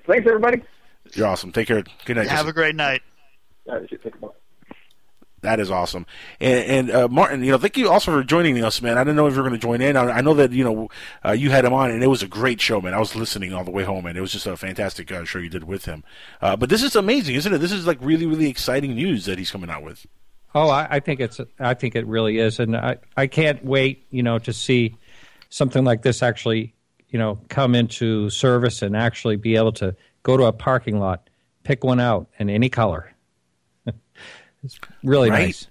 Thanks, 0.07 0.27
everybody. 0.27 0.61
You're 1.13 1.27
awesome. 1.27 1.51
Take 1.51 1.67
care. 1.67 1.83
Good 2.05 2.17
night. 2.17 2.27
Have 2.27 2.39
Jesse. 2.39 2.49
a 2.49 2.53
great 2.53 2.75
night. 2.75 3.01
You 3.65 3.88
should 3.89 4.01
think 4.03 4.15
about. 4.15 4.35
That 5.41 5.59
is 5.59 5.71
awesome. 5.71 6.05
And, 6.39 6.89
and 6.89 6.91
uh, 6.91 7.07
Martin, 7.07 7.43
you 7.43 7.51
know, 7.51 7.57
thank 7.57 7.75
you 7.75 7.89
also 7.89 8.11
for 8.11 8.23
joining 8.23 8.63
us, 8.63 8.79
man. 8.81 8.97
I 8.97 9.03
didn't 9.03 9.15
know 9.15 9.25
if 9.25 9.33
you 9.33 9.41
were 9.41 9.47
going 9.49 9.59
to 9.59 9.61
join 9.61 9.81
in. 9.81 9.97
I, 9.97 10.17
I 10.17 10.21
know 10.21 10.35
that 10.35 10.51
you 10.51 10.63
know 10.63 10.89
uh, 11.25 11.31
you 11.31 11.49
had 11.49 11.65
him 11.65 11.73
on, 11.73 11.89
and 11.89 12.03
it 12.03 12.07
was 12.07 12.21
a 12.21 12.27
great 12.27 12.61
show, 12.61 12.79
man. 12.79 12.93
I 12.93 12.99
was 12.99 13.15
listening 13.15 13.51
all 13.51 13.63
the 13.63 13.71
way 13.71 13.83
home, 13.83 14.05
and 14.05 14.15
it 14.17 14.21
was 14.21 14.31
just 14.31 14.45
a 14.45 14.55
fantastic 14.55 15.11
uh, 15.11 15.25
show 15.25 15.39
you 15.39 15.49
did 15.49 15.63
with 15.63 15.85
him. 15.85 16.03
Uh, 16.41 16.55
but 16.55 16.69
this 16.69 16.83
is 16.83 16.95
amazing, 16.95 17.35
isn't 17.35 17.51
it? 17.51 17.57
This 17.57 17.71
is 17.71 17.88
like 17.88 17.97
really, 18.01 18.27
really 18.27 18.49
exciting 18.49 18.93
news 18.93 19.25
that 19.25 19.39
he's 19.39 19.49
coming 19.49 19.69
out 19.69 19.81
with. 19.83 20.05
Oh, 20.53 20.69
I, 20.69 20.88
I 20.91 20.99
think 20.99 21.19
it's. 21.19 21.41
I 21.59 21.73
think 21.73 21.95
it 21.95 22.05
really 22.05 22.38
is, 22.38 22.59
and 22.59 22.77
I, 22.77 22.97
I 23.17 23.25
can't 23.25 23.65
wait. 23.65 24.05
You 24.11 24.21
know, 24.21 24.38
to 24.39 24.53
see 24.53 24.95
something 25.49 25.83
like 25.83 26.03
this 26.03 26.21
actually, 26.21 26.75
you 27.09 27.17
know, 27.17 27.39
come 27.49 27.73
into 27.73 28.29
service 28.29 28.83
and 28.83 28.95
actually 28.95 29.38
be 29.38 29.55
able 29.55 29.71
to 29.73 29.95
go 30.23 30.38
to 30.38 30.45
a 30.45 30.53
parking 30.53 30.99
lot, 30.99 31.30
pick 31.64 31.84
one 31.84 31.99
out 31.99 32.27
in 32.39 32.49
any 32.49 32.69
color. 32.69 33.14
it's 34.64 34.80
really 35.03 35.30
Right. 35.30 35.48
nice. 35.48 35.68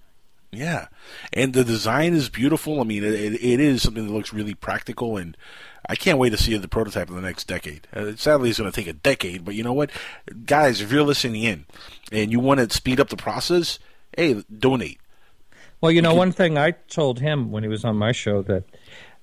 Yeah, 0.52 0.88
and 1.32 1.52
the 1.54 1.62
design 1.62 2.12
is 2.12 2.28
beautiful. 2.28 2.80
I 2.80 2.84
mean, 2.84 3.04
it, 3.04 3.14
it, 3.14 3.60
is 3.60 3.82
something 3.82 4.04
that 4.04 4.12
looks 4.12 4.32
really 4.32 4.54
practical, 4.54 5.16
and 5.16 5.36
I 5.88 5.94
can't 5.94 6.18
wait 6.18 6.30
to 6.30 6.36
see 6.36 6.56
the 6.56 6.66
prototype 6.66 7.08
in 7.08 7.14
the 7.14 7.20
next 7.20 7.44
decade. 7.46 7.86
Uh, 7.94 8.16
sadly, 8.16 8.50
it's 8.50 8.58
going 8.58 8.68
to 8.68 8.74
take 8.74 8.88
a 8.88 8.92
decade, 8.92 9.44
but 9.44 9.54
you 9.54 9.62
know 9.62 9.72
what, 9.72 9.90
guys, 10.46 10.80
if 10.80 10.90
you're 10.90 11.04
listening 11.04 11.44
in 11.44 11.66
and 12.10 12.32
you 12.32 12.40
want 12.40 12.58
to 12.58 12.76
speed 12.76 12.98
up 12.98 13.10
the 13.10 13.16
process, 13.16 13.78
hey, 14.16 14.42
donate. 14.58 14.98
Well, 15.80 15.92
you 15.92 16.02
know, 16.02 16.14
one 16.14 16.32
thing 16.32 16.58
I 16.58 16.72
told 16.72 17.20
him 17.20 17.52
when 17.52 17.62
he 17.62 17.68
was 17.68 17.84
on 17.84 17.96
my 17.96 18.10
show 18.10 18.42
that 18.42 18.64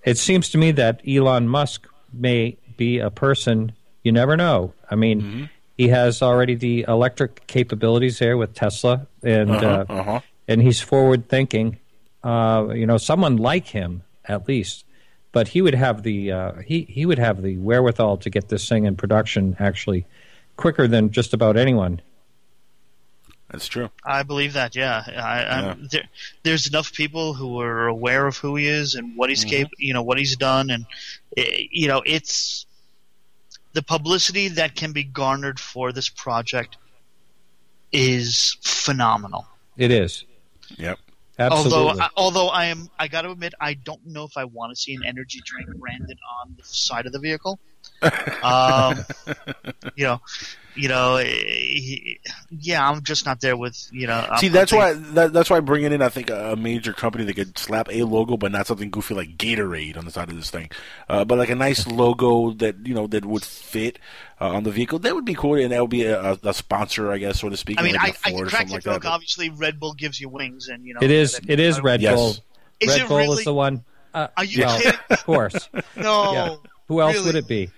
it 0.06 0.18
seems 0.18 0.48
to 0.52 0.58
me 0.58 0.72
that 0.72 1.02
Elon 1.06 1.50
Musk 1.50 1.88
may 2.14 2.58
be 2.78 3.00
a 3.00 3.12
person 3.12 3.74
you 4.08 4.12
never 4.14 4.36
know. 4.38 4.74
I 4.90 4.96
mean, 4.96 5.22
Mm-hmm. 5.22 5.44
he 5.78 5.90
has 5.90 6.22
already 6.22 6.56
the 6.56 6.86
electric 6.88 7.46
capabilities 7.48 8.20
there 8.20 8.38
with 8.38 8.52
Tesla, 8.56 9.06
and 9.22 9.52
Uh-huh, 9.52 9.86
uh, 9.90 9.94
uh-huh. 10.00 10.20
and 10.48 10.62
he's 10.62 10.80
forward 10.82 11.28
thinking. 11.30 11.78
Uh, 12.24 12.70
you 12.74 12.86
know, 12.88 12.98
someone 12.98 13.36
like 13.38 13.68
him 13.68 14.02
at 14.26 14.48
least, 14.48 14.86
but 15.32 15.50
he 15.50 15.62
would 15.62 15.76
have 15.76 16.02
the 16.04 16.32
uh, 16.32 16.52
he 16.70 16.78
he 16.98 17.06
would 17.06 17.20
have 17.20 17.42
the 17.42 17.58
wherewithal 17.58 18.18
to 18.18 18.30
get 18.30 18.48
this 18.50 18.68
thing 18.70 18.86
in 18.86 18.96
production 18.96 19.56
actually 19.60 20.06
quicker 20.56 20.88
than 20.88 21.12
just 21.12 21.34
about 21.34 21.56
anyone. 21.58 22.02
That's 23.52 23.68
true. 23.68 23.90
I 24.04 24.24
believe 24.24 24.54
that. 24.54 24.76
Yeah, 24.76 25.04
I, 25.08 25.46
I'm, 25.46 25.88
there, 25.92 26.04
there's 26.44 26.68
enough 26.68 26.92
people 26.92 27.34
who 27.34 27.62
are 27.62 27.88
aware 27.88 28.28
of 28.28 28.36
who 28.36 28.58
he 28.58 28.68
is 28.68 28.96
and 28.96 29.16
what 29.16 29.30
he's 29.30 29.46
Mhm. 29.46 29.50
cap- 29.52 29.72
you 29.78 29.94
know, 29.94 30.04
what 30.04 30.18
he's 30.18 30.36
done, 30.36 30.70
and 30.70 30.86
eh, 31.38 31.64
you 31.72 31.88
know, 31.88 32.02
it's 32.06 32.66
the 33.78 33.84
publicity 33.84 34.48
that 34.48 34.74
can 34.74 34.92
be 34.92 35.04
garnered 35.04 35.60
for 35.60 35.92
this 35.92 36.10
project 36.10 36.78
is 37.92 38.58
phenomenal. 38.64 39.46
It 39.78 39.92
is. 39.92 40.26
Yep. 40.78 40.98
Absolutely. 41.38 41.78
Although, 41.78 42.02
I, 42.02 42.10
although 42.18 42.48
I 42.48 42.66
am, 42.66 42.90
I 42.98 43.08
got 43.08 43.22
to 43.22 43.30
admit, 43.30 43.54
I 43.62 43.76
don't 43.76 44.04
know 44.04 44.24
if 44.24 44.36
I 44.36 44.46
want 44.46 44.72
to 44.72 44.76
see 44.76 44.96
an 44.96 45.04
energy 45.06 45.42
drink 45.46 45.70
branded 45.78 46.18
on 46.42 46.56
the 46.58 46.64
side 46.64 47.06
of 47.06 47.12
the 47.12 47.20
vehicle. 47.20 47.60
Um, 48.44 49.00
you 49.96 50.06
know, 50.06 50.22
you 50.76 50.88
know, 50.90 51.16
eh, 51.16 52.14
yeah, 52.52 52.88
I'm 52.88 53.02
just 53.04 53.26
not 53.26 53.42
there 53.42 53.58
with 53.58 53.90
you 53.92 54.08
know. 54.08 54.14
I'm- 54.14 54.38
See, 54.40 54.48
I'm 54.48 54.54
that's 54.54 54.72
why 54.72 54.94
that, 54.94 55.34
that's 55.34 55.50
why 55.50 55.60
bringing 55.60 55.92
in 55.92 56.02
I 56.02 56.10
think 56.10 56.30
a, 56.30 56.52
a 56.52 56.56
major 56.56 56.94
company 56.94 57.24
that 57.26 57.34
could 57.36 57.58
slap 57.58 57.90
a 57.92 58.04
logo, 58.04 58.38
but 58.38 58.52
not 58.52 58.68
something 58.68 58.90
goofy 58.92 59.14
like 59.16 59.38
Gatorade 59.38 59.98
on 59.98 60.06
the 60.06 60.12
side 60.12 60.30
of 60.30 60.36
this 60.36 60.50
thing, 60.52 60.70
uh, 61.10 61.26
but 61.26 61.38
like 61.38 61.50
a 61.50 61.56
nice 61.56 61.88
logo 61.92 62.52
that 62.54 62.76
you 62.86 62.94
know 62.94 63.08
that 63.08 63.26
would 63.26 63.44
fit 63.44 63.98
uh, 64.40 64.50
on 64.50 64.64
the 64.64 64.72
vehicle. 64.72 65.00
That 65.00 65.16
would 65.16 65.26
be 65.26 65.34
cool, 65.34 65.56
and 65.56 65.72
that 65.72 65.82
would 65.82 65.90
be 65.90 66.04
a, 66.06 66.22
a, 66.34 66.38
a 66.44 66.54
sponsor, 66.54 67.12
I 67.12 67.18
guess, 67.18 67.40
so 67.42 67.50
to 67.50 67.58
speak. 67.58 67.80
I 67.80 67.84
mean, 67.84 67.96
like 67.96 68.02
I, 68.04 68.08
a 68.08 68.12
I 68.26 68.32
Ford 68.38 68.48
can 68.48 68.50
crack 68.50 68.68
the 68.68 68.74
like 68.76 68.84
joke. 68.84 69.04
that. 69.04 69.10
Obviously, 69.10 69.50
Red 69.50 69.80
Bull 69.80 69.94
gives 69.94 70.20
you 70.22 70.30
wings, 70.30 70.68
and 70.68 70.86
you 70.86 70.94
know 70.94 71.00
It 71.02 71.12
is. 71.12 71.34
that- 71.34 71.50
It 71.50 71.60
is 71.60 71.82
Red 71.82 72.02
Yes. 72.02 72.16
Bull. 72.16 72.36
Is 72.80 72.90
Red 72.90 73.02
it 73.02 73.08
Bull 73.08 73.18
really? 73.18 73.40
is 73.40 73.46
the 73.46 73.54
one. 73.56 73.84
Uh, 74.14 74.28
Are 74.38 74.46
you 74.46 74.64
well, 74.64 74.80
kidding? 74.80 75.00
Of 75.10 75.24
course. 75.26 75.70
No, 75.96 76.32
Yeah. 76.34 76.56
Who 76.88 77.02
else 77.02 77.16
really? 77.16 77.26
would 77.26 77.36
it 77.36 77.48
be? 77.48 77.70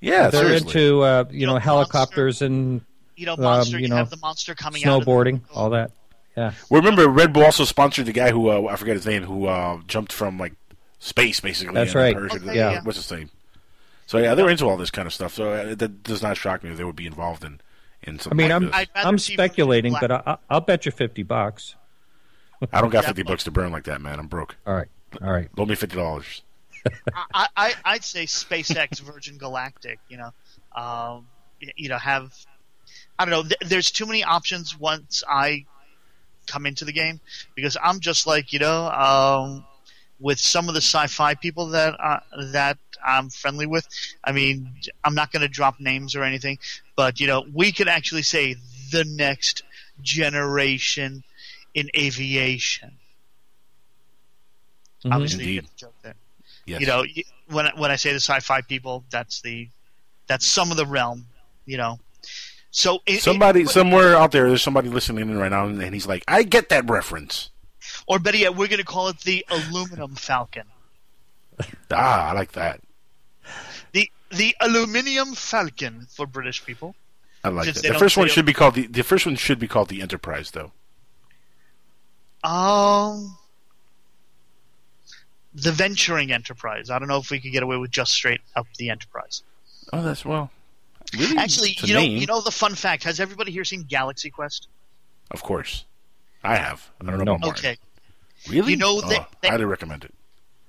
Yeah, 0.00 0.28
they're 0.28 0.44
seriously. 0.44 0.68
into 0.68 1.02
uh, 1.02 1.24
you 1.30 1.46
know 1.46 1.56
helicopters 1.56 2.42
and 2.42 2.82
You 3.16 3.26
know, 3.26 3.36
um, 3.36 3.66
you 3.66 3.78
you 3.78 3.88
know 3.88 3.96
have 3.96 4.10
the 4.10 4.18
monster 4.18 4.54
coming 4.54 4.84
out. 4.84 5.00
Of 5.00 5.04
the, 5.04 5.10
snowboarding, 5.10 5.40
all 5.54 5.70
that. 5.70 5.90
Yeah. 6.36 6.52
Well, 6.68 6.82
remember, 6.82 7.08
Red 7.08 7.32
Bull 7.32 7.44
also 7.44 7.64
sponsored 7.64 8.06
the 8.06 8.12
guy 8.12 8.30
who 8.30 8.50
uh, 8.50 8.70
I 8.70 8.76
forget 8.76 8.94
his 8.94 9.06
name, 9.06 9.22
who 9.22 9.46
uh, 9.46 9.80
jumped 9.86 10.12
from 10.12 10.38
like 10.38 10.52
space, 10.98 11.40
basically. 11.40 11.74
That's 11.74 11.94
and 11.94 12.00
right. 12.00 12.16
parachuted- 12.16 12.48
Okay, 12.48 12.56
yeah. 12.56 12.82
What's 12.82 12.98
his 12.98 13.10
name? 13.10 13.30
So 14.06 14.18
yeah, 14.18 14.34
they're 14.34 14.48
into 14.50 14.66
all 14.66 14.76
this 14.76 14.90
kind 14.90 15.06
of 15.06 15.14
stuff. 15.14 15.34
So 15.34 15.52
uh, 15.52 15.74
that 15.74 16.02
does 16.02 16.22
not 16.22 16.36
shock 16.36 16.62
me 16.62 16.70
if 16.70 16.76
they 16.76 16.84
would 16.84 16.94
be 16.96 17.06
involved 17.06 17.42
in 17.44 17.60
in 18.02 18.20
I 18.30 18.34
mean, 18.34 18.48
like 18.48 18.54
I'm 18.56 18.64
this. 18.66 18.74
I'd 18.74 18.88
rather 18.94 19.08
I'm 19.08 19.18
speculating, 19.18 19.94
but 19.98 20.10
I, 20.12 20.36
I'll 20.50 20.60
bet 20.60 20.86
you 20.86 20.92
fifty 20.92 21.22
bucks. 21.22 21.74
I 22.72 22.80
don't 22.80 22.90
got 22.90 23.04
fifty 23.04 23.22
bucks 23.22 23.44
to 23.44 23.50
burn 23.50 23.72
like 23.72 23.84
that, 23.84 24.00
man. 24.00 24.18
I'm 24.18 24.28
broke. 24.28 24.56
All 24.66 24.74
right, 24.74 24.88
all 25.22 25.32
right. 25.32 25.48
Loan 25.56 25.68
me 25.68 25.74
fifty 25.74 25.96
dollars. 25.96 26.42
I, 27.34 27.48
I, 27.56 27.74
I'd 27.84 28.04
say 28.04 28.26
SpaceX, 28.26 29.00
Virgin 29.00 29.38
Galactic. 29.38 29.98
You 30.08 30.18
know, 30.18 30.30
um, 30.74 31.26
you 31.76 31.88
know, 31.88 31.98
have 31.98 32.32
I 33.18 33.24
don't 33.24 33.30
know. 33.30 33.42
Th- 33.42 33.70
there's 33.70 33.90
too 33.90 34.06
many 34.06 34.24
options 34.24 34.78
once 34.78 35.22
I 35.28 35.64
come 36.46 36.66
into 36.66 36.84
the 36.84 36.92
game 36.92 37.20
because 37.54 37.76
I'm 37.82 38.00
just 38.00 38.26
like 38.26 38.52
you 38.52 38.58
know, 38.58 38.86
um, 38.90 39.64
with 40.20 40.38
some 40.38 40.68
of 40.68 40.74
the 40.74 40.80
sci-fi 40.80 41.34
people 41.34 41.68
that 41.68 41.94
uh, 42.00 42.20
that 42.52 42.78
I'm 43.04 43.30
friendly 43.30 43.66
with. 43.66 43.86
I 44.24 44.32
mean, 44.32 44.70
I'm 45.04 45.14
not 45.14 45.32
going 45.32 45.42
to 45.42 45.48
drop 45.48 45.80
names 45.80 46.14
or 46.14 46.22
anything, 46.22 46.58
but 46.96 47.20
you 47.20 47.26
know, 47.26 47.44
we 47.52 47.72
could 47.72 47.88
actually 47.88 48.22
say 48.22 48.56
the 48.90 49.04
next 49.04 49.62
generation 50.02 51.22
in 51.74 51.90
aviation. 51.96 52.98
Mhm. 55.04 55.14
Obviously, 55.14 55.46
you 55.46 55.60
get 55.60 55.70
the 55.70 55.76
joke 55.76 55.94
there. 56.02 56.14
Yes. 56.66 56.80
You 56.80 56.86
know, 56.86 57.04
when 57.48 57.66
when 57.76 57.90
I 57.90 57.96
say 57.96 58.10
the 58.10 58.16
sci-fi 58.20 58.60
people, 58.62 59.04
that's 59.10 59.40
the 59.40 59.68
that's 60.26 60.46
some 60.46 60.70
of 60.70 60.76
the 60.76 60.86
realm. 60.86 61.26
You 61.64 61.76
know, 61.78 61.98
so 62.70 63.00
it, 63.06 63.20
somebody 63.22 63.62
it- 63.62 63.70
somewhere 63.70 64.16
out 64.16 64.32
there, 64.32 64.48
there's 64.48 64.62
somebody 64.62 64.88
listening 64.88 65.30
in 65.30 65.38
right 65.38 65.50
now, 65.50 65.66
and 65.66 65.94
he's 65.94 66.06
like, 66.06 66.24
"I 66.28 66.42
get 66.42 66.68
that 66.70 66.88
reference." 66.88 67.50
or 68.06 68.18
better 68.18 68.36
yet, 68.36 68.54
we're 68.54 68.68
going 68.68 68.78
to 68.78 68.84
call 68.84 69.08
it 69.08 69.18
the 69.20 69.44
aluminum 69.48 70.14
falcon. 70.16 70.64
Ah, 71.90 72.30
I 72.30 72.32
like 72.32 72.52
that. 72.52 72.80
The 73.92 74.10
the 74.30 74.54
aluminium 74.60 75.34
falcon 75.34 76.06
for 76.10 76.26
British 76.26 76.64
people. 76.64 76.94
I 77.44 77.48
like 77.48 77.72
that. 77.72 77.82
The 77.82 77.94
first 77.94 78.16
one 78.16 78.28
should 78.28 78.44
be 78.44 78.52
called 78.52 78.74
the 78.74 78.86
the 78.88 79.02
first 79.02 79.24
one 79.24 79.36
should 79.36 79.58
be 79.58 79.68
called 79.68 79.88
the 79.88 80.02
Enterprise, 80.02 80.50
though. 80.50 80.72
Um, 82.44 83.36
the 85.56 85.72
venturing 85.72 86.30
enterprise. 86.32 86.90
I 86.90 86.98
don't 86.98 87.08
know 87.08 87.16
if 87.18 87.30
we 87.30 87.40
could 87.40 87.50
get 87.52 87.62
away 87.62 87.76
with 87.78 87.90
just 87.90 88.12
straight 88.12 88.40
up 88.54 88.66
the 88.78 88.90
enterprise. 88.90 89.42
Oh, 89.92 90.02
that's 90.02 90.24
well. 90.24 90.50
Really, 91.16 91.38
Actually, 91.38 91.76
you 91.82 91.94
know, 91.94 92.00
name. 92.00 92.18
you 92.18 92.26
know 92.26 92.40
the 92.40 92.50
fun 92.50 92.74
fact. 92.74 93.04
Has 93.04 93.20
everybody 93.20 93.52
here 93.52 93.64
seen 93.64 93.82
Galaxy 93.82 94.28
Quest? 94.30 94.68
Of 95.30 95.42
course, 95.42 95.84
I 96.44 96.56
have. 96.56 96.88
I 97.00 97.04
don't 97.10 97.24
know 97.24 97.36
No. 97.36 97.48
Okay, 97.48 97.78
Really? 98.48 98.72
You 98.72 98.76
know, 98.76 99.00
they- 99.00 99.18
Oh, 99.18 99.26
they- 99.40 99.48
highly 99.48 99.64
recommend 99.64 100.04
it. 100.04 100.14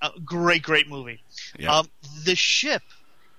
uh, 0.01 0.09
great, 0.23 0.61
great 0.64 0.88
movie. 0.88 1.22
Yeah. 1.59 1.80
Um, 1.80 1.89
the 2.23 2.35
ship 2.35 2.81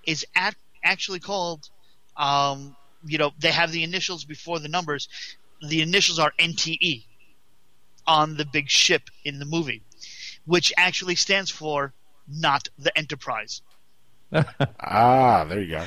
is 0.05 0.27
at, 0.37 0.55
actually 0.85 1.21
called, 1.21 1.69
um, 2.17 2.77
you 3.05 3.17
know, 3.19 3.33
they 3.39 3.53
have 3.53 3.73
the 3.73 3.83
initials 3.85 4.25
before 4.25 4.59
the 4.59 4.69
numbers. 4.69 5.09
The 5.63 5.83
initials 5.83 6.19
are 6.19 6.33
NTE 6.39 7.05
on 8.07 8.37
the 8.37 8.45
big 8.45 8.69
ship 8.71 9.03
in 9.25 9.39
the 9.39 9.45
movie, 9.45 9.83
which 10.49 10.73
actually 10.79 11.15
stands 11.15 11.51
for 11.51 11.93
not 12.27 12.69
the 12.79 12.97
Enterprise. 12.97 13.61
ah, 14.33 15.45
there 15.45 15.61
you 15.61 15.71
go. 15.71 15.85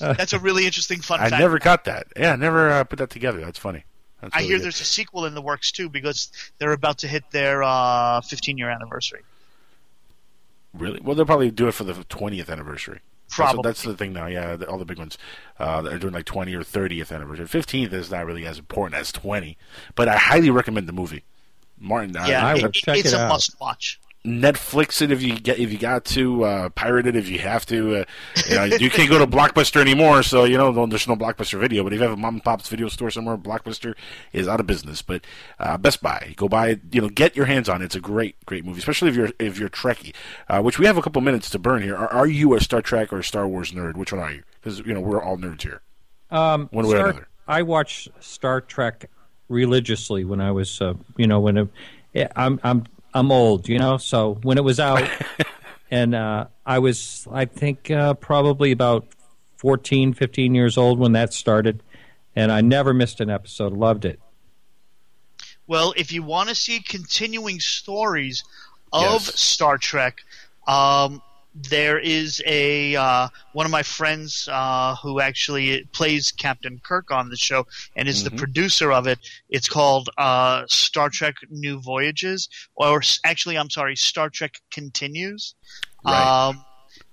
That's 0.00 0.32
a 0.32 0.38
really 0.38 0.64
interesting 0.64 1.00
fun 1.02 1.20
I 1.20 1.28
fact. 1.28 1.40
never 1.40 1.58
got 1.58 1.84
that. 1.84 2.08
Yeah, 2.16 2.32
I 2.32 2.36
never 2.36 2.70
uh, 2.70 2.84
put 2.84 2.98
that 2.98 3.10
together. 3.10 3.40
That's 3.40 3.58
funny. 3.58 3.84
That's 4.22 4.34
I 4.34 4.38
really 4.38 4.48
hear 4.48 4.56
good. 4.58 4.64
there's 4.64 4.80
a 4.80 4.84
sequel 4.84 5.26
in 5.26 5.34
the 5.34 5.42
works 5.42 5.70
too 5.70 5.90
because 5.90 6.32
they're 6.58 6.72
about 6.72 6.98
to 6.98 7.08
hit 7.08 7.30
their 7.30 7.62
uh, 7.62 8.22
15 8.22 8.56
year 8.56 8.70
anniversary. 8.70 9.20
Really? 10.72 11.00
Well, 11.00 11.14
they'll 11.14 11.26
probably 11.26 11.50
do 11.50 11.68
it 11.68 11.72
for 11.72 11.84
the 11.84 11.92
20th 11.92 12.48
anniversary. 12.48 12.94
That's- 12.94 13.52
Probably. 13.52 13.68
That's, 13.68 13.82
the 13.82 13.94
thing 13.94 14.14
now. 14.14 14.26
Yeah, 14.26 14.56
the, 14.56 14.66
all 14.70 14.78
the 14.78 14.86
big 14.86 14.98
ones 14.98 15.18
uh, 15.58 15.82
they're 15.82 15.98
doing 15.98 16.14
like 16.14 16.24
20 16.24 16.54
or 16.54 16.62
30th 16.62 17.14
anniversary. 17.14 17.44
15th 17.44 17.92
is 17.92 18.10
not 18.10 18.24
really 18.24 18.46
as 18.46 18.58
important 18.58 18.98
as 18.98 19.12
20, 19.12 19.58
but 19.94 20.08
I 20.08 20.16
highly 20.16 20.48
recommend 20.48 20.88
the 20.88 20.94
movie. 20.94 21.24
Martin, 21.80 22.14
Yeah, 22.14 22.44
I, 22.46 22.54
it- 22.56 22.64
I, 22.64 22.66
it- 22.96 23.04
it's 23.06 23.12
a 23.12 23.28
must 23.28 23.60
watch. 23.60 24.00
Netflix 24.26 25.00
it 25.00 25.10
if 25.10 25.22
you 25.22 25.38
get 25.38 25.58
if 25.58 25.72
you 25.72 25.78
got 25.78 26.04
to 26.04 26.42
uh, 26.44 26.68
pirate 26.70 27.06
it 27.06 27.16
if 27.16 27.28
you 27.28 27.38
have 27.38 27.64
to. 27.66 28.00
Uh, 28.00 28.04
you, 28.48 28.54
know, 28.56 28.64
you 28.64 28.90
can't 28.90 29.08
go 29.08 29.16
to 29.18 29.26
Blockbuster 29.36 29.80
anymore, 29.80 30.22
so 30.22 30.44
you 30.44 30.58
know 30.58 30.86
there's 30.86 31.08
no 31.08 31.16
Blockbuster 31.16 31.58
video. 31.58 31.82
But 31.84 31.92
if 31.94 31.98
you 31.98 32.02
have 32.02 32.12
a 32.12 32.16
mom 32.16 32.34
and 32.34 32.44
pop's 32.44 32.68
video 32.68 32.88
store 32.88 33.10
somewhere, 33.10 33.38
Blockbuster 33.38 33.94
is 34.32 34.46
out 34.48 34.60
of 34.60 34.66
business. 34.66 35.00
But 35.02 35.24
uh, 35.60 35.78
Best 35.78 36.02
Buy, 36.02 36.34
go 36.36 36.48
buy 36.48 36.70
it. 36.70 36.80
You 36.92 37.00
know, 37.00 37.08
get 37.08 37.36
your 37.36 37.46
hands 37.46 37.68
on 37.68 37.80
it. 37.80 37.86
It's 37.86 37.94
a 37.94 38.00
great, 38.00 38.34
great 38.44 38.64
movie, 38.66 38.80
especially 38.80 39.08
if 39.08 39.16
you're 39.16 39.30
if 39.38 39.58
you're 39.58 39.70
Trekkie. 39.70 40.14
Uh, 40.48 40.60
which 40.60 40.78
we 40.78 40.84
have 40.86 40.98
a 40.98 41.02
couple 41.02 41.22
minutes 41.22 41.48
to 41.50 41.58
burn 41.58 41.82
here. 41.82 41.96
Are, 41.96 42.08
are 42.12 42.26
you 42.26 42.54
a 42.54 42.60
Star 42.60 42.82
Trek 42.82 43.12
or 43.12 43.20
a 43.20 43.24
Star 43.24 43.46
Wars 43.48 43.70
nerd? 43.72 43.94
Which 43.96 44.12
one 44.12 44.20
are 44.20 44.32
you? 44.32 44.42
Because 44.60 44.80
you 44.80 44.92
know 44.92 45.00
we're 45.00 45.22
all 45.22 45.38
nerds 45.38 45.62
here. 45.62 45.80
Um, 46.30 46.68
One 46.72 46.86
way 46.86 46.96
or 46.96 47.04
another. 47.08 47.28
I 47.46 47.62
watch 47.62 48.08
Star 48.20 48.60
Trek 48.60 49.08
religiously 49.48 50.24
when 50.24 50.40
I 50.40 50.50
was, 50.50 50.80
uh, 50.80 50.94
you 51.16 51.26
know, 51.26 51.40
when 51.40 51.70
it, 52.12 52.32
I'm 52.36 52.60
I'm 52.62 52.84
I'm 53.14 53.32
old, 53.32 53.68
you 53.68 53.78
know. 53.78 53.96
So 53.96 54.38
when 54.42 54.58
it 54.58 54.64
was 54.64 54.80
out, 54.80 55.08
and 55.90 56.14
uh, 56.14 56.46
I 56.66 56.78
was, 56.78 57.26
I 57.30 57.44
think, 57.46 57.90
uh, 57.90 58.14
probably 58.14 58.72
about 58.72 59.06
14, 59.56 60.14
15 60.14 60.54
years 60.54 60.76
old 60.78 60.98
when 60.98 61.12
that 61.12 61.32
started, 61.32 61.82
and 62.36 62.52
I 62.52 62.60
never 62.60 62.92
missed 62.94 63.20
an 63.20 63.30
episode. 63.30 63.72
Loved 63.72 64.04
it. 64.04 64.20
Well, 65.66 65.92
if 65.96 66.12
you 66.12 66.22
want 66.22 66.48
to 66.48 66.54
see 66.54 66.80
continuing 66.80 67.60
stories 67.60 68.42
of 68.92 69.02
Yes. 69.26 69.38
Star 69.40 69.76
Trek, 69.76 70.22
um, 70.66 71.20
there 71.54 71.98
is 71.98 72.40
a 72.46 72.94
uh, 72.96 73.28
one 73.52 73.66
of 73.66 73.72
my 73.72 73.82
friends 73.82 74.48
uh, 74.52 74.94
who 74.96 75.20
actually 75.20 75.84
plays 75.92 76.30
Captain 76.32 76.80
Kirk 76.84 77.10
on 77.10 77.28
the 77.30 77.36
show 77.36 77.66
and 77.96 78.08
is 78.08 78.20
Mhm. 78.22 78.24
the 78.24 78.30
producer 78.36 78.92
of 78.92 79.06
it. 79.06 79.18
It's 79.48 79.68
called 79.68 80.08
uh, 80.18 80.64
Star 80.68 81.08
Trek 81.10 81.34
New 81.50 81.80
Voyages, 81.80 82.48
or 82.76 83.02
actually, 83.24 83.56
I'm 83.58 83.70
sorry, 83.70 83.96
Star 83.96 84.30
Trek 84.30 84.60
Continues. 84.70 85.54
Right. 86.04 86.48
Um, 86.48 86.64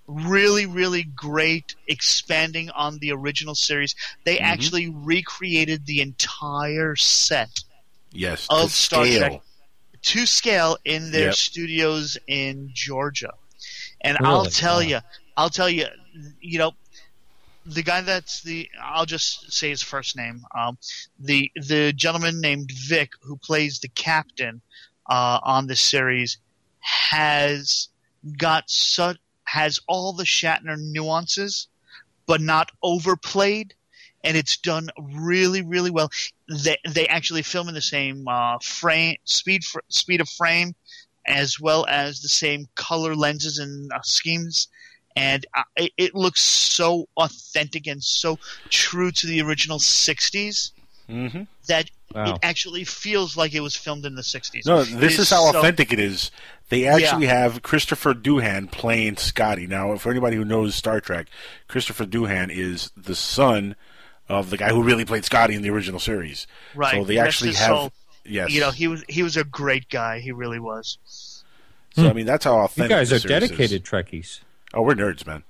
really, 0.08 0.68
really 0.68 1.04
great, 1.16 1.76
expanding 1.88 2.70
on 2.72 3.00
the 3.00 3.12
original 3.12 3.56
series. 3.56 3.96
They 4.26 4.36
Mm-hmm. 4.36 4.46
actually 4.46 4.90
recreated 4.90 5.86
the 5.88 6.02
entire 6.02 6.96
set 6.96 7.50
Yes, 8.12 8.46
of 8.50 8.72
Star 8.72 9.06
scale. 9.06 9.20
Trek 9.30 9.42
to 10.04 10.26
scale 10.28 10.78
in 10.86 11.12
their 11.12 11.28
Yep. 11.30 11.34
studios 11.36 12.18
in 12.28 12.70
Georgia. 12.74 13.32
And 14.06 14.20
I'll 14.24 14.46
tell 14.46 14.82
Wow. 14.82 14.90
you, 14.90 15.00
I'll 15.36 15.50
tell 15.50 15.70
you, 15.70 15.88
you 16.40 16.60
know, 16.60 16.74
the 17.66 17.84
guy 17.84 18.02
that's 18.02 18.44
the 18.44 18.70
I'll 18.82 19.06
just 19.08 19.52
say 19.52 19.70
his 19.70 19.82
first 19.82 20.16
name. 20.16 20.44
Um, 20.58 20.78
the 21.20 21.52
the 21.56 21.94
gentleman 21.94 22.40
named 22.40 22.70
Vic 22.88 23.10
who 23.24 23.38
plays 23.38 23.80
the 23.80 23.90
captain 23.90 24.62
uh, 25.10 25.40
on 25.44 25.68
this 25.68 25.82
series 25.82 26.38
has 26.82 27.90
got 28.38 28.70
such 28.70 29.18
has 29.46 29.80
all 29.88 30.14
the 30.14 30.24
Shatner 30.24 30.78
nuances, 30.80 31.68
but 32.28 32.42
not 32.42 32.72
overplayed, 32.84 33.74
and 34.24 34.38
it's 34.38 34.58
done 34.58 34.90
really 35.00 35.64
really 35.64 35.92
well. 35.92 36.12
They 36.48 36.78
they 36.88 37.08
actually 37.08 37.42
film 37.42 37.68
in 37.68 37.74
the 37.74 37.82
same 37.82 38.28
uh, 38.28 38.60
frame 38.62 39.18
speed 39.26 39.64
fr- 39.64 39.80
speed 39.90 40.22
of 40.22 40.30
frame, 40.30 40.76
as 41.28 41.60
well 41.60 41.86
as 41.90 42.22
the 42.22 42.30
same 42.30 42.68
color 42.76 43.16
lenses 43.16 43.58
and 43.60 43.92
uh, 43.92 44.00
schemes. 44.04 44.68
And 45.18 45.46
uh, 45.56 45.64
it, 45.78 45.92
it 45.98 46.16
looks 46.16 46.42
so 46.42 47.08
authentic 47.18 47.88
and 47.88 48.04
so 48.04 48.38
true 48.70 49.12
to 49.12 49.28
the 49.28 49.42
original 49.42 49.80
'60s 49.80 50.72
Mm-hmm. 51.10 51.44
that 51.68 51.90
Wow. 52.14 52.34
it 52.36 52.40
actually 52.44 52.84
feels 52.86 53.36
like 53.38 53.54
it 53.54 53.60
was 53.60 53.76
filmed 53.76 54.06
in 54.06 54.16
the 54.16 54.22
'60s. 54.24 54.66
No, 54.66 54.84
this 54.84 55.20
is 55.20 55.30
how 55.30 55.52
so- 55.52 55.60
authentic 55.60 55.92
it 55.94 56.00
is. 56.00 56.32
They 56.70 56.88
actually 56.88 57.26
Yeah. 57.28 57.42
have 57.42 57.62
Christopher 57.62 58.14
Doohan 58.16 58.72
playing 58.72 59.18
Scotty. 59.18 59.68
Now, 59.68 59.96
for 59.98 60.10
anybody 60.10 60.36
who 60.38 60.44
knows 60.46 60.74
Star 60.74 61.00
Trek, 61.00 61.28
Christopher 61.68 62.06
Doohan 62.06 62.50
is 62.50 62.90
the 62.98 63.16
son 63.16 63.76
of 64.28 64.50
the 64.50 64.58
guy 64.58 64.70
who 64.70 64.82
really 64.82 65.06
played 65.06 65.26
Scotty 65.26 65.54
in 65.54 65.62
the 65.62 65.70
original 65.70 66.00
series. 66.00 66.48
Right. 66.74 66.94
So 66.96 67.04
they 67.04 67.18
Rest 67.18 67.28
actually 67.28 67.54
have. 67.54 67.68
soul. 67.68 67.92
Yes. 68.26 68.52
You 68.52 68.62
know, 68.62 68.72
he 68.72 68.88
was 68.88 69.04
he 69.08 69.24
was 69.24 69.38
a 69.38 69.44
great 69.44 69.90
guy. 69.90 70.20
He 70.20 70.32
really 70.32 70.60
was. 70.60 71.44
So 71.96 72.10
I 72.10 72.14
mean, 72.14 72.26
that's 72.26 72.46
how 72.46 72.58
authentic. 72.60 72.92
You 72.92 72.98
guys 72.98 73.14
are 73.14 73.20
series 73.20 73.44
is. 73.44 73.50
dedicated 73.50 73.86
Trekkies. 73.86 74.42
Oh, 74.74 74.82
we're 74.82 74.96
nerds, 74.96 75.26
man. 75.26 75.44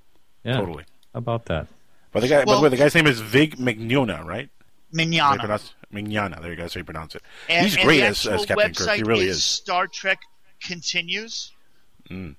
Yeah. 0.44 0.58
Totally. 0.58 0.84
How 1.14 1.20
about 1.20 1.46
that? 1.46 1.68
But 2.12 2.20
the 2.22 2.28
guy, 2.28 2.46
by 2.46 2.56
the 2.56 2.62
way, 2.62 2.70
the 2.70 2.78
guy's 2.78 2.94
name 2.94 3.08
is 3.08 3.20
Vic 3.20 3.58
Mignogna, 3.58 4.24
right? 4.24 4.50
How 4.96 5.34
do 5.34 5.40
pronounce- 5.40 5.74
Mignogna. 5.92 6.42
There 6.42 6.52
you 6.52 6.56
go. 6.56 6.64
That's 6.64 6.76
how 6.76 6.80
you 6.80 6.86
pronounce 6.86 7.16
it. 7.16 7.24
And, 7.50 7.66
He's 7.66 7.76
and 7.76 7.84
great 7.84 8.02
as, 8.02 8.26
as 8.28 8.46
Captain 8.46 8.72
website 8.72 8.86
Kirk. 8.86 8.96
He 8.98 9.04
really 9.04 9.26
is 9.26 9.38
is. 9.38 9.44
Star 9.44 9.88
Trek 9.88 10.20
Continues. 10.62 11.52
Mm. 12.10 12.36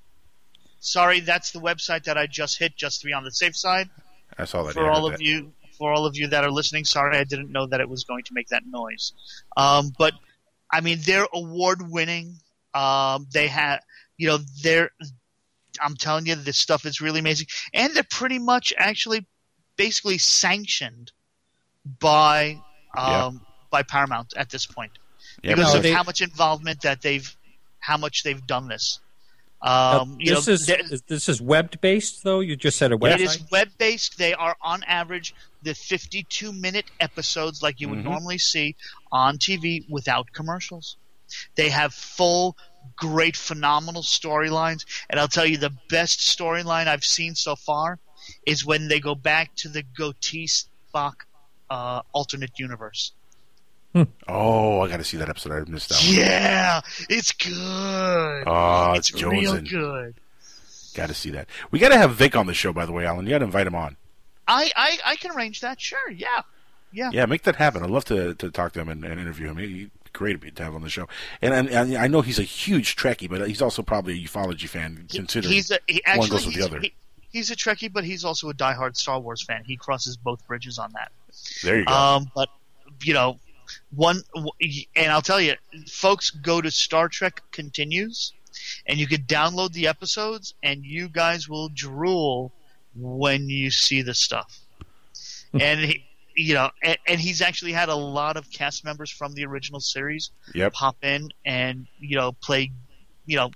Sorry, 0.80 1.20
that's 1.20 1.50
the 1.50 1.60
website 1.60 2.04
that 2.04 2.16
I 2.16 2.26
just 2.26 2.58
hit 2.58 2.76
just 2.76 3.00
to 3.00 3.06
be 3.06 3.12
on 3.12 3.24
the 3.24 3.32
safe 3.32 3.56
side. 3.56 3.90
I 4.38 4.44
saw 4.44 4.62
that. 4.62 4.74
for 4.74 4.84
yeah, 4.84 4.92
all 4.92 5.06
of 5.06 5.12
that. 5.12 5.20
you 5.20 5.52
for 5.76 5.92
all 5.92 6.06
of 6.06 6.16
you 6.16 6.26
that 6.28 6.42
are 6.42 6.50
listening 6.50 6.84
sorry 6.84 7.16
i 7.18 7.24
didn't 7.24 7.52
know 7.52 7.66
that 7.66 7.80
it 7.80 7.88
was 7.88 8.04
going 8.04 8.24
to 8.24 8.34
make 8.34 8.48
that 8.48 8.62
noise 8.66 9.12
um, 9.56 9.92
but 9.98 10.14
i 10.72 10.80
mean 10.80 10.98
they're 11.02 11.26
award 11.32 11.78
winning 11.90 12.34
um, 12.74 13.26
they 13.32 13.46
have 13.48 13.80
you 14.18 14.26
know 14.28 14.38
they're 14.62 14.90
i'm 15.80 15.94
telling 15.96 16.26
you 16.26 16.34
this 16.34 16.58
stuff 16.58 16.84
is 16.86 17.00
really 17.00 17.20
amazing 17.20 17.46
and 17.74 17.94
they're 17.94 18.02
pretty 18.10 18.38
much 18.38 18.72
actually 18.78 19.26
basically 19.76 20.18
sanctioned 20.18 21.12
by 22.00 22.60
um, 22.96 23.40
by 23.70 23.82
paramount 23.82 24.32
at 24.36 24.50
this 24.50 24.66
point 24.66 24.92
Yeah, 25.42 25.54
because 25.54 25.72
but 25.72 25.76
of 25.78 25.82
they- 25.82 25.92
how 25.92 26.02
much 26.02 26.20
involvement 26.22 26.80
that 26.82 27.02
they've 27.02 27.34
how 27.78 27.96
much 27.96 28.22
they've 28.24 28.44
done 28.46 28.68
this 28.68 29.00
um, 29.62 30.16
you 30.20 30.34
this 30.34 30.46
know, 30.46 30.52
is 30.52 30.66
there- 30.66 30.80
is- 30.80 31.02
this 31.02 31.28
is 31.28 31.40
web 31.40 31.80
based 31.80 32.22
though. 32.24 32.40
You 32.40 32.56
just 32.56 32.76
said 32.76 32.92
a 32.92 32.96
website. 32.96 33.14
it 33.14 33.20
is 33.22 33.44
web 33.50 33.68
based. 33.78 34.18
They 34.18 34.34
are 34.34 34.54
on 34.62 34.82
average 34.84 35.34
the 35.66 35.74
52 35.74 36.52
minute 36.52 36.86
episodes 37.00 37.62
like 37.62 37.80
you 37.80 37.88
would 37.88 37.98
Mhm. 38.00 38.04
normally 38.04 38.38
see 38.38 38.76
on 39.12 39.36
TV 39.38 39.84
without 39.88 40.32
commercials. 40.32 40.96
They 41.56 41.68
have 41.70 41.92
full, 41.92 42.56
great, 42.96 43.36
phenomenal 43.36 44.02
storylines. 44.02 44.84
And 45.10 45.18
I'll 45.18 45.28
tell 45.28 45.44
you, 45.46 45.56
the 45.56 45.74
best 45.90 46.20
storyline 46.20 46.86
I've 46.86 47.04
seen 47.04 47.34
so 47.34 47.56
far 47.56 47.98
is 48.46 48.64
when 48.64 48.88
they 48.88 49.00
go 49.00 49.14
back 49.14 49.54
to 49.56 49.68
the 49.68 49.82
Goatee 49.82 50.46
Spock 50.48 51.14
uh, 51.68 52.02
alternate 52.12 52.58
universe. 52.60 53.12
Oh, 54.28 54.82
I 54.82 54.88
got 54.88 54.98
to 54.98 55.04
see 55.04 55.16
that 55.16 55.28
episode. 55.28 55.52
I 55.52 55.68
missed 55.70 55.88
that 55.88 55.96
one. 56.04 56.14
Yeah, 56.14 56.80
it's 57.08 57.32
good. 57.32 58.44
Oh, 58.46 58.92
it's 58.92 59.10
it's 59.10 59.22
real 59.22 59.60
good. 59.62 60.14
Got 60.94 61.08
to 61.08 61.14
see 61.14 61.30
that. 61.30 61.48
We 61.70 61.78
got 61.78 61.88
to 61.88 61.96
have 61.98 62.14
Vic 62.14 62.36
on 62.36 62.46
the 62.46 62.54
show, 62.54 62.72
by 62.72 62.84
the 62.86 62.92
way, 62.92 63.04
Alan. 63.06 63.24
You 63.26 63.30
got 63.30 63.38
to 63.38 63.46
invite 63.46 63.66
him 63.66 63.74
on. 63.74 63.96
I, 64.48 64.70
I, 64.76 64.98
I 65.04 65.16
can 65.16 65.32
arrange 65.32 65.60
that. 65.60 65.80
Sure. 65.80 66.10
Yeah. 66.10 66.42
Yeah. 66.92 67.10
Yeah, 67.12 67.26
make 67.26 67.42
that 67.42 67.56
happen. 67.56 67.82
I'd 67.82 67.90
love 67.90 68.04
to, 68.06 68.34
to 68.34 68.50
talk 68.50 68.72
to 68.72 68.80
him 68.80 68.88
and, 68.88 69.04
and 69.04 69.20
interview 69.20 69.48
him. 69.48 69.56
Be 69.56 69.90
great 70.12 70.54
to 70.56 70.62
have 70.62 70.74
on 70.74 70.82
the 70.82 70.88
show. 70.88 71.08
And, 71.42 71.52
and, 71.52 71.68
and 71.68 71.96
I 71.96 72.06
know 72.06 72.22
he's 72.22 72.38
a 72.38 72.42
huge 72.44 72.96
Trekkie, 72.96 73.28
but 73.28 73.46
he's 73.48 73.60
also 73.60 73.82
probably 73.82 74.14
a 74.14 74.26
ufology 74.26 74.68
fan, 74.68 75.06
considering 75.12 75.52
he's 75.52 75.70
a, 75.70 75.78
he, 75.86 76.00
one 76.14 76.28
goes 76.28 76.46
with 76.46 76.54
the 76.54 76.62
other. 76.62 76.80
he- 76.80 76.94
he's 77.30 77.50
a 77.50 77.56
Trekkie, 77.56 77.92
but 77.92 78.04
he's 78.04 78.24
also 78.24 78.48
a 78.48 78.54
diehard 78.54 78.96
Star 78.96 79.20
Wars 79.20 79.42
fan. 79.44 79.62
He 79.64 79.76
crosses 79.76 80.16
both 80.16 80.46
bridges 80.46 80.78
on 80.78 80.92
that. 80.92 81.12
there 81.62 81.78
you 81.80 81.84
go. 81.84 81.92
Um, 81.92 82.30
but 82.34 82.48
you 83.02 83.12
know, 83.12 83.38
one 83.94 84.22
and 84.94 85.12
I'll 85.12 85.20
tell 85.20 85.40
you, 85.40 85.54
folks, 85.88 86.30
go 86.30 86.62
to 86.62 86.70
Star 86.70 87.08
Trek 87.08 87.42
Continues, 87.50 88.32
and 88.86 88.98
you 88.98 89.06
can 89.06 89.22
download 89.24 89.72
the 89.72 89.88
episodes, 89.88 90.54
and 90.62 90.82
you 90.84 91.08
guys 91.10 91.46
will 91.48 91.68
drool 91.68 92.52
when 92.96 93.48
you 93.48 93.70
see 93.70 94.02
the 94.02 94.14
stuff. 94.14 94.60
and 95.52 95.80
he, 95.80 96.04
you 96.34 96.54
know, 96.54 96.70
and, 96.82 96.98
and 97.06 97.20
he's 97.20 97.40
actually 97.40 97.72
had 97.72 97.88
a 97.88 97.94
lot 97.94 98.36
of 98.36 98.50
cast 98.50 98.84
members 98.84 99.10
from 99.10 99.32
the 99.34 99.44
original 99.46 99.80
series 99.80 100.30
Yep. 100.54 100.72
pop 100.74 100.96
in 101.02 101.30
and 101.44 101.86
you 101.98 102.16
know 102.16 102.32
play, 102.32 102.70
you 103.26 103.36
know, 103.36 103.50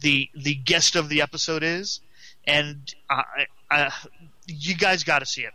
the 0.00 0.28
the 0.34 0.54
guest 0.54 0.96
of 0.96 1.08
the 1.08 1.20
episode 1.22 1.62
is, 1.62 2.00
and 2.46 2.94
uh, 3.10 3.22
uh, 3.70 3.90
you 4.46 4.74
guys 4.74 5.04
got 5.04 5.18
to 5.20 5.26
see 5.26 5.42
it. 5.42 5.52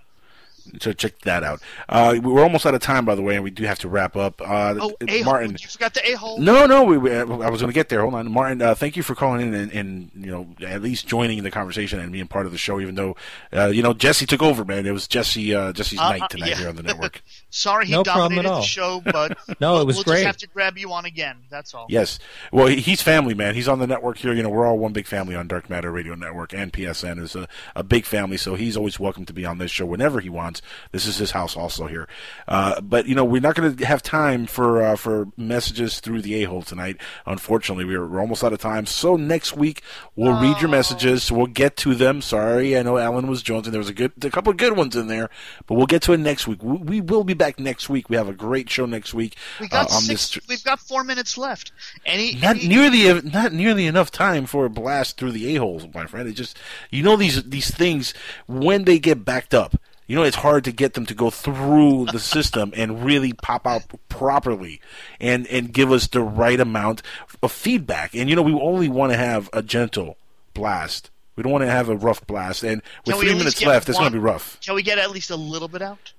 So 0.81 0.93
check 0.93 1.19
that 1.21 1.43
out. 1.43 1.61
Uh, 1.89 2.19
we're 2.21 2.41
almost 2.43 2.65
out 2.65 2.73
of 2.75 2.81
time, 2.81 3.05
by 3.05 3.15
the 3.15 3.21
way, 3.21 3.35
and 3.35 3.43
we 3.43 3.49
do 3.51 3.63
have 3.65 3.79
to 3.79 3.89
wrap 3.89 4.15
up. 4.15 4.41
Uh, 4.41 4.75
Oh, 4.81 4.93
a 5.07 5.23
Martin. 5.23 5.51
You 5.59 5.67
forgot 5.67 5.93
the 5.93 6.07
a 6.11 6.13
hole. 6.15 6.39
No, 6.39 6.65
no, 6.65 6.83
we, 6.83 6.97
we, 6.97 7.11
I 7.11 7.23
was 7.23 7.61
going 7.61 7.67
to 7.69 7.73
get 7.73 7.89
there. 7.89 8.01
Hold 8.01 8.13
on, 8.15 8.31
Martin. 8.31 8.61
Uh, 8.61 8.73
thank 8.75 8.95
you 8.95 9.03
for 9.03 9.15
calling 9.15 9.41
in 9.41 9.53
and, 9.53 9.71
and 9.71 10.11
you 10.15 10.31
know 10.31 10.47
at 10.65 10.81
least 10.81 11.07
joining 11.07 11.43
the 11.43 11.51
conversation 11.51 11.99
and 11.99 12.11
being 12.11 12.27
part 12.27 12.45
of 12.45 12.51
the 12.51 12.57
show. 12.57 12.79
Even 12.79 12.95
though 12.95 13.15
uh, 13.53 13.67
you 13.67 13.83
know 13.83 13.93
Jesse 13.93 14.25
took 14.25 14.41
over, 14.41 14.63
man. 14.65 14.85
It 14.85 14.91
was 14.91 15.07
Jesse 15.07 15.53
uh, 15.53 15.73
Jesse's 15.73 15.99
Uh, 15.99 16.09
night 16.17 16.29
tonight 16.29 16.49
yeah. 16.49 16.55
here 16.57 16.69
on 16.69 16.75
the 16.75 16.83
network. 16.83 17.21
Sorry, 17.49 17.85
he 17.87 17.91
No 17.93 18.03
dominated 18.03 18.47
the 18.49 18.61
show, 18.61 19.01
but 19.05 19.37
No, 19.59 19.81
it 19.81 19.85
was 19.85 19.97
we'll 19.97 20.03
great. 20.05 20.15
just 20.17 20.25
have 20.25 20.37
to 20.37 20.47
grab 20.47 20.77
you 20.77 20.91
on 20.93 21.05
again. 21.05 21.37
That's 21.49 21.73
all. 21.73 21.85
Yes. 21.89 22.17
Well, 22.51 22.67
he- 22.67 22.81
he's 22.81 23.01
family, 23.01 23.33
man. 23.33 23.55
He's 23.55 23.67
on 23.67 23.79
the 23.79 23.87
network 23.87 24.17
here. 24.17 24.33
You 24.33 24.43
know, 24.43 24.49
we're 24.49 24.65
all 24.65 24.77
one 24.77 24.93
big 24.93 25.05
family 25.07 25.35
on 25.35 25.47
Dark 25.47 25.69
Matter 25.69 25.91
Radio 25.91 26.15
Network, 26.15 26.53
and 26.53 26.71
PSN 26.71 27.19
is 27.21 27.35
a, 27.35 27.47
a 27.75 27.83
big 27.83 28.05
family, 28.05 28.37
so 28.37 28.55
he's 28.55 28.75
always 28.77 28.99
welcome 28.99 29.25
to 29.25 29.33
be 29.33 29.45
on 29.45 29.57
this 29.57 29.71
show 29.71 29.85
whenever 29.85 30.19
he 30.19 30.29
wants. 30.29 30.50
This 30.91 31.05
is 31.05 31.17
his 31.17 31.31
house 31.31 31.55
also 31.55 31.87
here. 31.87 32.07
Uh, 32.47 32.81
but, 32.81 33.05
you 33.05 33.15
know, 33.15 33.23
we're 33.23 33.41
not 33.41 33.55
going 33.55 33.75
to 33.75 33.85
have 33.85 34.01
time 34.01 34.45
for 34.47 34.81
uh, 34.81 34.95
for 34.95 35.27
messages 35.37 35.99
through 35.99 36.21
the 36.21 36.43
a-hole 36.43 36.63
tonight. 36.63 36.97
Unfortunately, 37.25 37.85
we're, 37.85 38.07
we're 38.07 38.19
almost 38.19 38.43
out 38.43 38.53
of 38.53 38.59
time. 38.59 38.85
So 38.85 39.15
next 39.15 39.55
week, 39.55 39.83
we'll 40.15 40.41
read 40.41 40.59
your 40.59 40.69
messages. 40.69 41.31
We'll 41.31 41.45
get 41.47 41.77
to 41.77 41.95
them. 41.95 42.21
Sorry, 42.21 42.77
I 42.77 42.81
know 42.83 42.97
Alan 42.97 43.27
was 43.27 43.43
jonesing. 43.43 43.71
There 43.71 43.79
was 43.79 43.89
a 43.89 43.93
good, 43.93 44.11
a 44.23 44.29
couple 44.29 44.51
of 44.51 44.57
good 44.57 44.75
ones 44.75 44.95
in 44.95 45.07
there, 45.07 45.29
but 45.67 45.75
we'll 45.75 45.85
get 45.85 46.01
to 46.03 46.13
it 46.13 46.17
next 46.19 46.47
week. 46.47 46.63
We, 46.63 46.77
we 46.77 47.01
will 47.01 47.23
be 47.23 47.33
back 47.33 47.59
next 47.59 47.89
week. 47.89 48.09
We 48.09 48.15
have 48.15 48.27
a 48.27 48.33
great 48.33 48.69
show 48.69 48.85
next 48.85 49.13
week 49.13 49.35
We 49.59 49.67
got 49.67 49.91
uh, 49.91 49.95
on 49.95 50.01
six. 50.01 50.33
this. 50.35 50.47
We've 50.47 50.63
got 50.63 50.79
four 50.79 51.03
minutes 51.03 51.37
left. 51.37 51.71
Any, 52.05 52.35
not 52.35 52.57
any 52.57 52.67
nearly 52.67 53.21
not 53.21 53.53
nearly 53.53 53.85
enough 53.87 54.11
time 54.11 54.45
for 54.45 54.65
a 54.65 54.69
blast 54.69 55.17
through 55.17 55.31
the 55.31 55.55
a 55.55 55.59
holes, 55.59 55.87
my 55.93 56.05
friend. 56.05 56.27
It 56.27 56.33
just 56.33 56.57
you 56.89 57.03
know 57.03 57.15
these 57.15 57.43
these 57.43 57.71
things 57.71 58.13
when 58.47 58.85
they 58.85 58.99
get 58.99 59.23
backed 59.25 59.53
up. 59.53 59.75
You 60.11 60.17
know 60.17 60.23
it's 60.23 60.35
hard 60.35 60.65
to 60.65 60.73
get 60.73 60.93
them 60.93 61.05
to 61.05 61.13
go 61.13 61.29
through 61.29 62.07
the 62.11 62.19
system 62.19 62.73
and 62.75 63.05
really 63.05 63.31
pop 63.31 63.65
out 63.65 63.83
properly 64.09 64.81
and 65.21 65.47
and 65.47 65.71
give 65.71 65.89
us 65.89 66.07
the 66.07 66.21
right 66.21 66.59
amount 66.59 67.01
of 67.41 67.49
feedback. 67.49 68.13
And 68.13 68.29
you 68.29 68.35
know 68.35 68.41
we 68.41 68.51
only 68.51 68.89
want 68.89 69.13
to 69.13 69.17
have 69.17 69.49
a 69.53 69.63
gentle 69.63 70.17
blast. 70.53 71.11
We 71.37 71.43
don't 71.43 71.53
want 71.53 71.61
to 71.61 71.71
have 71.71 71.87
a 71.87 71.95
rough 71.95 72.27
blast. 72.27 72.61
And 72.61 72.81
with 73.05 73.21
three 73.21 73.33
minutes 73.33 73.63
left, 73.63 73.87
it's 73.87 73.97
going 73.97 74.11
to 74.11 74.17
be 74.17 74.21
rough. 74.21 74.59
Can 74.59 74.75
we 74.75 74.83
get 74.83 74.97
at 74.97 75.11
least 75.11 75.31
a 75.31 75.37
little 75.37 75.69
bit 75.69 75.81
out? 75.81 76.11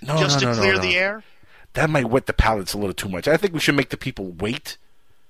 No, 0.00 0.16
just 0.16 0.40
no, 0.40 0.48
no, 0.48 0.54
to 0.54 0.60
clear 0.62 0.78
the 0.78 0.96
air. 0.96 1.22
That 1.74 1.90
might 1.90 2.08
wet 2.08 2.24
the 2.24 2.32
palates 2.32 2.72
a 2.72 2.78
little 2.78 2.94
too 2.94 3.10
much. 3.10 3.28
I 3.28 3.36
think 3.36 3.52
we 3.52 3.60
should 3.60 3.76
make 3.76 3.90
the 3.90 3.98
people 3.98 4.32
wait. 4.38 4.78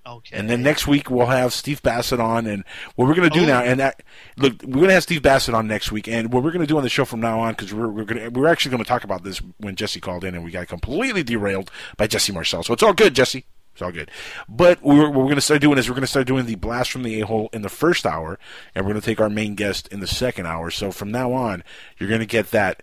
Okay. 0.09 0.37
And 0.37 0.49
then 0.49 0.63
next 0.63 0.87
week 0.87 1.11
we'll 1.11 1.27
have 1.27 1.53
Steve 1.53 1.83
Bassett 1.83 2.21
on, 2.21 2.47
and 2.47 2.65
what 2.95 3.07
we're 3.09 3.15
going 3.15 3.29
to 3.29 3.39
do 3.39 3.45
Oh. 3.45 3.49
now, 3.49 3.63
and 3.63 3.79
that, 3.81 4.03
look, 4.37 4.55
we're 4.63 4.75
going 4.75 4.89
to 4.89 4.95
have 4.95 5.03
Steve 5.03 5.23
Bassett 5.23 5.55
on 5.55 5.67
next 5.67 5.93
week, 5.93 6.09
and 6.09 6.33
what 6.33 6.43
we're 6.43 6.51
going 6.51 6.63
to 6.63 6.67
do 6.67 6.77
on 6.77 6.83
the 6.83 6.89
show 6.89 7.05
from 7.05 7.21
now 7.21 7.41
on, 7.41 7.53
because 7.53 7.75
we're 7.75 7.89
we're 7.89 8.05
going 8.05 8.23
to 8.23 8.29
we're 8.31 8.49
actually 8.49 8.71
going 8.71 8.83
to 8.83 8.89
talk 8.89 9.05
about 9.05 9.23
this 9.25 9.43
when 9.59 9.77
Jesse 9.77 10.01
called 10.01 10.25
in, 10.25 10.35
and 10.35 10.45
we 10.45 10.51
got 10.51 10.69
completely 10.69 11.23
derailed 11.23 11.71
by 11.97 12.07
Jesse 12.07 12.33
Marcel. 12.33 12.63
So 12.63 12.73
it's 12.73 12.83
all 12.83 12.95
good, 12.95 13.15
Jesse. 13.15 13.45
It's 13.75 13.83
all 13.83 13.93
good. 13.93 14.11
But 14.49 14.83
we're, 14.83 15.03
what 15.09 15.13
we're 15.13 15.23
going 15.25 15.37
to 15.37 15.41
start 15.41 15.61
doing 15.61 15.79
is 15.79 15.89
we're 15.89 15.95
going 15.95 16.01
to 16.03 16.09
start 16.09 16.27
doing 16.27 16.47
the 16.47 16.57
blast 16.57 16.91
from 16.91 17.05
the 17.05 17.21
a 17.21 17.27
hole 17.27 17.49
in 17.53 17.63
the 17.63 17.69
first 17.69 18.07
hour, 18.07 18.39
and 18.75 18.85
we're 18.85 18.93
going 18.93 19.01
to 19.01 19.07
take 19.07 19.21
our 19.21 19.31
main 19.31 19.55
guest 19.55 19.87
in 19.89 20.01
the 20.01 20.07
second 20.09 20.47
hour. 20.47 20.71
So 20.71 20.91
from 20.91 21.13
now 21.13 21.33
on, 21.33 21.63
you're 21.97 22.09
going 22.09 22.21
to 22.21 22.27
get 22.27 22.51
that 22.51 22.83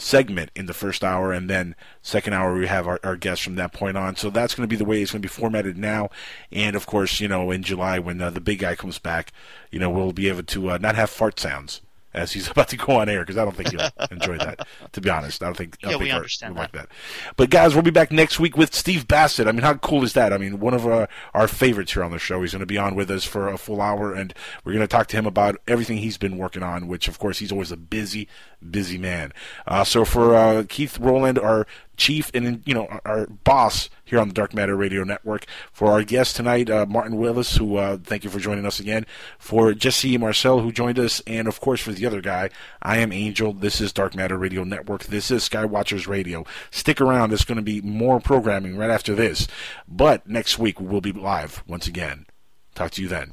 segment 0.00 0.50
in 0.56 0.66
the 0.66 0.74
first 0.74 1.04
hour, 1.04 1.32
and 1.32 1.48
then 1.48 1.74
second 2.02 2.32
hour 2.32 2.54
we 2.54 2.66
have 2.66 2.86
our, 2.86 3.00
our 3.04 3.16
guests 3.16 3.44
from 3.44 3.56
that 3.56 3.72
point 3.72 3.96
on. 3.96 4.16
So 4.16 4.30
that's 4.30 4.54
going 4.54 4.68
to 4.68 4.72
be 4.72 4.76
the 4.76 4.84
way 4.84 5.02
it's 5.02 5.12
going 5.12 5.22
to 5.22 5.28
be 5.28 5.32
formatted 5.32 5.76
now. 5.76 6.10
And 6.50 6.74
of 6.74 6.86
course, 6.86 7.20
you 7.20 7.28
know, 7.28 7.50
in 7.50 7.62
July 7.62 7.98
when 7.98 8.20
uh, 8.20 8.30
the 8.30 8.40
big 8.40 8.60
guy 8.60 8.74
comes 8.74 8.98
back, 8.98 9.32
you 9.70 9.78
know, 9.78 9.90
we'll 9.90 10.12
be 10.12 10.28
able 10.28 10.42
to 10.42 10.70
uh, 10.70 10.78
not 10.78 10.94
have 10.96 11.10
fart 11.10 11.38
sounds 11.38 11.80
as 12.12 12.32
he's 12.32 12.50
about 12.50 12.68
to 12.68 12.76
go 12.76 12.96
on 12.96 13.08
air 13.08 13.20
because 13.20 13.36
I 13.36 13.44
don't 13.44 13.56
think 13.56 13.70
he'll 13.70 13.88
enjoy 14.10 14.38
that. 14.38 14.66
To 14.92 15.00
be 15.00 15.10
honest, 15.10 15.42
I 15.42 15.46
don't 15.46 15.56
think. 15.56 15.78
I 15.82 15.90
don't 15.90 15.92
Yeah, 15.92 15.98
we 15.98 16.04
think 16.04 16.14
Art 16.14 16.20
understand 16.20 16.54
would 16.54 16.60
like 16.60 16.72
that. 16.72 16.88
But 17.36 17.50
guys, 17.50 17.74
we'll 17.74 17.82
be 17.82 17.90
back 17.90 18.10
next 18.10 18.40
week 18.40 18.56
with 18.56 18.74
Steve 18.74 19.06
Bassett. 19.06 19.46
I 19.46 19.52
mean, 19.52 19.62
how 19.62 19.74
cool 19.74 20.04
is 20.04 20.14
that? 20.14 20.32
I 20.32 20.38
mean, 20.38 20.60
one 20.60 20.74
of 20.74 20.86
our, 20.86 21.08
our 21.34 21.48
favorites 21.48 21.92
here 21.92 22.04
on 22.04 22.10
the 22.10 22.18
show. 22.18 22.40
He's 22.40 22.52
going 22.52 22.60
to 22.60 22.66
be 22.66 22.78
on 22.78 22.94
with 22.94 23.10
us 23.10 23.24
for 23.24 23.48
a 23.48 23.58
full 23.58 23.80
hour, 23.80 24.12
and 24.12 24.34
we're 24.64 24.72
going 24.72 24.84
to 24.84 24.88
talk 24.88 25.08
to 25.08 25.16
him 25.16 25.26
about 25.26 25.56
everything 25.68 25.98
he's 25.98 26.18
been 26.18 26.38
working 26.38 26.62
on. 26.62 26.88
Which, 26.88 27.08
of 27.08 27.18
course, 27.18 27.38
he's 27.38 27.52
always 27.52 27.72
a 27.72 27.76
busy, 27.76 28.28
busy 28.68 28.98
man. 28.98 29.32
Uh, 29.66 29.84
so 29.84 30.04
for 30.04 30.34
uh, 30.34 30.64
Keith 30.68 30.98
Rowland, 30.98 31.38
our 31.38 31.66
chief 31.96 32.30
and 32.32 32.62
you 32.64 32.72
know 32.72 32.88
our- 33.04 33.26
boss 33.26 33.90
here 34.04 34.18
on 34.18 34.28
the 34.28 34.34
Dark 34.34 34.54
Matter 34.54 34.74
Radio 34.74 35.04
Network. 35.04 35.44
For 35.72 35.92
our 35.92 36.02
guest 36.02 36.34
tonight, 36.34 36.68
uh, 36.70 36.86
Martin 36.86 37.16
Willis, 37.16 37.56
who 37.56 37.76
uh, 37.76 37.98
thank 38.02 38.24
you 38.24 38.30
for 38.30 38.40
joining 38.40 38.66
us 38.66 38.80
again. 38.80 39.06
For 39.38 39.74
Jesse 39.74 40.18
Marcel, 40.18 40.60
who 40.60 40.72
joined 40.72 40.98
us, 40.98 41.20
and 41.26 41.46
of 41.46 41.60
course 41.60 41.80
for 41.80 41.92
the 41.92 42.06
other 42.06 42.20
guy, 42.20 42.50
I 42.82 42.98
am 42.98 43.12
Angel. 43.12 43.52
This 43.52 43.80
is 43.80 43.92
Dark 43.92 44.14
Matter 44.14 44.36
Radio 44.38 44.64
Network. 44.64 45.04
This 45.04 45.30
is 45.30 45.48
Skywatchers 45.48 46.08
Radio. 46.08 46.44
Stick 46.70 47.00
around. 47.00 47.30
There's 47.30 47.44
going 47.44 47.56
to 47.56 47.62
be 47.62 47.80
more 47.82 48.20
programming 48.20 48.76
right 48.76 48.90
after 48.90 49.14
this. 49.14 49.46
But 49.86 50.26
next 50.28 50.58
week 50.58 50.80
we'll 50.80 51.00
be 51.00 51.12
live 51.12 51.62
once 51.66 51.86
again. 51.86 52.26
Talk 52.74 52.92
to 52.92 53.02
you 53.02 53.08
then. 53.08 53.32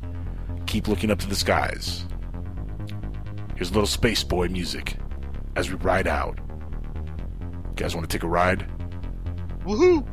Keep 0.66 0.88
looking 0.88 1.10
up 1.10 1.20
to 1.20 1.28
the 1.28 1.36
skies. 1.36 2.06
Here's 3.56 3.72
a 3.72 3.74
little 3.74 3.88
Space 3.88 4.24
Boy 4.24 4.50
music 4.50 4.98
as 5.58 5.72
we 5.72 5.76
ride 5.78 6.08
out. 6.08 6.40
You 7.42 7.74
guys 7.76 7.96
want 7.96 8.08
to 8.08 8.16
take 8.16 8.24
a 8.24 8.28
ride? 8.28 8.70
Woohoo! 9.66 10.06